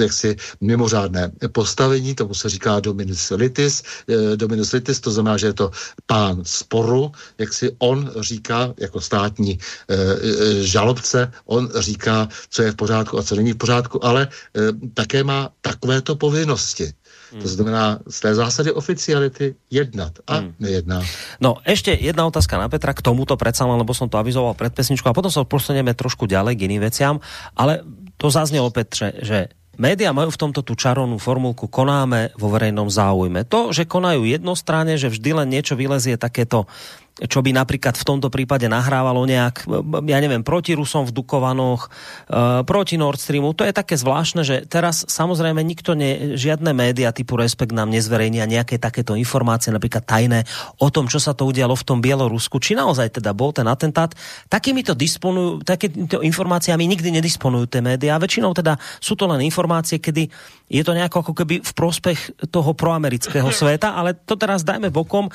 jaksi 0.00 0.36
mimořádné 0.62 1.50
postavení, 1.50 2.14
tomu 2.14 2.34
se 2.34 2.46
říká 2.48 2.80
dominus 2.80 3.34
litis. 3.34 3.82
E, 4.06 4.36
dominus 4.38 4.70
litis, 4.72 5.00
to 5.02 5.10
znamená, 5.10 5.42
že 5.42 5.46
je 5.50 5.58
to 5.58 5.70
pán 6.06 6.46
sporu, 6.46 7.10
jak 7.38 7.50
si 7.50 7.74
on 7.82 8.06
říká 8.20 8.74
jako 8.78 9.00
státní 9.00 9.58
žalobce, 10.60 11.32
on 11.50 11.66
říká, 11.78 12.28
co 12.50 12.62
je 12.62 12.72
v 12.72 12.76
pořádku 12.76 13.18
a 13.18 13.22
co 13.22 13.34
není 13.34 13.52
v 13.52 13.56
pořádku, 13.56 14.04
ale 14.04 14.19
ale 14.20 14.28
e, 14.28 14.72
také 14.92 15.24
má 15.24 15.48
takovéto 15.64 16.20
povinnosti. 16.20 16.92
Hmm. 17.30 17.40
To 17.40 17.48
znamená 17.48 17.84
z 18.04 18.16
té 18.20 18.30
zásady 18.34 18.70
oficiality 18.74 19.54
jednat 19.70 20.18
a 20.26 20.42
hmm. 20.42 20.58
nejedná. 20.58 20.98
No, 21.38 21.62
ešte 21.62 21.94
jedna 21.94 22.26
otázka 22.26 22.58
na 22.58 22.68
Petra 22.68 22.92
k 22.92 23.00
tomuto 23.00 23.38
predsa 23.38 23.64
lebo 23.64 23.94
som 23.94 24.10
to 24.10 24.18
avizoval 24.18 24.58
pred 24.58 24.74
pesničkou 24.74 25.08
a 25.08 25.16
potom 25.16 25.30
sa 25.30 25.46
posuneme 25.46 25.94
trošku 25.94 26.26
ďalej 26.26 26.58
k 26.58 26.64
iným 26.66 26.82
veciam, 26.82 27.22
ale 27.54 27.86
to 28.18 28.28
zaznelo 28.28 28.68
Petře, 28.74 29.22
že 29.22 29.38
Média 29.80 30.12
majú 30.12 30.28
v 30.28 30.40
tomto 30.44 30.60
tú 30.60 30.76
čarovnú 30.76 31.16
formulku 31.16 31.64
konáme 31.64 32.36
vo 32.36 32.52
verejnom 32.52 32.92
záujme. 32.92 33.48
To, 33.48 33.72
že 33.72 33.88
konajú 33.88 34.28
jednostranne, 34.28 35.00
že 35.00 35.08
vždy 35.08 35.40
len 35.40 35.48
niečo 35.48 35.72
vylezie 35.72 36.20
takéto 36.20 36.68
čo 37.18 37.44
by 37.44 37.52
napríklad 37.52 37.98
v 37.98 38.06
tomto 38.06 38.32
prípade 38.32 38.64
nahrávalo 38.70 39.26
nejak, 39.28 39.68
ja 40.08 40.18
neviem, 40.22 40.40
proti 40.40 40.72
Rusom 40.72 41.04
v 41.04 41.12
Dukovanoch, 41.12 41.90
uh, 41.90 42.62
proti 42.64 42.96
Nord 42.96 43.20
Streamu. 43.20 43.52
To 43.52 43.66
je 43.66 43.74
také 43.74 43.98
zvláštne, 43.98 44.46
že 44.46 44.64
teraz 44.64 45.04
samozrejme 45.04 45.60
nikto, 45.60 45.92
ne, 45.98 46.38
žiadne 46.38 46.72
média 46.72 47.12
typu 47.12 47.36
Respekt 47.36 47.74
nám 47.76 47.92
nezverejnia 47.92 48.48
nejaké 48.48 48.80
takéto 48.80 49.18
informácie, 49.18 49.74
napríklad 49.74 50.06
tajné, 50.06 50.46
o 50.80 50.88
tom, 50.88 51.10
čo 51.10 51.20
sa 51.20 51.36
to 51.36 51.44
udialo 51.44 51.74
v 51.76 51.84
tom 51.84 51.98
Bielorusku, 52.00 52.62
či 52.62 52.78
naozaj 52.78 53.20
teda 53.20 53.34
bol 53.34 53.50
ten 53.50 53.66
atentát. 53.66 54.14
Takýmito, 54.48 54.96
disponujú, 54.96 55.66
takýmito 55.66 56.22
informáciami 56.24 56.86
nikdy 56.86 57.20
nedisponujú 57.20 57.66
tie 57.68 57.82
médiá. 57.84 58.16
Väčšinou 58.16 58.54
teda 58.54 58.78
sú 59.02 59.18
to 59.18 59.28
len 59.28 59.42
informácie, 59.44 59.98
kedy 59.98 60.30
je 60.70 60.82
to 60.86 60.94
nejako 60.94 61.26
ako 61.26 61.32
keby 61.34 61.58
v 61.58 61.72
prospech 61.74 62.46
toho 62.54 62.70
proamerického 62.78 63.50
sveta, 63.50 63.98
ale 63.98 64.14
to 64.14 64.38
teraz 64.38 64.62
dajme 64.62 64.94
bokom. 64.94 65.26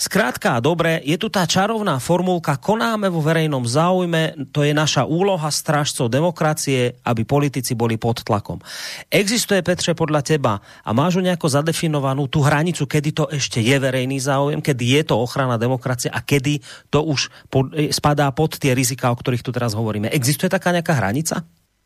Skrátka, 0.00 0.64
dobre, 0.64 1.04
je 1.04 1.17
tu 1.18 1.28
tá 1.28 1.44
čarovná 1.44 1.98
formulka, 1.98 2.56
konáme 2.56 3.10
vo 3.10 3.18
verejnom 3.18 3.66
záujme, 3.66 4.48
to 4.54 4.62
je 4.62 4.70
naša 4.70 5.04
úloha 5.04 5.50
strážcov 5.50 6.06
demokracie, 6.06 6.96
aby 7.02 7.26
politici 7.26 7.74
boli 7.74 7.98
pod 7.98 8.22
tlakom. 8.22 8.62
Existuje, 9.10 9.60
Petře, 9.60 9.98
podľa 9.98 10.22
teba 10.22 10.62
a 10.62 10.90
máš 10.94 11.18
ho 11.18 11.22
nejako 11.26 11.50
zadefinovanú 11.50 12.30
tú 12.30 12.40
hranicu, 12.46 12.86
kedy 12.86 13.10
to 13.10 13.24
ešte 13.28 13.58
je 13.58 13.76
verejný 13.76 14.22
záujem, 14.22 14.62
kedy 14.62 15.02
je 15.02 15.02
to 15.10 15.18
ochrana 15.18 15.58
demokracie 15.58 16.08
a 16.08 16.22
kedy 16.22 16.62
to 16.88 17.02
už 17.02 17.28
pod, 17.50 17.74
e, 17.74 17.90
spadá 17.90 18.30
pod 18.30 18.56
tie 18.56 18.72
rizika, 18.72 19.10
o 19.10 19.18
ktorých 19.18 19.42
tu 19.42 19.50
teraz 19.50 19.74
hovoríme. 19.74 20.08
Existuje 20.14 20.46
taká 20.46 20.70
nejaká 20.70 20.94
hranica? 20.94 21.42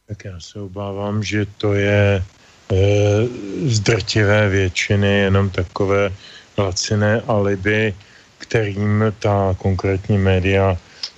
Tak 0.07 0.25
já 0.25 0.41
se 0.41 0.61
obávám, 0.61 1.23
že 1.23 1.47
to 1.57 1.75
je 1.75 2.21
e, 2.21 2.23
z 3.67 3.81
drtivé 3.81 4.49
většiny 4.49 5.09
jenom 5.09 5.51
takové 5.51 6.13
laciné 6.59 7.21
alibi, 7.27 7.95
kterým 8.53 9.05
ta 9.19 9.57
konkrétní 9.59 10.19
média 10.21 10.77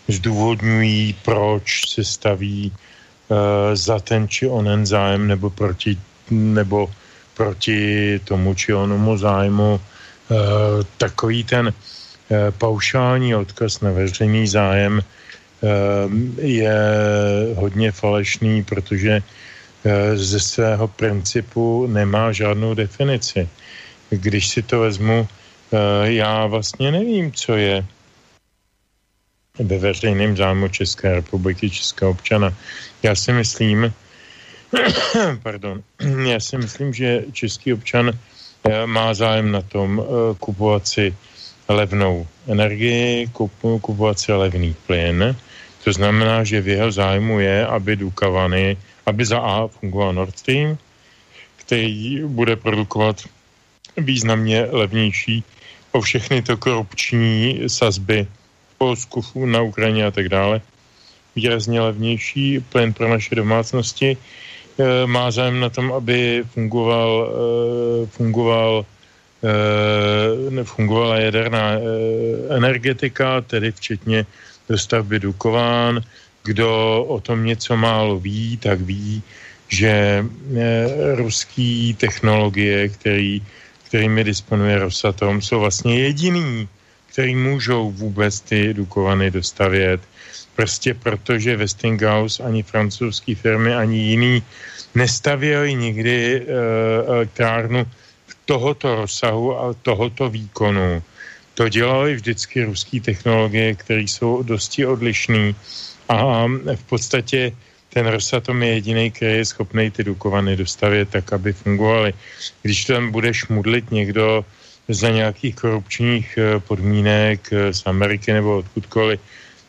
zdůvodňují, 0.08 1.18
proč 1.26 1.90
se 1.90 2.04
staví 2.04 2.70
uh, 2.70 3.36
za 3.74 3.98
ten 3.98 4.28
či 4.30 4.46
onen 4.46 4.86
zájem 4.86 5.26
nebo 5.26 5.50
proti, 5.50 5.98
nebo 6.30 6.86
proti 7.34 8.20
tomu 8.22 8.54
či 8.54 8.70
onomu 8.74 9.18
zájmu. 9.18 9.74
Uh, 9.74 10.38
takový 10.94 11.44
ten 11.44 11.74
uh, 11.74 11.74
paušální 12.54 13.34
odkaz 13.34 13.82
na 13.82 13.90
veřejný 13.90 14.46
zájem 14.46 15.02
uh, 15.02 15.66
je 16.38 16.78
hodně 17.58 17.92
falešný, 17.92 18.62
protože 18.62 19.18
uh, 19.18 19.92
ze 20.14 20.40
svého 20.40 20.86
principu 20.88 21.90
nemá 21.90 22.30
žádnou 22.32 22.78
definici. 22.78 23.48
Když 24.10 24.48
si 24.48 24.62
to 24.62 24.86
vezmu, 24.86 25.26
Eh, 25.26 25.43
já 26.04 26.46
vlastně 26.46 26.90
nevím, 26.90 27.32
co 27.32 27.56
je 27.56 27.86
ve 29.58 29.78
veřejném 29.78 30.36
zájmu 30.36 30.68
České 30.68 31.14
republiky, 31.14 31.70
Českého 31.70 32.10
občana. 32.10 32.54
Já 33.02 33.14
si 33.14 33.32
myslím, 33.32 33.94
pardon, 35.42 35.82
já 36.26 36.40
si 36.40 36.58
myslím, 36.58 36.94
že 36.94 37.24
český 37.32 37.72
občan 37.72 38.10
eh, 38.10 38.86
má 38.86 39.14
zájem 39.14 39.52
na 39.52 39.62
tom 39.62 40.02
eh, 40.02 40.04
kupovat 40.38 40.88
si 40.88 41.14
levnou 41.68 42.26
energii, 42.48 43.30
kupovat 43.80 44.18
si 44.18 44.32
levný 44.32 44.74
plyn. 44.86 45.36
To 45.84 45.92
znamená, 45.92 46.44
že 46.44 46.60
v 46.60 46.68
jeho 46.68 46.92
zájmu 46.92 47.40
je, 47.40 47.66
aby 47.66 47.96
Dukavany, 47.96 48.76
aby 49.06 49.24
za 49.24 49.38
A 49.38 49.68
fungoval 49.68 50.12
Nord 50.12 50.38
Stream, 50.38 50.78
který 51.56 52.20
bude 52.26 52.56
produkovat 52.56 53.22
významně 53.96 54.66
levnější 54.70 55.44
o 55.94 56.00
všechny 56.00 56.42
to 56.42 56.56
korupční 56.56 57.70
sazby 57.70 58.26
v 58.68 58.74
Polsku, 58.78 59.46
na 59.46 59.62
Ukrajině 59.62 60.06
a 60.06 60.10
tak 60.10 60.28
dále. 60.28 60.60
Výrazně 61.36 61.80
levnější 61.80 62.60
plyn 62.60 62.92
pro 62.92 63.08
naše 63.08 63.34
domácnosti. 63.34 64.16
E, 64.16 65.06
má 65.06 65.30
zájem 65.30 65.60
na 65.60 65.70
tom, 65.70 65.92
aby 65.92 66.42
fungoval, 66.50 67.10
e, 67.22 68.06
fungoval 68.06 68.86
e, 70.58 70.64
fungovala 70.64 71.16
jaderná 71.16 71.78
energetika, 72.50 73.40
tedy 73.40 73.72
včetně 73.72 74.26
dostavby 74.68 75.18
Dukován. 75.18 76.02
Kdo 76.42 77.04
o 77.08 77.20
tom 77.20 77.46
něco 77.46 77.76
málo 77.76 78.18
ví, 78.18 78.56
tak 78.56 78.80
ví, 78.80 79.22
že 79.68 80.26
ruský 81.14 81.94
technologie, 81.94 82.88
který 82.88 83.42
kterými 83.94 84.24
disponuje 84.24 84.78
Rosatom, 84.78 85.38
jsou 85.38 85.60
vlastně 85.60 86.10
jediný, 86.10 86.68
který 87.14 87.34
můžou 87.34 87.94
vůbec 87.94 88.40
ty 88.40 88.74
Dukovany 88.74 89.30
dostavět. 89.30 90.00
Prostě 90.56 90.94
protože 90.94 91.56
Westinghouse 91.56 92.42
ani 92.42 92.62
francouzské 92.62 93.34
firmy, 93.38 93.74
ani 93.74 93.98
jiný 93.98 94.42
nestavěli 94.94 95.74
nikdy 95.74 96.42
uh, 96.42 96.46
elektrárnu 97.06 97.86
tohoto 98.44 99.06
rozsahu 99.06 99.58
a 99.58 99.74
tohoto 99.78 100.26
výkonu. 100.26 101.02
To 101.54 101.68
dělali 101.68 102.14
vždycky 102.18 102.66
ruské 102.66 102.98
technologie, 102.98 103.74
které 103.78 104.02
jsou 104.02 104.42
dosti 104.42 104.86
odlišné 104.86 105.54
a 106.08 106.46
v 106.50 106.84
podstatě 106.90 107.54
ten 107.94 108.06
Rosatom 108.06 108.62
je 108.62 108.74
jediný, 108.74 109.10
který 109.10 109.36
je 109.38 109.44
schopný 109.44 109.90
ty 109.90 110.04
Dukovany 110.04 110.56
dostavět 110.56 111.08
tak, 111.14 111.32
aby 111.32 111.52
fungovaly. 111.52 112.14
Když 112.62 112.84
tam 112.84 113.10
bude 113.10 113.34
šmudlit 113.34 113.90
někdo 113.90 114.44
za 114.88 115.08
nějakých 115.10 115.54
korupčních 115.54 116.38
eh, 116.38 116.58
podmínek 116.58 117.40
eh, 117.52 117.70
z 117.70 117.86
Ameriky 117.86 118.32
nebo 118.32 118.58
odkudkoliv, 118.58 119.20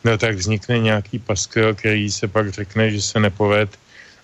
no 0.04 0.18
tak 0.18 0.36
vznikne 0.36 0.80
nějaký 0.80 1.20
paskvil, 1.20 1.78
který 1.78 2.12
se 2.12 2.28
pak 2.28 2.50
řekne, 2.50 2.92
že 2.92 3.02
se 3.02 3.20
nepoved 3.20 3.70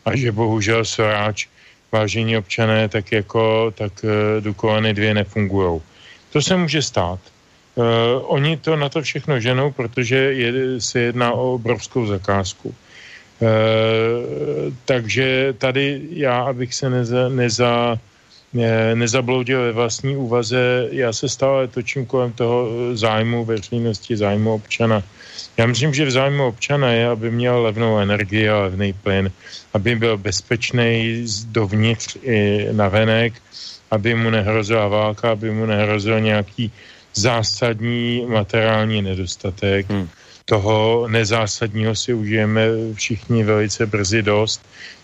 a 0.06 0.18
že 0.18 0.32
bohužel 0.34 0.86
Soráč, 0.86 1.46
vážení 1.92 2.38
občané, 2.38 2.90
tak 2.90 3.12
jako 3.12 3.72
tak 3.78 3.94
eh, 4.02 4.42
Dukovany 4.42 4.94
dvě 4.94 5.14
nefungujou. 5.14 5.82
To 6.34 6.42
se 6.42 6.58
může 6.58 6.82
stát. 6.82 7.20
Uh, 7.76 7.86
oni 8.28 8.58
to 8.58 8.76
na 8.76 8.90
to 8.90 9.00
všechno 9.02 9.40
ženou, 9.40 9.72
protože 9.72 10.16
je, 10.16 10.82
se 10.82 11.00
jedná 11.00 11.32
o 11.32 11.56
obrovskou 11.56 12.04
zakázku. 12.04 12.76
Eh, 13.42 14.72
takže 14.86 15.54
tady 15.58 16.02
já, 16.10 16.42
abych 16.42 16.74
se 16.74 16.90
neza, 16.90 17.30
neza, 17.30 17.98
ne, 18.54 18.96
nezabloudil 18.96 19.62
ve 19.62 19.72
vlastní 19.72 20.18
úvaze, 20.18 20.88
já 20.92 21.14
se 21.14 21.30
stále 21.30 21.68
točím 21.68 22.06
kolem 22.06 22.32
toho 22.32 22.70
zájmu 22.94 23.46
veřejnosti, 23.46 24.18
zájmu 24.18 24.54
občana. 24.54 25.04
Já 25.58 25.66
myslím, 25.66 25.94
že 25.94 26.06
v 26.06 26.12
zájmu 26.12 26.46
občana 26.46 26.92
je, 26.92 27.08
aby 27.08 27.32
měl 27.32 27.62
levnou 27.62 28.00
energii 28.00 28.50
a 28.50 28.60
levný 28.60 28.94
plyn, 28.94 29.32
aby 29.74 29.96
byl 29.96 30.18
bezpečný 30.18 31.26
dovnitř 31.46 32.18
i 32.22 32.68
navenek, 32.72 33.34
aby 33.92 34.16
mu 34.16 34.30
nehrozila 34.30 34.88
válka, 34.88 35.32
aby 35.32 35.52
mu 35.52 35.66
nehrozil 35.66 36.20
nějaký 36.20 36.72
zásadní 37.16 38.26
materiální 38.30 39.02
nedostatek. 39.02 39.90
Hmm 39.90 40.10
toho 40.52 41.08
nezásadního 41.08 41.96
si 41.96 42.12
užijeme 42.12 42.92
všichni 42.94 43.44
velice 43.44 43.86
brzy 43.88 44.20
dost 44.20 44.60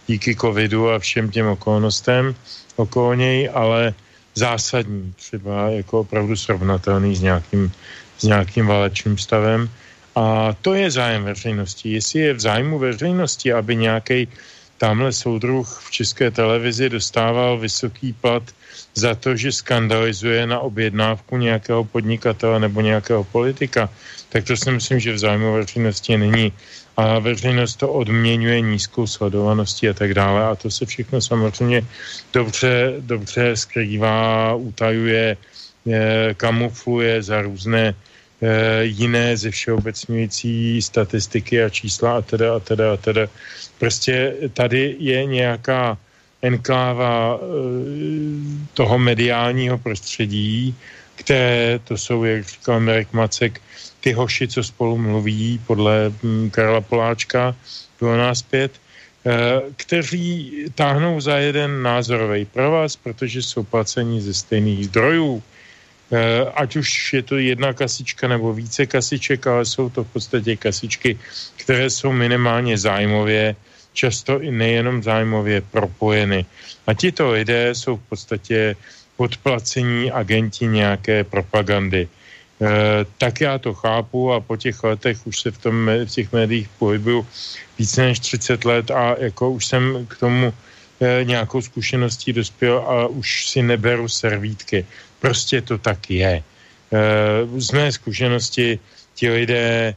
díky 0.08 0.36
covidu 0.36 0.92
a 0.92 1.00
všem 1.00 1.32
těm 1.32 1.48
okolnostem 1.48 2.36
okolo 2.76 3.14
něj, 3.14 3.50
ale 3.54 3.94
zásadní, 4.36 5.14
třeba 5.16 5.70
jako 5.70 6.00
opravdu 6.00 6.36
srovnatelný 6.36 7.16
s 7.16 7.22
nějakým, 7.22 7.72
s 8.20 8.24
nějakým 8.24 8.68
válečným 8.68 9.18
stavem. 9.18 9.70
A 10.16 10.52
to 10.62 10.74
je 10.74 10.92
zájem 10.92 11.24
veřejnosti. 11.24 11.96
Jestli 11.96 12.20
je 12.20 12.34
v 12.34 12.44
zájmu 12.44 12.80
veřejnosti, 12.80 13.54
aby 13.54 13.76
nějaký 13.76 14.28
tamhle 14.78 15.16
soudruh 15.16 15.64
v 15.64 15.92
české 15.92 16.32
televizi 16.32 16.90
dostával 16.90 17.58
vysoký 17.58 18.14
plat 18.14 18.44
za 18.96 19.16
to, 19.16 19.36
že 19.36 19.52
skandalizuje 19.52 20.48
na 20.48 20.60
objednávku 20.60 21.38
nějakého 21.38 21.84
podnikatele 21.84 22.60
nebo 22.60 22.82
nějakého 22.82 23.24
politika, 23.24 23.90
tak 24.38 24.54
to 24.54 24.58
si 24.58 24.70
myslím, 24.70 25.00
že 25.02 25.18
v 25.18 25.24
zájmu 25.26 25.54
veřejnosti 25.54 26.14
není. 26.18 26.54
A 26.98 27.18
veřejnost 27.18 27.82
to 27.82 27.90
odměňuje 27.90 28.62
nízkou 28.62 29.10
sledovaností 29.10 29.90
a 29.90 29.98
tak 29.98 30.14
dále. 30.14 30.46
A 30.46 30.56
to 30.56 30.70
se 30.70 30.86
všechno 30.86 31.18
samozřejmě 31.22 31.82
dobře, 32.34 33.02
dobře 33.02 33.58
skrývá, 33.58 34.54
utajuje, 34.54 35.38
kamufluje 36.38 37.24
za 37.24 37.42
různé 37.42 37.98
eh, 37.98 38.86
jiné 38.86 39.38
ze 39.38 39.50
všeobecňující 39.50 40.82
statistiky 40.86 41.66
a 41.66 41.74
čísla 41.74 42.18
a 42.18 42.22
teda 42.22 42.56
a 42.56 42.60
teda 42.62 42.94
a 42.94 42.98
teda. 42.98 43.26
Prostě 43.82 44.38
tady 44.54 45.02
je 45.02 45.26
nějaká 45.26 45.98
enkláva 46.46 47.42
eh, 47.42 47.42
toho 48.78 49.02
mediálního 49.02 49.82
prostředí, 49.82 50.78
které, 51.16 51.82
to 51.90 51.98
jsou, 51.98 52.24
jak 52.24 52.46
říkal 52.46 52.80
Mirek 52.80 53.14
Macek, 53.14 53.62
ty 54.02 54.14
hoši, 54.14 54.48
co 54.48 54.64
spolu 54.64 54.98
mluví 54.98 55.62
podle 55.68 56.14
hm, 56.24 56.50
Karla 56.50 56.82
Poláčka, 56.82 57.56
bylo 58.00 58.18
nás 58.18 58.42
pět, 58.42 58.72
kteří 59.76 60.54
táhnou 60.76 61.22
za 61.22 61.38
jeden 61.38 61.84
názorový 61.84 62.46
provaz, 62.46 62.96
protože 62.96 63.42
jsou 63.42 63.64
placení 63.64 64.22
ze 64.22 64.34
stejných 64.34 64.86
zdrojů. 64.86 65.44
Ať 66.56 66.76
už 66.76 67.14
je 67.14 67.24
to 67.24 67.38
jedna 67.38 67.74
kasička 67.74 68.28
nebo 68.28 68.54
více 68.54 68.86
kasiček, 68.86 69.48
ale 69.48 69.66
jsou 69.66 69.90
to 69.90 70.04
v 70.04 70.12
podstatě 70.14 70.56
kasičky, 70.56 71.20
které 71.56 71.90
jsou 71.90 72.12
minimálně 72.12 72.78
zájmově, 72.78 73.56
často 73.94 74.40
i 74.42 74.52
nejenom 74.52 75.04
zájmově 75.04 75.62
propojeny. 75.62 76.46
A 76.88 76.94
tito 76.94 77.32
lidé 77.32 77.76
jsou 77.76 77.98
v 77.98 78.04
podstatě 78.10 78.76
podplacení 79.18 80.12
agenti 80.12 80.68
nějaké 80.68 81.24
propagandy. 81.24 82.08
E, 82.62 83.06
tak 83.18 83.42
já 83.42 83.58
to 83.58 83.74
chápu 83.74 84.34
a 84.34 84.40
po 84.40 84.58
těch 84.58 84.84
letech 84.84 85.28
už 85.28 85.40
se 85.40 85.52
v, 85.52 85.58
tom, 85.58 85.92
v 86.06 86.10
těch 86.10 86.34
médiích 86.34 86.70
pohybuju 86.80 87.28
více 87.78 88.02
než 88.02 88.20
30 88.20 88.66
let 88.66 88.92
a 88.92 89.16
jako 89.20 89.52
už 89.52 89.66
jsem 89.66 90.06
k 90.06 90.18
tomu 90.18 90.54
e, 91.02 91.24
nějakou 91.24 91.62
zkušeností 91.62 92.34
dospěl 92.34 92.78
a 92.78 93.08
už 93.08 93.50
si 93.50 93.62
neberu 93.62 94.10
servítky. 94.10 94.86
Prostě 95.20 95.62
to 95.62 95.78
tak 95.78 96.10
je. 96.10 96.34
E, 96.34 96.44
z 97.58 97.72
mé 97.72 97.92
zkušenosti 97.92 98.80
ti 99.16 99.30
lidé 99.30 99.96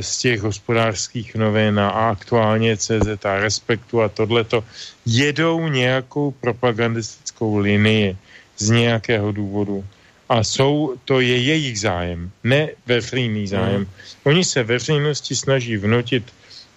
z 0.00 0.18
těch 0.18 0.40
hospodářských 0.40 1.34
novin 1.34 1.80
a 1.80 2.10
aktuálně 2.10 2.76
CZ 2.76 3.24
a 3.24 3.38
Respektu 3.38 4.02
a 4.02 4.08
tohleto 4.08 4.64
jedou 5.06 5.68
nějakou 5.68 6.30
propagandistickou 6.30 7.56
linii 7.56 8.16
z 8.58 8.70
nějakého 8.70 9.32
důvodu 9.32 9.84
a 10.28 10.42
jsou, 10.44 10.94
to 11.04 11.20
je 11.20 11.36
jejich 11.38 11.80
zájem, 11.80 12.30
ne 12.44 12.68
veřejný 12.86 13.46
zájem. 13.46 13.80
Mm. 13.80 13.88
Oni 14.24 14.44
se 14.44 14.62
veřejnosti 14.62 15.36
snaží 15.36 15.76
vnutit 15.76 16.24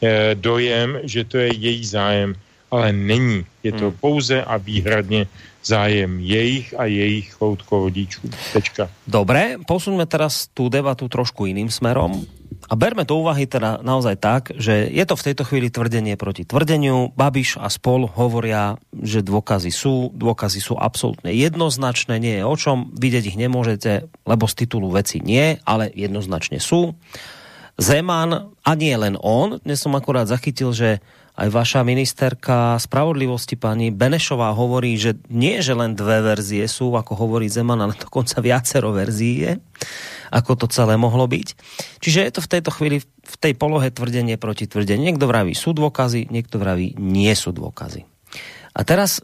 eh, 0.02 0.36
dojem, 0.36 1.00
že 1.04 1.24
to 1.24 1.38
je 1.38 1.56
její 1.56 1.86
zájem, 1.86 2.36
ale 2.72 2.94
není. 2.94 3.46
Je 3.64 3.72
to 3.72 3.92
mm. 3.92 3.98
pouze 3.98 4.44
a 4.44 4.58
výhradně 4.58 5.28
zájem 5.64 6.20
jejich 6.20 6.80
a 6.80 6.86
jejich 6.86 7.34
choutkovodičů. 7.34 8.22
Tečka. 8.54 8.90
Dobre, 9.08 9.60
posuňme 9.68 10.06
teraz 10.06 10.48
tú 10.54 10.70
debatu 10.70 11.10
trošku 11.10 11.46
iným 11.46 11.68
smerom. 11.68 12.24
A 12.70 12.78
berme 12.78 13.02
do 13.02 13.18
úvahy 13.18 13.50
teda 13.50 13.82
naozaj 13.82 14.16
tak, 14.22 14.54
že 14.54 14.86
je 14.90 15.04
to 15.06 15.18
v 15.18 15.26
tejto 15.32 15.44
chvíli 15.46 15.74
tvrdenie 15.74 16.14
proti 16.18 16.46
tvrdeniu. 16.46 17.10
Babiš 17.18 17.58
a 17.58 17.66
spol 17.70 18.06
hovoria, 18.06 18.78
že 18.94 19.26
dôkazy 19.26 19.74
sú, 19.74 20.14
dôkazy 20.14 20.62
sú 20.62 20.78
absolútne 20.78 21.34
jednoznačné, 21.34 22.22
nie 22.22 22.38
je 22.38 22.46
o 22.46 22.56
čom, 22.58 22.94
vidieť 22.94 23.34
ich 23.34 23.38
nemôžete, 23.42 24.10
lebo 24.26 24.46
z 24.46 24.54
titulu 24.66 24.94
veci 24.94 25.18
nie, 25.18 25.58
ale 25.66 25.90
jednoznačne 25.90 26.62
sú. 26.62 26.94
Zeman, 27.80 28.52
a 28.62 28.72
nie 28.76 28.94
len 28.94 29.16
on, 29.18 29.58
dnes 29.64 29.80
som 29.80 29.96
akurát 29.96 30.28
zachytil, 30.28 30.76
že 30.76 31.00
aj 31.40 31.48
vaša 31.56 31.82
ministerka 31.88 32.76
spravodlivosti 32.76 33.56
pani 33.56 33.96
Benešová 33.96 34.52
hovorí, 34.52 35.00
že 35.00 35.16
nie, 35.32 35.64
že 35.64 35.72
len 35.72 35.96
dve 35.96 36.20
verzie 36.20 36.68
sú, 36.68 36.92
ako 37.00 37.16
hovorí 37.16 37.48
Zeman, 37.48 37.80
ale 37.80 37.96
dokonca 37.96 38.44
viacero 38.44 38.92
verzií 38.92 39.48
je 39.48 39.54
ako 40.30 40.65
to 40.65 40.65
celé 40.69 40.95
mohlo 40.95 41.26
byť. 41.26 41.47
Čiže 42.01 42.19
je 42.26 42.31
to 42.34 42.41
v 42.45 42.51
tejto 42.57 42.72
chvíli 42.73 42.97
v 43.03 43.35
tej 43.38 43.53
polohe 43.53 43.89
tvrdenie 43.89 44.38
proti 44.38 44.65
tvrdeniu. 44.65 45.06
Niekto 45.06 45.30
vraví 45.30 45.53
sú 45.53 45.73
dôkazy, 45.73 46.30
niekto 46.30 46.57
vraví 46.57 46.97
nie 46.97 47.34
sú 47.34 47.53
dôkazy. 47.53 48.06
A 48.73 48.81
teraz 48.85 49.22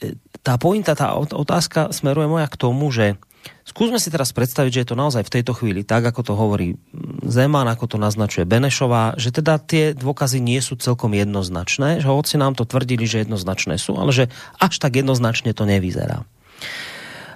e, 0.00 0.16
tá 0.40 0.56
pointa, 0.56 0.96
tá 0.96 1.16
otázka 1.16 1.92
smeruje 1.92 2.28
moja 2.28 2.48
k 2.48 2.60
tomu, 2.60 2.88
že 2.92 3.20
skúsme 3.68 4.00
si 4.00 4.08
teraz 4.08 4.32
predstaviť, 4.32 4.70
že 4.72 4.82
je 4.84 4.88
to 4.92 4.96
naozaj 4.96 5.22
v 5.24 5.34
tejto 5.40 5.52
chvíli 5.56 5.84
tak, 5.84 6.04
ako 6.04 6.20
to 6.24 6.34
hovorí 6.36 6.80
Zeman, 7.24 7.68
ako 7.68 7.96
to 7.96 7.98
naznačuje 8.00 8.48
Benešová, 8.48 9.16
že 9.20 9.32
teda 9.32 9.60
tie 9.60 9.92
dôkazy 9.92 10.40
nie 10.40 10.60
sú 10.64 10.76
celkom 10.80 11.12
jednoznačné, 11.12 12.00
že 12.00 12.08
hoci 12.08 12.40
nám 12.40 12.56
to 12.56 12.64
tvrdili, 12.64 13.04
že 13.04 13.24
jednoznačné 13.24 13.76
sú, 13.76 13.96
ale 14.00 14.12
že 14.12 14.24
až 14.60 14.80
tak 14.80 14.96
jednoznačne 14.96 15.52
to 15.52 15.68
nevyzerá. 15.68 16.24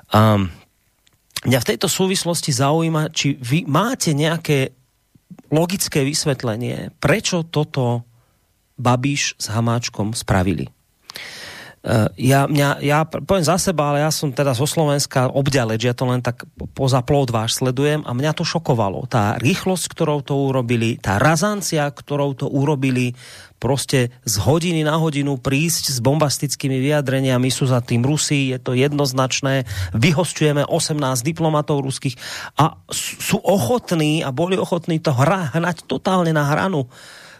Um, 0.08 0.48
Mňa 1.46 1.58
v 1.62 1.68
tejto 1.74 1.86
súvislosti 1.86 2.50
zaujíma, 2.50 3.14
či 3.14 3.38
vy 3.38 3.68
máte 3.68 4.10
nejaké 4.16 4.74
logické 5.52 6.02
vysvetlenie, 6.02 6.90
prečo 6.98 7.46
toto 7.46 8.02
Babiš 8.78 9.38
s 9.38 9.46
Hamáčkom 9.50 10.14
spravili. 10.14 10.70
Uh, 11.78 12.10
ja, 12.18 12.50
mňa, 12.50 12.82
ja 12.82 13.06
poviem 13.06 13.46
za 13.46 13.54
seba, 13.54 13.94
ale 13.94 14.02
ja 14.02 14.10
som 14.10 14.34
teda 14.34 14.50
zo 14.50 14.66
Slovenska 14.66 15.30
obďaleč, 15.30 15.86
ja 15.86 15.94
to 15.94 16.10
len 16.10 16.18
tak 16.18 16.42
poza 16.74 16.98
plod 17.06 17.30
váš 17.30 17.62
sledujem 17.62 18.02
a 18.02 18.10
mňa 18.10 18.34
to 18.34 18.42
šokovalo. 18.42 19.06
Tá 19.06 19.38
rýchlosť, 19.38 19.86
ktorou 19.86 20.26
to 20.26 20.34
urobili, 20.34 20.98
tá 20.98 21.22
razancia, 21.22 21.86
ktorou 21.86 22.34
to 22.34 22.50
urobili, 22.50 23.14
prostě 23.58 24.10
z 24.24 24.34
hodiny 24.38 24.86
na 24.86 24.96
hodinu 24.96 25.36
prísť 25.36 25.90
s 25.90 25.98
bombastickými 25.98 26.78
vyjadreniami, 26.78 27.50
sú 27.50 27.66
za 27.66 27.82
tým 27.82 28.06
Rusi, 28.06 28.54
je 28.54 28.58
to 28.62 28.72
jednoznačné, 28.74 29.66
vyhostujeme 29.94 30.62
18 30.62 30.94
diplomatov 31.26 31.82
ruských 31.82 32.14
a 32.58 32.78
sú 32.90 33.42
ochotní 33.42 34.22
a 34.22 34.30
boli 34.30 34.54
ochotní 34.54 35.02
to 35.02 35.10
hra, 35.10 35.54
hnať 35.54 35.84
totálne 35.90 36.30
na 36.30 36.46
hranu 36.46 36.86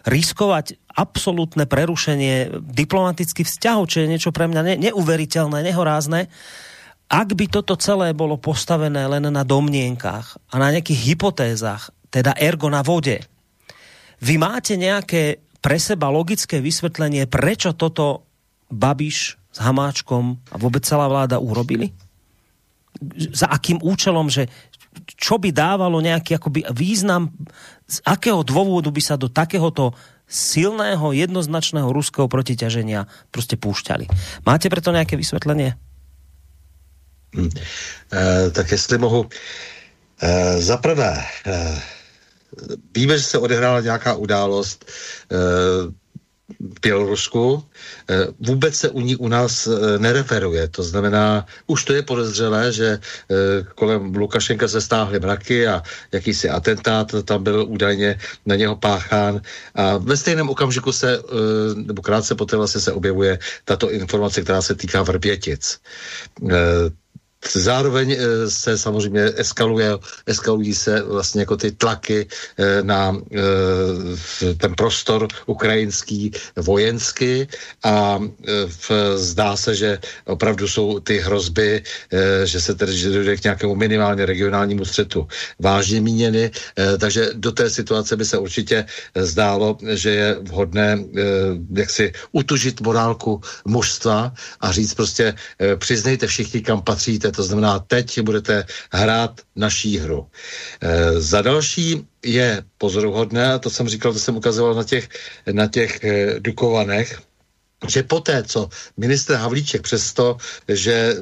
riskovať 0.07 0.79
absolútne 0.99 1.63
prerušenie 1.63 2.59
diplomatických 2.59 3.47
vzťahov, 3.47 3.87
čo 3.87 4.03
je 4.03 4.11
niečo 4.11 4.35
pre 4.35 4.51
mňa 4.51 4.61
ne 4.67 4.73
neuveriteľné, 4.91 5.63
nehorázne, 5.63 6.27
ak 7.09 7.33
by 7.33 7.45
toto 7.49 7.73
celé 7.79 8.13
bolo 8.13 8.37
postavené 8.37 9.07
len 9.07 9.25
na 9.31 9.41
domnienkách 9.47 10.37
a 10.51 10.55
na 10.61 10.69
nejakých 10.69 11.15
hypotézach, 11.15 11.89
teda 12.11 12.37
ergo 12.37 12.69
na 12.69 12.85
vode, 12.85 13.23
vy 14.19 14.35
máte 14.37 14.75
nejaké 14.75 15.41
pre 15.63 15.79
seba 15.79 16.11
logické 16.11 16.59
vysvetlenie, 16.59 17.25
prečo 17.25 17.73
toto 17.73 18.27
Babiš 18.69 19.39
s 19.49 19.57
Hamáčkom 19.57 20.37
a 20.53 20.55
vôbec 20.61 20.85
celá 20.85 21.09
vláda 21.09 21.41
urobili? 21.41 21.89
Za 23.33 23.49
akým 23.49 23.81
účelom, 23.81 24.29
že 24.29 24.45
čo 25.17 25.41
by 25.41 25.49
dávalo 25.49 25.97
nejaký 26.03 26.37
akoby 26.37 26.69
význam, 26.75 27.33
z 27.89 27.97
akého 28.05 28.45
dôvodu 28.45 28.93
by 28.93 29.01
sa 29.01 29.15
do 29.17 29.31
takéhoto 29.31 29.97
silného, 30.29 31.11
jednoznačného 31.11 31.89
ruského 31.89 32.27
protiťaženia 32.29 33.07
prostě 33.31 33.57
púšťali. 33.57 34.07
Máte 34.45 34.69
preto 34.69 34.91
nějaké 34.91 35.17
vysvětlení? 35.17 35.73
Hmm. 37.35 37.49
E, 38.13 38.49
tak 38.49 38.71
jestli 38.71 38.97
mohu. 38.97 39.29
E, 40.21 40.61
za 40.61 40.77
prvé, 40.77 41.25
e, 41.45 41.81
víme, 42.95 43.17
že 43.17 43.23
se 43.23 43.37
odehrála 43.37 43.81
nějaká 43.81 44.13
událost 44.13 44.85
e, 44.85 45.35
Bělorusku, 46.81 47.63
e, 48.09 48.27
vůbec 48.39 48.75
se 48.75 48.89
u 48.89 49.01
ní 49.01 49.15
u 49.15 49.27
nás 49.27 49.67
e, 49.67 49.99
nereferuje. 49.99 50.67
To 50.67 50.83
znamená, 50.83 51.45
už 51.67 51.85
to 51.85 51.93
je 51.93 52.01
podezřelé, 52.03 52.71
že 52.73 52.99
kolem 53.75 54.15
Lukašenka 54.15 54.67
se 54.67 54.81
stáhly 54.81 55.19
mraky 55.19 55.67
a 55.67 55.83
jakýsi 56.11 56.49
atentát 56.49 57.15
tam 57.25 57.43
byl 57.43 57.65
údajně 57.67 58.19
na 58.45 58.55
něho 58.55 58.75
páchán. 58.75 59.41
A 59.75 59.97
ve 59.97 60.17
stejném 60.17 60.49
okamžiku 60.49 60.91
se, 60.91 61.21
nebo 61.75 62.01
krátce 62.01 62.35
poté 62.35 62.57
vlastně 62.57 62.81
se 62.81 62.93
objevuje 62.93 63.39
tato 63.65 63.91
informace, 63.91 64.41
která 64.41 64.61
se 64.61 64.75
týká 64.75 65.03
Vrbětic. 65.03 65.79
Zároveň 67.47 68.11
eh, 68.11 68.49
se 68.49 68.77
samozřejmě 68.77 69.31
eskaluje, 69.35 69.91
eskalují 70.25 70.73
se 70.75 71.01
vlastně 71.01 71.41
jako 71.41 71.57
ty 71.57 71.71
tlaky 71.71 72.27
eh, 72.57 72.83
na 72.83 73.15
eh, 73.31 74.53
ten 74.55 74.75
prostor 74.75 75.27
ukrajinský 75.45 76.31
vojensky 76.55 77.47
a 77.83 78.19
zdá 79.15 79.55
se, 79.55 79.75
že 79.75 79.99
opravdu 80.25 80.67
jsou 80.67 80.99
ty 80.99 81.19
hrozby, 81.19 81.83
že 82.43 82.61
se 82.61 82.75
tedy 82.75 82.97
že 82.97 83.09
dojde 83.09 83.37
k 83.37 83.43
nějakému 83.43 83.75
minimálně 83.75 84.25
regionálnímu 84.25 84.85
střetu 84.85 85.27
vážně 85.59 86.01
míněny, 86.01 86.51
takže 86.99 87.29
do 87.33 87.51
té 87.51 87.69
situace 87.69 88.15
by 88.15 88.25
se 88.25 88.37
určitě 88.37 88.85
zdálo, 89.15 89.77
že 89.93 90.09
je 90.09 90.37
vhodné 90.41 90.97
jak 91.75 91.89
si 91.89 92.13
utužit 92.31 92.81
morálku 92.81 93.41
mužstva 93.65 94.33
a 94.61 94.71
říct 94.71 94.93
prostě 94.93 95.35
přiznejte 95.77 96.27
všichni, 96.27 96.61
kam 96.61 96.81
patříte, 96.81 97.28
to 97.31 97.43
znamená, 97.43 97.79
teď 97.79 98.21
budete 98.21 98.65
hrát 98.91 99.41
naší 99.55 99.97
hru. 99.97 100.27
E, 100.81 101.21
za 101.21 101.41
další 101.41 102.07
je 102.25 102.63
pozoruhodné, 102.77 103.53
a 103.53 103.59
to 103.59 103.69
jsem 103.69 103.87
říkal, 103.87 104.13
to 104.13 104.19
jsem 104.19 104.37
ukazoval 104.37 104.73
na 104.73 104.83
těch, 104.83 105.09
na 105.51 105.67
těch 105.67 106.03
e, 106.03 106.39
Dukovanech, 106.39 107.21
že 107.87 108.03
poté, 108.03 108.43
co 108.43 108.69
ministr 108.97 109.33
Havlíček 109.33 109.81
přesto, 109.81 110.37
že 110.67 111.15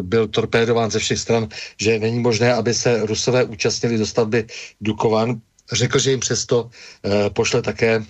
byl 0.00 0.28
torpédován 0.28 0.90
ze 0.90 0.98
všech 0.98 1.18
stran, 1.18 1.48
že 1.80 1.98
není 1.98 2.20
možné, 2.20 2.54
aby 2.54 2.74
se 2.74 3.06
Rusové 3.06 3.44
účastnili 3.44 3.98
dostavby 3.98 4.46
Dukovan, 4.80 5.40
řekl, 5.72 5.98
že 5.98 6.10
jim 6.10 6.20
přesto 6.20 6.70
e, 7.04 7.30
pošle 7.30 7.62
také 7.62 8.04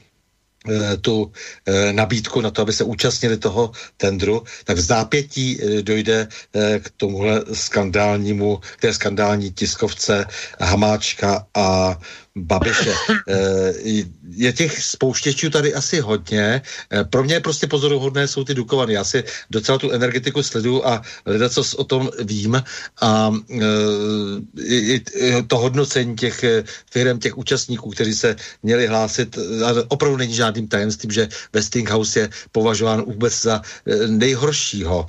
tu 1.01 1.33
eh, 1.67 1.93
nabídku 1.93 2.41
na 2.41 2.51
to, 2.51 2.63
aby 2.63 2.73
se 2.73 2.85
účastnili 2.85 3.37
toho 3.37 3.73
tendru, 3.97 4.45
tak 4.65 4.77
v 4.77 4.81
zápětí 4.81 5.61
eh, 5.61 5.83
dojde 5.83 6.29
k 6.79 6.91
tomuhle 6.97 7.45
skandálnímu, 7.53 8.57
k 8.57 8.81
té 8.81 8.95
skandální 8.95 9.53
tiskovce 9.53 10.27
Hamáčka 10.61 11.47
a 11.55 11.99
Babiše. 12.37 12.95
Eh, 13.29 13.73
je 14.31 14.53
těch 14.53 14.83
spouštěčů 14.83 15.51
tady 15.51 15.75
asi 15.75 16.01
hodně. 16.01 16.63
Eh, 16.91 17.05
pro 17.05 17.25
mě 17.25 17.41
prostě 17.41 17.67
pozoruhodné 17.67 18.29
jsou 18.29 18.45
ty 18.45 18.55
Dukovany. 18.55 18.95
Já 18.95 19.05
si 19.05 19.25
docela 19.51 19.79
tu 19.79 19.91
energetiku 19.91 20.43
sleduju 20.43 20.85
a 20.85 21.03
lidé, 21.27 21.51
co 21.51 21.63
o 21.77 21.85
tom 21.85 22.11
vím 22.19 22.63
a 23.01 23.33
eh, 23.61 25.43
to 25.47 25.59
hodnocení 25.59 26.17
těch 26.17 26.45
firm, 26.91 27.19
těch 27.19 27.39
účastníků, 27.39 27.91
kteří 27.91 28.15
se 28.15 28.37
měli 28.63 28.87
hlásit, 28.87 29.39
opravdu 29.89 30.17
není 30.17 30.35
žádným 30.35 30.69
tajemstvím, 30.69 31.11
že 31.11 31.29
Westinghouse 31.53 32.21
je 32.21 32.29
považován 32.53 33.03
vůbec 33.03 33.43
za 33.43 33.63
nejhoršího 34.07 35.07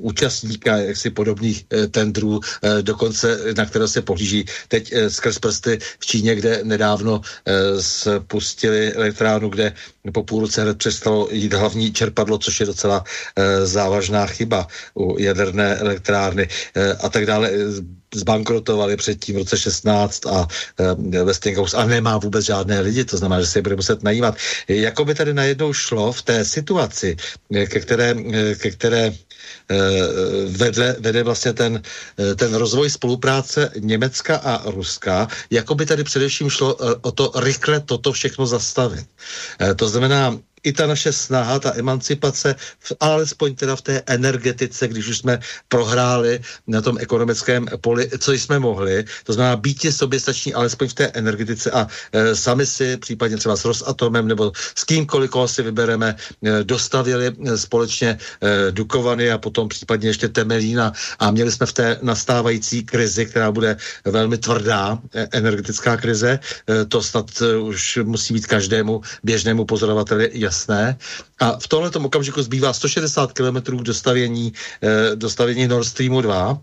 účastníka 0.00 0.76
jaksi 0.76 1.10
podobných 1.10 1.66
tendrů, 1.90 2.40
dokonce 2.82 3.38
na 3.56 3.66
které 3.66 3.88
se 3.88 4.02
pohlíží 4.02 4.44
teď 4.68 4.94
skrz 5.08 5.38
prsty 5.38 5.78
v 5.98 6.06
Číně 6.06 6.27
někde 6.28 6.60
nedávno 6.64 7.20
e, 7.20 7.82
spustili 7.82 8.92
elektrárnu, 8.92 9.48
kde 9.48 9.72
po 10.12 10.22
půl 10.22 10.40
roce 10.40 10.62
hned 10.62 10.78
přestalo 10.78 11.28
jít 11.32 11.52
hlavní 11.54 11.92
čerpadlo, 11.92 12.38
což 12.38 12.60
je 12.60 12.66
docela 12.66 13.04
e, 13.36 13.66
závažná 13.66 14.26
chyba 14.26 14.66
u 14.94 15.16
jaderné 15.18 15.76
elektrárny 15.76 16.48
e, 16.76 16.92
a 16.94 17.08
tak 17.08 17.26
dále 17.26 17.50
zbankrotovali 18.14 18.96
předtím 18.96 19.34
v 19.34 19.38
roce 19.38 19.56
16 19.58 20.26
a 20.26 20.46
e, 21.12 21.24
Westinghouse 21.24 21.76
a 21.76 21.84
nemá 21.86 22.18
vůbec 22.18 22.44
žádné 22.44 22.80
lidi, 22.80 23.04
to 23.04 23.16
znamená, 23.16 23.40
že 23.40 23.46
se 23.46 23.58
je 23.58 23.62
bude 23.62 23.76
muset 23.76 24.02
najímat. 24.02 24.36
Jako 24.68 25.04
by 25.04 25.14
tady 25.14 25.34
najednou 25.34 25.72
šlo 25.72 26.12
v 26.12 26.22
té 26.22 26.44
situaci, 26.44 27.16
ke 27.68 27.80
které, 27.80 28.14
ke 28.54 28.70
které 28.70 29.12
vedle, 30.48 30.96
vede 30.98 31.22
vlastně 31.22 31.52
ten, 31.52 31.82
ten 32.36 32.54
rozvoj 32.54 32.90
spolupráce 32.90 33.70
Německa 33.78 34.36
a 34.36 34.70
Ruska, 34.70 35.28
jako 35.50 35.74
by 35.74 35.86
tady 35.86 36.04
především 36.04 36.50
šlo 36.50 36.76
o 37.00 37.12
to 37.12 37.32
rychle 37.36 37.80
toto 37.80 38.12
všechno 38.12 38.46
zastavit. 38.46 39.06
To 39.76 39.88
znamená, 39.88 40.38
i 40.62 40.72
ta 40.72 40.86
naše 40.86 41.12
snaha, 41.12 41.58
ta 41.58 41.72
emancipace, 41.76 42.54
alespoň 43.00 43.54
teda 43.54 43.76
v 43.76 43.82
té 43.82 44.02
energetice, 44.06 44.88
když 44.88 45.08
už 45.08 45.18
jsme 45.18 45.40
prohráli 45.68 46.40
na 46.66 46.80
tom 46.80 46.98
ekonomickém 47.00 47.66
poli, 47.80 48.10
co 48.18 48.32
jsme 48.32 48.58
mohli, 48.58 49.04
to 49.24 49.32
znamená 49.32 49.56
být 49.56 49.86
soběstační 49.90 50.54
alespoň 50.54 50.88
v 50.88 50.94
té 50.94 51.06
energetice 51.06 51.70
a 51.70 51.86
e, 52.12 52.36
sami 52.36 52.66
si, 52.66 52.96
případně 52.96 53.36
třeba 53.36 53.56
s 53.56 53.64
Rosatomem 53.64 54.28
nebo 54.28 54.52
s 54.74 54.84
kýmkoliv, 54.84 55.30
koho 55.30 55.48
si 55.48 55.62
vybereme, 55.62 56.16
e, 56.42 56.64
dostavili 56.64 57.26
e, 57.26 57.58
společně 57.58 58.18
e, 58.42 58.72
Dukovany 58.72 59.30
a 59.30 59.38
potom 59.38 59.68
případně 59.68 60.08
ještě 60.08 60.28
Temelína. 60.28 60.92
A 61.18 61.30
měli 61.30 61.52
jsme 61.52 61.66
v 61.66 61.72
té 61.72 61.98
nastávající 62.02 62.84
krizi, 62.84 63.26
která 63.26 63.52
bude 63.52 63.76
velmi 64.04 64.38
tvrdá, 64.38 64.98
e, 65.14 65.28
energetická 65.32 65.96
krize, 65.96 66.38
e, 66.68 66.84
to 66.84 67.02
snad 67.02 67.30
e, 67.42 67.56
už 67.56 67.98
musí 68.02 68.34
být 68.34 68.46
každému 68.46 69.00
běžnému 69.22 69.64
pozorovateli 69.64 70.30
jasné. 70.48 70.96
A 71.38 71.58
v 71.60 71.66
tomhle 71.68 71.90
okamžiku 71.92 72.42
zbývá 72.42 72.72
160 72.72 73.32
km 73.32 73.78
k 73.78 73.82
dostavění, 73.86 74.52
eh, 74.82 75.16
dostavění 75.16 75.68
Nord 75.68 75.86
Streamu 75.86 76.20
2 76.20 76.58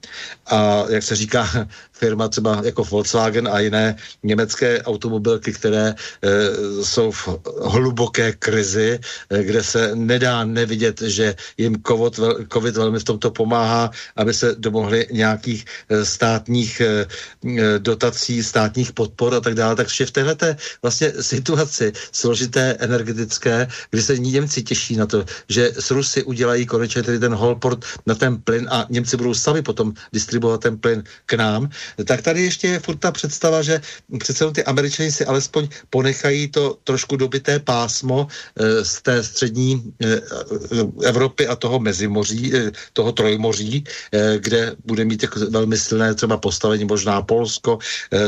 a 0.51 0.83
jak 0.89 1.03
se 1.03 1.15
říká, 1.15 1.45
firma 1.95 2.27
třeba 2.27 2.61
jako 2.63 2.83
Volkswagen 2.83 3.47
a 3.47 3.59
jiné 3.59 3.95
německé 4.23 4.83
automobilky, 4.83 5.53
které 5.53 5.95
e, 5.95 5.95
jsou 6.83 7.11
v 7.11 7.27
hluboké 7.63 8.35
krizi, 8.35 8.99
e, 8.99 9.43
kde 9.43 9.63
se 9.63 9.95
nedá 9.95 10.43
nevidět, 10.43 11.01
že 11.01 11.35
jim 11.57 11.79
COVID, 11.87 12.19
COVID 12.53 12.75
velmi 12.75 12.99
v 12.99 13.03
tomto 13.03 13.31
pomáhá, 13.31 13.91
aby 14.15 14.33
se 14.33 14.55
domohli 14.59 15.07
nějakých 15.11 15.65
e, 15.89 16.05
státních 16.05 16.81
e, 16.81 17.07
dotací, 17.79 18.43
státních 18.43 18.91
podpor 18.91 19.33
a 19.35 19.39
tak 19.39 19.55
dále. 19.55 19.75
Takže 19.75 20.05
v 20.05 20.11
této 20.11 20.45
vlastně 20.81 21.13
situaci 21.21 21.93
složité 22.11 22.75
energetické, 22.79 23.67
kdy 23.91 24.01
se 24.01 24.17
Němci 24.17 24.63
těší 24.63 24.95
na 24.95 25.05
to, 25.05 25.25
že 25.49 25.71
s 25.79 25.91
Rusy 25.91 26.23
udělají 26.23 26.65
konečně 26.65 27.03
tedy 27.03 27.19
ten 27.19 27.33
holport 27.33 27.85
na 28.05 28.15
ten 28.15 28.41
plyn 28.41 28.67
a 28.71 28.85
Němci 28.89 29.17
budou 29.17 29.33
sami 29.33 29.61
potom 29.61 29.93
distribuovat 30.13 30.61
ten 30.61 30.77
plyn 30.77 31.03
k 31.25 31.33
nám, 31.33 31.69
tak 32.05 32.21
tady 32.21 32.43
ještě 32.43 32.67
je 32.67 32.79
furt 32.79 32.97
ta 32.97 33.11
představa, 33.11 33.61
že 33.61 33.81
přece 34.19 34.51
ty 34.51 34.63
američani 34.63 35.11
si 35.11 35.25
alespoň 35.25 35.67
ponechají 35.89 36.47
to 36.47 36.77
trošku 36.83 37.15
dobité 37.15 37.59
pásmo 37.59 38.27
e, 38.27 38.85
z 38.85 39.01
té 39.01 39.23
střední 39.23 39.93
e, 40.03 40.21
Evropy 41.07 41.47
a 41.47 41.55
toho 41.55 41.79
mezimoří, 41.79 42.53
toho 42.93 43.11
trojmoří, 43.11 43.83
kde 44.37 44.75
bude 44.85 45.05
mít 45.05 45.23
jako 45.23 45.39
velmi 45.49 45.77
silné 45.77 46.13
třeba 46.13 46.37
postavení 46.37 46.85
možná 46.85 47.21
Polsko, 47.21 47.79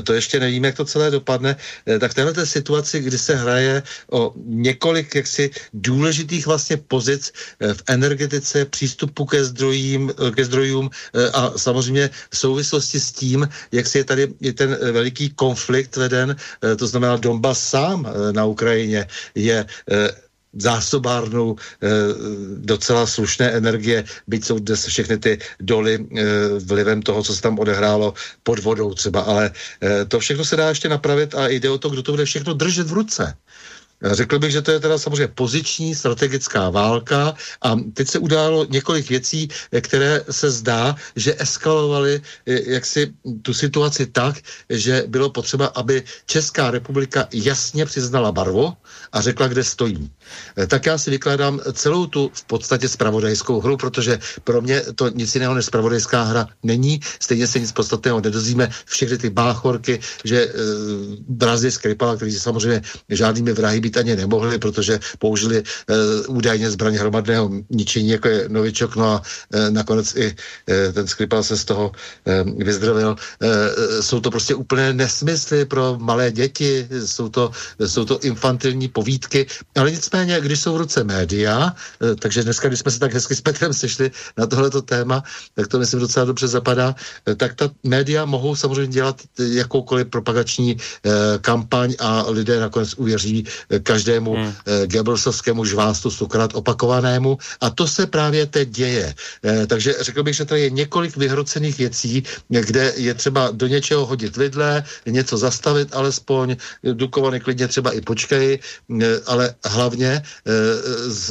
to 0.04 0.14
ještě 0.14 0.40
nevíme, 0.40 0.68
jak 0.68 0.76
to 0.76 0.86
celé 0.86 1.12
dopadne, 1.12 1.56
tak 2.00 2.14
téhle 2.14 2.46
situaci, 2.46 3.00
kdy 3.00 3.18
se 3.18 3.36
hraje 3.36 3.84
o 4.12 4.34
několik 4.46 5.16
jaksi 5.16 5.37
důležitých 5.74 6.48
vlastně 6.48 6.78
pozic 6.78 7.32
e, 7.60 7.74
v 7.74 7.82
energetice, 7.88 8.66
přístupu 8.66 9.26
ke 9.26 9.46
zdrojím, 9.46 10.12
ke 10.36 10.46
zdrojům 10.46 10.90
e, 10.90 11.30
a 11.32 11.58
samozřejmě 11.58 12.10
v 12.30 12.38
souvislosti 12.38 13.00
s 13.00 13.12
tím, 13.12 13.50
jak 13.72 13.88
si 13.88 13.98
je 13.98 14.04
tady 14.04 14.28
je 14.42 14.54
ten 14.54 14.78
eh, 14.82 14.92
veliký 14.92 15.30
konflikt 15.30 15.96
veden, 15.96 16.36
eh, 16.36 16.76
to 16.76 16.88
znamená 16.88 17.18
Donbass 17.18 17.60
sám 17.60 18.08
eh, 18.08 18.34
na 18.34 18.46
Ukrajině 18.46 19.08
je 19.36 19.66
zásobárnou 20.58 21.56
e, 21.56 21.88
docela 22.58 23.06
slušné 23.08 23.52
energie, 23.52 24.04
byť 24.28 24.46
jsou 24.46 24.60
dnes 24.60 24.86
všechny 24.86 25.18
ty 25.18 25.40
doly 25.60 25.96
e, 25.96 26.24
vlivem 26.60 27.02
toho, 27.02 27.24
co 27.24 27.36
se 27.36 27.42
tam 27.42 27.60
odehrálo 27.60 28.14
pod 28.44 28.60
vodou 28.60 28.94
třeba, 28.94 29.22
ale 29.22 29.52
e, 29.84 30.06
to 30.06 30.20
všechno 30.20 30.46
se 30.46 30.56
dá 30.56 30.70
ještě 30.70 30.90
napravit 30.90 31.36
a 31.36 31.48
jde 31.48 31.70
o 31.70 31.78
to, 31.78 31.90
kdo 31.90 32.04
to 32.04 32.12
bude 32.12 32.26
všechno 32.26 32.54
držet 32.54 32.88
v 32.88 32.94
ruce. 32.94 33.38
Řekl 34.04 34.40
bych, 34.40 34.52
že 34.52 34.62
to 34.62 34.72
je 34.72 34.80
teda 34.80 34.98
samozřejmě 34.98 35.28
poziční 35.28 35.96
strategická 35.96 36.70
válka 36.70 37.34
a 37.62 37.76
teď 37.94 38.08
se 38.08 38.20
událo 38.20 38.66
několik 38.70 39.10
věcí, 39.10 39.48
které 39.82 40.24
se 40.32 40.52
zdá, 40.52 40.96
že 41.16 41.36
eskalovaly 41.40 42.22
eh, 42.46 42.72
jaksi 42.72 43.14
tu 43.42 43.54
situaci 43.54 44.06
tak, 44.06 44.36
že 44.70 45.04
bylo 45.08 45.30
potřeba, 45.30 45.66
aby 45.66 46.04
Česká 46.26 46.72
republika 46.72 47.28
jasně 47.34 47.86
přiznala 47.86 48.32
barvu 48.32 48.74
a 49.12 49.22
řekla, 49.22 49.48
kde 49.48 49.64
stojí. 49.64 50.12
Eh, 50.58 50.68
tak 50.68 50.86
já 50.86 50.98
si 50.98 51.12
vykládám 51.12 51.60
celou 51.74 52.06
tu 52.06 52.32
v 52.34 52.44
podstatě 52.46 52.90
spravodajskou 52.90 53.60
hru, 53.62 53.78
protože 53.78 54.20
pro 54.44 54.62
mě 54.62 54.82
to 54.96 55.10
nic 55.10 55.36
jiného 55.36 55.54
než 55.54 55.66
spravodajská 55.66 56.24
hra 56.24 56.48
není. 56.64 57.00
Stejně 57.20 57.48
se 57.48 57.60
nic 57.60 57.72
podstatného 57.72 58.22
nedozvíme. 58.22 58.70
Všechny 58.86 59.18
ty 59.18 59.30
báchorky, 59.30 60.00
že 60.24 60.44
e, 60.44 60.50
Brazil 61.28 61.72
Skripala, 61.72 62.16
kteří 62.16 62.40
samozřejmě 62.40 62.82
žádnými 63.10 63.54
vrahy 63.54 63.80
být 63.80 63.98
ani 63.98 64.16
nemohli, 64.16 64.58
protože 64.60 65.00
použili 65.20 65.58
e, 65.58 65.64
údajně 66.28 66.72
zbraň 66.72 66.96
hromadného 66.96 67.52
ničení, 67.70 68.10
jako 68.10 68.28
je 68.28 68.50
Novičok, 68.50 68.96
no 68.96 69.06
a 69.06 69.22
e, 69.54 69.72
nakonec 69.72 70.16
i 70.16 70.36
e, 70.70 70.94
ten 70.94 71.08
Skripal 71.08 71.44
se 71.44 71.58
z 71.58 71.66
toho 71.66 71.92
e, 72.26 72.44
vyzdravil. 72.64 73.16
E, 73.42 74.04
jsou 74.04 74.20
to 74.20 74.32
prostě 74.32 74.56
úplné 74.56 74.94
nesmysly 74.94 75.66
pro 75.66 75.98
malé 76.00 76.32
děti, 76.32 76.88
jsou 77.06 77.30
to, 77.30 77.52
jsou 77.86 78.06
to 78.06 78.20
infantilní 78.20 78.88
povídky, 78.88 79.46
ale 79.76 79.92
nicméně, 79.92 80.17
když 80.26 80.60
jsou 80.60 80.74
v 80.74 80.78
ruce 80.78 81.04
média, 81.04 81.76
e, 82.12 82.16
takže 82.16 82.44
dneska, 82.44 82.68
když 82.68 82.80
jsme 82.80 82.92
se 82.92 83.00
tak 83.00 83.14
hezky 83.14 83.36
s 83.36 83.42
Petrem 83.42 83.74
sešli 83.74 84.12
na 84.38 84.46
tohleto 84.46 84.82
téma, 84.82 85.24
tak 85.56 85.68
to 85.68 85.80
myslím 85.80 86.00
docela 86.00 86.26
dobře 86.26 86.48
zapadá, 86.48 86.96
e, 87.28 87.36
tak 87.36 87.56
ta 87.56 87.70
média 87.84 88.26
mohou 88.26 88.56
samozřejmě 88.56 88.94
dělat 88.94 89.22
jakoukoliv 89.40 90.08
propagační 90.08 90.78
kampaň 91.42 91.96
a 92.00 92.26
lidé 92.30 92.60
nakonec 92.60 92.94
uvěří 92.94 93.46
každému 93.84 94.34
hmm. 94.36 94.54
eh, 94.66 94.88
Goebbelsovskému 94.88 95.66
žvástu 95.66 96.12
stokrát 96.12 96.56
opakovanému 96.56 97.38
a 97.62 97.70
to 97.70 97.88
se 97.88 98.08
právě 98.08 98.46
teď 98.46 98.70
děje. 98.70 99.08
Eh, 99.44 99.68
takže 99.68 99.96
řekl 100.02 100.24
bych, 100.24 100.36
že 100.36 100.46
tady 100.46 100.62
je 100.62 100.70
několik 100.70 101.18
vyhrocených 101.18 101.78
věcí, 101.78 102.24
kde 102.50 102.94
je 102.96 103.14
třeba 103.14 103.52
do 103.52 103.68
něčeho 103.68 104.06
hodit 104.06 104.38
vidle, 104.38 104.84
něco 105.06 105.38
zastavit 105.38 105.96
alespoň, 105.96 106.56
Dukovany 106.84 107.40
klidně 107.40 107.68
třeba 107.68 107.92
i 107.92 108.02
počkej, 108.02 108.60
eh, 108.60 109.06
ale 109.26 109.56
hlavně 109.66 110.07
eh, 110.16 110.22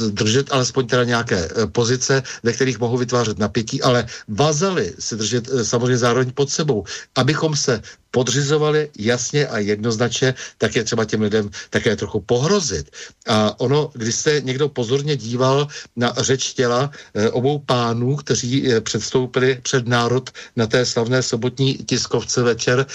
držet 0.09 0.51
alespoň 0.51 0.87
teda 0.87 1.03
nějaké 1.03 1.39
eh, 1.49 1.67
pozice, 1.67 2.23
ve 2.43 2.53
kterých 2.53 2.79
mohou 2.79 2.97
vytvářet 2.97 3.39
napětí, 3.39 3.81
ale 3.81 4.05
vazaly 4.27 4.93
si 4.99 5.15
držet 5.15 5.49
eh, 5.49 5.65
samozřejmě 5.65 5.97
zároveň 5.97 6.31
pod 6.31 6.49
sebou, 6.49 6.83
abychom 7.15 7.55
se 7.55 7.81
podřizovali 8.11 8.89
jasně 8.97 9.47
a 9.47 9.57
jednoznačně, 9.59 10.33
tak 10.57 10.75
je 10.75 10.83
třeba 10.83 11.05
těm 11.05 11.21
lidem 11.21 11.49
také 11.69 11.95
trochu 11.95 12.21
pohrozit. 12.21 12.89
A 13.27 13.59
ono, 13.59 13.91
když 13.93 14.15
se 14.15 14.41
někdo 14.41 14.69
pozorně 14.69 15.15
díval 15.15 15.67
na 15.95 16.13
řeč 16.17 16.53
těla 16.53 16.91
obou 17.31 17.59
pánů, 17.59 18.15
kteří 18.15 18.69
předstoupili 18.81 19.59
před 19.61 19.87
národ 19.87 20.29
na 20.55 20.67
té 20.67 20.85
slavné 20.85 21.21
sobotní 21.21 21.73
tiskovce 21.85 22.41
večer, 22.43 22.85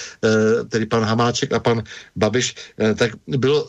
tedy 0.68 0.86
pan 0.86 1.04
Hamáček 1.04 1.52
a 1.52 1.60
pan 1.60 1.82
Babiš, 2.16 2.54
tak 2.96 3.10
bylo 3.26 3.68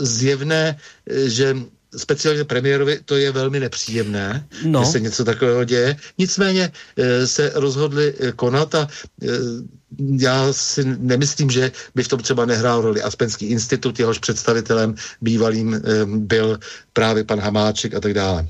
zjevné, 0.00 0.76
že 1.06 1.56
speciálně 1.96 2.44
premiérovi 2.44 3.00
to 3.04 3.16
je 3.16 3.32
velmi 3.32 3.60
nepříjemné, 3.60 4.46
no. 4.64 4.84
že 4.84 4.90
se 4.90 5.00
něco 5.00 5.24
takového 5.24 5.64
děje. 5.64 5.96
Nicméně 6.18 6.72
se 7.24 7.52
rozhodli 7.54 8.14
konat 8.36 8.74
a 8.74 8.88
já 9.98 10.52
si 10.52 10.84
nemyslím, 10.84 11.50
že 11.50 11.72
by 11.94 12.02
v 12.02 12.08
tom 12.08 12.20
třeba 12.20 12.46
nehrál 12.46 12.80
roli 12.80 13.02
Aspenský 13.02 13.46
institut, 13.46 13.98
jehož 13.98 14.18
představitelem 14.18 14.94
bývalým 15.20 15.82
byl 16.06 16.58
právě 16.92 17.24
pan 17.24 17.40
Hamáček 17.40 17.94
a 17.94 18.00
tak 18.00 18.14
dále. 18.14 18.46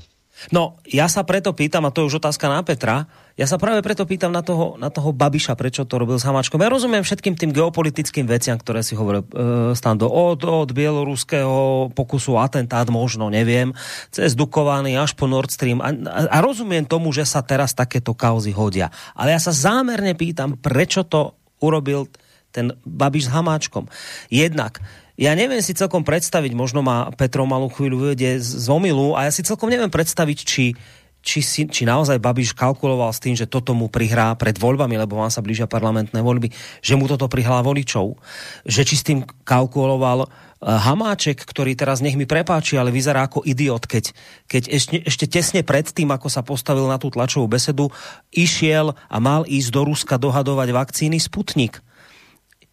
No, 0.49 0.81
ja 0.89 1.05
sa 1.05 1.21
preto 1.21 1.53
pýtam, 1.53 1.85
a 1.85 1.93
to 1.93 2.01
je 2.01 2.09
už 2.09 2.17
otázka 2.17 2.49
na 2.49 2.65
Petra, 2.65 3.05
ja 3.41 3.49
sa 3.49 3.57
práve 3.57 3.81
preto 3.81 4.05
pýtam 4.05 4.29
na 4.29 4.45
toho, 4.45 4.77
na 4.77 4.93
toho 4.93 5.09
Babiša, 5.09 5.57
prečo 5.57 5.81
to 5.89 5.97
robil 5.97 6.21
s 6.21 6.25
Hamáčkom. 6.29 6.61
Ja 6.61 6.69
rozumiem 6.69 7.01
všetkým 7.01 7.33
tým 7.33 7.49
geopolitickým 7.49 8.29
veciam, 8.29 8.53
ktoré 8.53 8.85
si 8.85 8.93
hovoril 8.93 9.25
e, 9.25 9.73
Stando, 9.73 10.05
od, 10.05 10.45
od 10.45 10.69
bieloruského 10.69 11.89
pokusu 11.97 12.37
atentát 12.37 12.85
možno, 12.93 13.33
neviem, 13.33 13.73
cez 14.13 14.37
Dukovany 14.37 14.93
až 14.93 15.17
po 15.17 15.25
Nord 15.25 15.49
Stream. 15.49 15.81
A, 15.81 15.89
a, 15.89 16.19
a 16.29 16.37
rozumiem 16.37 16.85
tomu, 16.85 17.09
že 17.09 17.25
sa 17.25 17.41
teraz 17.41 17.73
takéto 17.73 18.13
kauzy 18.13 18.53
hodia. 18.53 18.93
Ale 19.17 19.33
ja 19.33 19.41
sa 19.41 19.49
zámerne 19.49 20.13
pýtam, 20.13 20.61
prečo 20.61 21.01
to 21.01 21.33
urobil 21.57 22.05
ten 22.53 22.77
Babiš 22.85 23.25
s 23.25 23.33
Hamáčkom. 23.33 23.89
Jednak, 24.29 24.85
ja 25.17 25.33
neviem 25.33 25.65
si 25.65 25.73
celkom 25.73 26.05
predstaviť, 26.05 26.53
možno 26.53 26.85
má 26.85 27.09
Petro 27.17 27.49
malú 27.49 27.73
chvíľu 27.73 28.05
vyvedie 28.05 28.37
z 28.37 28.67
omilu, 28.69 29.17
a 29.17 29.25
ja 29.25 29.31
si 29.33 29.41
celkom 29.41 29.73
neviem 29.73 29.89
predstaviť, 29.89 30.37
či, 30.45 30.77
či, 31.21 31.45
si, 31.45 31.69
či 31.69 31.85
naozaj 31.85 32.17
Babiš 32.17 32.57
kalkuloval 32.57 33.13
s 33.13 33.21
tým, 33.21 33.37
že 33.37 33.45
toto 33.45 33.77
mu 33.77 33.87
prihrá 33.87 34.33
pred 34.33 34.57
voľbami, 34.57 34.97
lebo 34.97 35.21
vám 35.21 35.29
sa 35.29 35.45
blížia 35.45 35.69
parlamentné 35.69 36.17
voľby, 36.17 36.49
že 36.81 36.97
mu 36.97 37.05
toto 37.05 37.29
prihrá 37.29 37.61
voličov. 37.61 38.17
Že 38.65 38.81
či 38.81 38.95
s 38.97 39.05
tým 39.05 39.19
kalkuloval 39.45 40.25
uh, 40.25 40.29
Hamáček, 40.65 41.37
ktorý 41.45 41.77
teraz 41.77 42.01
nech 42.01 42.17
mi 42.17 42.25
prepáči, 42.25 42.81
ale 42.81 42.89
vyzerá 42.89 43.29
ako 43.29 43.45
idiot, 43.45 43.85
keď, 43.85 44.17
keď 44.49 44.63
ešte, 44.73 44.97
ešte 45.05 45.25
tesne 45.29 45.61
pred 45.61 45.85
tým, 45.85 46.09
ako 46.09 46.27
sa 46.27 46.41
postavil 46.41 46.89
na 46.89 46.97
tú 46.97 47.13
tlačovú 47.13 47.45
besedu, 47.45 47.93
išiel 48.33 48.97
a 49.07 49.17
mal 49.21 49.45
ísť 49.45 49.69
do 49.69 49.81
Ruska 49.85 50.17
dohadovať 50.17 50.73
vakcíny 50.73 51.21
Sputnik 51.21 51.85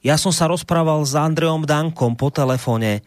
Ja 0.01 0.17
som 0.17 0.33
sa 0.33 0.49
rozprával 0.49 1.05
s 1.05 1.13
Andreom 1.13 1.69
Dankom 1.69 2.17
po 2.17 2.33
telefone, 2.33 3.05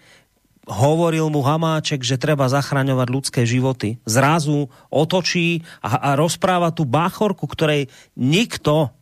hovoril 0.69 1.33
mu 1.33 1.41
Hamáček, 1.41 2.05
že 2.05 2.21
treba 2.21 2.45
zachraňovať 2.45 3.07
ľudské 3.09 3.41
životy. 3.49 3.97
Zrazu 4.05 4.69
otočí 4.93 5.65
a, 5.81 6.13
a 6.13 6.19
rozpráva 6.19 6.69
tu 6.69 6.85
báchorku, 6.85 7.49
ktorej 7.49 7.89
nikto 8.13 8.93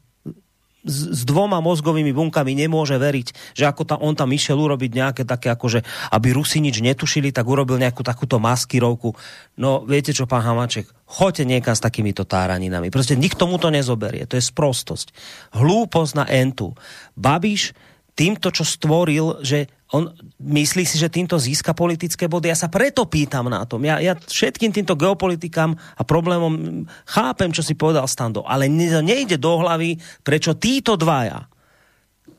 s, 0.79 1.21
s 1.21 1.21
dvoma 1.27 1.59
mozgovými 1.59 2.15
bunkami 2.15 2.55
nemôže 2.55 2.95
veriť, 2.95 3.55
že 3.55 3.67
ako 3.67 3.81
ta, 3.83 3.95
on 3.99 4.15
tam 4.15 4.31
išiel 4.31 4.55
urobiť 4.55 4.91
nejaké 4.95 5.23
také, 5.27 5.51
akože, 5.51 5.83
aby 6.15 6.27
Rusi 6.31 6.63
nič 6.63 6.79
netušili, 6.79 7.35
tak 7.35 7.43
urobil 7.43 7.75
nejakú 7.75 7.99
takúto 7.99 8.39
maskirovku. 8.39 9.11
No, 9.59 9.83
viete 9.83 10.15
čo, 10.15 10.23
pán 10.23 10.47
Hamaček, 10.47 10.87
choďte 11.03 11.43
niekam 11.43 11.75
s 11.75 11.83
takýmito 11.83 12.23
táraninami. 12.23 12.87
Proste 12.87 13.19
nikto 13.19 13.51
mu 13.51 13.59
to 13.59 13.67
nezoberie. 13.67 14.23
To 14.31 14.39
je 14.39 14.43
sprostosť. 14.43 15.11
Hlúposť 15.59 16.13
na 16.15 16.25
entu. 16.31 16.71
Babiš 17.19 17.75
týmto, 18.19 18.51
čo 18.51 18.67
stvoril, 18.67 19.39
že 19.39 19.71
on 19.95 20.11
myslí 20.43 20.83
si, 20.83 20.99
že 20.99 21.07
týmto 21.07 21.39
získa 21.39 21.71
politické 21.71 22.27
body. 22.27 22.51
Ja 22.51 22.59
sa 22.59 22.67
preto 22.67 23.07
pýtam 23.07 23.47
na 23.47 23.63
tom. 23.63 23.81
Ja, 23.87 24.03
ja 24.03 24.19
všetkým 24.19 24.75
týmto 24.75 24.99
geopolitikám 24.99 25.71
a 25.73 26.01
problémom 26.03 26.83
chápem, 27.07 27.55
čo 27.55 27.63
si 27.63 27.79
povedal 27.79 28.05
Stando, 28.11 28.43
ale 28.43 28.67
nejde 28.67 29.39
do 29.39 29.63
hlavy, 29.63 29.95
prečo 30.21 30.59
títo 30.59 30.99
dvaja 30.99 31.47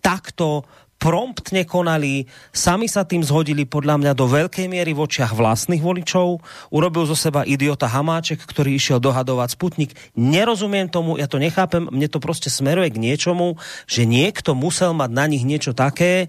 takto 0.01 0.65
promptne 1.01 1.65
konali, 1.65 2.29
sami 2.53 2.85
sa 2.85 3.09
tým 3.09 3.25
zhodili 3.25 3.65
podľa 3.65 3.97
mňa 3.97 4.13
do 4.13 4.29
veľkej 4.29 4.69
miery 4.69 4.93
v 4.93 5.09
očiach 5.09 5.33
vlastných 5.33 5.81
voličov, 5.81 6.45
urobil 6.69 7.09
zo 7.09 7.17
seba 7.17 7.49
idiota 7.49 7.89
Hamáček, 7.89 8.45
ktorý 8.45 8.77
išiel 8.77 9.01
dohadovať 9.01 9.57
Sputnik. 9.57 9.97
Nerozumiem 10.13 10.93
tomu, 10.93 11.17
ja 11.17 11.25
to 11.25 11.41
nechápem, 11.41 11.89
mne 11.89 12.13
to 12.13 12.21
prostě 12.21 12.53
smeruje 12.53 12.93
k 12.93 13.01
niečomu, 13.01 13.57
že 13.89 14.05
niekto 14.05 14.53
musel 14.53 14.93
mať 14.93 15.11
na 15.11 15.25
nich 15.25 15.49
niečo 15.49 15.73
také, 15.73 16.29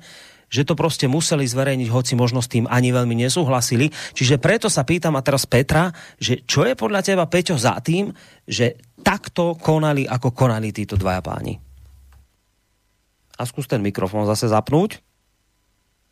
že 0.51 0.67
to 0.67 0.75
prostě 0.75 1.07
museli 1.07 1.47
zverejniť, 1.47 1.87
hoci 1.87 2.15
možno 2.15 2.43
s 2.43 2.51
tým 2.51 2.67
ani 2.67 2.91
veľmi 2.91 3.15
nesúhlasili. 3.15 3.87
Čiže 4.11 4.35
preto 4.35 4.67
sa 4.67 4.83
pýtam 4.83 5.15
a 5.15 5.23
teraz 5.23 5.47
Petra, 5.47 5.95
že 6.19 6.43
čo 6.43 6.67
je 6.67 6.75
podľa 6.75 7.01
teba, 7.07 7.23
Peťo, 7.27 7.55
za 7.55 7.79
tým, 7.79 8.11
že 8.43 8.75
takto 8.99 9.55
konali, 9.55 10.03
ako 10.03 10.35
konali 10.35 10.75
títo 10.75 10.99
dvaja 10.99 11.23
páni? 11.23 11.70
A 13.41 13.45
zkus 13.45 13.67
ten 13.67 13.81
mikrofon 13.81 14.25
zase 14.25 14.47
zapnout. 14.47 15.01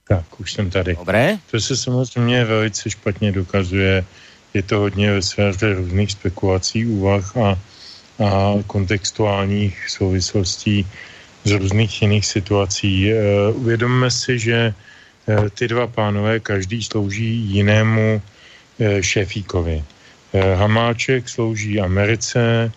Tak, 0.07 0.39
už 0.39 0.53
jsem 0.53 0.69
tady. 0.69 0.95
Dobré. 0.95 1.37
To 1.51 1.59
se 1.59 1.77
samozřejmě 1.77 2.45
velice 2.45 2.89
špatně 2.89 3.31
dokazuje. 3.31 4.05
Je 4.53 4.63
to 4.63 4.79
hodně 4.79 5.11
ve 5.13 5.21
sféře 5.21 5.73
různých 5.73 6.11
spekulací, 6.11 6.85
úvah 6.85 7.37
a, 7.37 7.49
a 7.49 7.57
kontextuálních 8.67 9.89
souvislostí 9.89 10.87
z 11.43 11.51
různých 11.51 12.01
jiných 12.01 12.25
situací. 12.25 13.11
E, 13.13 13.15
uvědomme 13.53 14.11
si, 14.11 14.39
že 14.39 14.57
e, 14.57 14.73
ty 15.49 15.67
dva 15.67 15.87
pánové 15.87 16.39
každý 16.39 16.83
slouží 16.83 17.29
jinému 17.29 18.21
e, 18.79 19.03
šéfíkovi. 19.03 19.83
Hamáček 20.55 21.29
slouží 21.29 21.81
Americe 21.81 22.71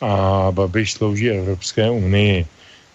a 0.00 0.46
Babiš 0.50 0.92
slouží 0.92 1.30
Evropské 1.30 1.90
unii 1.90 2.46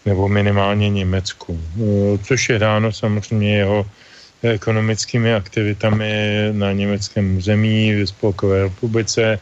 nebo 0.07 0.27
minimálně 0.27 0.89
Německu. 0.89 1.59
No, 1.75 2.17
což 2.23 2.49
je 2.49 2.59
dáno 2.59 2.91
samozřejmě 2.91 3.57
jeho 3.57 3.85
ekonomickými 4.43 5.33
aktivitami 5.33 6.11
na 6.51 6.71
německém 6.71 7.37
území 7.37 7.91
v 7.91 8.07
Spolkové 8.07 8.63
republice, 8.63 9.39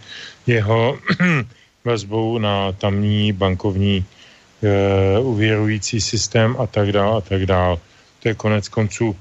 jeho 0.47 0.97
vazbou 1.85 2.37
na 2.37 2.71
tamní 2.71 3.31
bankovní 3.31 4.01
e, 4.01 5.19
uvěrující 5.19 6.01
systém 6.01 6.55
a 6.59 6.65
tak 6.65 6.91
dále 6.91 7.17
a 7.17 7.21
tak 7.21 7.45
dále. 7.45 7.77
To 8.23 8.27
je 8.27 8.33
konec 8.33 8.69
konců 8.69 9.15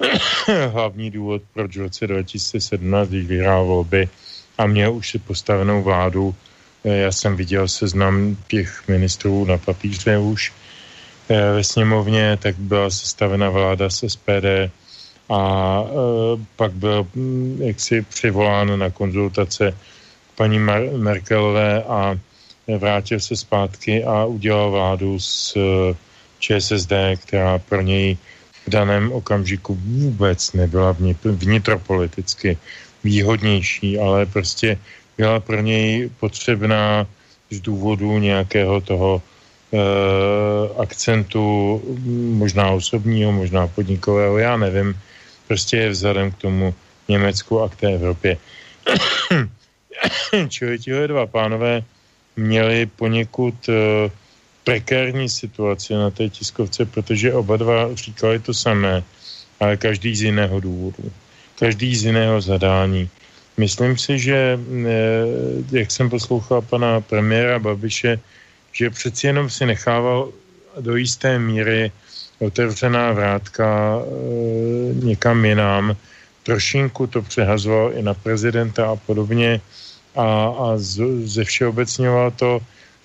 hlavní 0.72 1.10
důvod, 1.10 1.42
proč 1.52 1.76
v 1.76 1.80
roce 1.80 2.06
2017, 2.06 3.08
když 3.08 3.26
vyhrál 3.26 3.66
volby 3.66 4.08
a 4.58 4.66
měl 4.66 4.94
už 4.94 5.10
si 5.10 5.18
postavenou 5.18 5.82
vládu, 5.82 6.34
e, 6.84 6.96
já 6.96 7.12
jsem 7.12 7.36
viděl 7.36 7.68
seznam 7.68 8.36
těch 8.48 8.88
ministrů 8.88 9.44
na 9.44 9.58
papíře 9.58 10.18
už, 10.18 10.52
ve 11.28 11.64
sněmovně, 11.64 12.38
tak 12.42 12.56
byla 12.58 12.90
sestavena 12.90 13.50
vláda 13.50 13.90
s 13.90 14.08
SPD 14.08 14.72
a 15.28 15.40
e, 15.84 15.92
pak 16.56 16.72
byl 16.72 17.06
hm, 17.14 17.58
jaksi 17.62 18.02
přivolán 18.02 18.78
na 18.78 18.90
konzultace 18.90 19.76
paní 20.36 20.58
Mar- 20.58 20.96
Merkelové 20.96 21.82
a 21.82 22.16
vrátil 22.78 23.20
se 23.20 23.36
zpátky 23.36 24.04
a 24.04 24.24
udělal 24.24 24.70
vládu 24.70 25.20
s 25.20 25.56
ČSSD, 26.38 26.92
která 27.16 27.58
pro 27.58 27.82
něj 27.82 28.16
v 28.66 28.70
daném 28.70 29.12
okamžiku 29.12 29.74
vůbec 29.74 30.52
nebyla 30.52 30.96
vnitropoliticky 31.24 32.58
výhodnější, 33.04 33.98
ale 33.98 34.26
prostě 34.26 34.78
byla 35.16 35.40
pro 35.40 35.60
něj 35.60 36.10
potřebná 36.20 37.06
z 37.50 37.60
důvodu 37.60 38.18
nějakého 38.18 38.80
toho 38.80 39.22
Eh, 39.22 39.37
akcentu 40.78 41.82
možná 42.32 42.70
osobního, 42.70 43.32
možná 43.32 43.66
podnikového, 43.66 44.38
já 44.38 44.56
nevím, 44.56 44.96
prostě 45.46 45.76
je 45.76 45.88
vzhledem 45.90 46.30
k 46.32 46.36
tomu 46.36 46.74
Německu 47.08 47.60
a 47.60 47.68
k 47.68 47.76
té 47.76 47.94
Evropě. 47.94 48.36
Čili 50.48 50.78
tihle 50.78 51.08
dva 51.08 51.26
pánové 51.26 51.82
měli 52.36 52.86
poněkud 52.86 53.54
uh, 53.68 53.74
prekérní 54.64 55.28
situaci 55.28 55.94
na 55.94 56.10
té 56.10 56.28
tiskovce, 56.28 56.84
protože 56.84 57.32
oba 57.32 57.56
dva 57.56 57.94
říkali 57.94 58.38
to 58.38 58.54
samé, 58.54 59.02
ale 59.60 59.76
každý 59.76 60.16
z 60.16 60.22
jiného 60.22 60.60
důvodu. 60.60 61.12
Každý 61.58 61.96
z 61.96 62.04
jiného 62.12 62.40
zadání. 62.40 63.08
Myslím 63.56 63.96
si, 63.96 64.18
že, 64.18 64.60
eh, 64.60 64.92
jak 65.72 65.90
jsem 65.90 66.12
poslouchal 66.12 66.62
pana 66.62 67.00
premiéra 67.00 67.58
Babiše, 67.58 68.20
že 68.78 68.90
přeci 68.90 69.26
jenom 69.26 69.50
si 69.50 69.66
nechával 69.66 70.30
do 70.80 70.96
jisté 70.96 71.38
míry 71.38 71.90
otevřená 72.38 73.12
vrátka 73.12 73.98
e, 73.98 74.04
někam 74.94 75.44
jinam. 75.44 75.96
Trošinku 76.42 77.06
to 77.06 77.22
přehazoval 77.22 77.92
i 77.98 78.02
na 78.02 78.14
prezidenta 78.14 78.86
a 78.86 78.96
podobně 78.96 79.60
a, 80.16 80.46
a 80.46 80.66
z, 80.78 81.02
ze 81.26 81.44
všeobecňoval 81.44 82.30
to, 82.30 82.60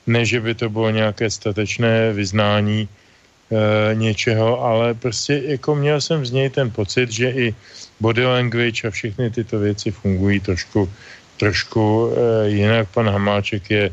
ne, 0.08 0.26
že 0.26 0.40
by 0.41 0.54
to 0.54 0.70
bylo 0.70 0.90
nějaké 0.90 1.30
statečné 1.30 2.14
vyznání 2.14 2.86
e, 2.86 3.95
něčeho, 3.95 4.62
ale 4.62 4.94
prostě 4.94 5.41
jako 5.58 5.76
měl 5.76 6.02
jsem 6.02 6.26
z 6.26 6.32
něj 6.32 6.50
ten 6.50 6.70
pocit, 6.70 7.12
že 7.12 7.30
i 7.30 7.56
body 8.00 8.26
language 8.26 8.88
a 8.88 8.91
všechny 8.94 9.30
tyto 9.30 9.60
věci 9.60 9.91
fungují 9.91 10.40
trošku, 10.40 10.90
trošku 11.38 12.14
e, 12.14 12.50
jinak. 12.50 12.88
Pan 12.94 13.10
Hamáček 13.10 13.70
je 13.70 13.90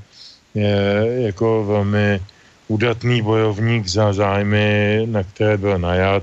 je 0.54 1.06
jako 1.26 1.64
velmi 1.64 2.20
údatný 2.68 3.22
bojovník 3.22 3.86
za 3.86 4.12
zájmy, 4.12 5.02
na 5.06 5.22
které 5.22 5.56
byl 5.56 5.78
najat. 5.78 6.22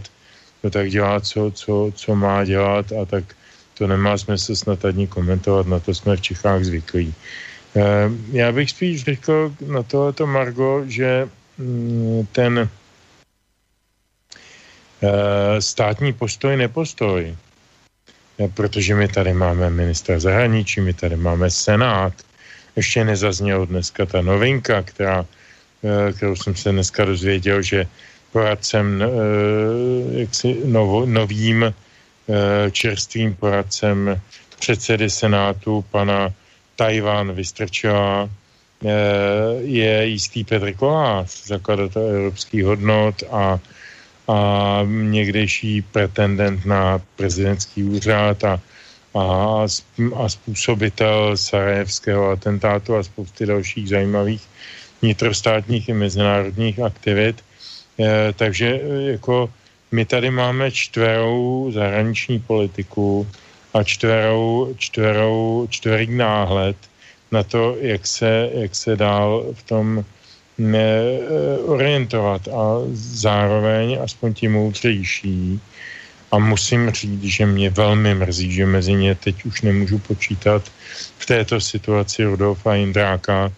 to 0.62 0.70
tak 0.70 0.90
dělá, 0.90 1.20
co, 1.20 1.52
co, 1.52 1.92
co 1.96 2.16
má 2.16 2.46
dělat 2.46 2.92
a 2.92 3.06
tak 3.06 3.24
to 3.78 3.88
nemá 3.88 4.18
smysl 4.18 4.56
snad 4.56 4.86
ani 4.86 5.08
komentovat, 5.08 5.68
na 5.68 5.80
to 5.80 5.94
jsme 5.94 6.16
v 6.16 6.22
Čechách 6.22 6.64
zvyklí. 6.64 7.14
Eh, 7.76 8.10
já 8.32 8.52
bych 8.52 8.70
spíš 8.70 9.04
řekl 9.04 9.54
na 9.68 9.84
tohleto 9.84 10.28
Margo, 10.28 10.84
že 10.88 11.30
mm, 11.58 12.28
ten 12.32 12.70
eh, 15.04 15.62
státní 15.62 16.14
postoj, 16.14 16.58
nepostoj, 16.58 17.36
eh, 18.40 18.48
protože 18.48 18.96
my 18.96 19.08
tady 19.08 19.34
máme 19.34 19.70
ministra 19.70 20.20
zahraničí, 20.20 20.82
my 20.82 20.94
tady 20.94 21.16
máme 21.16 21.52
senát, 21.52 22.14
ještě 22.78 23.06
nezaznělo 23.06 23.66
dneska 23.66 24.06
ta 24.06 24.22
novinka, 24.22 24.82
která, 24.82 25.26
kterou 26.16 26.36
jsem 26.36 26.56
se 26.56 26.72
dneska 26.72 27.06
dozvěděl, 27.06 27.62
že 27.62 27.88
poradcem, 28.32 29.04
jaksi 30.12 30.58
novo, 30.66 31.06
novým 31.06 31.74
čerstvým 32.72 33.36
poradcem 33.36 34.22
předsedy 34.60 35.10
Senátu 35.10 35.86
pana 35.92 36.34
Tajván 36.76 37.32
vystrčila, 37.34 38.30
eh, 38.30 38.90
je 39.62 40.06
jistý 40.06 40.44
Petr 40.44 40.74
Kolář, 40.74 41.46
zakladatel 41.46 42.06
evropských 42.06 42.64
hodnot 42.64 43.24
a, 43.32 43.60
a 44.28 44.40
někdejší 44.86 45.82
pretendent 45.82 46.66
na 46.66 47.02
prezidentský 47.16 47.84
úřad 47.84 48.44
a, 48.44 48.62
a, 49.18 49.66
a 50.16 50.30
způsobitel 50.30 51.38
sarajevského 51.38 52.30
atentátu 52.30 52.96
a 52.96 53.04
spousty 53.04 53.46
dalších 53.46 53.90
zajímavých 53.90 54.42
vnitrostátních 55.02 55.90
i 55.90 55.94
mezinárodních 55.94 56.80
aktivit. 56.80 57.44
E, 58.00 58.34
takže 58.34 58.82
jako 59.00 59.50
my 59.92 60.06
tady 60.06 60.32
máme 60.32 60.72
čtverou 60.72 61.72
zahraniční 61.74 62.40
politiku, 62.40 63.28
a 63.78 63.84
čtverou, 63.84 64.74
čtverou, 64.78 65.68
čtverý 65.70 66.16
náhled 66.16 66.78
na 67.32 67.44
to, 67.44 67.76
jak 67.80 68.08
se, 68.08 68.50
jak 68.54 68.76
se 68.76 68.96
dál 68.96 69.46
v 69.54 69.64
tom 69.64 70.06
ne, 70.58 70.80
eh, 70.80 71.58
orientovat 71.58 72.48
a 72.48 72.82
zároveň 72.94 74.00
aspoň 74.04 74.34
tím 74.34 74.52
moudřejší. 74.52 75.60
A 76.32 76.40
musím 76.40 76.92
říct, 76.92 77.24
že 77.24 77.46
mě 77.46 77.70
velmi 77.70 78.16
mrzí, 78.16 78.52
že 78.52 78.66
mezi 78.66 78.94
ně 78.94 79.16
teď 79.16 79.46
už 79.46 79.62
nemůžu 79.62 80.00
počítat 80.00 80.64
v 81.18 81.26
této 81.26 81.62
situaci 81.62 82.24
Rudolfa 82.24 82.76
Jindráka, 82.76 83.52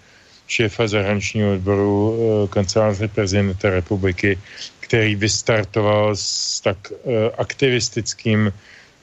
šéfa 0.47 0.87
zahraničního 0.87 1.53
odboru 1.53 2.17
eh, 2.17 2.47
kanceláře 2.47 3.07
prezidenta 3.07 3.69
republiky, 3.69 4.37
který 4.79 5.15
vystartoval 5.15 6.15
s 6.15 6.61
tak 6.61 6.77
eh, 6.91 7.31
aktivistickým 7.37 8.53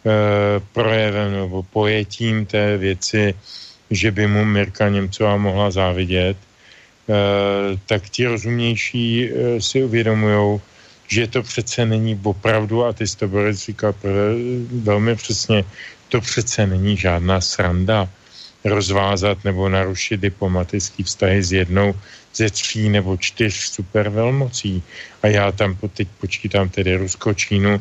Eh, 0.07 0.61
projevem 0.73 1.33
nebo 1.33 1.63
pojetím 1.63 2.47
té 2.47 2.79
věci, 2.79 3.35
že 3.91 4.11
by 4.11 4.27
mu 4.27 4.45
Mirka 4.45 4.89
Němcová 4.89 5.37
mohla 5.37 5.71
závidět, 5.71 6.37
tak 7.87 8.11
ti 8.11 8.27
rozumnější 8.27 9.31
si 9.59 9.85
uvědomují, 9.85 10.61
že 11.09 11.27
to 11.27 11.43
přece 11.43 11.87
není 11.87 12.21
opravdu, 12.23 12.85
a 12.85 12.93
ty 12.93 13.05
to 13.07 13.29
Boris 13.29 13.67
říkal 13.67 13.95
velmi 14.83 15.17
přesně, 15.17 15.65
to 16.09 16.21
přece 16.21 16.67
není 16.67 16.97
žádná 16.97 17.41
sranda 17.41 18.09
rozvázat 18.65 19.45
nebo 19.45 19.69
narušit 19.69 20.21
diplomatický 20.21 21.03
vztahy 21.03 21.43
s 21.43 21.53
jednou 21.53 21.95
ze 22.35 22.51
tří 22.51 22.89
nebo 22.89 23.17
čtyř 23.17 23.55
supervelmocí. 23.55 24.83
A 25.23 25.27
já 25.27 25.53
tam 25.53 25.77
teď 25.95 26.09
počítám 26.19 26.69
tedy 26.69 26.97
Rusko, 26.97 27.35
Čínu, 27.35 27.81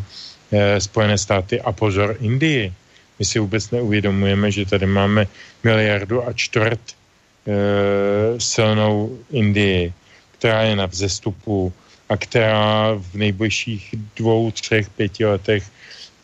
Eh, 0.52 0.82
Spojené 0.82 1.18
státy 1.18 1.62
a 1.62 1.72
pozor 1.72 2.18
Indii. 2.22 2.74
My 3.20 3.26
si 3.26 3.40
vůbec 3.40 3.72
neuvědomujeme, 3.72 4.52
že 4.52 4.66
tady 4.66 4.86
máme 4.86 5.28
miliardu 5.64 6.28
a 6.28 6.34
čtvrt 6.34 6.80
e, 6.80 6.96
silnou 8.40 9.20
Indii, 9.32 9.94
která 10.38 10.62
je 10.62 10.76
na 10.76 10.86
vzestupu 10.86 11.74
a 12.10 12.18
která 12.18 12.94
v 12.94 13.14
nejbližších 13.16 13.96
dvou, 14.16 14.52
třech, 14.52 14.90
pěti 14.90 15.26
letech 15.26 15.64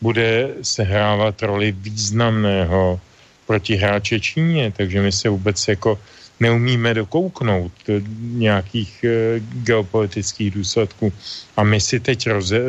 bude 0.00 0.50
sehrávat 0.62 1.42
roli 1.42 1.72
významného 1.72 3.00
protihráče 3.46 4.20
Číně, 4.20 4.72
takže 4.76 5.02
my 5.02 5.12
se 5.12 5.28
vůbec 5.28 5.68
jako 5.68 5.98
neumíme 6.40 6.94
dokouknout 6.94 7.72
nějakých 8.20 9.04
eh, 9.04 9.40
geopolitických 9.62 10.50
důsledků. 10.50 11.12
A 11.56 11.62
my 11.62 11.80
si 11.80 12.00
teď 12.00 12.26
roz, 12.26 12.52
eh, 12.52 12.62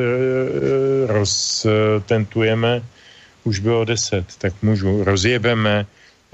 roztentujeme, 1.07 2.81
už 3.43 3.59
bylo 3.59 3.85
deset, 3.85 4.25
tak 4.37 4.53
můžu, 4.61 5.03
rozjebeme 5.03 5.85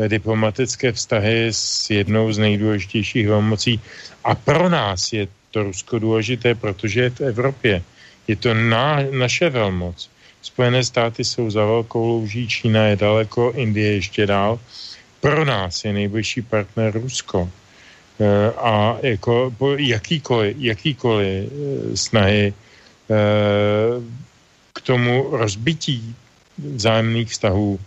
diplomatické 0.08 0.92
vztahy 0.92 1.48
s 1.52 1.90
jednou 1.90 2.32
z 2.32 2.38
nejdůležitějších 2.38 3.28
velmocí. 3.28 3.80
A 4.24 4.36
pro 4.36 4.70
nás 4.70 5.14
je 5.14 5.28
to 5.52 5.64
Rusko 5.64 6.00
důležité, 6.00 6.56
protože 6.56 7.02
je 7.02 7.10
v 7.10 7.22
Evropě. 7.22 7.82
Je 8.28 8.36
to 8.36 8.54
na, 8.54 9.00
naše 9.12 9.50
velmoc. 9.50 10.10
Spojené 10.42 10.84
státy 10.84 11.24
jsou 11.26 11.50
za 11.50 11.66
velkou 11.66 12.08
louží, 12.08 12.48
Čína 12.48 12.86
je 12.86 12.96
daleko, 12.96 13.52
Indie 13.56 13.94
ještě 13.94 14.26
dál 14.26 14.60
pro 15.20 15.46
nás 15.46 15.86
je 15.86 15.94
nejbližší 15.94 16.42
partner 16.42 16.94
Rusko. 16.94 17.50
E, 18.20 18.52
a 18.52 18.98
jako 19.02 19.54
jakýkoliv, 19.78 20.56
jakýkoliv 20.60 21.28
e, 21.28 21.98
snahy 21.98 22.46
e, 22.48 22.54
k 24.74 24.82
tomu 24.82 25.28
rozbití 25.32 26.16
vzájemných 26.58 27.30
vztahů 27.30 27.80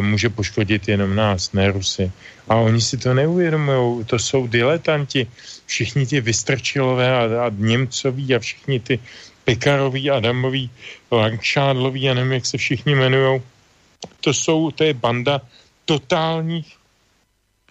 může 0.00 0.28
poškodit 0.34 0.88
jenom 0.88 1.14
nás, 1.14 1.52
ne 1.52 1.70
Rusy. 1.70 2.10
A 2.48 2.56
oni 2.56 2.80
si 2.80 2.98
to 2.98 3.14
neuvědomují. 3.14 4.04
To 4.04 4.18
jsou 4.18 4.46
diletanti. 4.46 5.26
Všichni 5.66 6.06
ti 6.06 6.20
Vystrčilové 6.20 7.08
a, 7.10 7.46
a 7.46 7.50
Němcoví 7.50 8.34
a 8.34 8.38
všichni 8.38 8.80
ty 8.80 8.98
Pekaroví, 9.44 10.10
Adamoví, 10.10 10.70
Langšádloví, 11.10 12.02
já 12.02 12.14
nevím, 12.14 12.32
jak 12.32 12.46
se 12.46 12.58
všichni 12.58 12.92
jmenují. 12.92 13.42
To 14.20 14.34
jsou, 14.34 14.70
to 14.70 14.84
je 14.84 14.94
banda 14.94 15.40
totálních 15.84 16.76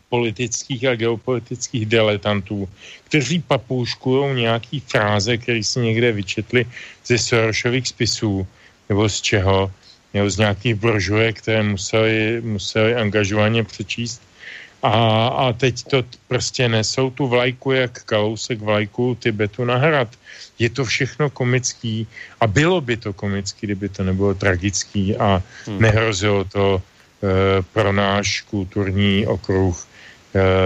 politických 0.09 0.85
a 0.85 0.95
geopolitických 0.95 1.85
diletantů, 1.85 2.69
kteří 3.09 3.41
papouškují 3.41 4.45
nějaký 4.45 4.79
fráze, 4.79 5.37
které 5.37 5.63
si 5.63 5.79
někde 5.79 6.11
vyčetli 6.11 6.69
ze 7.05 7.17
Sorosových 7.17 7.87
spisů, 7.87 8.47
nebo 8.89 9.09
z 9.09 9.21
čeho, 9.21 9.73
nebo 10.13 10.29
z 10.29 10.37
nějakých 10.37 10.75
brožurek, 10.75 11.41
které 11.41 11.63
museli, 11.63 12.41
museli 12.45 12.95
angažovaně 12.95 13.63
přečíst. 13.63 14.21
A, 14.83 15.27
a 15.27 15.53
teď 15.53 15.83
to 15.83 16.03
prostě 16.27 16.69
nesou 16.69 17.09
tu 17.09 17.27
vlajku, 17.27 17.71
jak 17.71 18.03
kalousek 18.03 18.59
vlajku 18.59 19.15
Tibetu 19.19 19.65
na 19.65 19.77
hrad. 19.77 20.07
Je 20.59 20.69
to 20.69 20.85
všechno 20.85 21.29
komický 21.29 22.07
a 22.41 22.47
bylo 22.47 22.81
by 22.81 22.97
to 22.97 23.13
komický, 23.13 23.67
kdyby 23.67 23.89
to 23.89 24.03
nebylo 24.03 24.33
tragický 24.33 25.17
a 25.17 25.43
hmm. 25.65 25.81
nehrozilo 25.81 26.43
to 26.43 26.81
Eh, 27.23 27.63
pro 27.73 27.93
náš 27.93 28.41
kulturní 28.41 29.27
okruh 29.27 29.87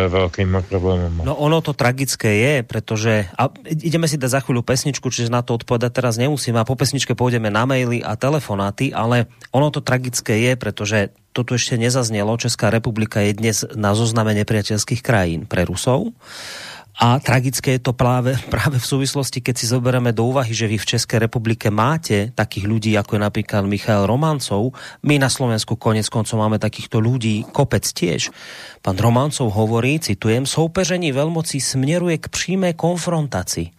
velkým 0.07 0.64
problémem. 0.64 1.11
No 1.27 1.35
ono 1.35 1.60
to 1.60 1.76
tragické 1.76 2.39
je, 2.39 2.56
pretože 2.64 3.27
a 3.35 3.52
ideme 3.68 4.07
si 4.07 4.15
dať 4.15 4.31
za 4.31 4.41
chvíľu 4.41 4.64
pesničku, 4.64 5.11
čiže 5.11 5.27
na 5.27 5.44
to 5.44 5.60
odpovedať 5.60 5.91
teraz 5.91 6.15
nemusíme 6.15 6.56
a 6.56 6.68
po 6.68 6.80
pesničke 6.80 7.14
pôjdeme 7.14 7.52
na 7.52 7.68
maily 7.68 7.99
a 7.99 8.15
telefonáty, 8.15 8.95
ale 8.95 9.27
ono 9.52 9.68
to 9.68 9.84
tragické 9.84 10.39
je, 10.39 10.52
pretože 10.56 11.11
toto 11.35 11.53
ešte 11.53 11.77
nezaznelo. 11.77 12.39
Česká 12.39 12.72
republika 12.73 13.22
je 13.22 13.35
dnes 13.35 13.57
na 13.76 13.94
zozname 13.94 14.34
nepriateľských 14.41 15.06
krajín 15.06 15.45
pre 15.45 15.68
Rusov. 15.68 16.15
A 16.98 17.22
tragické 17.22 17.78
je 17.78 17.82
to 17.86 17.94
práve, 17.94 18.34
práve 18.53 18.82
v 18.82 18.90
súvislosti, 18.90 19.38
keď 19.45 19.56
si 19.56 19.69
zoberieme 19.69 20.10
do 20.10 20.26
úvahy, 20.34 20.49
že 20.57 20.65
vy 20.65 20.82
v 20.82 20.90
České 20.98 21.22
republike 21.22 21.69
máte 21.69 22.34
takých 22.34 22.65
ľudí, 22.65 22.91
ako 22.98 23.18
je 23.18 23.22
napríklad 23.22 23.69
Michal 23.69 24.10
Romancov. 24.10 24.74
My 25.06 25.22
na 25.22 25.30
Slovensku 25.30 25.78
konec 25.78 26.10
koncov 26.10 26.41
máme 26.41 26.57
takýchto 26.57 26.98
ľudí 26.98 27.45
kopec 27.53 27.86
tiež. 27.86 28.34
Pán 28.82 28.98
Romancov 28.98 29.53
hovorí, 29.53 30.02
citujem, 30.02 30.49
soupeření 30.49 31.14
veľmocí 31.14 31.61
směruje 31.61 32.18
k 32.18 32.30
přímé 32.30 32.74
konfrontaci. 32.74 33.69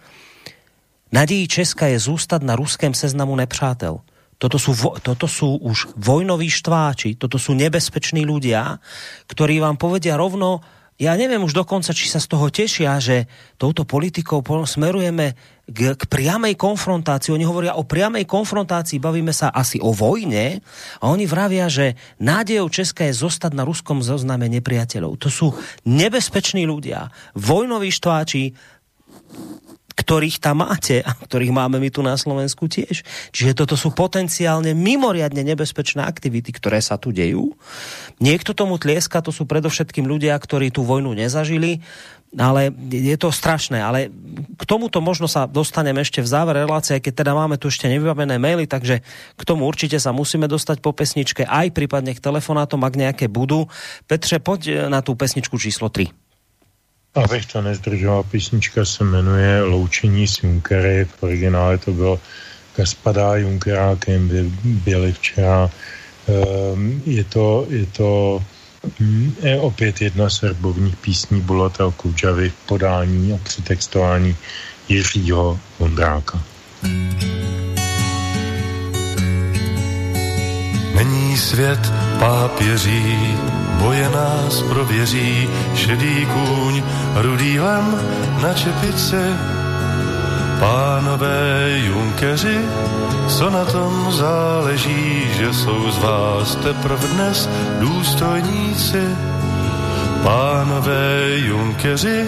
Nadějí 1.12 1.48
Česka 1.48 1.86
je 1.86 1.98
zůstat 1.98 2.42
na 2.42 2.56
ruském 2.56 2.94
seznamu 2.94 3.36
nepřátel. 3.36 4.00
Toto 4.38 4.54
sú, 4.54 4.70
toto 5.02 5.26
sú 5.26 5.58
už 5.58 5.98
vojnoví 5.98 6.46
štváči, 6.46 7.18
toto 7.18 7.42
sú 7.42 7.58
nebezpeční 7.58 8.22
ľudia, 8.22 8.78
ktorí 9.26 9.58
vám 9.58 9.74
povedia 9.74 10.14
rovno, 10.14 10.62
ja 10.98 11.14
neviem 11.14 11.46
už 11.46 11.54
dokonca, 11.54 11.94
či 11.94 12.10
sa 12.10 12.18
z 12.18 12.26
toho 12.26 12.50
tešia, 12.50 12.98
že 12.98 13.30
touto 13.54 13.86
politikou 13.86 14.42
smerujeme 14.42 15.38
k, 15.70 15.94
k 15.94 16.02
priamej 16.10 16.58
konfrontácii. 16.58 17.30
Oni 17.30 17.46
hovoria 17.46 17.78
o 17.78 17.86
priamej 17.86 18.26
konfrontácii, 18.26 18.98
bavíme 18.98 19.30
sa 19.30 19.54
asi 19.54 19.78
o 19.78 19.94
vojne 19.94 20.58
a 20.98 21.04
oni 21.06 21.22
vravia, 21.30 21.70
že 21.70 21.94
nádejou 22.18 22.66
Česka 22.66 23.06
je 23.06 23.14
zostať 23.14 23.54
na 23.54 23.62
ruskom 23.62 24.02
zozname 24.02 24.50
nepriateľov. 24.50 25.22
To 25.22 25.30
sú 25.30 25.54
nebezpeční 25.86 26.66
ľudia, 26.66 27.14
vojnoví 27.38 27.94
štváči, 27.94 28.58
ktorých 29.98 30.38
tam 30.38 30.62
máte 30.62 31.02
a 31.02 31.10
ktorých 31.10 31.50
máme 31.50 31.82
my 31.82 31.90
tu 31.90 32.06
na 32.06 32.14
Slovensku 32.14 32.70
tiež. 32.70 33.02
Čiže 33.34 33.58
toto 33.58 33.74
sú 33.74 33.90
potenciálne 33.90 34.70
mimoriadne 34.70 35.42
nebezpečné 35.42 36.06
aktivity, 36.06 36.54
ktoré 36.54 36.78
sa 36.78 36.94
tu 36.94 37.10
dejú. 37.10 37.58
Niekto 38.22 38.54
tomu 38.54 38.78
tlieska, 38.78 39.18
to 39.18 39.34
sú 39.34 39.42
predovšetkým 39.50 40.06
ľudia, 40.06 40.38
ktorí 40.38 40.70
tú 40.70 40.86
vojnu 40.86 41.18
nezažili, 41.18 41.82
ale 42.36 42.70
je 42.92 43.16
to 43.18 43.34
strašné. 43.34 43.82
Ale 43.82 44.12
k 44.54 44.62
tomuto 44.68 45.02
možno 45.02 45.26
sa 45.26 45.50
dostaneme 45.50 46.04
ešte 46.06 46.22
v 46.22 46.30
závere 46.30 46.62
relácie, 46.62 47.02
keď 47.02 47.24
teda 47.26 47.32
máme 47.34 47.58
tu 47.58 47.66
ešte 47.72 47.90
nevybavené 47.90 48.38
maily, 48.38 48.70
takže 48.70 49.02
k 49.34 49.42
tomu 49.42 49.66
určite 49.66 49.98
sa 49.98 50.14
musíme 50.14 50.46
dostať 50.46 50.78
po 50.78 50.94
pesničke, 50.94 51.42
aj 51.42 51.74
prípadne 51.74 52.14
k 52.14 52.22
telefonátom, 52.22 52.84
ak 52.84 52.94
nejaké 52.94 53.26
budú. 53.26 53.66
Petře, 54.06 54.38
poď 54.44 54.92
na 54.92 55.02
tú 55.02 55.18
pesničku 55.18 55.56
číslo 55.58 55.90
3. 55.90 56.27
Abych 57.14 57.46
to 57.46 57.62
nezdržoval, 57.62 58.22
písnička 58.22 58.84
se 58.84 59.04
jmenuje 59.04 59.62
Loučení 59.62 60.28
s 60.28 60.42
Junkery, 60.42 61.04
v 61.04 61.22
originále 61.22 61.78
to 61.78 61.92
bylo 61.92 62.20
Kaspadá 62.76 63.36
Junkerákem, 63.36 64.30
byli 64.64 65.12
včera. 65.12 65.70
Um, 66.26 67.02
je 67.06 67.24
to, 67.24 67.66
je 67.68 67.86
to 67.86 68.42
um, 69.00 69.36
je 69.42 69.60
opět 69.60 70.00
jedna 70.00 70.30
z 70.30 70.42
verbovních 70.42 70.96
písní 70.96 71.40
Bulata 71.40 71.92
Kudžavy 71.96 72.50
v 72.50 72.66
podání 72.66 73.32
a 73.32 73.38
přitextování 73.42 74.36
Jiřího 74.88 75.60
Vondráka. 75.78 76.42
Není 80.94 81.36
svět 81.36 81.92
pápěří, 82.18 83.34
boje 83.78 84.08
nás 84.10 84.62
prověří, 84.62 85.48
šedý 85.74 86.26
kůň, 86.26 86.82
rudý 87.14 87.60
lem 87.60 87.94
na 88.42 88.54
čepici. 88.54 89.24
Pánové 90.60 91.78
junkeři, 91.86 92.58
co 93.28 93.50
na 93.50 93.64
tom 93.64 94.12
záleží, 94.12 95.28
že 95.38 95.52
jsou 95.54 95.90
z 95.90 95.98
vás 95.98 96.54
teprv 96.54 97.00
dnes 97.14 97.48
důstojníci. 97.78 99.02
Pánové 100.22 101.38
junkeři, 101.38 102.26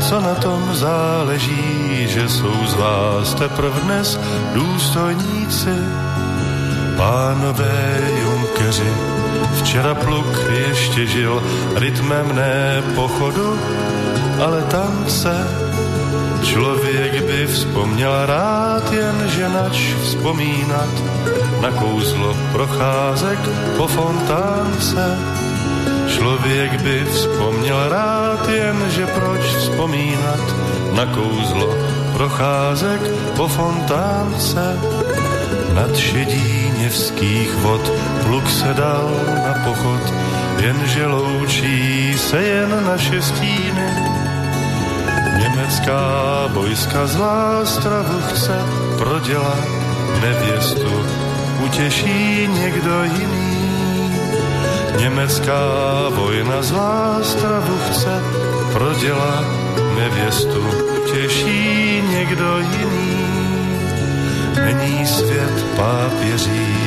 co 0.00 0.20
na 0.20 0.34
tom 0.34 0.74
záleží, 0.74 2.06
že 2.08 2.28
jsou 2.28 2.66
z 2.66 2.74
vás 2.74 3.34
teprv 3.34 3.72
dnes 3.82 4.20
důstojníci. 4.54 5.76
Pánové 6.96 8.00
junkeři, 8.22 8.92
včera 9.52 9.94
pluk 9.94 10.38
ještě 10.68 11.06
žil 11.06 11.42
rytmem 11.74 12.36
ne 12.36 12.82
pochodu, 12.94 13.58
ale 14.44 14.62
tance. 14.62 15.46
Člověk 16.42 17.22
by 17.22 17.46
vzpomněl 17.46 18.26
rád, 18.26 18.92
jen 18.92 19.28
že 19.28 19.48
nač 19.48 19.94
vzpomínat 20.02 20.94
na 21.60 21.70
kouzlo 21.70 22.36
procházek 22.52 23.38
po 23.76 23.86
fontánce. 23.86 25.18
Člověk 26.08 26.80
by 26.82 27.04
vzpomněl 27.04 27.88
rád, 27.88 28.48
jen 28.48 28.76
že 28.90 29.06
proč 29.06 29.40
vzpomínat 29.40 30.40
na 30.92 31.06
kouzlo 31.06 31.74
procházek 32.12 33.00
po 33.36 33.48
fontánce. 33.48 34.76
Nad 35.74 35.96
šedí 35.96 36.71
něvských 36.92 37.54
vod 37.54 37.92
pluk 38.22 38.50
se 38.50 38.74
dal 38.74 39.10
na 39.44 39.54
pochod, 39.64 40.14
jenže 40.60 41.06
loučí 41.06 42.14
se 42.18 42.42
jen 42.42 42.84
naše 42.86 43.22
stíny. 43.22 43.88
Německá 45.38 46.02
vojska 46.52 47.06
zlá 47.06 47.64
stravu 47.64 48.20
chce 48.28 48.56
prodělat 48.98 49.68
nevěstu, 50.20 50.92
utěší 51.64 52.48
někdo 52.52 53.04
jiný. 53.04 54.12
Německá 55.00 55.64
vojna 56.08 56.62
zlá 56.62 57.18
stravu 57.22 57.78
chce 57.88 58.22
prodělat 58.72 59.44
nevěstu, 59.96 60.60
utěší 61.02 62.02
někdo 62.10 62.58
jiný. 62.58 63.12
Není 64.64 65.06
svět 65.06 65.64
pápěří, 65.76 66.81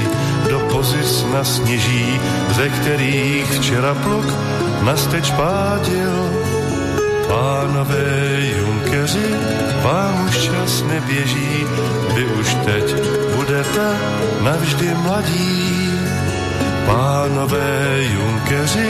pozic 0.75 1.25
nasněží, 1.31 2.19
ze 2.51 2.69
kterých 2.69 3.45
včera 3.51 3.95
pluk 3.95 4.27
na 4.83 4.97
steč 4.97 5.31
pádil. 5.31 6.15
Pánové 7.27 8.43
junkeři, 8.59 9.29
vám 9.83 10.25
už 10.27 10.37
čas 10.37 10.83
neběží, 10.83 11.65
vy 12.15 12.25
už 12.25 12.47
teď 12.65 12.85
budete 13.35 13.85
navždy 14.43 14.87
mladí. 14.95 15.91
Pánové 16.85 18.03
junkeři, 18.03 18.89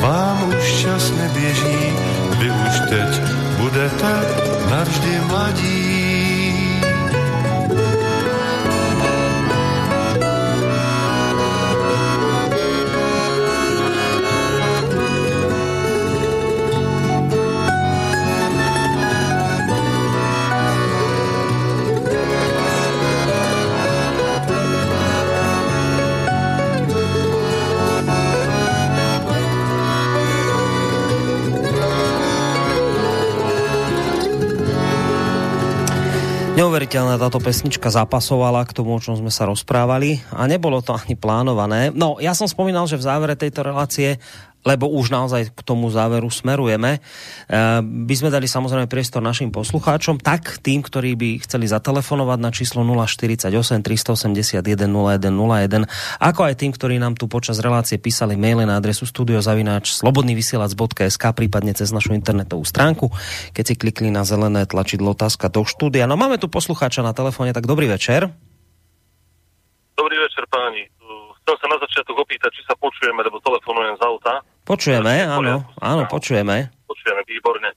vám 0.00 0.48
už 0.48 0.64
čas 0.82 1.12
neběží, 1.20 1.92
vy 2.38 2.48
už 2.50 2.74
teď 2.88 3.10
budete 3.60 4.12
navždy 4.70 5.20
mladí. 5.28 5.95
Neuveriteľná 36.56 37.20
táto 37.20 37.36
pesnička 37.36 37.92
zapasovala 37.92 38.64
k 38.64 38.72
tomu, 38.72 38.96
o 38.96 39.02
čom 39.02 39.12
sme 39.12 39.28
sa 39.28 39.44
rozprávali 39.44 40.24
a 40.32 40.48
nebolo 40.48 40.80
to 40.80 40.96
ani 40.96 41.12
plánované. 41.12 41.92
No, 41.92 42.16
ja 42.16 42.32
som 42.32 42.48
spomínal, 42.48 42.88
že 42.88 42.96
v 42.96 43.04
závere 43.04 43.36
tejto 43.36 43.60
relácie 43.60 44.16
lebo 44.66 44.90
už 44.90 45.14
naozaj 45.14 45.54
k 45.54 45.60
tomu 45.62 45.86
záveru 45.94 46.26
smerujeme. 46.26 46.98
E, 46.98 47.00
by 47.86 48.14
sme 48.18 48.34
dali 48.34 48.50
samozrejme 48.50 48.90
priestor 48.90 49.22
našim 49.22 49.54
poslucháčom, 49.54 50.18
tak 50.18 50.58
tým, 50.58 50.82
ktorí 50.82 51.14
by 51.14 51.46
chceli 51.46 51.70
zatelefonovať 51.70 52.38
na 52.42 52.50
číslo 52.50 52.82
048 52.82 53.46
381 53.86 54.66
0101, 54.90 55.86
ako 56.18 56.40
aj 56.42 56.54
tým, 56.58 56.74
ktorí 56.74 56.98
nám 56.98 57.14
tu 57.14 57.30
počas 57.30 57.62
relácie 57.62 58.02
písali 58.02 58.34
maily 58.34 58.66
na 58.66 58.82
adresu 58.82 59.06
studiozavináč 59.06 59.94
slobodnyvysielac.sk, 60.02 61.24
prípadne 61.30 61.70
cez 61.78 61.94
našu 61.94 62.18
internetovú 62.18 62.66
stránku, 62.66 63.14
keď 63.54 63.64
si 63.70 63.74
klikli 63.78 64.10
na 64.10 64.26
zelené 64.26 64.66
tlačidlo 64.66 65.14
otázka 65.14 65.46
do 65.46 65.62
štúdia. 65.62 66.10
No 66.10 66.18
máme 66.18 66.42
tu 66.42 66.50
poslucháča 66.50 67.06
na 67.06 67.14
telefóne, 67.14 67.54
tak 67.54 67.70
dobrý 67.70 67.86
večer. 67.86 68.34
Dobrý 69.94 70.16
večer 70.18 70.44
páni. 70.50 70.90
Chcem 71.46 71.56
sa 71.62 71.66
na 71.70 71.78
začiatok 71.78 72.26
opýtať, 72.26 72.50
či 72.58 72.62
sa 72.66 72.74
počujeme, 72.74 73.22
lebo 73.22 73.38
telefonujem 73.38 73.94
z 73.96 74.02
auta. 74.02 74.42
Počujeme, 74.66 75.22
áno, 75.22 75.62
áno, 75.78 76.02
počujeme. 76.10 76.74
Počujeme, 76.90 77.22
výborne. 77.22 77.70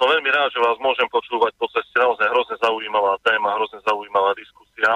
Som 0.00 0.08
veľmi 0.08 0.30
rád, 0.32 0.48
že 0.48 0.64
vás 0.64 0.80
môžem 0.80 1.04
počúvať 1.12 1.52
po 1.60 1.68
ceste. 1.68 2.00
Naozaj 2.00 2.32
hrozne 2.32 2.56
zaujímavá 2.64 3.20
téma, 3.20 3.60
hrozne 3.60 3.76
zaujímavá 3.84 4.32
diskusia. 4.32 4.88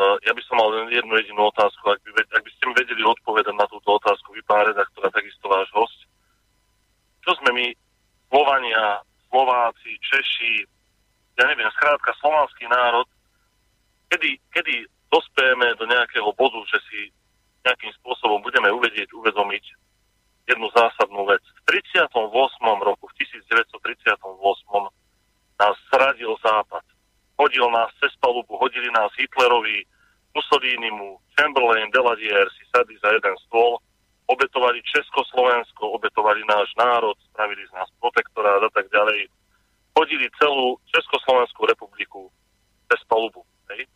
Uh, 0.00 0.16
ja 0.24 0.32
by 0.32 0.40
som 0.48 0.56
mal 0.56 0.72
len 0.72 0.88
jednu 0.88 1.12
jedinú 1.20 1.52
otázku. 1.52 1.84
Ak 1.84 2.00
by, 2.00 2.16
ak 2.16 2.40
by 2.40 2.50
ste 2.50 2.64
mi 2.64 2.74
vedeli 2.80 3.04
odpovedať 3.04 3.52
na 3.52 3.68
túto 3.68 4.00
otázku, 4.00 4.32
vy 4.32 4.40
pán 4.48 4.64
redaktor 4.64 5.04
takisto 5.12 5.44
váš 5.52 5.68
host. 5.76 6.00
Čo 7.20 7.36
sme 7.44 7.52
my, 7.52 7.66
Slovania, 8.32 9.04
Slováci, 9.28 10.00
Češi, 10.00 10.64
ja 11.36 11.44
neviem, 11.44 11.68
skrátka 11.76 12.16
slovanský 12.24 12.64
národ, 12.72 13.04
kedy, 14.08 14.40
kedy 14.56 14.88
dospejeme 15.12 15.76
do 15.76 15.84
nejakého 15.84 16.32
bodu, 16.32 16.58
že 16.72 16.80
si 16.88 17.12
nejakým 17.68 17.92
spôsobom 18.00 18.40
budeme 18.40 18.72
uvedieť, 18.72 19.12
uvedomiť, 19.12 19.64
jednu 20.50 20.66
zásadnú 20.74 21.22
vec. 21.30 21.42
V 21.42 21.60
38. 21.70 22.10
roku, 22.82 23.04
v 23.06 23.14
1938. 23.22 24.26
nás 25.60 25.74
zradil 25.94 26.34
Západ. 26.42 26.84
Hodil 27.38 27.70
nás 27.70 27.88
cez 28.02 28.12
palubu, 28.20 28.58
hodili 28.60 28.90
nás 28.92 29.08
Hitlerovi, 29.16 29.86
Mussolinimu, 30.34 31.18
Chamberlain, 31.34 31.90
Deladier 31.90 32.46
si 32.54 32.62
sadli 32.70 32.94
za 33.02 33.10
jeden 33.16 33.34
stôl, 33.48 33.80
obetovali 34.30 34.78
Československo, 34.86 35.90
obetovali 35.90 36.44
náš 36.46 36.70
národ, 36.78 37.18
spravili 37.32 37.66
z 37.66 37.72
nás 37.74 37.88
protektorát 37.98 38.62
a 38.62 38.70
tak 38.70 38.86
ďalej. 38.94 39.26
Hodili 39.98 40.30
celú 40.38 40.78
Československú 40.94 41.66
republiku 41.66 42.30
cez 42.86 43.02
palubu. 43.10 43.42
Hej? 43.74 43.90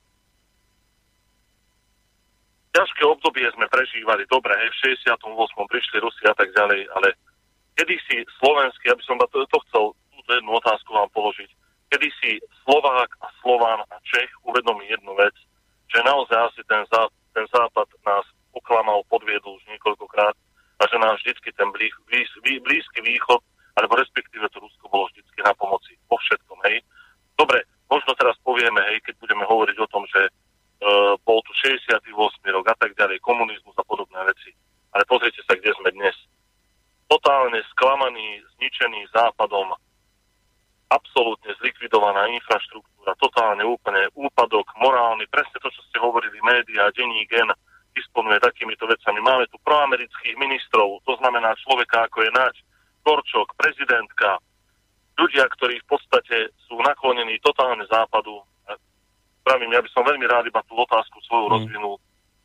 Ťažké 2.75 3.03
obdobie 3.07 3.47
sme 3.55 3.71
prežívali, 3.71 4.27
dobre, 4.27 4.51
hej, 4.59 4.69
v 4.75 4.99
68. 4.99 5.15
prišli 5.71 5.97
Rusi 6.03 6.23
a 6.27 6.35
tak 6.35 6.51
ďalej, 6.51 6.91
ale 6.99 7.15
kedy 7.79 7.95
si 8.11 8.17
slovenský, 8.43 8.91
aby 8.91 9.03
som 9.07 9.15
to, 9.31 9.47
to 9.47 9.59
chcel 9.71 9.85
túto 10.11 10.31
jednu 10.35 10.51
otázku 10.59 10.91
vám 10.91 11.11
položiť, 11.15 11.51
kedy 11.95 12.09
si 12.19 12.31
Slovák 12.67 13.11
a 13.23 13.31
Slován 13.39 13.87
a 13.87 13.97
Čech 14.03 14.31
uvedomí 14.43 14.91
jednu 14.91 15.15
vec, 15.15 15.35
že 15.87 16.03
naozaj 16.03 16.51
asi 16.51 16.63
ten, 16.67 16.83
zá, 16.91 17.07
ten 17.31 17.47
západ 17.55 17.87
nás 18.03 18.27
oklamal, 18.51 19.07
podviedol 19.07 19.55
už 19.55 19.65
niekoľkokrát 19.71 20.35
a 20.79 20.83
že 20.91 20.97
nám 20.99 21.15
vždycky 21.23 21.55
ten 21.55 21.71
blíž, 21.71 21.95
blíž, 22.11 22.29
blízky 22.43 23.01
východ, 23.07 23.39
alebo 23.79 23.99
respektíve 23.99 24.51
to 24.51 24.59
Rusko 24.59 24.91
bolo 24.91 25.07
vždycky 25.11 25.39
na 25.47 25.55
pomoci 25.55 25.95
vo 26.11 26.19
všetkom, 26.19 26.59
hej. 26.67 26.83
Dobre, 27.39 27.63
možno 27.87 28.15
teraz 28.19 28.35
povieme, 28.43 28.83
hej, 28.91 29.03
keď 29.07 29.15
budeme 29.23 29.47
hovoriť 29.47 29.77
o 29.79 29.91
tom, 29.91 30.07
že 30.11 30.31
bol 31.25 31.41
tu 31.45 31.53
68. 31.65 32.13
rok 32.53 32.67
a 32.69 32.77
tak 32.77 32.93
ďalej, 32.97 33.25
komunizmus 33.25 33.73
a 33.81 33.85
podobné 33.85 34.21
veci. 34.29 34.53
Ale 34.93 35.09
pozrite 35.09 35.41
sa, 35.43 35.57
kde 35.57 35.73
sme 35.81 35.91
dnes. 35.97 36.15
Totálne 37.09 37.61
sklamaný, 37.73 38.45
zničený 38.57 39.09
západom, 39.13 39.75
absolútne 40.93 41.53
zlikvidovaná 41.59 42.29
infraštruktúra, 42.31 43.17
totálne 43.19 43.65
úplne 43.67 44.09
úpadok 44.15 44.69
morálny, 44.79 45.27
presne 45.33 45.59
to, 45.59 45.73
čo 45.73 45.81
ste 45.91 45.99
hovorili, 45.99 46.37
média, 46.45 46.93
denní 46.95 47.27
gen 47.27 47.49
disponuje 47.95 48.39
takýmito 48.43 48.87
vecami. 48.87 49.19
Máme 49.23 49.47
tu 49.49 49.59
proamerických 49.63 50.37
ministrov, 50.39 51.03
to 51.07 51.15
znamená 51.23 51.55
človeka 51.63 52.07
ako 52.07 52.27
je 52.27 52.31
Nač, 52.35 52.57
Korčok, 53.05 53.55
prezidentka, 53.59 54.41
ľudia, 55.19 55.47
ktorí 55.59 55.79
v 55.83 55.89
podstate 55.89 56.51
sú 56.67 56.79
naklonení 56.83 57.39
totálne 57.45 57.87
západu. 57.87 58.43
Pravím, 59.45 59.77
ja 59.77 59.85
by 59.85 59.91
som 59.93 60.09
veľmi 60.09 60.25
rád 60.25 60.49
iba 60.49 60.65
tú 60.65 60.75
otázku 60.81 61.21
svoju 61.29 61.47
mm. 61.47 61.53
rozvinul. 61.53 61.97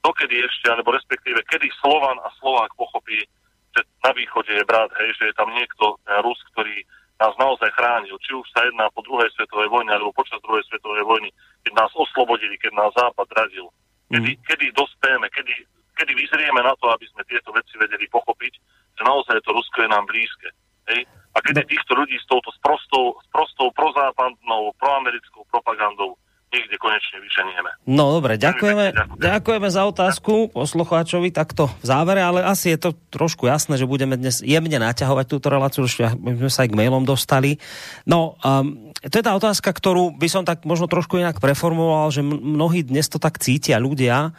Dokedy 0.03 0.35
ešte, 0.43 0.67
alebo 0.67 0.91
respektíve, 0.91 1.39
kedy 1.47 1.71
Slovan 1.79 2.19
a 2.23 2.29
Slovák 2.39 2.75
pochopí, 2.75 3.23
že 3.71 3.81
na 4.03 4.11
východe 4.11 4.51
je 4.51 4.67
brat, 4.67 4.91
hej, 4.99 5.15
že 5.15 5.31
je 5.31 5.35
tam 5.35 5.51
niekto, 5.55 5.95
Rus, 6.23 6.39
ktorý 6.55 6.83
nás 7.19 7.35
naozaj 7.35 7.67
chránil, 7.75 8.15
či 8.23 8.31
už 8.31 8.47
sa 8.55 8.63
jedná 8.63 8.87
po 8.95 9.03
druhej 9.03 9.27
svetovej 9.35 9.67
vojne, 9.67 9.91
alebo 9.91 10.15
počas 10.15 10.39
druhej 10.39 10.63
svetovej 10.71 11.03
vojny, 11.03 11.29
keď 11.67 11.71
nás 11.75 11.91
oslobodili, 11.91 12.55
keď 12.59 12.71
nás 12.79 12.91
Západ 12.95 13.27
radil. 13.35 13.67
Kedy, 14.07 14.31
mm. 14.35 14.41
kedy 14.47 14.65
dospejeme, 14.71 15.27
kedy, 15.31 15.53
kedy 15.99 16.11
vyzrieme 16.15 16.61
na 16.63 16.73
to, 16.79 16.87
aby 16.91 17.05
sme 17.11 17.27
tieto 17.27 17.51
veci 17.51 17.75
vedeli 17.75 18.07
pochopiť, 18.07 18.53
že 18.95 19.03
naozaj 19.03 19.43
to 19.43 19.51
Rusko 19.51 19.83
je 19.83 19.89
nám 19.91 20.07
blízke. 20.07 20.49
Hej? 20.95 21.03
A 21.35 21.37
kedy 21.43 21.67
týchto 21.67 21.93
ľudí 21.93 22.15
s 22.17 22.25
touto 22.25 22.49
sprostou, 22.55 23.19
sprostou 23.29 23.69
prozápadnou, 23.75 24.73
proamerickou 24.79 25.43
propagandou 25.51 26.15
niekde 26.49 26.75
konečne 26.81 27.17
vyženieme. 27.21 27.69
No 27.85 28.17
dobre, 28.17 28.41
ďakujeme, 28.41 28.93
ďakujeme 29.21 29.69
za 29.69 29.85
otázku 29.85 30.49
poslucháčovi 30.49 31.29
takto 31.29 31.69
v 31.81 31.85
závere, 31.85 32.25
ale 32.25 32.41
asi 32.41 32.73
je 32.73 32.89
to 32.89 32.89
trošku 33.13 33.45
jasné, 33.45 33.77
že 33.77 33.85
budeme 33.85 34.17
dnes 34.17 34.41
jemne 34.41 34.81
naťahovať 34.81 35.25
túto 35.29 35.47
reláciu, 35.53 35.85
že 35.85 36.09
sme 36.09 36.49
sa 36.49 36.65
aj 36.65 36.69
k 36.73 36.79
mailom 36.79 37.05
dostali. 37.05 37.61
No, 38.09 38.37
um, 38.41 38.89
to 38.99 39.21
je 39.21 39.25
tá 39.25 39.33
otázka, 39.37 39.69
ktorú 39.69 40.17
by 40.17 40.27
som 40.27 40.43
tak 40.43 40.65
možno 40.65 40.89
trošku 40.89 41.21
inak 41.21 41.37
preformuloval, 41.37 42.09
že 42.09 42.25
mnohí 42.25 42.81
dnes 42.81 43.05
to 43.07 43.21
tak 43.21 43.37
cítia 43.37 43.77
ľudia, 43.77 44.33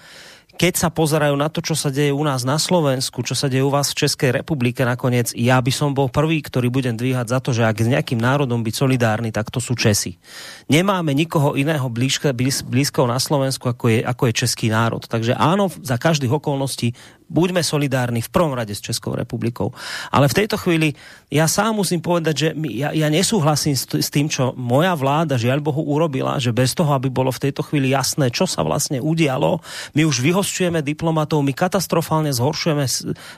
keď 0.61 0.77
sa 0.77 0.93
pozerajú 0.93 1.32
na 1.41 1.49
to, 1.49 1.65
čo 1.65 1.73
sa 1.73 1.89
deje 1.89 2.12
u 2.12 2.20
nás 2.20 2.45
na 2.45 2.61
Slovensku, 2.61 3.24
čo 3.24 3.32
sa 3.32 3.49
deje 3.49 3.65
u 3.65 3.73
vás 3.73 3.97
v 3.97 4.05
Českej 4.05 4.45
republike 4.45 4.85
nakoniec, 4.85 5.32
ja 5.32 5.57
by 5.57 5.73
som 5.73 5.97
bol 5.97 6.12
prvý, 6.12 6.45
ktorý 6.45 6.69
budem 6.69 7.01
dvíhať 7.01 7.32
za 7.32 7.41
to, 7.41 7.57
že 7.57 7.65
ak 7.65 7.81
s 7.81 7.89
nejakým 7.89 8.20
národom 8.20 8.61
byť 8.61 8.74
solidárny, 8.77 9.32
tak 9.32 9.49
to 9.49 9.57
sú 9.57 9.73
Česi. 9.73 10.20
Nemáme 10.69 11.16
nikoho 11.16 11.57
iného 11.57 11.89
blízko, 11.89 12.37
blízko 12.69 13.09
na 13.09 13.16
Slovensku, 13.16 13.73
ako 13.73 13.89
je, 13.89 13.99
ako 14.05 14.23
je 14.28 14.32
český 14.37 14.69
národ. 14.69 15.01
Takže 15.01 15.32
áno, 15.32 15.73
za 15.81 15.97
každých 15.97 16.37
okolností 16.37 16.93
buďme 17.31 17.62
solidárni 17.62 18.20
v 18.20 18.28
prvom 18.28 18.52
rade 18.52 18.74
s 18.74 18.82
Českou 18.82 19.15
republikou. 19.15 19.70
Ale 20.11 20.27
v 20.27 20.36
tejto 20.43 20.59
chvíli 20.59 20.98
ja 21.31 21.47
sám 21.47 21.78
musím 21.78 22.02
povedať, 22.02 22.35
že 22.35 22.48
ja, 22.74 22.90
ja 22.90 23.07
nesúhlasím 23.07 23.78
s, 23.78 23.86
tým, 24.11 24.27
čo 24.27 24.51
moja 24.59 24.93
vláda 24.98 25.39
žiaľ 25.39 25.62
Bohu 25.62 25.86
urobila, 25.86 26.43
že 26.43 26.51
bez 26.51 26.74
toho, 26.74 26.90
aby 26.90 27.07
bolo 27.07 27.31
v 27.31 27.48
tejto 27.48 27.62
chvíli 27.62 27.94
jasné, 27.94 28.35
čo 28.35 28.51
sa 28.51 28.66
vlastne 28.66 28.98
udialo, 28.98 29.62
my 29.94 30.02
už 30.02 30.20
vyhosťujeme 30.27 30.82
diplomatov, 30.82 31.47
my 31.47 31.55
katastrofálne 31.55 32.35
zhoršujeme 32.35 32.85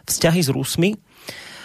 vzťahy 0.08 0.40
s 0.40 0.48
Rusmi. 0.48 0.96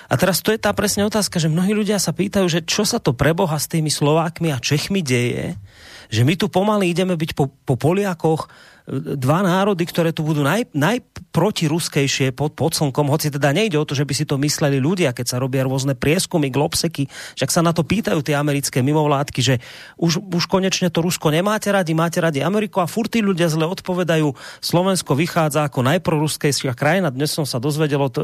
A 0.08 0.16
teraz 0.16 0.40
to 0.40 0.56
je 0.56 0.60
tá 0.60 0.72
presne 0.72 1.04
otázka, 1.04 1.36
že 1.36 1.52
mnohí 1.52 1.76
ľudia 1.76 2.00
sa 2.00 2.16
pýtajú, 2.16 2.48
že 2.48 2.64
čo 2.64 2.88
sa 2.88 3.00
to 3.00 3.12
preboha 3.12 3.60
s 3.60 3.68
tými 3.68 3.92
Slovákmi 3.92 4.56
a 4.56 4.64
Čechmi 4.64 5.04
deje, 5.04 5.60
že 6.08 6.24
my 6.24 6.40
tu 6.40 6.48
pomaly 6.48 6.92
ideme 6.92 7.20
byť 7.20 7.32
po, 7.36 7.52
po 7.52 7.76
Poliakoch, 7.76 8.48
dva 8.88 9.44
národy, 9.44 9.84
ktoré 9.84 10.16
tu 10.16 10.24
budú 10.24 10.48
naj, 10.48 10.72
najprotiruskejšie 10.72 12.32
pod, 12.32 12.56
pod 12.56 12.72
slnkom, 12.72 13.12
hoci 13.12 13.28
teda 13.28 13.52
nejde 13.52 13.76
o 13.76 13.84
to, 13.84 13.92
že 13.92 14.08
by 14.08 14.14
si 14.16 14.24
to 14.24 14.40
mysleli 14.40 14.80
ľudia, 14.80 15.12
keď 15.12 15.36
sa 15.36 15.38
robia 15.44 15.68
rôzne 15.68 15.92
prieskumy, 15.92 16.48
globseky, 16.48 17.12
však 17.36 17.52
sa 17.52 17.60
na 17.60 17.76
to 17.76 17.84
pýtajú 17.84 18.24
tie 18.24 18.40
americké 18.40 18.80
mimovládky, 18.80 19.40
že 19.44 19.56
už, 20.00 20.24
už 20.32 20.48
konečne 20.48 20.88
to 20.88 21.04
Rusko 21.04 21.28
nemáte 21.36 21.68
radi, 21.68 21.92
máte 21.92 22.24
radi 22.24 22.40
Ameriku 22.40 22.80
a 22.80 22.88
furt 22.88 23.12
tí 23.12 23.20
ľudia 23.20 23.52
zle 23.52 23.68
odpovedajú, 23.68 24.32
Slovensko 24.64 25.20
vychádza 25.20 25.68
ako 25.68 25.84
najproruskejšia 25.84 26.72
krajina. 26.72 27.12
Dnes 27.12 27.36
som 27.36 27.44
sa 27.44 27.60
dozvedel 27.60 28.00
od 28.00 28.16
uh, 28.16 28.24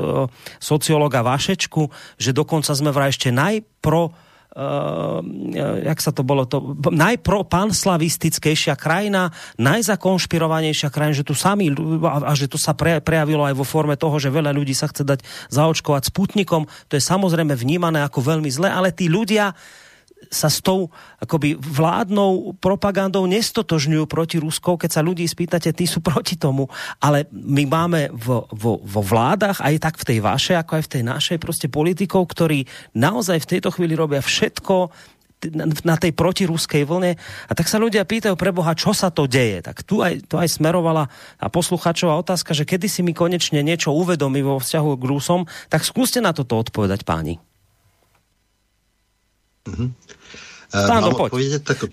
sociologa 0.64 1.20
Vašečku, 1.28 1.92
že 2.16 2.32
dokonca 2.32 2.72
sme 2.72 2.96
vraj 2.96 3.12
ešte 3.12 3.36
najpro 3.36 4.16
uh, 4.54 5.20
jak 5.84 6.00
sa 6.00 6.14
to 6.14 6.22
bolo, 6.22 6.46
to 6.46 6.78
najpropanslavistickejšia 6.90 8.78
krajina, 8.78 9.34
najzakonšpirovanejšia 9.58 10.90
krajina, 10.94 11.18
že 11.18 11.28
tu 11.28 11.34
sami, 11.34 11.74
a, 12.06 12.30
a 12.30 12.34
že 12.38 12.50
to 12.50 12.62
sa 12.62 12.78
pre, 12.78 13.02
prejavilo 13.02 13.44
aj 13.46 13.58
vo 13.58 13.66
forme 13.66 13.98
toho, 13.98 14.18
že 14.22 14.34
veľa 14.34 14.54
ľudí 14.54 14.78
sa 14.78 14.90
chce 14.90 15.04
dať 15.04 15.20
zaočkovať 15.50 16.14
sputnikom, 16.14 16.70
to 16.88 16.94
je 16.98 17.04
samozrejme 17.04 17.58
vnímané 17.58 18.06
ako 18.06 18.22
veľmi 18.22 18.50
zle, 18.54 18.70
ale 18.70 18.94
tí 18.94 19.10
ľudia 19.10 19.54
sa 20.30 20.52
s 20.52 20.60
tou 20.64 20.92
akoby 21.20 21.56
vládnou 21.58 22.56
propagandou 22.60 23.26
nestotožňujú 23.28 24.06
proti 24.08 24.38
Ruskou, 24.40 24.76
keď 24.76 25.00
sa 25.00 25.06
ľudí 25.06 25.26
spýtate, 25.26 25.72
tí 25.76 25.88
sú 25.88 26.00
proti 26.00 26.36
tomu, 26.40 26.68
ale 27.00 27.28
my 27.32 27.64
máme 27.68 28.02
vo, 28.14 28.46
vo, 28.52 28.80
vo 28.80 29.02
vládach, 29.02 29.64
aj 29.64 29.76
tak 29.80 29.96
v 30.00 30.08
tej 30.08 30.20
vašej, 30.24 30.56
ako 30.60 30.72
aj 30.80 30.84
v 30.86 30.92
tej 31.00 31.04
našej 31.04 31.38
proste 31.42 31.68
politikov, 31.68 32.30
ktorí 32.32 32.68
naozaj 32.96 33.44
v 33.44 33.50
tejto 33.58 33.70
chvíli 33.74 33.98
robia 33.98 34.22
všetko, 34.22 34.92
na 35.84 36.00
tej 36.00 36.16
protiruskej 36.16 36.88
vlne. 36.88 37.20
A 37.20 37.52
tak 37.52 37.68
sa 37.68 37.82
ľudia 37.82 38.08
pýtajú 38.08 38.36
pre 38.40 38.56
Boha, 38.56 38.72
čo 38.78 38.96
sa 38.96 39.12
to 39.12 39.28
deje. 39.28 39.60
Tak 39.60 39.84
tu 39.84 40.00
aj, 40.00 40.24
tu 40.28 40.40
aj 40.40 40.48
smerovala 40.48 41.12
a 41.36 41.46
posluchačová 41.52 42.16
otázka, 42.16 42.56
že 42.56 42.64
kedy 42.64 42.88
si 42.88 43.02
mi 43.04 43.12
konečne 43.12 43.60
niečo 43.60 43.92
uvedomí 43.92 44.40
vo 44.40 44.60
vzťahu 44.62 44.90
k 44.96 45.04
Rusom, 45.04 45.42
tak 45.68 45.84
skúste 45.84 46.24
na 46.24 46.32
toto 46.32 46.56
odpovedať 46.56 47.04
páni. 47.04 47.44
Mm-hmm. 49.64 49.90
Stando, 50.74 51.14
poď. 51.14 51.30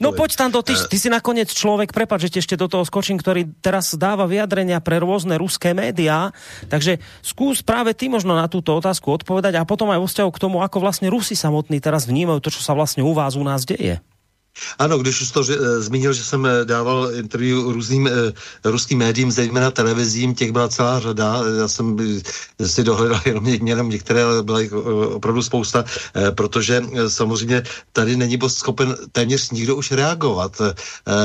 no 0.01 0.17
poď, 0.17 0.31
Stando, 0.33 0.65
ty, 0.65 0.73
ty 0.73 0.97
si 0.97 1.13
nakoniec 1.13 1.53
človek, 1.53 1.93
prepáč, 1.93 2.33
že 2.33 2.41
ešte 2.41 2.57
do 2.57 2.65
toho 2.65 2.81
skočím, 2.89 3.21
ktorý 3.21 3.53
teraz 3.61 3.93
dáva 3.93 4.25
vyjadrenia 4.25 4.81
pre 4.81 4.97
rôzne 4.97 5.37
ruské 5.37 5.77
médiá, 5.77 6.33
takže 6.73 6.97
skús 7.21 7.61
práve 7.61 7.93
ty 7.93 8.09
možno 8.09 8.33
na 8.33 8.49
túto 8.49 8.73
otázku 8.73 9.13
odpovedať 9.13 9.61
a 9.61 9.69
potom 9.69 9.93
aj 9.93 10.01
vo 10.01 10.09
vzťahu 10.09 10.31
k 10.33 10.41
tomu, 10.41 10.57
ako 10.65 10.81
vlastne 10.81 11.13
Rusi 11.13 11.37
samotní 11.37 11.77
teraz 11.77 12.09
vnímajú 12.09 12.41
to, 12.41 12.49
čo 12.49 12.65
sa 12.65 12.73
vlastne 12.73 13.05
u 13.05 13.13
vás, 13.13 13.37
u 13.37 13.45
nás 13.45 13.69
deje. 13.69 14.01
Ano, 14.79 14.99
když 14.99 15.21
už 15.21 15.31
to 15.31 15.43
že, 15.43 15.55
eh, 15.55 15.81
zmínil, 15.81 16.13
že 16.13 16.25
jsem 16.25 16.47
eh, 16.47 16.65
dával 16.65 17.11
interview 17.15 17.59
různým 17.73 18.07
e, 18.07 18.11
ruským 18.65 18.99
médiím, 18.99 19.31
zejména 19.31 19.71
televizím, 19.71 20.35
těch 20.35 20.53
byla 20.53 20.69
celá 20.69 21.01
řada, 21.01 21.43
já 21.59 21.69
jsem 21.69 21.97
si 22.67 22.85
dohledal 22.85 23.21
jenom, 23.27 23.47
jenom 23.47 23.89
některé, 23.89 24.25
ale 24.25 24.43
byla 24.43 24.61
jich 24.61 24.73
opravdu 24.73 25.43
spousta, 25.43 25.85
e, 26.17 26.31
protože 26.31 26.83
samozřejmě 27.09 27.63
tady 27.93 28.17
není 28.17 28.39
schopen 28.49 28.97
téměř 29.13 29.51
nikdo 29.51 29.77
už 29.77 29.93
reagovat 29.93 30.61
e, 30.61 30.75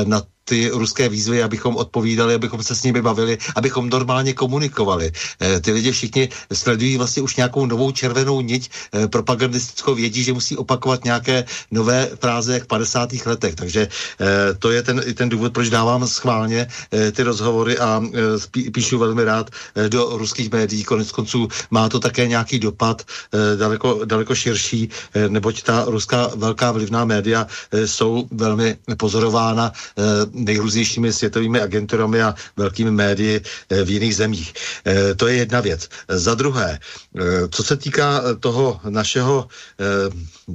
na 0.04 0.22
ty 0.48 0.70
ruské 0.70 1.08
výzvy, 1.08 1.42
abychom 1.42 1.76
odpovídali, 1.76 2.34
abychom 2.34 2.62
se 2.62 2.74
s 2.74 2.82
nimi 2.82 3.02
bavili, 3.02 3.38
abychom 3.56 3.90
normálně 3.90 4.32
komunikovali. 4.32 5.12
E, 5.42 5.60
ty 5.60 5.72
lidi 5.72 5.92
všichni 5.92 6.28
sledují 6.52 6.96
vlastně 6.96 7.22
už 7.22 7.36
nějakou 7.36 7.66
novou 7.66 7.90
červenou 7.90 8.40
niť 8.40 8.70
e, 8.70 9.08
propagandistickou, 9.08 9.94
vědí, 9.94 10.22
že 10.22 10.32
musí 10.32 10.56
opakovat 10.56 11.04
nějaké 11.04 11.44
nové 11.70 12.10
fráze 12.20 12.54
jak 12.54 12.64
v 12.64 12.66
50. 12.66 13.26
letech. 13.26 13.54
Takže 13.54 13.82
e, 13.82 14.54
to 14.54 14.70
je 14.70 14.82
ten, 14.82 15.02
ten 15.14 15.28
důvod, 15.28 15.52
proč 15.52 15.68
dávám 15.68 16.06
schválně 16.06 16.66
ty 17.12 17.22
rozhovory 17.22 17.78
a 17.78 18.02
píšu 18.72 18.98
velmi 18.98 19.24
rád 19.24 19.50
do 19.88 20.18
ruských 20.18 20.52
médií. 20.52 20.84
Konec 20.84 21.12
konců 21.12 21.48
má 21.70 21.88
to 21.88 22.00
také 22.00 22.28
nějaký 22.28 22.58
dopad 22.58 23.02
daleko, 23.58 24.04
daleko 24.04 24.34
širší, 24.34 24.88
neboť 25.28 25.62
ta 25.62 25.84
ruská 25.86 26.30
velká 26.36 26.72
vlivná 26.72 27.04
média 27.04 27.46
jsou 27.86 28.28
velmi 28.30 28.76
pozorována 28.96 29.72
nejrůznějšími 30.36 31.12
světovými 31.12 31.60
agenturami 31.60 32.22
a 32.22 32.34
velkými 32.56 32.90
médii 32.90 33.40
v 33.84 33.90
jiných 33.90 34.16
zemích. 34.16 34.52
To 35.16 35.26
je 35.26 35.36
jedna 35.36 35.60
věc. 35.60 35.88
Za 36.08 36.34
druhé, 36.34 36.78
co 37.50 37.62
se 37.62 37.76
týká 37.76 38.22
toho 38.40 38.80
našeho 38.88 39.48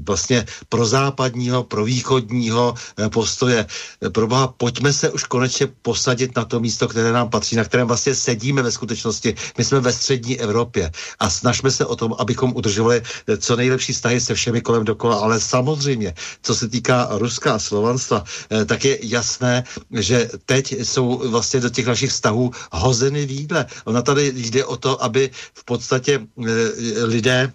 vlastně 0.06 0.46
prozápadního, 0.70 1.64
provýchodního 1.64 2.76
postoje, 3.10 3.66
proboha, 4.12 4.48
pojďme 4.48 4.94
se 4.94 5.10
už 5.10 5.24
konečně 5.24 5.68
posadit 5.82 6.36
na 6.36 6.46
to 6.46 6.60
místo, 6.60 6.88
které 6.88 7.12
nám 7.12 7.30
patří, 7.30 7.56
na 7.56 7.64
kterém 7.64 7.88
vlastně 7.88 8.16
sedíme 8.16 8.62
ve 8.62 8.72
skutečnosti. 8.72 9.36
My 9.58 9.64
jsme 9.64 9.80
ve 9.80 9.94
střední 9.94 10.40
Evropě 10.40 10.92
a 11.20 11.30
snažme 11.30 11.72
se 11.72 11.86
o 11.86 11.96
tom, 11.96 12.16
abychom 12.20 12.54
udržovali 12.56 13.02
co 13.38 13.56
nejlepší 13.56 13.94
vztahy 13.94 14.22
se 14.22 14.34
všemi 14.36 14.62
kolem 14.62 14.86
dokola, 14.86 15.16
ale 15.16 15.40
samozřejmě, 15.40 16.14
co 16.42 16.56
se 16.56 16.68
týká 16.70 17.08
Ruska 17.12 17.54
a 17.54 17.60
Slovanstva, 17.60 18.24
eh, 18.50 18.66
tak 18.66 18.86
je 18.86 18.98
jasné, 19.02 19.64
že 19.92 20.30
teď 20.46 20.72
jsou 20.72 21.30
vlastně 21.30 21.60
do 21.60 21.70
těch 21.70 21.86
našich 21.88 22.10
vztahů 22.10 22.52
hozeny 22.72 23.26
výdle. 23.26 23.66
Ona 23.86 24.02
tady 24.02 24.32
jde 24.36 24.66
o 24.66 24.78
to, 24.78 25.04
aby 25.04 25.30
v 25.54 25.64
podstatě 25.66 26.20
eh, 26.20 27.04
lidé 27.04 27.54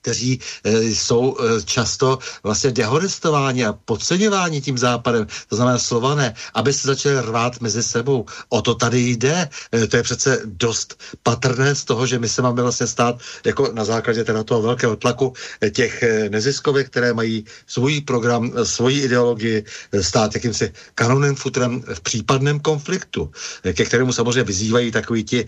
kteří 0.00 0.40
e, 0.64 0.82
jsou 0.82 1.36
e, 1.36 1.62
často 1.62 2.18
vlastně 2.42 2.70
dehonestováni 2.70 3.66
a 3.66 3.72
podceňováni 3.72 4.60
tím 4.60 4.78
západem, 4.78 5.26
to 5.48 5.56
znamená 5.56 5.78
slované, 5.78 6.34
aby 6.54 6.72
se 6.72 6.88
začali 6.88 7.20
rvát 7.20 7.60
mezi 7.60 7.82
sebou. 7.82 8.26
O 8.48 8.62
to 8.62 8.74
tady 8.74 9.00
jde. 9.00 9.48
E, 9.74 9.86
to 9.86 9.96
je 9.96 10.02
přece 10.02 10.40
dost 10.44 11.00
patrné 11.22 11.74
z 11.74 11.84
toho, 11.84 12.06
že 12.06 12.18
my 12.18 12.28
se 12.28 12.42
máme 12.42 12.62
vlastně 12.62 12.86
stát 12.86 13.20
jako 13.44 13.70
na 13.72 13.84
základě 13.84 14.24
teda 14.24 14.44
toho 14.44 14.62
velkého 14.62 14.96
tlaku 14.96 15.32
těch 15.70 16.04
neziskovek, 16.28 16.86
které 16.86 17.12
mají 17.12 17.44
svůj 17.66 18.00
program, 18.00 18.52
svoji 18.64 19.00
ideologii, 19.00 19.64
stát 20.00 20.34
jakýmsi 20.34 20.72
kanonem 20.94 21.34
futrem 21.36 21.82
v 21.94 22.00
případném 22.00 22.60
konfliktu, 22.60 23.30
ke 23.72 23.84
kterému 23.84 24.12
samozřejmě 24.12 24.44
vyzývají 24.44 24.90
takový 24.90 25.24
ti 25.24 25.46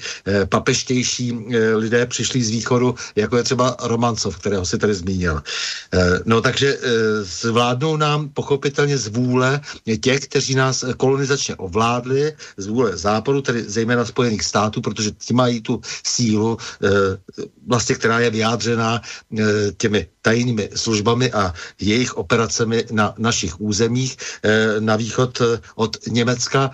papeštější 0.48 1.32
lidé 1.74 2.06
přišli 2.06 2.42
z 2.42 2.50
východu, 2.50 2.94
jako 3.16 3.36
je 3.36 3.42
třeba 3.42 3.76
Romancov, 3.82 4.41
kterého 4.42 4.66
si 4.66 4.78
tady 4.78 4.94
zmínil. 4.94 5.38
Eh, 5.38 6.18
no 6.26 6.42
takže 6.42 6.74
eh, 6.74 7.22
zvládnou 7.22 7.96
nám 7.96 8.28
pochopitelně 8.34 8.98
z 8.98 9.06
vůle 9.06 9.60
těch, 10.00 10.26
kteří 10.26 10.54
nás 10.58 10.84
kolonizačně 10.98 11.54
ovládli, 11.62 12.34
z 12.56 12.66
vůle 12.66 12.96
západu, 12.98 13.42
tedy 13.42 13.62
zejména 13.62 14.04
Spojených 14.04 14.42
států, 14.42 14.82
protože 14.82 15.10
ti 15.14 15.34
mají 15.34 15.62
tu 15.62 15.80
sílu, 16.02 16.58
eh, 16.58 16.90
vlastně, 17.66 17.94
která 17.94 18.18
je 18.20 18.30
vyjádřená 18.30 19.00
těmi 19.78 20.08
tajnými 20.22 20.68
službami 20.74 21.32
a 21.32 21.54
jejich 21.80 22.16
operacemi 22.16 22.84
na 22.90 23.14
našich 23.18 23.60
územích 23.60 24.16
na 24.78 24.96
východ 24.96 25.42
od 25.74 25.96
Německa, 26.06 26.70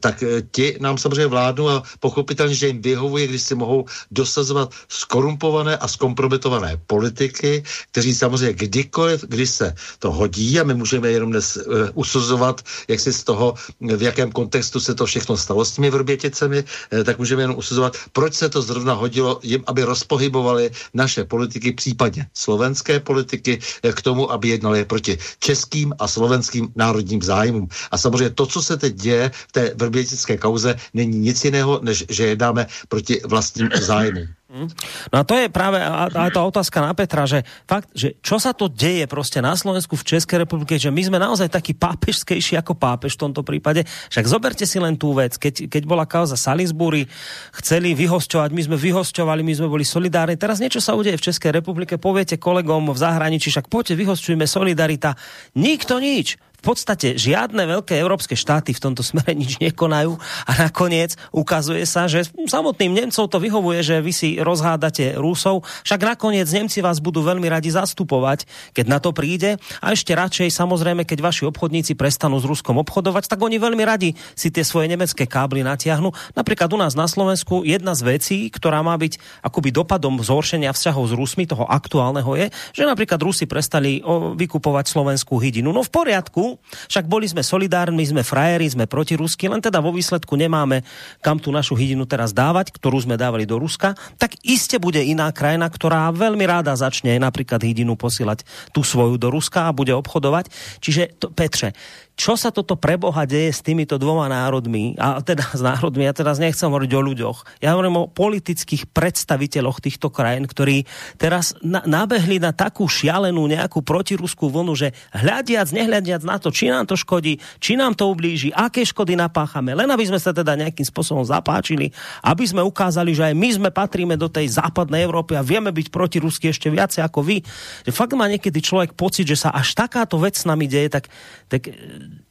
tak 0.00 0.24
ti 0.50 0.76
nám 0.80 0.98
samozřejmě 0.98 1.26
vládnou 1.26 1.68
a 1.68 1.82
pochopitelně, 2.00 2.54
že 2.54 2.66
jim 2.66 2.82
vyhovuje, 2.82 3.26
když 3.26 3.42
si 3.42 3.54
mohou 3.54 3.84
dosazovat 4.10 4.72
skorumpované 4.88 5.76
a 5.76 5.88
zkompromitované 5.88 6.80
politiky, 6.86 7.64
kteří 7.90 8.14
samozřejmě 8.14 8.52
kdykoliv, 8.52 9.24
kdy 9.28 9.46
se 9.46 9.74
to 9.98 10.12
hodí 10.12 10.60
a 10.60 10.64
my 10.64 10.74
můžeme 10.74 11.10
jenom 11.10 11.30
dnes 11.30 11.58
usuzovat, 11.94 12.60
jak 12.88 13.00
si 13.00 13.12
z 13.12 13.24
toho, 13.24 13.54
v 13.80 14.02
jakém 14.02 14.32
kontextu 14.32 14.80
se 14.80 14.94
to 14.94 15.06
všechno 15.06 15.36
stalo 15.36 15.64
s 15.64 15.72
těmi 15.72 15.90
vrběticemi, 15.90 16.64
tak 17.04 17.18
můžeme 17.18 17.42
jenom 17.42 17.56
usuzovat, 17.56 17.96
proč 18.12 18.34
se 18.34 18.48
to 18.48 18.62
zrovna 18.62 18.94
hodilo 18.94 19.40
jim, 19.42 19.64
aby 19.66 19.82
rozpohybovali 19.82 20.70
naše 20.94 21.24
politiky, 21.24 21.72
případně 21.72 22.26
slovenské 22.74 23.00
politiky, 23.00 23.58
uh, 23.84 23.92
k 23.92 24.02
tomu, 24.02 24.32
aby 24.32 24.48
jednali 24.48 24.84
proti 24.84 25.18
českým 25.38 25.94
a 25.98 26.08
slovenským 26.08 26.68
národním 26.76 27.22
zájmům. 27.22 27.68
A 27.90 27.98
samozřejmě 27.98 28.30
to, 28.30 28.46
co 28.46 28.62
se 28.62 28.76
teď 28.76 28.94
děje 28.94 29.30
v 29.30 29.52
té 29.52 29.62
vrbětické 29.74 30.36
kauze, 30.36 30.76
není 30.94 31.18
nic 31.18 31.44
jiného, 31.44 31.80
než 31.82 32.04
že 32.08 32.26
jednáme 32.26 32.66
proti 32.88 33.20
vlastním 33.24 33.70
zájmům. 33.80 34.26
Hm? 34.54 34.70
No 35.10 35.16
a 35.18 35.22
to 35.26 35.34
je 35.34 35.50
práve 35.50 35.82
aj 35.82 36.30
tá 36.30 36.46
otázka 36.46 36.78
na 36.78 36.94
Petra, 36.94 37.26
že 37.26 37.42
fakt, 37.66 37.90
že 37.90 38.14
čo 38.22 38.38
sa 38.38 38.54
to 38.54 38.70
deje 38.70 39.10
proste 39.10 39.42
na 39.42 39.58
Slovensku, 39.58 39.98
v 39.98 40.06
Českej 40.14 40.46
republike, 40.46 40.78
že 40.78 40.94
my 40.94 41.02
sme 41.02 41.18
naozaj 41.18 41.50
taký 41.50 41.74
pápežskejší 41.74 42.54
ako 42.62 42.78
pápež 42.78 43.18
v 43.18 43.26
tomto 43.26 43.42
prípade. 43.42 43.82
Však 44.14 44.30
zoberte 44.30 44.62
si 44.62 44.78
len 44.78 44.94
tú 44.94 45.10
vec, 45.10 45.34
keď, 45.34 45.66
keď 45.66 45.82
bola 45.90 46.06
kauza 46.06 46.38
Salisbury, 46.38 47.10
chceli 47.58 47.98
vyhosťovať, 47.98 48.54
my 48.54 48.62
sme 48.62 48.76
vyhosťovali, 48.78 49.42
my 49.42 49.54
sme 49.58 49.66
boli 49.66 49.82
solidárni. 49.82 50.38
Teraz 50.38 50.62
niečo 50.62 50.78
sa 50.78 50.94
udeje 50.94 51.18
v 51.18 51.26
Českej 51.34 51.50
republike, 51.50 51.98
poviete 51.98 52.38
kolegom 52.38 52.94
v 52.94 52.98
zahraničí, 52.98 53.50
však 53.50 53.66
poďte, 53.66 53.98
vyhosťujeme 53.98 54.46
solidarita. 54.46 55.18
Nikto 55.58 55.98
nič 55.98 56.38
podstate 56.64 57.08
žiadne 57.16 57.64
veľké 57.64 57.96
európske 57.96 58.34
štáty 58.36 58.76
v 58.76 58.82
tomto 58.82 59.00
smere 59.08 59.32
nič 59.32 59.62
nekonajú 59.62 60.18
a 60.48 60.52
nakoniec 60.68 61.16
ukazuje 61.30 61.86
sa, 61.88 62.10
že 62.10 62.28
samotným 62.44 62.92
Nemcov 62.92 63.30
to 63.30 63.38
vyhovuje, 63.40 63.80
že 63.80 63.96
vy 64.02 64.12
si 64.12 64.28
rozhádate 64.40 65.16
Rusov, 65.16 65.64
však 65.86 66.00
nakoniec 66.16 66.48
Nemci 66.50 66.84
vás 66.84 67.00
budú 67.00 67.24
veľmi 67.24 67.46
radi 67.48 67.72
zastupovať, 67.72 68.44
keď 68.76 68.86
na 68.90 68.98
to 68.98 69.14
príde 69.14 69.56
a 69.80 69.86
ešte 69.94 70.12
radšej 70.12 70.52
samozrejme, 70.52 71.06
keď 71.08 71.24
vaši 71.24 71.44
obchodníci 71.48 71.96
prestanú 71.96 72.36
s 72.42 72.48
Ruskom 72.48 72.82
obchodovať, 72.82 73.30
tak 73.30 73.40
oni 73.40 73.56
veľmi 73.56 73.84
radi 73.86 74.12
si 74.34 74.50
tie 74.50 74.66
svoje 74.66 74.90
nemecké 74.90 75.24
kábly 75.24 75.62
natiahnu. 75.62 76.10
Napríklad 76.34 76.68
u 76.72 76.78
nás 76.80 76.92
na 76.98 77.06
Slovensku 77.06 77.62
jedna 77.62 77.94
z 77.94 78.02
vecí, 78.04 78.36
ktorá 78.50 78.82
má 78.82 78.98
byť 78.98 79.44
akoby 79.44 79.70
dopadom 79.70 80.20
zhoršenia 80.20 80.74
vzťahov 80.74 81.04
s 81.08 81.14
Rusmi, 81.14 81.44
toho 81.44 81.68
aktuálneho 81.68 82.34
je, 82.34 82.46
že 82.74 82.84
napríklad 82.88 83.20
Rusi 83.22 83.46
prestali 83.46 84.00
vykupovať 84.34 84.90
slovenskú 84.90 85.38
hydinu. 85.38 85.70
No 85.70 85.86
v 85.86 85.90
poriadku, 85.92 86.53
však 86.88 87.06
boli 87.06 87.28
sme 87.28 87.42
solidárni, 87.44 88.04
sme 88.04 88.26
frajeri, 88.26 88.66
sme 88.70 88.84
proti 88.90 89.14
Rusky, 89.14 89.46
len 89.46 89.60
teda 89.60 89.78
vo 89.78 89.94
výsledku 89.94 90.34
nemáme 90.34 90.84
kam 91.20 91.40
tú 91.40 91.54
našu 91.54 91.76
hydinu 91.76 92.04
teraz 92.04 92.32
dávať, 92.32 92.74
ktorú 92.74 93.00
sme 93.04 93.16
dávali 93.16 93.48
do 93.48 93.56
Ruska, 93.60 93.96
tak 94.20 94.36
iste 94.44 94.76
bude 94.76 95.00
iná 95.00 95.30
krajina, 95.32 95.68
ktorá 95.68 96.10
veľmi 96.12 96.44
ráda 96.44 96.76
začne 96.76 97.16
napríklad 97.16 97.62
hydinu 97.62 97.96
posílať 97.96 98.44
tú 98.70 98.84
svoju 98.84 99.16
do 99.16 99.32
Ruska 99.32 99.70
a 99.70 99.76
bude 99.76 99.94
obchodovať. 99.96 100.50
Čiže 100.80 101.02
to, 101.18 101.32
Petře, 101.32 101.72
čo 102.14 102.38
sa 102.38 102.54
toto 102.54 102.78
preboha 102.78 103.26
deje 103.26 103.50
s 103.50 103.60
týmito 103.60 103.98
dvoma 103.98 104.30
národmi, 104.30 104.94
a 105.02 105.18
teda 105.18 105.50
s 105.50 105.58
národmi, 105.58 106.06
ja 106.06 106.14
teraz 106.14 106.38
nechcem 106.38 106.70
hovoriť 106.70 106.92
o 106.94 107.00
ľuďoch, 107.02 107.38
ja 107.58 107.74
hovorím 107.74 108.06
o 108.06 108.10
politických 108.10 108.86
predstaviteľoch 108.94 109.82
týchto 109.82 110.14
krajín, 110.14 110.46
ktorí 110.46 110.86
teraz 111.18 111.58
na, 111.58 111.82
nabehli 111.82 112.38
na 112.38 112.54
takú 112.54 112.86
šialenú 112.86 113.50
nejakú 113.50 113.82
protiruskú 113.82 114.46
vlnu, 114.46 114.78
že 114.78 114.94
hľadiac, 115.10 115.74
nehľadiac 115.74 116.22
na 116.22 116.38
to, 116.38 116.54
či 116.54 116.70
nám 116.70 116.86
to 116.86 116.94
škodí, 116.94 117.42
či 117.58 117.74
nám 117.74 117.98
to 117.98 118.06
ublíži, 118.06 118.54
aké 118.54 118.86
škody 118.86 119.18
napáchame, 119.18 119.74
len 119.74 119.90
aby 119.90 120.06
sme 120.06 120.22
sa 120.22 120.30
teda 120.30 120.54
nejakým 120.54 120.86
spôsobom 120.86 121.26
zapáčili, 121.26 121.90
aby 122.22 122.46
sme 122.46 122.62
ukázali, 122.62 123.10
že 123.10 123.26
aj 123.26 123.34
my 123.34 123.48
sme 123.58 123.70
patríme 123.74 124.14
do 124.14 124.30
tej 124.30 124.54
západnej 124.54 125.02
Európy 125.02 125.34
a 125.34 125.42
vieme 125.42 125.74
byť 125.74 125.90
proti 125.90 126.22
Rusky 126.22 126.54
ešte 126.54 126.70
viacej 126.70 127.02
ako 127.02 127.26
vy. 127.26 127.42
Že 127.82 127.90
fakt 127.90 128.14
má 128.14 128.30
niekedy 128.30 128.62
človek 128.62 128.94
pocit, 128.94 129.26
že 129.26 129.34
sa 129.34 129.50
až 129.50 129.74
takáto 129.74 130.14
vec 130.22 130.38
s 130.38 130.46
nami 130.46 130.70
deje, 130.70 130.94
tak, 130.94 131.10
tak 131.50 131.74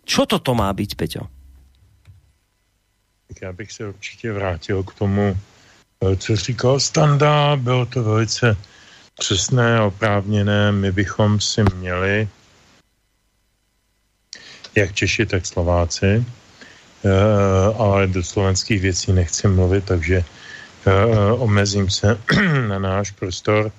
Čo 0.03 0.25
toto 0.27 0.55
má 0.55 0.73
být, 0.73 0.95
Peťo? 0.95 1.27
Já 3.41 3.53
bych 3.53 3.71
se 3.71 3.87
určitě 3.87 4.33
vrátil 4.33 4.83
k 4.83 4.93
tomu, 4.93 5.37
eh, 6.03 6.15
co 6.15 6.35
říkal 6.35 6.79
Standa. 6.79 7.55
Bylo 7.55 7.85
to 7.85 8.03
velice 8.03 8.57
přesné 9.19 9.81
oprávněné. 9.81 10.71
My 10.71 10.91
bychom 10.91 11.39
si 11.39 11.63
měli, 11.75 12.29
jak 14.75 14.93
Češi, 14.93 15.25
tak 15.25 15.45
Slováci, 15.45 16.25
eh, 17.05 17.09
ale 17.77 18.07
do 18.07 18.23
slovenských 18.23 18.81
věcí 18.81 19.13
nechci 19.13 19.47
mluvit, 19.47 19.85
takže 19.85 20.23
eh, 20.23 21.31
omezím 21.31 21.89
se 21.89 22.19
na 22.67 22.79
náš 22.79 23.11
prostor, 23.11 23.71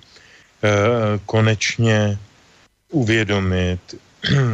konečně 1.25 2.17
uvědomit, 2.89 3.95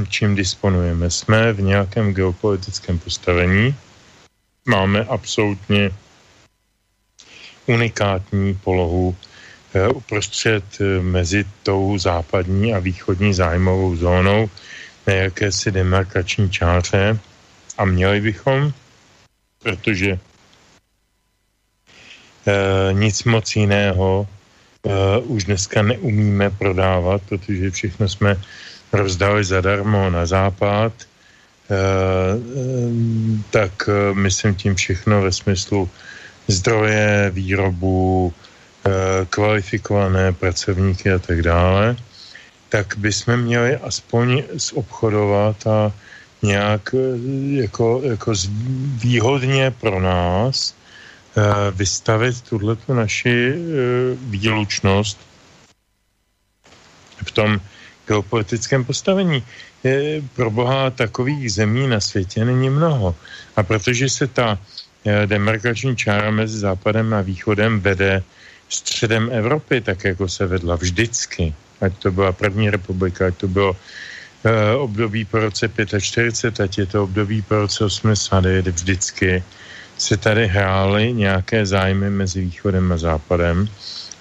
čím 0.10 0.36
disponujeme. 0.36 1.10
Jsme 1.10 1.54
v 1.54 1.62
nějakém 1.62 2.14
geopolitickém 2.14 3.00
postavení, 3.00 3.76
máme 4.66 5.04
absolutně 5.04 5.92
unikátní 7.66 8.54
polohu 8.64 9.16
eh, 9.74 9.88
uprostřed 9.88 10.64
eh, 10.82 11.02
mezi 11.02 11.46
tou 11.64 11.98
západní 11.98 12.74
a 12.74 12.80
východní 12.80 13.34
zájmovou 13.34 13.96
zónou 13.96 14.50
na 15.08 15.14
jakési 15.14 15.72
demarkační 15.72 16.50
čáře 16.50 17.20
a 17.78 17.86
měli 17.86 18.22
bychom, 18.22 18.74
protože 19.64 20.20
e, 22.46 22.94
nic 22.94 23.24
moc 23.24 23.56
jiného 23.56 24.28
e, 24.28 25.18
už 25.20 25.44
dneska 25.44 25.82
neumíme 25.82 26.50
prodávat, 26.50 27.22
protože 27.30 27.72
všechno 27.72 28.10
jsme 28.10 28.42
rozdali 28.94 29.44
zadarmo 29.44 30.10
na 30.10 30.26
západ, 30.26 30.94
eh, 31.00 31.76
tak 33.50 33.90
eh, 33.90 34.14
myslím 34.14 34.56
tím 34.56 34.76
všechno 34.76 35.22
ve 35.22 35.32
smyslu 35.32 35.90
zdroje, 36.48 37.32
výrobu, 37.34 38.34
eh, 38.86 38.92
kvalifikované 39.30 40.34
pracovníky 40.34 41.12
a 41.12 41.20
tak 41.20 41.42
dále, 41.42 41.96
tak 42.70 42.98
bychom 42.98 43.38
měli 43.38 43.76
aspoň 43.76 44.44
zobchodovat 44.54 45.68
a 45.68 45.92
nějak 46.42 46.96
jako, 47.62 48.02
jako 48.04 48.34
výhodně 48.98 49.72
pro 49.72 50.00
nás 50.00 50.74
vystavit 51.72 52.42
tuhle 52.42 52.78
naši 52.90 53.56
výlučnost 54.20 55.20
v 57.26 57.32
tom 57.32 57.62
geopolitickém 58.08 58.86
postavení. 58.86 59.44
Je, 59.84 60.22
pro 60.36 60.52
boha 60.52 60.90
takových 60.90 61.54
zemí 61.54 61.88
na 61.88 62.00
světě 62.00 62.46
není 62.46 62.70
mnoho. 62.70 63.16
A 63.56 63.64
protože 63.64 64.10
se 64.10 64.28
ta 64.28 64.60
demarkační 65.26 65.96
čára 65.96 66.32
mezi 66.32 66.60
západem 66.60 67.14
a 67.14 67.22
východem 67.22 67.80
vede 67.80 68.24
středem 68.70 69.30
Evropy, 69.32 69.82
tak 69.82 70.04
jako 70.04 70.30
se 70.30 70.46
vedla 70.48 70.76
vždycky, 70.76 71.54
ať 71.82 71.94
to 71.98 72.12
byla 72.12 72.32
první 72.32 72.70
republika, 72.70 73.28
ať 73.28 73.36
to 73.38 73.48
bylo 73.48 73.76
e, 74.46 74.76
období 74.76 75.26
po 75.26 75.40
roce 75.40 75.70
45, 76.00 76.60
ať 76.60 76.78
je 76.78 76.86
to 76.86 77.04
období 77.04 77.42
po 77.42 77.56
roce 77.56 77.86
89, 77.86 78.68
vždycky 78.68 79.44
se 79.98 80.18
tady 80.18 80.48
hrály 80.48 81.14
nějaké 81.14 81.66
zájmy 81.66 82.10
mezi 82.10 82.42
východem 82.42 82.92
a 82.92 82.98
západem 82.98 83.70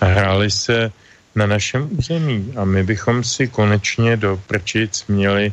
a 0.00 0.04
hrály 0.06 0.50
se 0.50 0.92
na 1.34 1.46
našem 1.46 1.88
území. 1.98 2.52
A 2.56 2.64
my 2.64 2.82
bychom 2.82 3.24
si 3.24 3.48
konečně 3.48 4.16
do 4.16 4.40
prčic 4.46 5.04
měli 5.08 5.52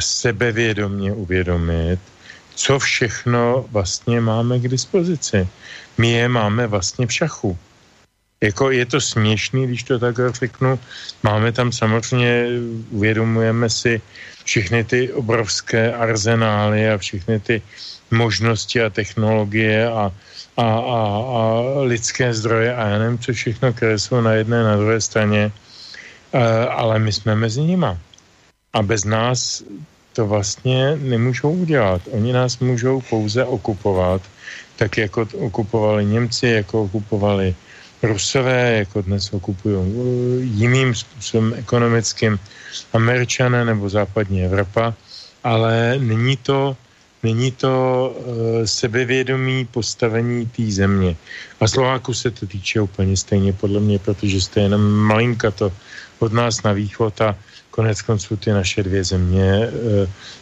sebevědomě 0.00 1.12
uvědomit, 1.12 2.00
co 2.54 2.78
všechno 2.78 3.64
vlastně 3.70 4.20
máme 4.20 4.58
k 4.58 4.68
dispozici. 4.68 5.48
My 5.98 6.10
je 6.12 6.28
máme 6.28 6.66
vlastně 6.66 7.06
v 7.06 7.12
šachu. 7.12 7.58
Jako 8.40 8.70
je 8.70 8.86
to 8.86 9.00
směšný, 9.00 9.66
když 9.66 9.82
to 9.82 9.98
takhle 9.98 10.32
řeknu. 10.32 10.78
Máme 11.22 11.52
tam 11.52 11.72
samozřejmě, 11.72 12.46
uvědomujeme 12.90 13.70
si 13.70 14.00
všechny 14.44 14.84
ty 14.84 15.12
obrovské 15.12 15.92
arzenály 15.92 16.88
a 16.88 16.98
všechny 16.98 17.40
ty 17.40 17.62
možnosti 18.10 18.82
a 18.82 18.90
technologie 18.90 19.88
a, 19.88 20.12
a, 20.56 20.62
a, 20.62 20.98
a 21.36 21.80
lidské 21.80 22.34
zdroje 22.34 22.74
a 22.76 22.88
já 22.88 22.98
nevím, 22.98 23.18
co 23.18 23.32
všechno, 23.32 23.72
které 23.72 23.98
jsou 23.98 24.20
na 24.20 24.32
jedné 24.32 24.64
na 24.64 24.76
druhé 24.76 25.00
straně, 25.00 25.52
uh, 26.32 26.40
ale 26.70 26.98
my 26.98 27.12
jsme 27.12 27.34
mezi 27.34 27.60
nima. 27.60 27.98
A 28.72 28.82
bez 28.82 29.04
nás 29.04 29.62
to 30.12 30.26
vlastně 30.26 30.96
nemůžou 30.96 31.52
udělat. 31.52 32.02
Oni 32.10 32.32
nás 32.32 32.58
můžou 32.58 33.00
pouze 33.00 33.44
okupovat, 33.44 34.22
tak 34.76 34.96
jako 34.98 35.28
okupovali 35.38 36.04
Němci, 36.04 36.48
jako 36.48 36.82
okupovali 36.82 37.54
Rusové, 38.02 38.72
jako 38.72 39.02
dnes 39.02 39.32
okupují 39.32 39.76
uh, 39.76 39.84
jiným 40.40 40.94
způsobem 40.94 41.54
ekonomickým 41.56 42.38
Američané 42.92 43.64
nebo 43.64 43.88
západní 43.88 44.44
Evropa, 44.44 44.94
ale 45.44 45.98
není 45.98 46.36
to, 46.36 46.76
není 47.22 47.52
to 47.52 47.70
uh, 48.16 48.64
sebevědomí 48.64 49.64
postavení 49.70 50.46
té 50.46 50.62
země. 50.72 51.16
A 51.60 51.68
Slováku 51.68 52.14
se 52.14 52.30
to 52.30 52.46
týče 52.46 52.80
úplně 52.80 53.16
stejně 53.16 53.52
podle 53.52 53.80
mě, 53.80 53.98
protože 53.98 54.40
jste 54.40 54.60
jenom 54.60 54.82
malinka 54.82 55.50
to 55.50 55.72
od 56.18 56.32
nás 56.32 56.62
na 56.62 56.72
východ 56.72 57.20
a 57.20 57.36
konec 57.76 58.02
konců 58.02 58.36
ty 58.36 58.50
naše 58.50 58.82
dvě 58.82 59.04
země 59.04 59.44
e, 59.44 59.68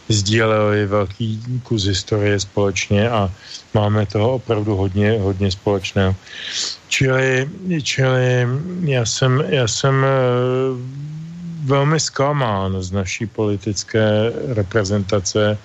sdílely 0.09 0.87
velký 0.87 1.59
kus 1.63 1.83
historie 1.83 2.39
společně 2.39 3.09
a 3.09 3.27
máme 3.73 4.05
toho 4.07 4.39
opravdu 4.39 4.75
hodně, 4.75 5.19
hodně 5.19 5.51
společného. 5.51 6.15
Čili, 6.87 7.49
čili 7.83 8.47
já 8.87 9.05
jsem, 9.05 9.43
já 9.49 9.67
jsem 9.67 9.95
e, 9.99 10.09
velmi 11.67 11.99
zklamán 11.99 12.79
z 12.79 12.91
naší 12.91 13.27
politické 13.27 14.31
reprezentace, 14.55 15.57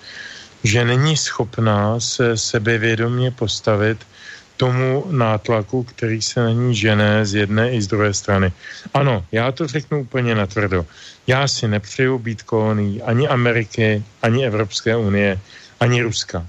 že 0.63 0.85
není 0.85 1.17
schopná 1.17 1.99
se 1.99 2.37
sebevědomě 2.37 3.31
postavit 3.31 3.97
tomu 4.57 5.05
nátlaku, 5.09 5.83
který 5.83 6.21
se 6.21 6.39
na 6.39 6.51
ní 6.53 6.75
žené 6.75 7.25
z 7.25 7.33
jedné 7.33 7.71
i 7.73 7.81
z 7.81 7.87
druhé 7.87 8.13
strany. 8.13 8.53
Ano, 8.93 9.25
já 9.31 9.51
to 9.51 9.67
řeknu 9.67 10.01
úplně 10.01 10.35
natvrdo. 10.35 10.85
Já 11.27 11.47
si 11.47 11.67
nepřeju 11.67 12.19
být 12.19 12.43
kolonií 12.43 13.01
ani 13.01 13.27
Ameriky, 13.27 14.03
ani 14.21 14.45
Evropské 14.45 14.95
unie, 14.95 15.39
ani 15.79 16.01
Ruska. 16.01 16.45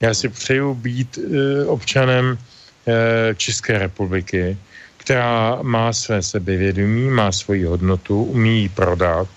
Já 0.00 0.14
si 0.14 0.28
přeju 0.28 0.74
být 0.74 1.18
e, 1.18 1.64
občanem 1.64 2.36
e, 2.36 3.34
České 3.34 3.78
republiky, 3.78 4.56
která 4.96 5.58
má 5.62 5.92
své 5.92 6.22
sebevědomí, 6.22 7.08
má 7.08 7.32
svoji 7.32 7.64
hodnotu, 7.64 8.36
umí 8.36 8.62
ji 8.62 8.68
prodat, 8.68 9.28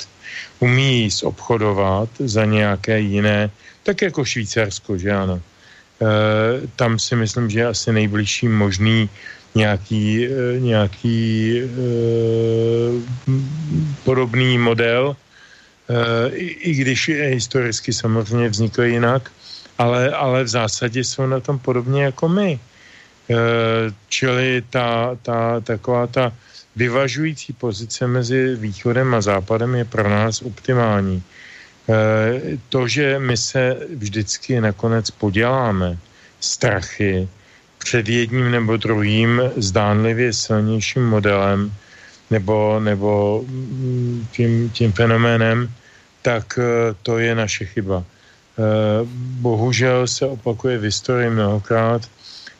umí 0.60 1.04
ji 1.04 1.10
zobchodovat 1.10 2.10
za 2.20 2.46
nějaké 2.46 3.00
jiné, 3.00 3.50
tak 3.90 4.02
jako 4.02 4.22
Švýcarsko, 4.22 5.02
že 5.02 5.10
ano. 5.10 5.42
E, 5.42 6.06
tam 6.78 7.02
si 7.02 7.18
myslím, 7.18 7.50
že 7.50 7.60
je 7.60 7.74
asi 7.74 7.90
nejbližší 7.90 8.46
možný 8.48 9.10
nějaký, 9.58 10.30
e, 10.30 10.30
nějaký 10.62 11.18
e, 11.58 11.66
podobný 14.06 14.58
model, 14.62 15.18
i, 16.38 16.70
i 16.70 16.72
když 16.86 17.10
historicky 17.34 17.90
samozřejmě 17.90 18.50
vznikl 18.50 18.84
jinak, 18.94 19.34
ale, 19.78 20.14
ale 20.14 20.46
v 20.46 20.48
zásadě 20.48 21.02
jsou 21.02 21.26
na 21.26 21.42
tom 21.42 21.58
podobně 21.58 22.14
jako 22.14 22.30
my. 22.30 22.60
Čili 24.10 24.62
ta, 24.70 25.18
ta, 25.22 25.60
taková 25.66 26.08
ta 26.08 26.30
vyvažující 26.78 27.58
pozice 27.58 28.06
mezi 28.06 28.56
východem 28.56 29.10
a 29.18 29.22
západem 29.22 29.82
je 29.82 29.86
pro 29.86 30.06
nás 30.06 30.46
optimální. 30.46 31.26
Eh, 31.26 31.39
to, 32.70 32.88
že 32.88 33.20
my 33.20 33.38
se 33.38 33.78
vždycky 33.96 34.62
nakonec 34.62 35.12
poděláme 35.12 35.98
strachy 36.40 37.28
před 37.78 38.10
jedním 38.10 38.52
nebo 38.52 38.78
druhým 38.78 39.42
zdánlivě 39.58 40.34
silnějším 40.34 41.10
modelem 41.10 41.72
nebo, 42.30 42.80
nebo 42.80 43.42
mm, 43.48 44.28
tím, 44.32 44.70
tím 44.70 44.92
fenoménem, 44.92 45.72
tak 46.22 46.60
eh, 46.62 46.96
to 47.04 47.18
je 47.18 47.36
naše 47.36 47.66
chyba. 47.66 48.04
Eh, 48.04 48.62
bohužel 49.42 50.08
se 50.08 50.26
opakuje 50.26 50.78
v 50.78 50.84
historii 50.84 51.30
mnohokrát, 51.30 52.02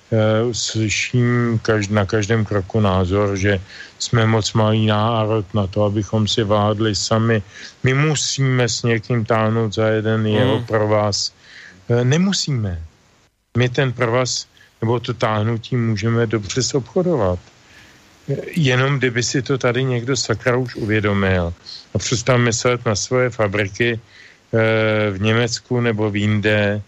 Eh, 0.10 0.54
slyším 0.54 1.62
na 1.90 2.06
každém 2.06 2.46
kroku 2.46 2.80
názor, 2.82 3.38
že 3.38 3.62
jsme 4.00 4.26
moc 4.26 4.54
malý 4.54 4.90
národ 4.90 5.46
na 5.54 5.68
to, 5.68 5.86
abychom 5.86 6.28
si 6.28 6.44
vládli 6.44 6.96
sami. 6.96 7.44
My 7.84 7.94
musíme 7.94 8.70
s 8.70 8.84
někým 8.84 9.26
táhnout 9.26 9.74
za 9.74 9.88
jeden 9.88 10.22
mm. 10.22 10.26
jeho 10.26 10.60
provaz. 10.66 11.34
Eh, 11.90 12.04
nemusíme. 12.04 12.82
My 13.58 13.70
ten 13.70 13.94
provaz 13.94 14.50
nebo 14.82 15.00
to 15.00 15.14
táhnutí 15.14 15.78
můžeme 15.78 16.26
dobře 16.26 16.62
obchodovat. 16.74 17.40
Eh, 18.34 18.42
jenom 18.58 18.98
kdyby 18.98 19.24
si 19.24 19.42
to 19.46 19.58
tady 19.62 19.84
někdo 19.84 20.18
sakra 20.18 20.58
už 20.58 20.76
uvědomil 20.76 21.54
a 21.94 21.98
přestal 21.98 22.38
myslet 22.42 22.82
na 22.86 22.96
svoje 22.96 23.30
fabriky 23.30 24.00
v 25.12 25.22
Německu 25.22 25.78
nebo 25.78 26.10
v 26.10 26.16
jinde, 26.26 26.82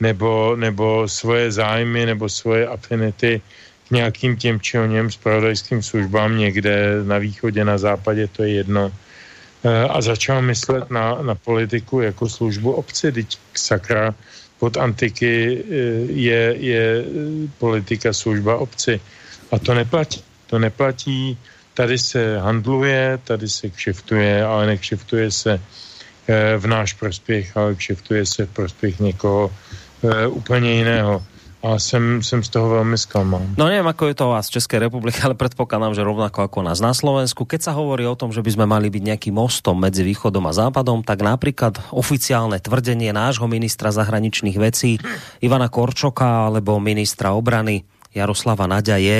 nebo, 0.00 0.56
nebo 0.56 1.08
svoje 1.08 1.52
zájmy 1.52 2.06
nebo 2.06 2.28
svoje 2.28 2.66
afinity 2.66 3.40
k 3.88 3.90
nějakým 3.90 4.36
těm 4.36 4.60
či 4.60 4.78
o 4.78 4.86
něm 4.86 5.10
spravodajským 5.10 5.82
službám 5.82 6.38
někde 6.38 7.04
na 7.04 7.18
východě, 7.18 7.64
na 7.64 7.78
západě, 7.78 8.28
to 8.28 8.42
je 8.42 8.50
jedno. 8.52 8.92
E, 9.64 9.88
a 9.88 10.00
začal 10.00 10.42
myslet 10.42 10.90
na, 10.90 11.22
na 11.22 11.34
politiku 11.34 12.00
jako 12.00 12.28
službu 12.28 12.72
obci. 12.72 13.12
Teď 13.12 13.38
sakra 13.54 14.14
pod 14.58 14.76
antiky 14.76 15.32
e, 15.32 15.74
je, 16.12 16.42
je 16.58 17.04
politika 17.58 18.12
služba 18.12 18.56
obci. 18.56 19.00
A 19.50 19.58
to 19.58 19.74
neplatí. 19.74 20.22
To 20.46 20.58
neplatí. 20.58 21.38
Tady 21.74 21.98
se 21.98 22.38
handluje, 22.38 23.18
tady 23.24 23.48
se 23.48 23.70
kšeftuje, 23.70 24.44
ale 24.44 24.66
nekšeftuje 24.66 25.30
se 25.30 25.52
e, 25.52 26.56
v 26.58 26.66
náš 26.66 26.92
prospěch, 26.92 27.56
ale 27.56 27.74
kšeftuje 27.74 28.26
se 28.26 28.46
v 28.46 28.50
prospěch 28.50 29.00
někoho, 29.00 29.52
e, 30.06 30.26
úplně 30.26 30.72
jiného. 30.72 31.22
A 31.62 31.78
jsem, 31.78 32.22
jsem 32.22 32.42
z 32.42 32.48
toho 32.48 32.68
velmi 32.68 32.98
zklamán. 32.98 33.42
No 33.58 33.66
neviem, 33.66 33.90
ako 33.90 34.06
je 34.06 34.14
to 34.14 34.30
u 34.30 34.32
vás 34.38 34.46
v 34.46 34.54
Českej 34.60 34.86
republike, 34.86 35.18
ale 35.24 35.34
predpokladám, 35.34 35.98
že 35.98 36.06
rovnako 36.06 36.46
ako 36.46 36.62
nás 36.62 36.78
na 36.78 36.94
Slovensku. 36.94 37.42
Keď 37.42 37.60
sa 37.66 37.72
hovorí 37.74 38.06
o 38.06 38.14
tom, 38.14 38.30
že 38.30 38.38
by 38.38 38.50
sme 38.54 38.66
mali 38.70 38.86
byť 38.86 39.02
nejakým 39.02 39.34
mostom 39.34 39.74
medzi 39.74 40.06
východom 40.06 40.46
a 40.46 40.54
západom, 40.54 41.02
tak 41.02 41.26
napríklad 41.26 41.80
oficiálne 41.90 42.62
tvrdenie 42.62 43.10
nášho 43.10 43.50
ministra 43.50 43.90
zahraničných 43.90 44.54
vecí 44.62 45.02
Ivana 45.42 45.66
Korčoka 45.66 46.46
alebo 46.46 46.78
ministra 46.78 47.34
obrany 47.34 47.82
Jaroslava 48.14 48.70
Naďa 48.70 49.02
je, 49.02 49.18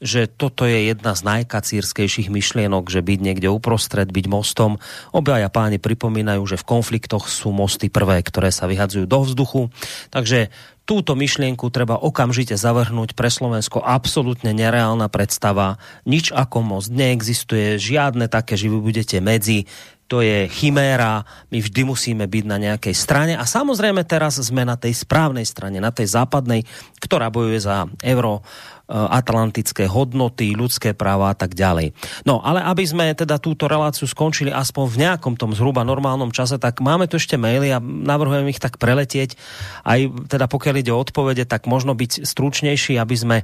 že 0.00 0.24
toto 0.26 0.64
je 0.64 0.88
jedna 0.88 1.12
z 1.12 1.22
najkacírskejších 1.28 2.32
myšlienok, 2.32 2.88
že 2.88 3.04
byť 3.04 3.18
niekde 3.20 3.52
uprostred, 3.52 4.08
byť 4.08 4.26
mostom. 4.32 4.80
Obaja 5.12 5.52
páni 5.52 5.76
pripomínajú, 5.76 6.40
že 6.48 6.56
v 6.56 6.68
konfliktoch 6.68 7.28
sú 7.28 7.52
mosty 7.52 7.92
prvé, 7.92 8.24
ktoré 8.24 8.48
sa 8.48 8.64
vyhadzujú 8.64 9.04
do 9.04 9.18
vzduchu. 9.28 9.62
Takže 10.08 10.48
túto 10.88 11.12
myšlienku 11.12 11.68
treba 11.68 12.00
okamžite 12.00 12.56
zavrhnúť. 12.56 13.12
Pre 13.12 13.28
Slovensko 13.28 13.84
absolútne 13.84 14.56
nereálna 14.56 15.12
predstava. 15.12 15.76
Nič 16.08 16.32
ako 16.32 16.64
most 16.64 16.88
neexistuje, 16.88 17.76
žiadne 17.76 18.26
také, 18.32 18.56
že 18.56 18.72
vy 18.72 18.80
budete 18.80 19.20
medzi 19.20 19.68
to 20.10 20.26
je 20.26 20.50
chiméra, 20.50 21.22
my 21.54 21.62
vždy 21.62 21.86
musíme 21.86 22.26
byť 22.26 22.44
na 22.50 22.58
nejakej 22.58 22.94
strane 22.98 23.38
a 23.38 23.46
samozrejme 23.46 24.02
teraz 24.02 24.42
sme 24.42 24.66
na 24.66 24.74
tej 24.74 24.98
správnej 25.06 25.46
strane, 25.46 25.78
na 25.78 25.94
tej 25.94 26.10
západnej, 26.10 26.66
ktorá 26.98 27.30
bojuje 27.30 27.62
za 27.62 27.86
euro, 28.02 28.42
atlantické 28.90 29.86
hodnoty, 29.86 30.58
ľudské 30.58 30.90
práva 30.92 31.30
a 31.30 31.36
tak 31.38 31.54
ďalej. 31.54 31.94
No, 32.26 32.42
ale 32.42 32.58
aby 32.66 32.82
sme 32.82 33.14
teda 33.14 33.38
túto 33.38 33.70
reláciu 33.70 34.10
skončili 34.10 34.50
aspoň 34.50 34.84
v 34.90 34.96
nejakom 35.06 35.34
tom 35.38 35.54
zhruba 35.54 35.86
normálnom 35.86 36.34
čase, 36.34 36.58
tak 36.58 36.82
máme 36.82 37.06
tu 37.06 37.22
ešte 37.22 37.38
maily 37.38 37.70
a 37.70 37.78
navrhujem 37.78 38.50
ich 38.50 38.58
tak 38.58 38.82
preletieť. 38.82 39.38
Aj 39.86 40.00
teda 40.26 40.50
pokiaľ 40.50 40.74
ide 40.82 40.90
o 40.90 40.98
odpovede, 40.98 41.46
tak 41.46 41.70
možno 41.70 41.94
byť 41.94 42.26
stručnejší, 42.26 42.98
aby 42.98 43.16
sme 43.16 43.36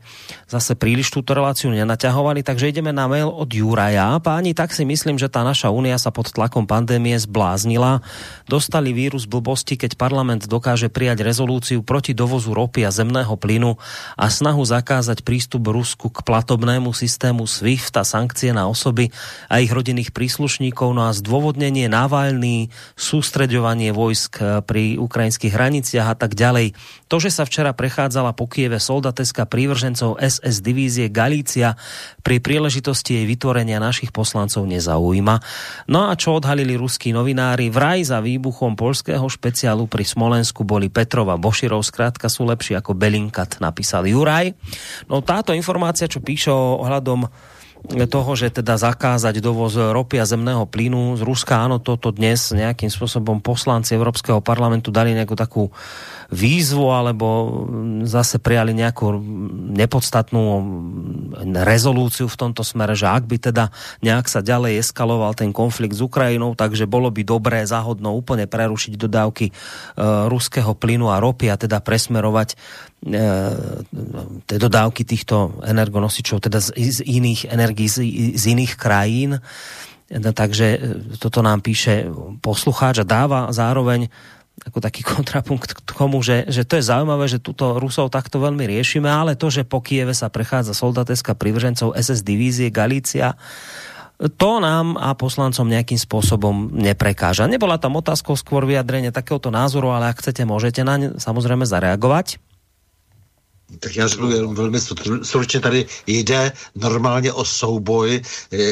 zase 0.51 0.74
príliš 0.74 1.14
túto 1.14 1.32
reláciu 1.32 1.70
nenaťahovali. 1.70 2.43
Takže 2.43 2.74
ideme 2.74 2.90
na 2.90 3.06
mail 3.06 3.31
od 3.31 3.48
Juraja. 3.48 4.18
Páni, 4.18 4.52
tak 4.52 4.74
si 4.74 4.82
myslím, 4.82 5.16
že 5.16 5.31
tá 5.31 5.47
naša 5.47 5.70
únia 5.70 5.97
sa 5.97 6.10
pod 6.10 6.35
tlakom 6.35 6.66
pandémie 6.66 7.14
zbláznila. 7.14 8.02
Dostali 8.51 8.90
vírus 8.90 9.24
blbosti, 9.31 9.78
keď 9.78 9.94
parlament 9.94 10.51
dokáže 10.51 10.90
prijať 10.90 11.23
rezolúciu 11.23 11.86
proti 11.86 12.12
dovozu 12.12 12.51
ropy 12.51 12.82
a 12.82 12.90
zemného 12.90 13.35
plynu 13.39 13.78
a 14.18 14.27
snahu 14.27 14.66
zakázať 14.66 15.23
prí 15.23 15.36
prístup 15.37 15.69
Rusku 15.69 16.09
k 16.09 16.25
platobnému 16.25 16.97
systému 16.97 17.45
SWIFT 17.45 18.01
a 18.01 18.09
sankcie 18.09 18.57
na 18.57 18.73
osoby 18.73 19.13
a 19.53 19.61
ich 19.61 19.69
rodinných 19.69 20.17
príslušníkov, 20.17 20.97
no 20.97 21.05
a 21.05 21.13
zdôvodnenie 21.13 21.93
Navalny, 21.93 22.73
sústreďovanie 22.97 23.93
vojsk 23.93 24.65
pri 24.65 24.97
ukrajinských 24.97 25.53
hraniciach 25.53 26.09
a 26.09 26.17
tak 26.17 26.33
ďalej. 26.33 26.73
To, 27.13 27.21
že 27.21 27.29
sa 27.29 27.45
včera 27.45 27.77
prechádzala 27.77 28.33
po 28.33 28.49
Kieve 28.49 28.81
soldateska 28.81 29.45
prívržencov 29.45 30.17
SS 30.17 30.65
divízie 30.65 31.13
Galícia 31.13 31.77
pri 32.25 32.41
príležitosti 32.41 33.21
jej 33.21 33.29
vytvorenia 33.29 33.77
našich 33.77 34.17
poslancov 34.17 34.65
nezaujíma. 34.65 35.37
No 35.93 36.09
a 36.09 36.17
čo 36.17 36.41
odhalili 36.41 36.81
ruskí 36.81 37.13
novinári? 37.13 37.69
Vraj 37.69 38.09
za 38.09 38.25
výbuchom 38.25 38.73
polského 38.73 39.29
špeciálu 39.29 39.85
pri 39.85 40.09
Smolensku 40.09 40.65
boli 40.65 40.89
Petrova 40.89 41.37
Boširov, 41.37 41.85
skrátka 41.85 42.33
sú 42.33 42.49
lepší 42.49 42.81
ako 42.81 42.97
Belinkat, 42.97 43.61
napísal 43.61 44.09
Juraj. 44.09 44.57
No 45.13 45.21
táto 45.27 45.51
informácia, 45.51 46.07
čo 46.07 46.23
píše 46.23 46.48
ohľadom 46.55 47.27
toho, 47.86 48.31
že 48.35 48.51
teda 48.51 48.81
zakázať 48.81 49.39
dovoz 49.39 49.78
ropy 49.78 50.19
a 50.19 50.27
zemného 50.27 50.66
plynu 50.66 51.15
z 51.20 51.23
Ruska, 51.23 51.61
áno, 51.61 51.78
toto 51.78 52.11
dnes 52.11 52.51
nejakým 52.51 52.90
spôsobom 52.90 53.39
poslanci 53.39 53.94
Európskeho 53.94 54.43
parlamentu 54.43 54.90
dali 54.90 55.15
nejakú 55.15 55.36
takú 55.39 55.70
výzvu 56.31 56.90
alebo 56.90 57.27
zase 58.03 58.43
prijali 58.43 58.74
nejakú 58.74 59.15
nepodstatnú 59.78 60.43
rezolúciu 61.62 62.27
v 62.27 62.39
tomto 62.39 62.66
smere, 62.66 62.98
že 62.98 63.07
ak 63.07 63.24
by 63.31 63.36
teda 63.39 63.70
nejak 64.03 64.27
sa 64.27 64.43
ďalej 64.43 64.82
eskaloval 64.82 65.39
ten 65.39 65.55
konflikt 65.55 65.94
s 65.94 66.03
Ukrajinou, 66.03 66.59
takže 66.59 66.90
bolo 66.90 67.15
by 67.15 67.23
dobré 67.23 67.62
záhodno 67.62 68.11
úplne 68.15 68.51
prerušiť 68.51 68.98
dodávky 68.98 69.47
e, 69.51 69.53
ruského 70.27 70.74
plynu 70.74 71.12
a 71.12 71.23
ropy 71.23 71.47
a 71.53 71.57
teda 71.61 71.78
presmerovať 71.78 72.48
e, 72.53 72.57
tie 74.47 74.59
dodávky 74.59 75.07
týchto 75.07 75.62
energonosičov 75.62 76.43
teda 76.43 76.59
z, 76.59 76.74
z 76.74 76.98
iných 77.07 77.51
energií, 77.53 77.86
z, 77.86 77.98
z 78.35 78.44
iných 78.51 78.74
krajín. 78.74 79.39
Takže 80.11 80.66
e, 80.74 80.78
toto 81.19 81.43
nám 81.43 81.62
píše 81.62 82.11
poslucháč 82.43 83.03
a 83.03 83.07
dáva 83.07 83.51
zároveň 83.55 84.11
ako 84.65 84.78
taký 84.81 85.05
kontrapunkt 85.15 85.77
k 85.77 85.81
tomu, 85.85 86.24
že, 86.24 86.49
že 86.49 86.65
to 86.65 86.81
je 86.81 86.89
zaujímavé, 86.89 87.28
že 87.28 87.43
tuto 87.43 87.77
Rusov 87.77 88.09
takto 88.09 88.41
veľmi 88.41 88.65
riešime, 88.65 89.11
ale 89.11 89.37
to, 89.37 89.53
že 89.53 89.69
po 89.69 89.85
Kieve 89.85 90.16
sa 90.16 90.33
prechádza 90.33 90.73
soldateska 90.73 91.37
privržencov 91.37 91.93
SS 91.93 92.24
divízie 92.24 92.73
Galícia, 92.73 93.37
to 94.16 94.65
nám 94.65 94.97
a 94.97 95.12
poslancom 95.12 95.69
nejakým 95.69 96.01
spôsobom 96.01 96.73
neprekáža. 96.73 97.45
Nebola 97.45 97.77
tam 97.77 98.01
otázkou 98.01 98.33
skôr 98.33 98.65
vyjadrenie 98.65 99.12
takéhoto 99.12 99.53
názoru, 99.53 99.93
ale 99.93 100.09
ak 100.09 100.24
chcete, 100.24 100.41
môžete 100.49 100.81
na 100.89 100.97
ne 100.97 101.09
samozrejme 101.20 101.69
zareagovať. 101.69 102.41
Tak 103.81 103.97
já 103.97 104.09
řeknu 104.09 104.31
jenom 104.31 104.55
velmi 104.55 104.79
stručně, 105.23 105.61
tady 105.61 105.87
jde 106.07 106.53
normálně 106.75 107.33
o 107.33 107.45
souboj 107.45 108.23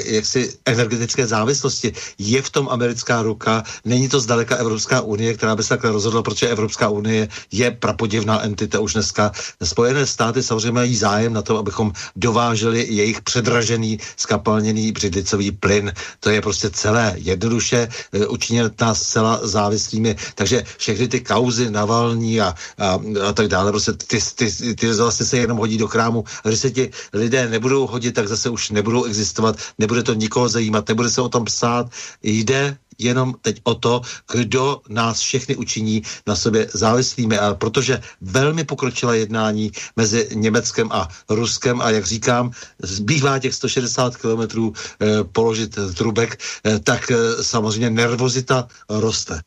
jaksi 0.04 0.52
energetické 0.64 1.26
závislosti. 1.26 1.92
Je 2.18 2.42
v 2.42 2.50
tom 2.50 2.68
americká 2.68 3.22
ruka, 3.22 3.62
není 3.84 4.08
to 4.08 4.20
zdaleka 4.20 4.56
Evropská 4.56 5.00
unie, 5.00 5.34
která 5.34 5.56
by 5.56 5.62
se 5.62 5.68
takhle 5.68 5.92
rozhodla, 5.92 6.22
protože 6.22 6.48
Evropská 6.48 6.88
unie 6.88 7.28
je 7.52 7.70
prapodivná 7.70 8.42
entita 8.42 8.80
už 8.80 8.92
dneska. 8.92 9.32
Spojené 9.62 10.06
státy 10.06 10.42
samozřejmě 10.42 10.72
mají 10.72 10.96
zájem 10.96 11.32
na 11.32 11.42
to, 11.42 11.58
abychom 11.58 11.92
dováželi 12.16 12.86
jejich 12.90 13.22
předražený, 13.22 13.98
skapalněný 14.16 14.92
břidlicový 14.92 15.52
plyn. 15.52 15.92
To 16.20 16.30
je 16.30 16.40
prostě 16.42 16.70
celé 16.70 17.14
jednoduše 17.16 17.88
e, 18.12 18.26
učinit 18.26 18.80
nás 18.80 19.02
zcela 19.02 19.40
závislými. 19.42 20.16
Takže 20.34 20.64
všechny 20.78 21.08
ty 21.08 21.20
kauzy 21.20 21.70
Navalní 21.70 22.40
a, 22.40 22.54
a, 22.78 23.00
a 23.28 23.32
tak 23.32 23.48
dále, 23.48 23.70
prostě 23.70 23.92
ty, 23.92 24.18
ty, 24.34 24.74
ty 24.74 24.83
ty 24.84 24.94
zase 24.94 25.24
se 25.24 25.36
jenom 25.38 25.58
hodí 25.58 25.78
do 25.78 25.88
krámu. 25.88 26.24
A 26.44 26.48
když 26.48 26.60
se 26.60 26.70
ti 26.70 26.90
lidé 27.12 27.48
nebudou 27.48 27.86
hodit, 27.86 28.12
tak 28.14 28.28
zase 28.28 28.50
už 28.50 28.70
nebudou 28.70 29.04
existovat, 29.04 29.56
nebude 29.78 30.02
to 30.02 30.14
nikoho 30.14 30.48
zajímat, 30.48 30.88
nebude 30.88 31.08
se 31.08 31.20
o 31.20 31.28
tom 31.28 31.44
psát. 31.44 31.88
Jde 32.22 32.76
jenom 32.98 33.34
teď 33.42 33.60
o 33.64 33.74
to, 33.74 34.02
kdo 34.32 34.80
nás 34.88 35.20
všechny 35.20 35.56
učiní 35.56 36.02
na 36.26 36.36
sobě 36.36 36.68
závislými. 36.72 37.38
A 37.38 37.54
protože 37.54 38.00
velmi 38.20 38.64
pokročila 38.64 39.14
jednání 39.14 39.72
mezi 39.96 40.28
Německem 40.34 40.92
a 40.92 41.08
Ruskem 41.28 41.80
a 41.80 41.90
jak 41.90 42.04
říkám, 42.04 42.50
zbývá 42.82 43.38
těch 43.38 43.54
160 43.54 44.16
kilometrů 44.16 44.72
eh, 44.72 45.24
položit 45.24 45.78
trubek, 45.96 46.38
eh, 46.38 46.78
tak 46.78 47.10
eh, 47.10 47.16
samozřejmě 47.42 47.90
nervozita 47.90 48.68
roste. 48.88 49.40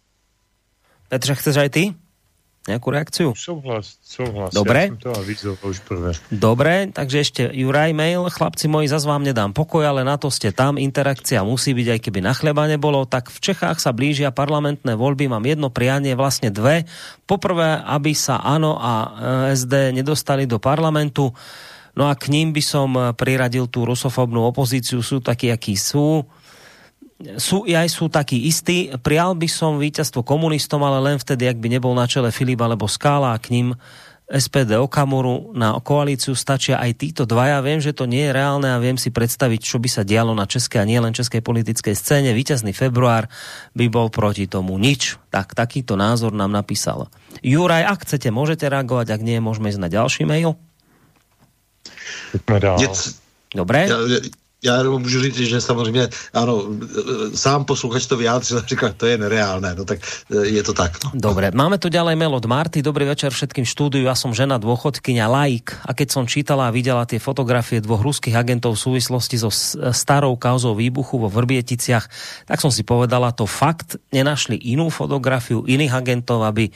Petře, 1.07 1.35
chceš 1.35 1.55
aj 1.57 1.69
ty? 1.69 1.83
Nejakú 2.67 2.91
reakciu? 2.91 3.31
Souhlas, 3.33 3.95
souhlas. 4.03 4.51
Dobre. 4.51 4.91
Ja 4.91 4.99
to 4.99 5.11
avizoval 5.15 5.71
už 5.71 5.79
prvé. 5.87 6.11
Dobre, 6.27 6.91
takže 6.91 7.17
ešte 7.23 7.41
Juraj 7.47 7.95
mail. 7.95 8.27
Chlapci 8.27 8.67
moji, 8.67 8.91
zase 8.91 9.07
vám 9.07 9.23
nedám 9.23 9.55
pokoj, 9.55 9.87
ale 9.87 10.03
na 10.03 10.19
to 10.19 10.27
ste 10.27 10.51
tam. 10.51 10.75
Interakcia 10.75 11.47
musí 11.47 11.71
byť, 11.71 11.87
aj 11.95 11.99
keby 12.03 12.19
na 12.19 12.35
chleba 12.35 12.67
nebolo. 12.67 13.07
Tak 13.07 13.31
v 13.31 13.39
Čechách 13.39 13.79
sa 13.79 13.95
blížia 13.95 14.35
parlamentné 14.35 14.99
voľby. 14.99 15.31
Mám 15.31 15.47
jedno 15.47 15.71
prianie, 15.71 16.13
vlastne 16.19 16.51
dve. 16.51 16.83
Poprvé, 17.23 17.79
aby 17.87 18.11
sa 18.11 18.43
ANO 18.43 18.75
a 18.75 18.93
e, 18.93 19.07
SD 19.55 19.95
nedostali 19.95 20.43
do 20.43 20.59
parlamentu. 20.59 21.31
No 21.97 22.05
a 22.05 22.13
k 22.13 22.29
ním 22.29 22.53
by 22.53 22.61
som 22.61 22.93
priradil 23.17 23.65
tú 23.71 23.81
rusofobnú 23.81 24.45
opozíciu. 24.45 25.01
Sú 25.01 25.17
takí, 25.17 25.49
akí 25.49 25.73
sú 25.73 26.29
sú, 27.17 27.65
aj 27.65 27.89
sú 27.89 28.13
takí 28.13 28.45
istí. 28.45 28.93
Prial 29.01 29.33
by 29.33 29.49
som 29.49 29.81
víťazstvo 29.81 30.21
komunistom, 30.21 30.85
ale 30.85 31.01
len 31.01 31.17
vtedy, 31.17 31.49
ak 31.49 31.57
by 31.57 31.67
nebol 31.73 31.97
na 31.97 32.05
čele 32.05 32.29
Filip 32.29 32.61
alebo 32.61 32.85
Skála 32.85 33.33
a 33.33 33.41
k 33.41 33.57
ním 33.57 33.67
SPD 34.27 34.75
Okamuru 34.75 35.55
na 35.55 35.71
koalíciu 35.79 36.35
stačia 36.35 36.83
aj 36.83 36.99
títo 36.99 37.23
dvaja. 37.23 37.63
Viem, 37.63 37.79
že 37.79 37.95
to 37.95 38.03
nie 38.03 38.27
je 38.27 38.35
reálne 38.35 38.67
a 38.67 38.77
viem 38.77 38.99
si 38.99 39.07
predstaviť, 39.07 39.59
čo 39.63 39.79
by 39.79 39.87
sa 39.87 40.03
dialo 40.03 40.35
na 40.35 40.43
českej 40.43 40.83
a 40.83 40.85
nielen 40.85 41.15
českej 41.15 41.39
politickej 41.39 41.95
scéne. 41.95 42.35
Výťazný 42.35 42.75
február 42.75 43.31
by 43.71 43.87
bol 43.87 44.11
proti 44.11 44.43
tomu 44.45 44.75
nič. 44.75 45.15
Tak 45.31 45.55
takýto 45.55 45.95
názor 45.95 46.35
nám 46.35 46.51
napísal 46.51 47.07
Juraj. 47.39 47.87
Ak 47.87 48.03
chcete, 48.03 48.27
môžete 48.27 48.67
reagovať, 48.67 49.15
ak 49.15 49.21
nie, 49.23 49.39
môžeme 49.39 49.71
ísť 49.71 49.81
na 49.81 49.89
ďalší 49.89 50.27
mail. 50.27 50.59
Dobre. 53.55 53.87
Ja, 53.87 53.97
já 54.63 54.77
jenom 54.77 55.01
můžu 55.01 55.21
říct, 55.21 55.37
že 55.37 55.61
samozřejmě, 55.61 56.09
ano, 56.33 56.63
sám 57.35 57.65
posluchač 57.65 58.05
to 58.05 58.17
vyjádřil 58.17 58.61
říkal, 58.67 58.93
to 58.97 59.05
je 59.05 59.17
nereálné, 59.17 59.75
no 59.77 59.85
tak 59.85 59.99
e, 60.33 60.47
je 60.47 60.63
to 60.63 60.73
tak. 60.73 60.97
No. 61.03 61.11
Dobre, 61.13 61.53
máme 61.53 61.77
tu 61.77 61.93
ďalej 61.93 62.17
mail 62.17 62.33
od 62.33 62.45
Marty, 62.45 62.81
dobrý 62.81 63.05
večer 63.05 63.29
všetkým 63.29 63.69
štúdiu, 63.69 64.09
ja 64.09 64.17
som 64.17 64.33
žena 64.33 64.57
dôchodkyňa, 64.57 65.25
laik 65.29 65.77
a 65.85 65.93
keď 65.93 66.07
som 66.09 66.23
čítala 66.25 66.67
a 66.67 66.73
videla 66.73 67.05
tie 67.05 67.21
fotografie 67.21 67.85
dvoch 67.85 68.01
ruských 68.01 68.33
agentov 68.33 68.81
v 68.81 68.83
súvislosti 68.89 69.37
so 69.37 69.53
starou 69.93 70.33
kauzou 70.41 70.73
výbuchu 70.73 71.21
vo 71.21 71.29
Vrběticiach, 71.29 72.05
tak 72.49 72.57
som 72.57 72.73
si 72.73 72.81
povedala, 72.81 73.37
to 73.37 73.45
fakt 73.45 74.01
nenašli 74.09 74.57
inú 74.57 74.89
fotografiu 74.89 75.69
iných 75.69 75.93
agentov, 75.93 76.41
aby 76.41 76.73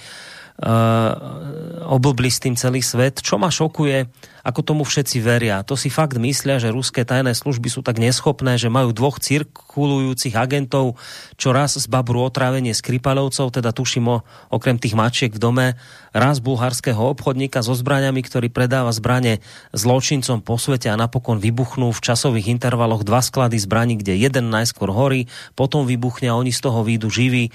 oblbli 1.92 2.30
s 2.30 2.42
tým 2.42 2.56
celý 2.60 2.84
svet. 2.84 3.24
Čo 3.24 3.40
ma 3.40 3.50
šokuje, 3.50 4.10
ako 4.42 4.62
tomu 4.66 4.84
všetci 4.86 5.22
veria. 5.22 5.62
To 5.66 5.78
si 5.78 5.94
fakt 5.94 6.18
myslia, 6.18 6.58
že 6.58 6.74
ruské 6.74 7.06
tajné 7.06 7.38
služby 7.38 7.70
sú 7.70 7.86
tak 7.86 8.02
neschopné, 8.02 8.58
že 8.58 8.74
majú 8.74 8.90
dvoch 8.90 9.22
cirkulujúcich 9.22 10.34
agentov, 10.34 10.98
čo 11.38 11.54
raz 11.54 11.78
z 11.78 11.86
Babru 11.86 12.26
otrávenie 12.26 12.74
Skripalovcov, 12.74 13.54
teda 13.54 13.70
tuším 13.70 14.06
o, 14.10 14.18
okrem 14.50 14.82
tých 14.82 14.98
mačiek 14.98 15.30
v 15.30 15.42
dome, 15.42 15.68
raz 16.10 16.42
bulharského 16.42 17.00
obchodníka 17.14 17.62
so 17.62 17.78
zbraňami, 17.78 18.22
ktorý 18.26 18.50
predáva 18.50 18.90
zbranie 18.90 19.46
zločincom 19.78 20.42
po 20.42 20.58
svete 20.58 20.90
a 20.90 20.98
napokon 20.98 21.38
vybuchnú 21.38 21.94
v 21.94 22.02
časových 22.02 22.50
intervaloch 22.50 23.06
dva 23.06 23.22
sklady 23.22 23.62
zbraní, 23.62 24.02
kde 24.02 24.18
jeden 24.18 24.50
najskôr 24.50 24.90
horí, 24.90 25.30
potom 25.54 25.86
vybuchne 25.86 26.34
a 26.34 26.38
oni 26.38 26.50
z 26.50 26.62
toho 26.66 26.82
výjdu 26.82 27.14
živí. 27.14 27.54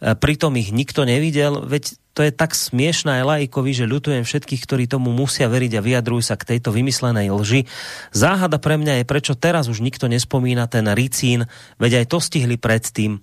E, 0.00 0.12
pritom 0.12 0.52
ich 0.60 0.72
nikto 0.72 1.08
nevidel, 1.08 1.64
veď 1.64 1.96
to 2.16 2.24
je 2.24 2.32
tak 2.32 2.56
smiešná 2.56 3.20
aj 3.20 3.28
laikovi, 3.28 3.76
že 3.76 3.84
ľutujem 3.84 4.24
všetkých, 4.24 4.64
ktorí 4.64 4.84
tomu 4.88 5.12
musia 5.12 5.52
veriť 5.52 5.72
a 5.76 5.84
vyjadrujú 5.84 6.24
sa 6.24 6.40
k 6.40 6.56
tejto 6.56 6.72
vymyslenej 6.72 7.28
lži. 7.28 7.68
Záhada 8.16 8.56
pre 8.56 8.80
mňa 8.80 9.00
je, 9.00 9.04
prečo 9.04 9.36
teraz 9.36 9.68
už 9.68 9.84
nikto 9.84 10.08
nespomína 10.08 10.64
ten 10.64 10.88
ricín, 10.96 11.44
veď 11.76 12.04
aj 12.04 12.06
to 12.08 12.18
stihli 12.20 12.56
predtým. 12.56 13.20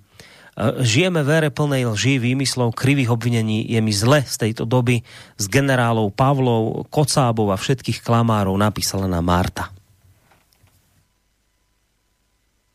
žijeme 0.86 1.26
v 1.26 1.30
ére 1.42 1.50
plnej 1.50 1.90
lží, 1.90 2.22
výmyslov, 2.22 2.78
krivých 2.78 3.10
obvinení. 3.10 3.66
Je 3.66 3.82
mi 3.82 3.90
zle 3.90 4.22
z 4.22 4.36
tejto 4.38 4.70
doby 4.70 5.02
z 5.42 5.46
generálov 5.50 6.14
Pavlov, 6.14 6.86
Kocábov 6.94 7.50
a 7.50 7.58
všetkých 7.58 8.06
klamárov 8.06 8.54
napísala 8.54 9.10
na 9.10 9.26
Marta. 9.26 9.74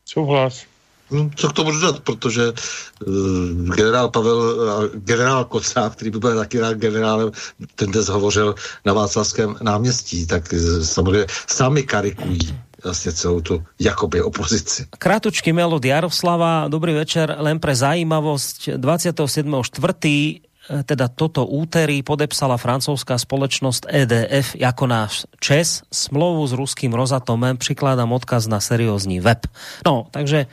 Souhlas. 0.02 0.67
Hm, 1.10 1.30
co 1.36 1.48
k 1.48 1.52
tomu 1.52 1.70
dodat, 1.70 2.00
protože 2.00 2.52
uh, 2.52 3.74
generál 3.74 4.08
Pavel, 4.08 4.36
uh, 4.36 4.84
generál 4.94 5.44
Kocáb, 5.44 5.94
který 5.94 6.10
by 6.10 6.18
byl 6.18 6.36
taky 6.36 6.60
rád 6.60 6.74
generálem, 6.74 7.30
ten 7.74 7.90
dnes 7.90 8.08
hovořil 8.08 8.54
na 8.84 8.92
Václavském 8.92 9.56
náměstí, 9.62 10.26
tak 10.26 10.52
uh, 10.52 10.82
samozřejmě 10.82 11.26
sami 11.46 11.82
karikují 11.82 12.38
vlastně 12.84 13.12
celou 13.12 13.40
tu 13.40 13.64
jakoby 13.80 14.22
opozici. 14.22 14.86
Krátučky 14.98 15.52
mail 15.52 15.74
od 15.74 15.84
Jaroslava. 15.84 16.68
Dobrý 16.68 16.94
večer. 16.94 17.36
Len 17.38 17.58
pre 17.58 17.74
zajímavosť 17.74 18.78
27.4 18.78 20.40
teda 20.84 21.08
toto 21.08 21.48
úterý 21.48 22.04
podepsala 22.04 22.60
francúzska 22.60 23.18
společnost 23.18 23.88
EDF 23.88 24.52
jako 24.54 24.86
náš 24.86 25.24
ČES 25.40 25.82
smlouvu 25.92 26.46
s 26.46 26.52
ruským 26.52 26.92
Rozatomem. 26.92 27.56
Přikládám 27.56 28.12
odkaz 28.12 28.46
na 28.46 28.60
seriózní 28.60 29.20
web. 29.20 29.46
No, 29.86 30.06
takže 30.10 30.46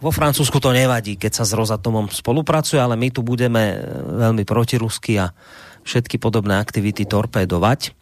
vo 0.00 0.10
Francúzsku 0.12 0.60
to 0.60 0.76
nevadí, 0.76 1.16
keď 1.16 1.32
sa 1.40 1.44
s 1.48 1.56
Rozatomom 1.56 2.12
spolupracuje, 2.12 2.76
ale 2.76 2.98
my 3.00 3.08
tu 3.08 3.24
budeme 3.24 3.80
veľmi 4.20 4.44
protirusky 4.44 5.16
a 5.16 5.32
všetky 5.84 6.20
podobné 6.20 6.60
aktivity 6.60 7.08
torpédovať. 7.08 7.96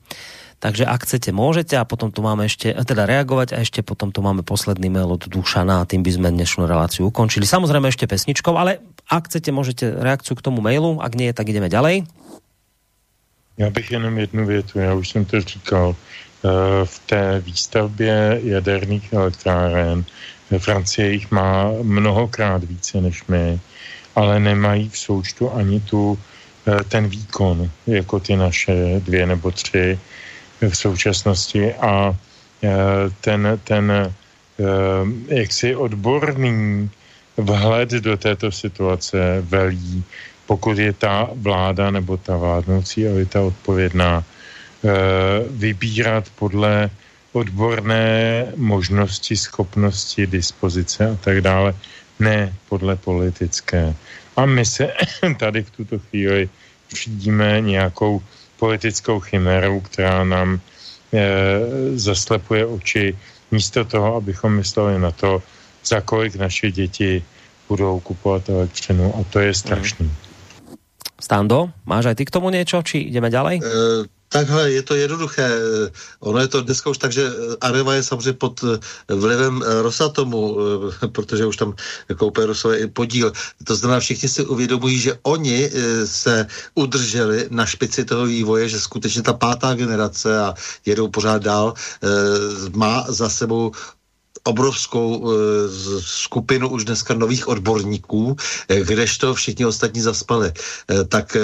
Takže 0.63 0.87
ak 0.87 1.03
chcete, 1.03 1.35
môžete 1.35 1.75
a 1.75 1.83
potom 1.83 2.15
tu 2.15 2.23
máme 2.23 2.47
ešte, 2.47 2.71
teda 2.71 3.03
reagovať 3.03 3.59
a 3.59 3.67
ešte 3.67 3.83
potom 3.83 4.15
tu 4.15 4.23
máme 4.23 4.47
posledný 4.47 4.95
mail 4.95 5.11
od 5.11 5.27
Dušana 5.27 5.83
a 5.83 5.89
tým 5.91 6.07
by 6.07 6.11
sme 6.15 6.29
dnešnú 6.31 6.71
reláciu 6.71 7.11
ukončili. 7.11 7.43
Samozrejme 7.43 7.91
ešte 7.91 8.07
pesničkou, 8.07 8.55
ale 8.55 8.79
ak 9.11 9.27
chcete, 9.27 9.51
môžete 9.51 9.91
reakciu 9.91 10.39
k 10.39 10.45
tomu 10.47 10.63
mailu, 10.63 11.03
ak 11.03 11.19
nie, 11.19 11.35
tak 11.35 11.51
ideme 11.51 11.67
ďalej. 11.67 12.07
Já 13.59 13.71
bych 13.71 13.91
jenom 13.91 14.19
jednu 14.19 14.47
větu, 14.47 14.79
já 14.79 14.95
už 14.95 15.09
jsem 15.09 15.25
to 15.25 15.41
říkal. 15.41 15.95
Eh, 16.43 16.87
v 16.87 16.99
té 17.07 17.39
výstavbě 17.39 18.41
jaderných 18.43 19.13
elektráren 19.13 20.05
Francie 20.59 21.13
jich 21.13 21.31
má 21.31 21.71
mnohokrát 21.83 22.65
více 22.65 23.01
než 23.01 23.25
my, 23.29 23.61
ale 24.15 24.41
nemají 24.41 24.89
v 24.89 24.99
součtu 24.99 25.51
ani 25.51 25.81
tu 25.81 26.19
eh, 26.67 26.85
ten 26.85 27.09
výkon, 27.09 27.71
jako 27.87 28.21
ty 28.21 28.37
naše 28.37 29.01
dvě 29.01 29.27
nebo 29.27 29.51
tři 29.51 29.99
v 30.71 30.77
současnosti. 30.77 31.75
A 31.75 32.17
e, 32.63 32.71
ten, 33.21 33.61
ten 33.65 34.15
jaksi 35.29 35.77
odborný 35.77 36.91
vhled 37.37 37.91
do 37.91 38.17
této 38.17 38.53
situace 38.53 39.41
velí, 39.41 40.05
pokud 40.47 40.79
je 40.79 40.93
ta 40.93 41.29
vláda 41.35 41.91
nebo 41.91 42.17
ta 42.17 42.37
vládnoucí 42.37 43.07
elita 43.07 43.41
odpovědná, 43.41 44.25
vybírat 45.51 46.25
podle 46.39 46.91
odborné 47.33 48.47
možnosti, 48.57 49.37
schopnosti, 49.37 50.27
dispozice 50.27 51.11
a 51.11 51.17
tak 51.17 51.41
dále, 51.41 51.75
ne 52.21 52.55
podle 52.69 52.97
politické. 52.97 53.95
A 54.37 54.47
my 54.47 54.65
se 54.65 54.93
tady 55.39 55.63
v 55.63 55.71
tuto 55.71 55.99
chvíli 55.99 56.49
přijíme 56.89 57.61
nějakou 57.61 58.23
politickou 58.57 59.21
chimerou, 59.21 59.81
která 59.81 60.25
nám 60.25 60.61
e, 60.61 60.61
zaslepuje 61.99 62.67
oči, 62.67 63.17
místo 63.51 63.85
toho, 63.85 64.17
abychom 64.17 64.53
mysleli 64.57 64.99
na 64.99 65.11
to, 65.11 65.43
za 65.85 66.01
kolik 66.01 66.37
naše 66.37 66.71
děti 66.71 67.25
budou 67.69 68.01
kupovat 68.01 68.49
elektřinu 68.49 69.15
a 69.17 69.25
to 69.25 69.41
je 69.41 69.55
strašný. 69.55 70.11
Stando, 71.23 71.71
máš 71.87 72.11
aj 72.11 72.19
ty 72.19 72.25
k 72.27 72.35
tomu 72.35 72.51
niečo, 72.51 72.83
či 72.83 73.07
ideme 73.07 73.31
ďalej? 73.31 73.63
Uh, 73.63 74.11
Takhle 74.33 74.73
je 74.73 74.83
to 74.83 74.95
jednoduché. 74.95 75.51
Ono 76.21 76.41
je 76.41 76.49
to 76.49 76.63
dneska 76.63 76.91
už 76.91 76.99
tak, 76.99 77.13
že 77.13 77.29
Areva 77.61 77.95
je 77.95 78.03
samozřejmě 78.03 78.33
pod 78.33 78.65
vlivem 79.09 79.63
Rosatomu, 79.83 80.57
protože 81.13 81.47
už 81.47 81.57
tam 81.57 81.75
koupé 82.17 82.47
Rosové 82.47 82.87
podíl. 82.89 83.33
To 83.65 83.77
znamená, 83.77 84.01
všichni 84.01 84.29
si 84.29 84.45
uvědomují, 84.45 84.99
že 84.99 85.19
oni 85.23 85.69
eh, 85.69 86.07
se 86.07 86.47
udrželi 86.75 87.47
na 87.51 87.67
špici 87.67 88.05
toho 88.05 88.25
vývoje, 88.27 88.69
že 88.69 88.81
skutečně 88.81 89.23
ta 89.23 89.33
pátá 89.33 89.75
generace 89.75 90.41
a 90.41 90.55
jedou 90.87 91.09
pořád 91.09 91.43
dál, 91.43 91.75
eh, 91.77 92.09
má 92.73 93.05
za 93.09 93.29
sebou 93.29 93.73
obrovskou 94.45 95.33
e, 95.33 95.35
skupinu 96.01 96.69
už 96.69 96.85
dneska 96.85 97.15
nových 97.15 97.49
odborníků, 97.49 98.37
e, 98.69 98.81
kdežto 98.81 99.35
všichni 99.35 99.67
ostatní 99.67 100.01
zaspali. 100.01 100.53
E, 100.91 101.05
tak 101.05 101.37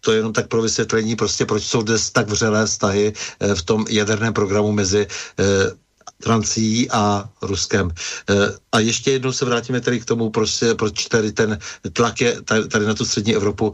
to 0.00 0.12
je 0.12 0.18
jenom 0.18 0.32
tak 0.32 0.48
pro 0.48 0.62
vysvětlení, 0.62 1.16
prostě 1.16 1.46
proč 1.46 1.62
jsou 1.62 1.82
dnes 1.82 2.10
tak 2.10 2.28
vřelé 2.28 2.66
vztahy 2.66 3.12
v 3.54 3.62
tom 3.62 3.84
jaderném 3.88 4.32
programu 4.32 4.72
mezi 4.72 5.06
Francií 6.22 6.90
a 6.90 7.28
Ruskem. 7.42 7.90
A 8.72 8.78
ještě 8.80 9.10
jednou 9.10 9.32
se 9.32 9.44
vrátíme 9.44 9.80
tady 9.80 10.00
k 10.00 10.04
tomu, 10.04 10.30
prostě, 10.30 10.74
proč 10.74 11.06
tady 11.06 11.32
ten 11.32 11.58
tlak 11.92 12.20
je 12.20 12.42
tady 12.42 12.86
na 12.86 12.94
tu 12.94 13.04
střední 13.04 13.34
Evropu 13.34 13.72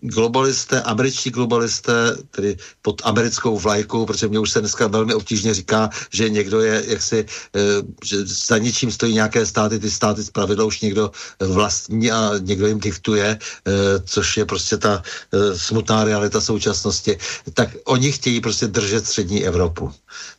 globalisté, 0.00 0.82
američtí 0.82 1.30
globalisté, 1.30 2.16
tedy 2.30 2.56
pod 2.82 3.02
americkou 3.04 3.58
vlajkou, 3.58 4.06
protože 4.06 4.28
mě 4.28 4.38
už 4.38 4.50
se 4.50 4.60
dneska 4.60 4.86
velmi 4.86 5.14
obtížně 5.14 5.54
říká, 5.54 5.90
že 6.12 6.28
někdo 6.30 6.60
je, 6.60 6.84
jak 6.86 7.02
si, 7.02 7.26
eh, 7.56 7.60
že 8.04 8.16
za 8.26 8.58
něčím 8.58 8.90
stojí 8.90 9.14
nějaké 9.14 9.46
státy, 9.46 9.78
ty 9.78 9.90
státy 9.90 10.22
z 10.22 10.30
už 10.66 10.80
někdo 10.80 11.10
vlastní 11.40 12.10
a 12.12 12.32
někdo 12.38 12.66
jim 12.66 12.80
diktuje, 12.80 13.38
eh, 13.38 13.72
což 14.04 14.36
je 14.36 14.44
prostě 14.44 14.76
ta 14.76 15.02
eh, 15.32 15.58
smutná 15.58 16.04
realita 16.04 16.40
současnosti, 16.40 17.18
tak 17.54 17.68
oni 17.84 18.12
chtějí 18.12 18.40
prostě 18.40 18.66
držet 18.66 19.06
střední 19.06 19.44
Evropu. 19.44 19.92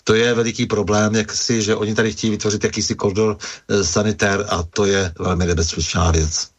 To 0.04 0.14
je 0.14 0.34
veliký 0.34 0.66
problém, 0.66 1.16
jak 1.16 1.32
si, 1.32 1.62
že 1.62 1.76
oni 1.76 1.96
tady 1.96 2.12
chtějí 2.12 2.32
vytvořit 2.32 2.64
jakýsi 2.64 2.96
koridor 2.96 3.38
sanitér 3.82 4.46
a 4.50 4.64
to 4.64 4.86
je 4.86 5.14
velmi 5.20 5.46
nebezpečná 5.46 6.12
věc. 6.12 6.57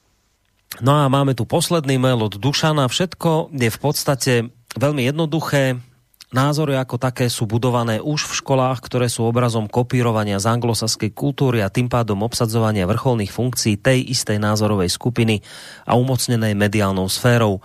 No 0.85 1.01
a 1.01 1.09
máme 1.09 1.33
tu 1.33 1.49
posledný 1.49 1.97
mail 1.97 2.21
od 2.21 2.37
Dušana. 2.37 2.87
Všetko 2.87 3.51
je 3.57 3.71
v 3.73 3.79
podstate 3.81 4.33
veľmi 4.77 5.09
jednoduché. 5.09 5.81
Názory 6.29 6.77
ako 6.77 7.01
také 7.01 7.33
sú 7.33 7.49
budované 7.49 8.05
už 8.05 8.29
v 8.29 8.37
školách, 8.45 8.85
ktoré 8.85 9.09
sú 9.09 9.25
obrazom 9.25 9.65
kopírovania 9.65 10.37
z 10.37 10.53
anglosaskej 10.53 11.17
kultúry 11.17 11.65
a 11.65 11.73
tým 11.73 11.89
pádom 11.89 12.21
obsadzovania 12.21 12.85
vrcholných 12.85 13.33
funkcií 13.33 13.81
tej 13.81 14.13
istej 14.13 14.37
názorovej 14.37 14.93
skupiny 14.93 15.41
a 15.89 15.97
umocnenej 15.97 16.53
mediálnou 16.53 17.09
sférou. 17.09 17.65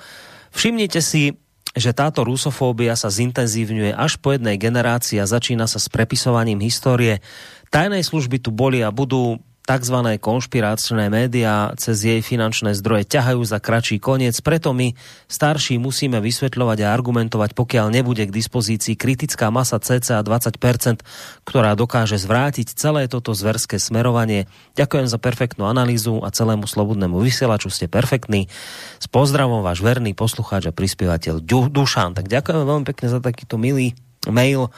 Všimnite 0.55 1.03
si, 1.03 1.35
že 1.75 1.91
táto 1.91 2.23
rusofóbia 2.23 2.95
sa 2.95 3.11
zintenzívňuje 3.11 3.99
až 3.99 4.15
po 4.23 4.31
jednej 4.31 4.55
generácii 4.55 5.19
a 5.19 5.27
začína 5.27 5.67
sa 5.67 5.81
s 5.81 5.91
prepisovaním 5.91 6.63
histórie. 6.63 7.19
Tajnej 7.67 8.07
služby 8.07 8.39
tu 8.39 8.55
boli 8.55 8.79
a 8.79 8.95
budú 8.95 9.43
tzv. 9.63 9.97
konšpiráčné 10.19 11.07
médiá 11.07 11.71
cez 11.79 12.03
jej 12.03 12.19
finančné 12.19 12.75
zdroje 12.75 13.07
ťahajú 13.07 13.41
za 13.47 13.63
kračí 13.63 13.95
koniec, 13.97 14.35
preto 14.43 14.75
my 14.75 14.91
starší 15.31 15.79
musíme 15.79 16.19
vysvetľovať 16.19 16.83
a 16.83 16.91
argumentovať, 16.91 17.55
pokiaľ 17.55 17.87
nebude 17.87 18.27
k 18.27 18.35
dispozícii 18.35 18.99
kritická 18.99 19.47
masa 19.49 19.79
cca 19.79 20.19
20%, 20.19 21.03
ktorá 21.47 21.71
dokáže 21.79 22.19
zvrátiť 22.19 22.75
celé 22.75 23.07
toto 23.07 23.31
zverské 23.31 23.79
smerovanie. 23.79 24.51
Ďakujem 24.75 25.07
za 25.07 25.15
perfektnú 25.15 25.63
analýzu 25.71 26.19
a 26.19 26.29
celému 26.29 26.67
slobodnému 26.67 27.23
vysielaču 27.23 27.71
ste 27.71 27.87
perfektní. 27.87 28.51
S 28.99 29.07
pozdravom 29.07 29.63
váš 29.63 29.79
verný 29.79 30.11
poslucháč 30.11 30.67
a 30.67 30.75
prispievateľ 30.75 31.39
Dušan. 31.71 32.19
Tak 32.19 32.27
ďakujem 32.27 32.67
veľmi 32.67 32.85
pekne 32.87 33.07
za 33.07 33.23
takýto 33.23 33.55
milý 33.55 33.95
mail 34.27 34.71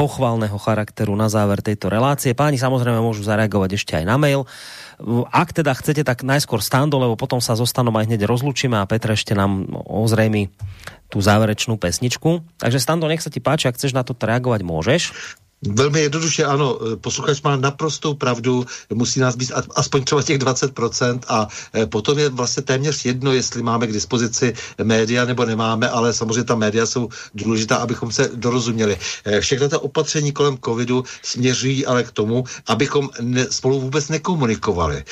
pochvalného 0.00 0.56
charakteru 0.56 1.12
na 1.12 1.28
záver 1.28 1.60
tejto 1.60 1.92
relácie. 1.92 2.32
Páni 2.32 2.56
samozrejme 2.56 3.04
môžu 3.04 3.20
zareagovať 3.20 3.76
ešte 3.76 3.92
aj 4.00 4.04
na 4.08 4.16
mail. 4.16 4.48
Ak 5.28 5.52
teda 5.52 5.76
chcete, 5.76 6.00
tak 6.08 6.24
najskôr 6.24 6.64
stando, 6.64 6.96
lebo 6.96 7.20
potom 7.20 7.36
sa 7.44 7.52
zostanom 7.52 7.92
aj 7.92 8.08
hneď 8.08 8.24
rozlučíme 8.24 8.80
a 8.80 8.88
Petr 8.88 9.12
ešte 9.12 9.36
nám 9.36 9.68
ozrejmi 9.84 10.48
tú 11.12 11.20
záverečnú 11.20 11.76
pesničku. 11.76 12.40
Takže 12.56 12.80
Stando, 12.80 13.12
nech 13.12 13.20
sa 13.20 13.28
ti 13.28 13.44
páči, 13.44 13.68
ak 13.68 13.76
chceš 13.76 13.92
na 13.92 14.00
to 14.00 14.16
reagovať, 14.16 14.64
môžeš. 14.64 15.02
Velmi 15.68 16.00
jednoduše, 16.00 16.44
ano, 16.44 16.78
posluchač 17.00 17.42
má 17.42 17.56
naprostou 17.56 18.14
pravdu, 18.14 18.66
musí 18.94 19.20
nás 19.20 19.36
být 19.36 19.52
aspoň 19.76 20.04
třeba 20.04 20.22
těch 20.22 20.38
20% 20.38 21.20
a 21.28 21.48
e, 21.74 21.86
potom 21.86 22.18
je 22.18 22.28
vlastně 22.28 22.62
téměř 22.62 23.04
jedno, 23.04 23.32
jestli 23.32 23.62
máme 23.62 23.86
k 23.86 23.92
dispozici 23.92 24.54
média 24.82 25.24
nebo 25.24 25.44
nemáme, 25.44 25.88
ale 25.88 26.12
samozřejmě 26.12 26.44
ta 26.44 26.54
média 26.54 26.86
jsou 26.86 27.08
důležitá, 27.34 27.76
abychom 27.76 28.12
se 28.12 28.30
dorozuměli. 28.34 28.98
E, 29.24 29.40
všechno 29.40 29.68
ta 29.68 29.78
opatření 29.78 30.32
kolem 30.32 30.58
covidu 30.64 31.04
směřují 31.22 31.86
ale 31.86 32.02
k 32.02 32.10
tomu, 32.10 32.44
abychom 32.66 33.10
ne, 33.20 33.46
spolu 33.50 33.80
vůbec 33.80 34.08
nekomunikovali. 34.08 35.04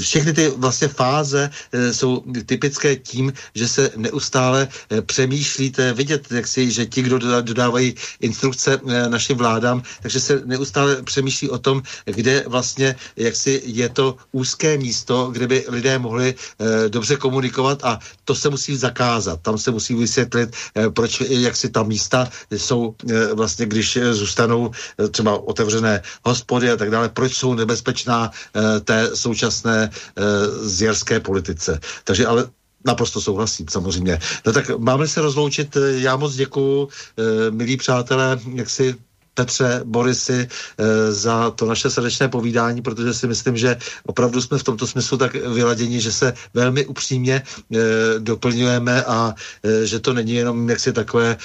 Všechny 0.00 0.32
ty 0.32 0.48
vlastně 0.56 0.88
fáze 0.88 1.50
jsou 1.92 2.24
typické 2.46 2.96
tím, 2.96 3.32
že 3.54 3.68
se 3.68 3.90
neustále 3.96 4.68
přemýšlíte, 5.06 5.92
vidět, 5.92 6.32
jak 6.32 6.46
si, 6.46 6.70
že 6.70 6.86
ti, 6.86 7.02
kdo 7.02 7.18
dodávají 7.42 7.94
instrukce 8.20 8.80
našim 9.08 9.37
vládám, 9.38 9.82
takže 10.02 10.20
se 10.20 10.42
neustále 10.44 11.02
přemýšlí 11.02 11.50
o 11.50 11.58
tom, 11.58 11.82
kde 12.04 12.44
vlastně 12.46 12.96
jaksi 13.16 13.62
je 13.64 13.88
to 13.88 14.16
úzké 14.32 14.78
místo, 14.78 15.30
kde 15.32 15.46
by 15.46 15.64
lidé 15.68 15.98
mohli 15.98 16.34
e, 16.34 16.88
dobře 16.88 17.16
komunikovat 17.16 17.84
a 17.84 17.98
to 18.24 18.34
se 18.34 18.50
musí 18.50 18.76
zakázat. 18.76 19.40
Tam 19.42 19.58
se 19.58 19.70
musí 19.70 19.94
vysvětlit, 19.94 20.56
e, 20.76 20.90
proč 20.90 21.20
jak 21.20 21.56
si 21.56 21.68
ta 21.68 21.82
místa 21.82 22.28
jsou 22.50 22.94
e, 23.10 23.34
vlastně, 23.34 23.66
když 23.66 23.98
zůstanou 24.12 24.70
e, 24.70 25.08
třeba 25.08 25.38
otevřené 25.38 26.02
hospody 26.24 26.70
a 26.70 26.76
tak 26.76 26.90
dále, 26.90 27.08
proč 27.08 27.36
jsou 27.36 27.54
nebezpečná 27.54 28.30
e, 28.30 28.80
té 28.80 29.10
současné 29.14 29.90
e, 29.90 29.90
zjerské 30.68 31.20
politice. 31.20 31.80
Takže 32.04 32.26
ale 32.26 32.50
Naprosto 32.86 33.20
souhlasím, 33.20 33.66
samozřejmě. 33.70 34.18
No 34.46 34.52
tak 34.52 34.78
máme 34.78 35.08
se 35.08 35.20
rozloučit. 35.20 35.76
Já 35.96 36.16
moc 36.16 36.34
děkuju, 36.34 36.88
milí 37.50 37.76
přátelé, 37.76 38.38
jak 38.54 38.70
si 38.70 38.94
Petře, 39.38 39.80
Borisy, 39.84 40.48
eh, 40.50 41.12
za 41.12 41.50
to 41.50 41.66
naše 41.66 41.90
srdečné 41.90 42.28
povídání, 42.28 42.82
protože 42.82 43.14
si 43.14 43.26
myslím, 43.26 43.56
že 43.56 43.78
opravdu 44.06 44.42
jsme 44.42 44.58
v 44.58 44.66
tomto 44.66 44.86
smyslu 44.86 45.18
tak 45.18 45.34
vyladěni, 45.34 46.00
že 46.00 46.12
se 46.12 46.34
velmi 46.54 46.86
upřímně 46.86 47.42
eh, 47.46 47.78
doplňujeme 48.18 49.04
a 49.04 49.34
eh, 49.62 49.86
že 49.86 50.02
to 50.02 50.10
není 50.10 50.42
jenom 50.42 50.58
jaksi 50.70 50.92
takové 50.92 51.36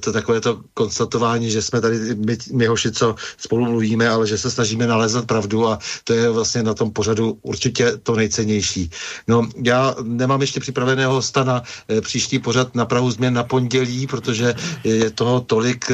to, 0.00 0.12
takové 0.12 0.40
to 0.40 0.60
konstatování, 0.74 1.50
že 1.50 1.62
jsme 1.62 1.80
tady 1.80 2.14
my, 2.14 2.36
my 2.52 2.66
hoši, 2.66 2.92
co 2.92 3.14
spolu 3.38 3.64
mluvíme, 3.64 4.08
ale 4.08 4.26
že 4.26 4.38
se 4.38 4.50
snažíme 4.50 4.86
nalezat 4.86 5.26
pravdu 5.26 5.66
a 5.66 5.78
to 6.04 6.12
je 6.12 6.30
vlastně 6.30 6.62
na 6.62 6.74
tom 6.74 6.92
pořadu 6.94 7.38
určitě 7.42 7.98
to 8.02 8.14
nejcennější. 8.14 8.90
No, 9.28 9.48
já 9.62 9.94
nemám 10.02 10.40
ještě 10.40 10.60
připraveného 10.60 11.12
hosta 11.12 11.44
na 11.44 11.62
příští 12.00 12.38
pořad 12.38 12.74
na 12.74 12.86
Prahu 12.86 13.10
změn 13.10 13.34
na 13.34 13.42
pondělí, 13.44 14.06
protože 14.06 14.54
je 14.84 15.10
toho 15.10 15.40
tolik, 15.40 15.90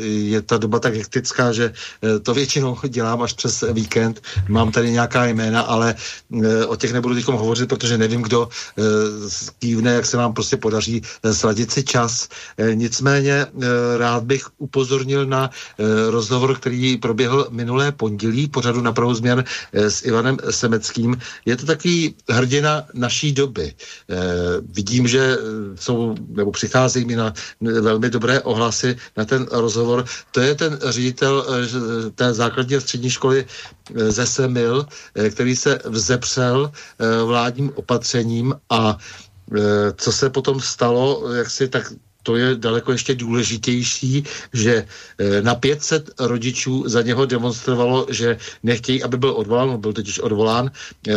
je 0.00 0.42
ta 0.42 0.58
doba 0.58 0.78
tak 0.78 0.89
tak 0.90 0.98
hektická, 0.98 1.52
že 1.52 1.70
eh, 1.70 2.18
to 2.18 2.34
většinou 2.34 2.76
dělám 2.88 3.22
až 3.22 3.32
přes 3.32 3.64
víkend. 3.72 4.22
Mám 4.48 4.72
tady 4.72 4.90
nějaká 4.90 5.26
jména, 5.26 5.62
ale 5.62 5.94
eh, 5.94 6.66
o 6.66 6.76
těch 6.76 6.92
nebudu 6.92 7.14
teď 7.14 7.24
hovořit, 7.26 7.68
protože 7.68 7.98
nevím, 7.98 8.22
kdo 8.22 8.48
eh, 8.48 8.82
kývne, 9.58 9.94
jak 9.94 10.06
se 10.06 10.16
nám 10.16 10.34
prostě 10.34 10.56
podaří 10.56 11.02
sladit 11.32 11.70
si 11.70 11.82
čas. 11.82 12.28
Nicméně 12.74 13.46
rád 13.96 14.24
bych 14.24 14.48
upozornil 14.58 15.26
na 15.26 15.50
rozhovor, 16.10 16.56
který 16.56 16.96
proběhl 16.96 17.46
minulé 17.50 17.92
pondělí 17.92 18.48
pořadu 18.48 18.80
na 18.80 18.92
pravou 18.92 19.14
změn 19.14 19.44
s 19.72 20.02
Ivanem 20.02 20.36
Semeckým. 20.50 21.18
Je 21.44 21.56
to 21.56 21.66
takový 21.66 22.14
hrdina 22.28 22.84
naší 22.94 23.32
doby. 23.32 23.74
Vidím, 24.62 25.08
že 25.08 25.36
jsou, 25.74 26.14
nebo 26.28 26.50
přicházejí 26.52 27.04
mi 27.04 27.16
na 27.16 27.34
velmi 27.60 28.10
dobré 28.10 28.40
ohlasy 28.40 28.96
na 29.16 29.24
ten 29.24 29.46
rozhovor. 29.50 30.04
To 30.32 30.40
je 30.40 30.54
ten 30.54 30.78
ředitel 30.84 31.46
eh, 31.48 32.10
té 32.10 32.34
základní 32.34 32.80
střední 32.80 33.10
školy 33.10 33.46
eh, 33.94 34.10
ze 34.10 34.26
Semil, 34.26 34.86
eh, 35.14 35.30
který 35.30 35.56
se 35.56 35.78
vzepřel 35.84 36.72
vládním 37.24 37.72
opatřením 37.74 38.54
a 38.70 38.98
co 39.96 40.12
se 40.12 40.30
potom 40.30 40.60
stalo, 40.60 41.32
jak 41.34 41.50
si 41.50 41.68
tak 41.68 41.92
to 42.22 42.36
je 42.36 42.54
daleko 42.54 42.92
ještě 42.92 43.14
důležitější, 43.14 44.24
že 44.52 44.86
na 45.40 45.54
500 45.54 46.10
rodičů 46.18 46.84
za 46.86 47.02
něho 47.02 47.26
demonstrovalo, 47.26 48.06
že 48.10 48.36
nechtějí, 48.62 49.02
aby 49.02 49.16
byl 49.16 49.30
odvolán, 49.36 49.80
byl 49.80 49.92
totiž 49.92 50.18
odvolán 50.18 50.70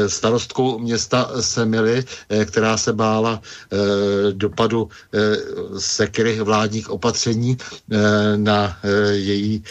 starostkou 0.08 0.80
města 0.80 1.32
Semily, 1.42 2.06
která 2.46 2.78
se 2.78 2.94
bála 2.94 3.42
dopadu 4.32 4.90
sekry 5.78 6.40
vládních 6.42 6.90
opatření 6.90 7.58
na 8.36 8.78
její 9.12 9.64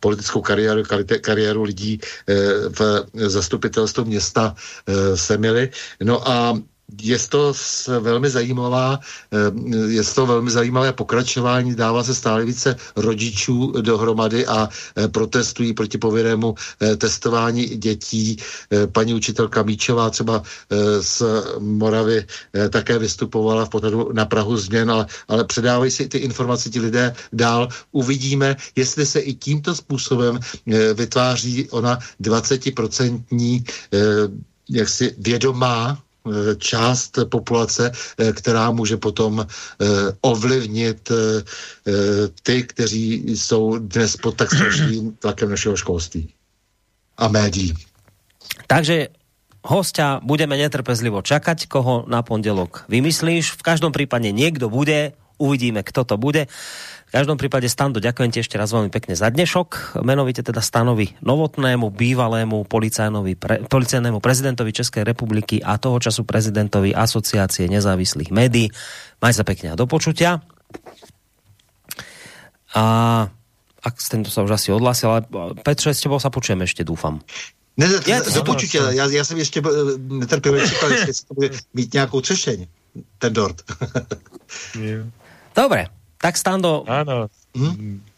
politickou 0.00 0.40
kariéru, 0.40 0.82
kariéru 1.20 1.62
lidí 1.62 2.00
v 2.78 3.04
zastupitelstvu 3.14 4.04
města 4.04 4.54
Semily. 5.14 5.70
No 6.02 6.28
a 6.28 6.58
je 7.02 7.18
to 7.28 7.52
velmi 8.00 8.30
zajímavá, 8.30 9.00
eh, 9.32 9.92
je 9.92 10.02
to 10.04 10.26
velmi 10.26 10.50
zajímavé 10.50 10.92
pokračování, 10.92 11.74
dává 11.74 12.04
se 12.04 12.14
stále 12.14 12.44
více 12.44 12.76
rodičů 12.96 13.72
dohromady 13.80 14.46
a 14.46 14.68
eh, 14.96 15.08
protestují 15.08 15.72
proti 15.72 15.98
povinnému 15.98 16.54
eh, 16.80 16.96
testování 16.96 17.66
dětí. 17.66 18.36
Paní 18.92 19.14
učitelka 19.14 19.62
Míčová 19.62 20.10
třeba 20.10 20.42
z 21.00 21.22
Moravy 21.58 22.26
také 22.70 22.98
vystupovala 22.98 23.64
v 23.66 23.68
pořadu 23.68 24.10
na 24.12 24.24
Prahu 24.24 24.56
změn, 24.56 24.90
ale, 24.90 25.06
ale 25.28 25.44
předávají 25.44 25.90
si 25.90 26.08
ty 26.08 26.18
informace 26.18 26.70
ti 26.70 26.80
lidé 26.80 27.14
dál. 27.32 27.68
Uvidíme, 27.92 28.56
jestli 28.76 29.06
se 29.06 29.20
i 29.20 29.34
tímto 29.34 29.74
způsobem 29.74 30.38
vytváří 30.94 31.70
ona 31.70 31.98
20% 32.22 33.64
jaksi 34.70 35.14
vědomá 35.18 35.98
část 36.58 37.18
populace, 37.30 37.92
eh, 37.92 38.32
která 38.32 38.70
může 38.70 38.96
potom 38.96 39.40
eh, 39.40 39.86
ovlivnit 40.20 41.12
ty, 42.42 42.62
kteří 42.62 43.36
jsou 43.36 43.78
dnes 43.78 44.16
pod 44.16 44.36
tak 44.36 44.54
strašným 44.54 45.12
tlakem 45.22 45.50
našeho 45.50 45.76
školství 45.76 46.28
a 47.18 47.28
médií. 47.28 47.74
Takže 48.66 49.12
hostia 49.64 50.20
budeme 50.24 50.56
netrpezlivo 50.56 51.20
čakať, 51.20 51.68
koho 51.68 52.08
na 52.08 52.24
pondelok 52.24 52.88
vymyslíš. 52.88 53.60
V 53.60 53.62
každom 53.62 53.92
prípade 53.92 54.32
niekto 54.32 54.72
bude, 54.72 55.12
uvidíme, 55.40 55.80
kto 55.80 56.04
to 56.04 56.20
bude. 56.20 56.46
V 57.10 57.12
každom 57.18 57.34
prípade, 57.34 57.66
Stando, 57.66 57.98
ďakujem 57.98 58.30
ti 58.30 58.38
ešte 58.38 58.54
raz 58.54 58.70
veľmi 58.70 58.86
pekne 58.86 59.18
za 59.18 59.34
dnešok. 59.34 59.98
Menovite 60.06 60.46
teda 60.46 60.62
Stanovi 60.62 61.10
Novotnému, 61.26 61.90
bývalému 61.90 62.62
policajnovi, 62.70 63.34
pre, 63.34 63.66
policajnému 63.66 64.22
prezidentovi 64.22 64.70
Českej 64.70 65.02
republiky 65.02 65.58
a 65.58 65.74
toho 65.74 65.98
času 65.98 66.22
prezidentovi 66.22 66.94
Asociácie 66.94 67.66
nezávislých 67.66 68.30
médií. 68.30 68.70
Maj 69.18 69.34
sa 69.34 69.42
pekne 69.42 69.74
a 69.74 69.78
do 69.80 69.90
počutia. 69.90 70.38
A 72.78 72.84
ak 73.80 73.94
tento 74.06 74.30
sa 74.30 74.46
už 74.46 74.54
asi 74.54 74.68
odhlasil, 74.70 75.10
ale 75.10 75.20
Petře, 75.66 75.90
s 75.90 76.04
tebou 76.06 76.22
sa 76.22 76.30
počujeme 76.30 76.62
ešte, 76.62 76.86
dúfam. 76.86 77.18
Ne, 77.80 77.88
ne, 77.88 78.20
to 78.22 78.30
do 78.30 78.44
počutia. 78.44 78.90
Já, 78.90 79.10
já 79.10 79.24
jsem 79.24 79.38
ještě 79.38 79.62
eh, 79.66 79.98
netrpěl, 79.98 80.68
čekal, 80.68 80.92
jestli 80.92 81.26
to 81.28 81.34
bude 81.34 81.50
mít 81.74 81.92
nějakou 81.94 82.20
třešeň, 82.20 82.66
ten 83.18 83.32
dort. 83.32 83.62
Dobre, 85.52 85.90
tak 86.20 86.36
Stando... 86.36 86.84
Áno. 86.86 87.26
Hm? 87.56 88.10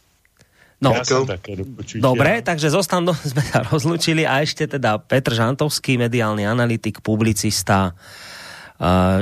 No, 0.83 0.99
ja 0.99 1.07
také 1.07 1.55
dobre, 2.03 2.43
takže 2.43 2.67
zostan 2.75 3.07
sme 3.33 3.43
sa 3.47 3.63
rozlučili 3.63 4.27
a 4.27 4.43
ešte 4.43 4.67
teda 4.67 4.99
Petr 4.99 5.39
Žantovský, 5.39 5.95
mediálny 5.95 6.43
analytik, 6.43 6.99
publicista, 7.07 7.95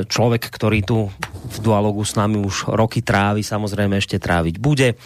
človek, 0.08 0.48
ktorý 0.48 0.80
tu 0.80 1.12
v 1.52 1.56
dualogu 1.60 2.00
s 2.00 2.16
nami 2.16 2.40
už 2.40 2.72
roky 2.72 3.04
trávi, 3.04 3.44
samozrejme 3.44 4.00
ešte 4.00 4.16
tráviť 4.16 4.56
bude. 4.56 4.96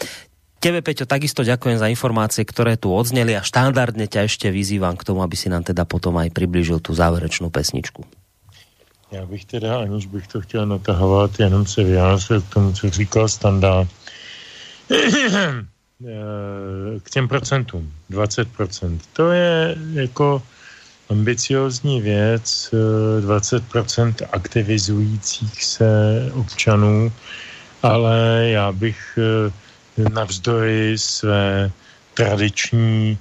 Tebe, 0.63 0.79
Peťo, 0.79 1.03
takisto 1.03 1.43
ďakujem 1.43 1.77
za 1.77 1.91
informácie, 1.91 2.47
ktoré 2.47 2.79
tu 2.79 2.89
odzneli 2.89 3.35
a 3.35 3.43
štandardne 3.43 4.07
ťa 4.07 4.25
ešte 4.25 4.47
vyzývam 4.47 4.95
k 4.95 5.05
tomu, 5.05 5.21
aby 5.21 5.35
si 5.35 5.51
nám 5.51 5.67
teda 5.67 5.83
potom 5.83 6.15
aj 6.15 6.31
priblížil 6.31 6.79
tú 6.79 6.95
záverečnú 6.95 7.51
pesničku. 7.51 8.07
Já 9.11 9.25
bych 9.25 9.45
teda, 9.45 9.79
aniž 9.79 10.05
bych 10.05 10.27
to 10.27 10.41
chtěl 10.41 10.65
natahovat, 10.65 11.39
jenom 11.39 11.65
se 11.65 11.83
vyjádřil 11.83 12.41
k 12.41 12.53
tomu, 12.53 12.73
co 12.73 12.89
říkal 12.89 13.27
Standa. 13.27 13.87
k 17.03 17.09
těm 17.09 17.27
procentům, 17.27 17.93
20%. 18.11 18.99
To 19.13 19.31
je 19.31 19.75
jako 19.93 20.41
ambiciozní 21.09 22.01
věc, 22.01 22.73
20% 23.21 24.27
aktivizujících 24.31 25.63
se 25.63 25.89
občanů, 26.33 27.11
ale 27.83 28.47
já 28.49 28.71
bych 28.71 29.19
eh, 29.19 30.09
navzdory 30.09 30.97
své 30.97 31.71
tradiční 32.13 33.17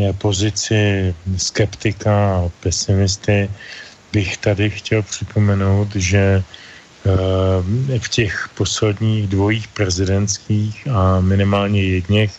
eh, 0.00 0.12
pozici 0.12 1.14
skeptika 1.36 2.36
a 2.36 2.50
pesimisty 2.60 3.50
bych 4.12 4.36
tady 4.36 4.70
chtěl 4.70 5.02
připomenout, 5.02 5.96
že 5.96 6.42
eh, 6.42 7.98
v 7.98 8.08
těch 8.08 8.48
posledních 8.54 9.28
dvojích 9.28 9.68
prezidentských 9.68 10.88
a 10.88 11.20
minimálně 11.20 11.82
jedněch 11.82 12.32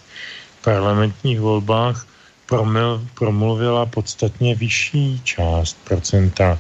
parlamentních 0.62 1.40
volbách 1.40 2.08
promil, 2.46 3.08
promluvila 3.14 3.86
podstatně 3.86 4.56
vyšší 4.56 5.22
část 5.24 5.78
procenta 5.84 6.60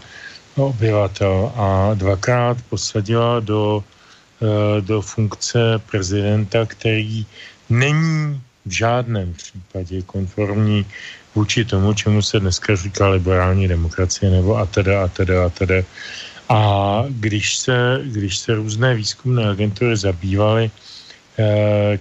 obyvatel 0.56 1.52
a 1.56 1.94
dvakrát 1.94 2.58
posadila 2.69 3.40
do, 3.40 3.84
eh, 4.42 4.82
do 4.82 5.02
funkce 5.02 5.80
prezidenta, 5.92 6.66
který 6.66 7.26
není 7.69 8.42
v 8.66 8.72
žádném 8.72 9.34
případě 9.34 10.02
konformní 10.02 10.86
vůči 11.38 11.66
tomu, 11.66 11.93
čemu 11.93 12.22
se 12.22 12.40
dneska 12.40 12.75
říká 12.75 13.07
liberální 13.14 13.67
demokracie 13.67 14.25
nebo 14.32 14.57
a 14.57 14.66
teda 14.66 15.03
a 15.03 15.07
teda 15.07 15.45
a 15.45 15.49
teda. 15.49 15.75
A 16.49 16.61
když 17.09 17.57
se, 17.57 18.01
když 18.03 18.38
se 18.38 18.56
různé 18.56 18.95
výzkumné 18.95 19.49
agentury 19.49 19.98
zabývaly 19.98 20.72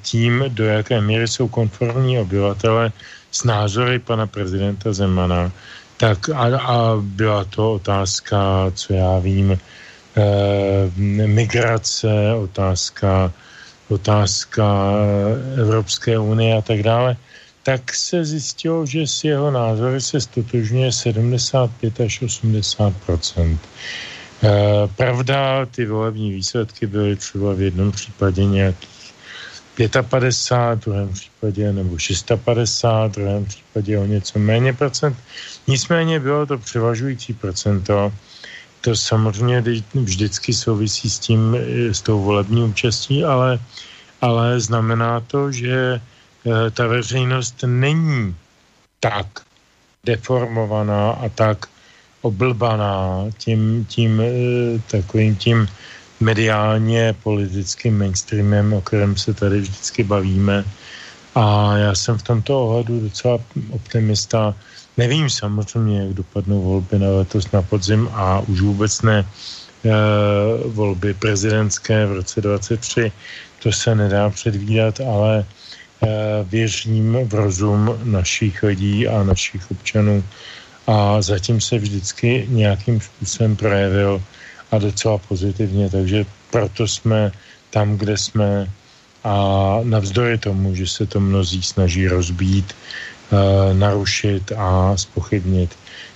tím, 0.03 0.45
do 0.49 0.65
jaké 0.65 1.01
míry 1.01 1.29
jsou 1.29 1.49
konformní 1.49 2.19
obyvatele 2.19 2.93
s 3.31 3.45
názory 3.45 3.99
pana 3.99 4.27
prezidenta 4.27 4.93
Zemana, 4.93 5.53
tak 5.97 6.29
a, 6.33 6.57
a 6.57 6.97
byla 7.01 7.45
to 7.45 7.73
otázka, 7.73 8.73
co 8.75 8.93
já 8.93 9.19
vím, 9.19 9.53
e, 9.53 9.59
migrace, 11.27 12.33
otázka, 12.33 13.33
otázka 13.89 14.65
Evropské 15.61 16.19
unie 16.19 16.57
a 16.57 16.63
tak 16.63 16.83
dále, 16.83 17.17
tak 17.67 17.95
se 17.95 18.25
zjistilo, 18.25 18.87
že 18.87 19.07
s 19.07 19.25
jeho 19.25 19.51
názory 19.51 20.01
se 20.01 20.21
stotožňuje 20.21 20.93
75 20.93 22.01
až 22.01 22.23
80 22.23 22.95
E, 23.09 24.51
pravda, 24.97 25.67
ty 25.67 25.87
volební 25.87 26.31
výsledky 26.31 26.87
byly 26.87 27.17
třeba 27.17 27.55
v 27.55 27.61
jednom 27.61 27.93
případě 27.93 28.45
nějakých 28.45 29.15
55, 30.03 30.79
v 30.79 30.85
druhém 30.85 31.09
případě 31.13 31.73
nebo 31.73 31.99
650, 31.99 33.09
v 33.09 33.15
druhém 33.15 33.45
případě 33.45 33.99
o 33.99 34.07
něco 34.07 34.39
méně 34.39 34.73
procent. 34.73 35.17
Nicméně 35.67 36.21
bylo 36.21 36.47
to 36.47 36.59
převažující 36.59 37.35
procento. 37.35 38.13
To 38.81 38.97
samozřejmě 38.97 39.83
vždycky 39.95 40.55
souvisí 40.55 41.11
s 41.11 41.19
tím, 41.19 41.57
e, 41.59 41.95
s 41.95 42.01
tou 42.03 42.23
volební 42.23 42.63
účastí, 42.63 43.25
ale, 43.25 43.59
ale 44.21 44.61
znamená 44.61 45.21
to, 45.21 45.53
že 45.53 46.01
ta 46.71 46.87
veřejnost 46.87 47.65
není 47.67 48.35
tak 49.01 49.27
deformovaná 50.05 51.11
a 51.11 51.29
tak 51.29 51.67
oblbaná 52.23 53.25
tím, 53.39 53.85
tím 53.85 54.21
e, 54.21 54.27
takovým 54.91 55.37
tím 55.37 55.69
mediálně 56.21 57.15
politickým 57.23 57.99
mainstreamem, 57.99 58.73
o 58.73 58.81
kterém 58.81 59.17
se 59.17 59.35
tady 59.35 59.61
vždycky 59.61 60.05
bavíme. 60.05 60.65
A 61.35 61.77
já 61.77 61.95
jsem 61.95 62.19
v 62.19 62.23
tomto 62.23 62.65
ohledu 62.65 63.01
docela 63.01 63.39
optimista. 63.71 64.55
Nevím 64.97 65.31
samozřejmě, 65.31 66.01
jak 66.01 66.13
dopadnou 66.15 66.63
volby 66.63 66.99
na 66.99 67.09
letos 67.09 67.53
na 67.53 67.63
podzim 67.63 68.09
a 68.13 68.41
už 68.41 68.61
vůbec 68.61 69.03
ne 69.03 69.19
e, 69.21 69.27
volby 70.67 71.15
prezidentské 71.15 72.07
v 72.07 72.13
roce 72.13 72.41
23. 72.41 73.13
To 73.63 73.73
se 73.73 73.95
nedá 73.95 74.31
předvídat, 74.31 75.01
ale 75.01 75.45
věřím 76.45 77.19
v 77.25 77.35
rozum 77.35 77.99
našich 78.05 78.63
lidí 78.63 79.09
a 79.09 79.23
našich 79.23 79.71
občanů. 79.71 80.25
A 80.87 81.23
zatím 81.23 81.61
se 81.61 81.79
vždycky 81.79 82.47
nějakým 82.49 83.01
způsobem 83.01 83.57
projevil 83.57 84.23
a 84.71 84.79
docela 84.79 85.19
pozitivně, 85.19 85.91
takže 85.91 86.27
proto 86.51 86.89
jsme 86.89 87.33
tam, 87.71 87.97
kde 87.97 88.17
jsme. 88.17 88.71
A 89.25 89.35
navzdory 89.83 90.39
tomu, 90.39 90.75
že 90.75 90.87
se 90.87 91.07
to 91.07 91.21
mnozí 91.21 91.63
snaží 91.63 92.09
rozbít, 92.09 92.77
uh, 93.31 93.39
narušit 93.75 94.53
a 94.57 94.97
spochybnit. 94.97 95.75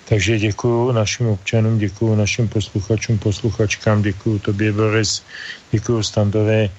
Takže 0.09 0.39
děkuji 0.39 0.93
našim 0.93 1.27
občanům, 1.27 1.79
děkuji 1.79 2.15
našim 2.17 2.49
posluchačům, 2.49 3.19
posluchačkám, 3.19 4.03
děkuji 4.03 4.39
tobě, 4.39 4.73
Boris, 4.73 5.23
děkuji 5.71 6.03
Standovi 6.03 6.71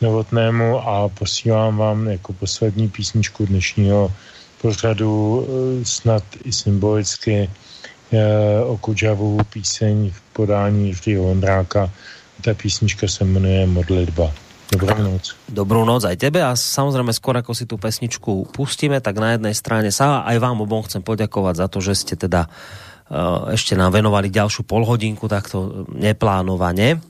Novotnému 0.00 0.88
a 0.88 1.08
posílám 1.08 1.76
vám 1.76 2.08
jako 2.08 2.32
poslední 2.32 2.88
písničku 2.88 3.46
dnešního 3.46 4.12
pořadu 4.62 5.44
eh, 5.44 5.84
snad 5.84 6.24
i 6.44 6.52
symbolicky 6.52 7.50
eh, 8.12 8.64
o 8.64 8.76
Kudžavu 8.76 9.38
píseň 9.52 10.10
v 10.10 10.20
podání 10.32 10.86
Jiřího 10.86 11.24
Vondráka. 11.24 11.90
Ta 12.44 12.54
písnička 12.54 13.08
se 13.08 13.24
jmenuje 13.24 13.66
Modlitba. 13.66 14.32
Dobrou 14.72 15.02
noc. 15.02 15.36
Dobrou 15.48 15.84
noc 15.84 16.06
aj 16.06 16.16
tebe 16.16 16.40
a 16.46 16.54
samozrejme 16.54 17.10
skôr 17.10 17.34
ako 17.34 17.58
si 17.58 17.66
tú 17.66 17.74
pesničku 17.74 18.54
pustíme, 18.54 19.02
tak 19.02 19.18
na 19.18 19.34
jednej 19.34 19.50
strane 19.50 19.90
sa 19.90 20.22
aj 20.22 20.38
vám 20.38 20.62
obom 20.62 20.80
chcem 20.86 21.02
poďakovať 21.02 21.54
za 21.58 21.66
to, 21.66 21.82
že 21.82 21.98
ste 21.98 22.14
teda 22.14 22.46
uh, 22.46 23.50
ešte 23.50 23.74
nám 23.74 23.90
venovali 23.90 24.30
ďalšiu 24.30 24.62
polhodinku 24.62 25.26
takto 25.26 25.90
neplánovane 25.90 27.02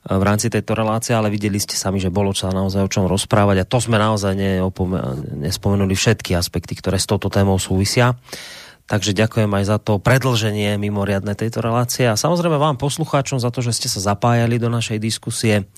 v 0.00 0.22
rámci 0.24 0.48
tejto 0.48 0.72
relácie, 0.72 1.12
ale 1.12 1.28
videli 1.28 1.60
ste 1.60 1.76
sami, 1.76 2.00
že 2.00 2.08
bolo 2.08 2.32
sa 2.32 2.48
naozaj 2.48 2.88
o 2.88 2.92
čom 2.92 3.04
rozprávať 3.04 3.64
a 3.64 3.68
to 3.68 3.78
sme 3.84 4.00
naozaj 4.00 4.32
nespomenuli 5.36 5.92
všetky 5.92 6.32
aspekty, 6.32 6.72
ktoré 6.72 6.96
s 6.96 7.04
touto 7.04 7.28
témou 7.28 7.60
súvisia. 7.60 8.16
Takže 8.90 9.14
ďakujem 9.14 9.52
aj 9.54 9.64
za 9.70 9.78
to 9.78 10.02
predlženie 10.02 10.74
mimoriadne 10.74 11.38
tejto 11.38 11.62
relácie 11.62 12.10
a 12.10 12.18
samozrejme 12.18 12.58
vám 12.58 12.74
poslucháčom 12.74 13.38
za 13.38 13.54
to, 13.54 13.62
že 13.62 13.76
ste 13.76 13.86
sa 13.86 14.02
zapájali 14.02 14.58
do 14.58 14.66
našej 14.66 14.98
diskusie. 14.98 15.70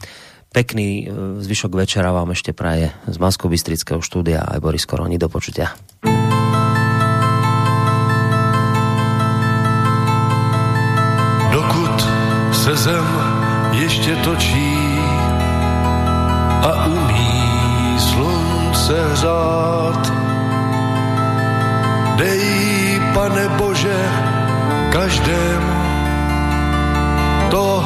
Pekný 0.49 0.89
e, 1.05 1.05
zvyšok 1.45 1.77
večera 1.77 2.09
vám 2.09 2.33
ešte 2.33 2.57
praje 2.57 2.89
z 3.05 3.17
masko 3.21 3.53
bystrického 3.53 4.01
štúdia 4.01 4.49
aj 4.49 4.65
Boris 4.65 4.89
Koroni. 4.89 5.21
Do 5.21 5.29
počutia. 5.29 5.77
Dokud 11.53 11.99
se 12.53 12.73
zem 12.77 13.42
ještě 13.93 14.17
točí 14.17 14.99
a 16.63 16.87
umí 16.87 17.45
slunce 17.99 18.97
hřát. 19.13 20.13
Dej, 22.17 23.01
pane 23.15 23.49
Bože, 23.49 24.01
každému 24.93 25.77
to, 27.51 27.85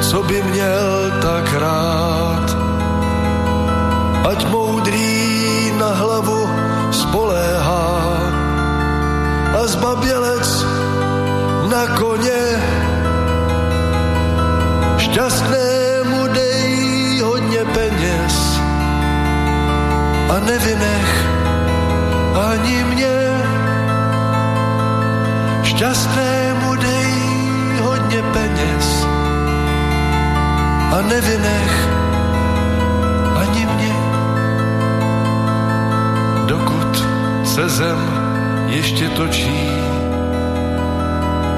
co 0.00 0.22
by 0.22 0.42
měl 0.42 1.12
tak 1.22 1.46
rád. 1.54 2.46
Ať 4.30 4.50
moudrý 4.50 5.70
na 5.78 5.90
hlavu 5.94 6.50
spoléhá 6.90 7.94
a 9.54 9.66
zbabělec 9.66 10.66
na 11.70 11.86
koně 11.94 12.42
Šťastnému 15.04 16.32
dej 16.32 17.20
hodně 17.20 17.62
peněz 17.76 18.36
a 20.32 20.40
nevynech 20.40 21.12
ani 22.32 22.84
mě. 22.84 23.16
Šťastnému 25.62 26.76
dej 26.80 27.12
hodně 27.84 28.22
peněz 28.32 28.86
a 30.96 30.98
nevynech 31.04 31.74
ani 33.36 33.66
mě. 33.76 33.96
Dokud 36.48 37.04
se 37.44 37.68
zem 37.68 38.00
ještě 38.66 39.08
točí, 39.08 39.68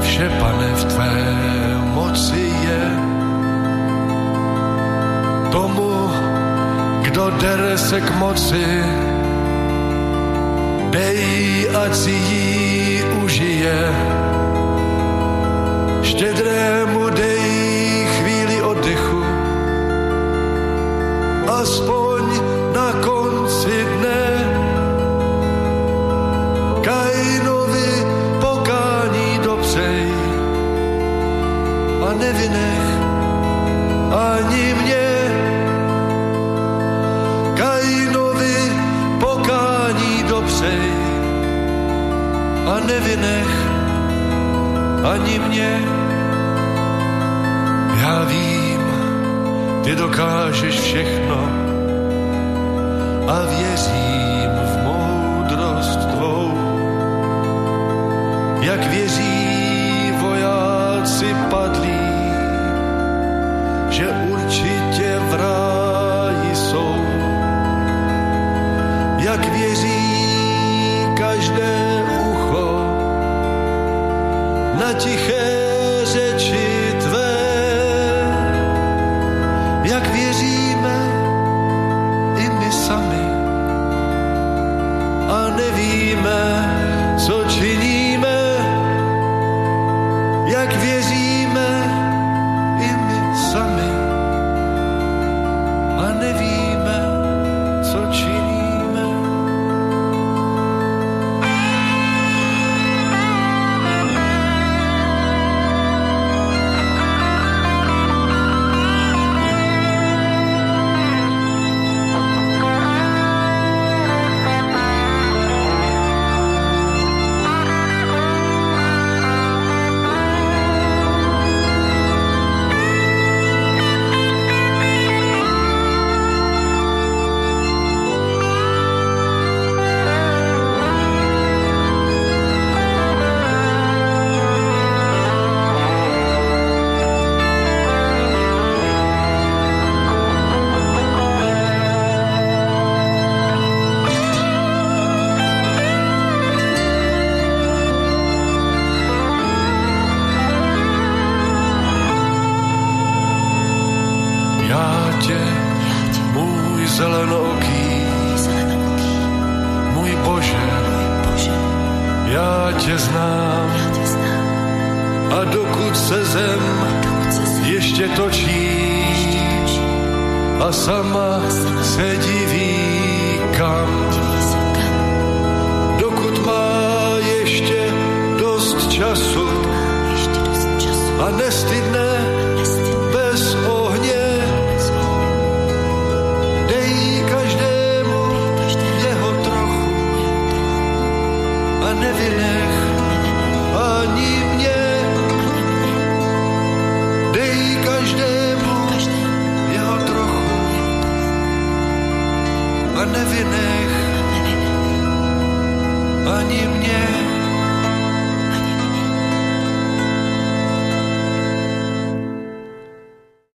vše 0.02 0.28
pane 0.40 0.74
v 0.74 0.84
tvé 0.84 1.14
moci 1.94 2.50
je 2.66 3.05
tomu, 5.56 6.12
kdo 7.02 7.30
dere 7.40 7.78
se 7.78 8.00
k 8.00 8.10
moci, 8.20 8.68
dej, 10.92 11.20
ať 11.72 11.92
si 11.96 12.12
jí 12.12 12.44
užije. 13.24 13.78
Štědrému 16.04 17.08
dej 17.08 17.48
chvíli 18.16 18.56
oddechu, 18.62 19.22
aspoň 21.48 22.22
na 22.76 22.88
konci 23.00 23.76
dne. 23.96 24.24
Kainovi 26.84 27.92
pokání 28.44 29.28
dopřej 29.44 30.04
a 32.04 32.08
nevynech 32.12 32.86
ani 34.12 34.74
mě. 34.84 35.05
Nevynech 42.86 43.50
ani 45.12 45.38
mě. 45.38 45.82
Já 48.00 48.24
vím, 48.24 48.80
ty 49.84 49.94
dokážeš 49.94 50.80
všechno 50.80 51.38
a 53.28 53.46
věřím 53.46 54.35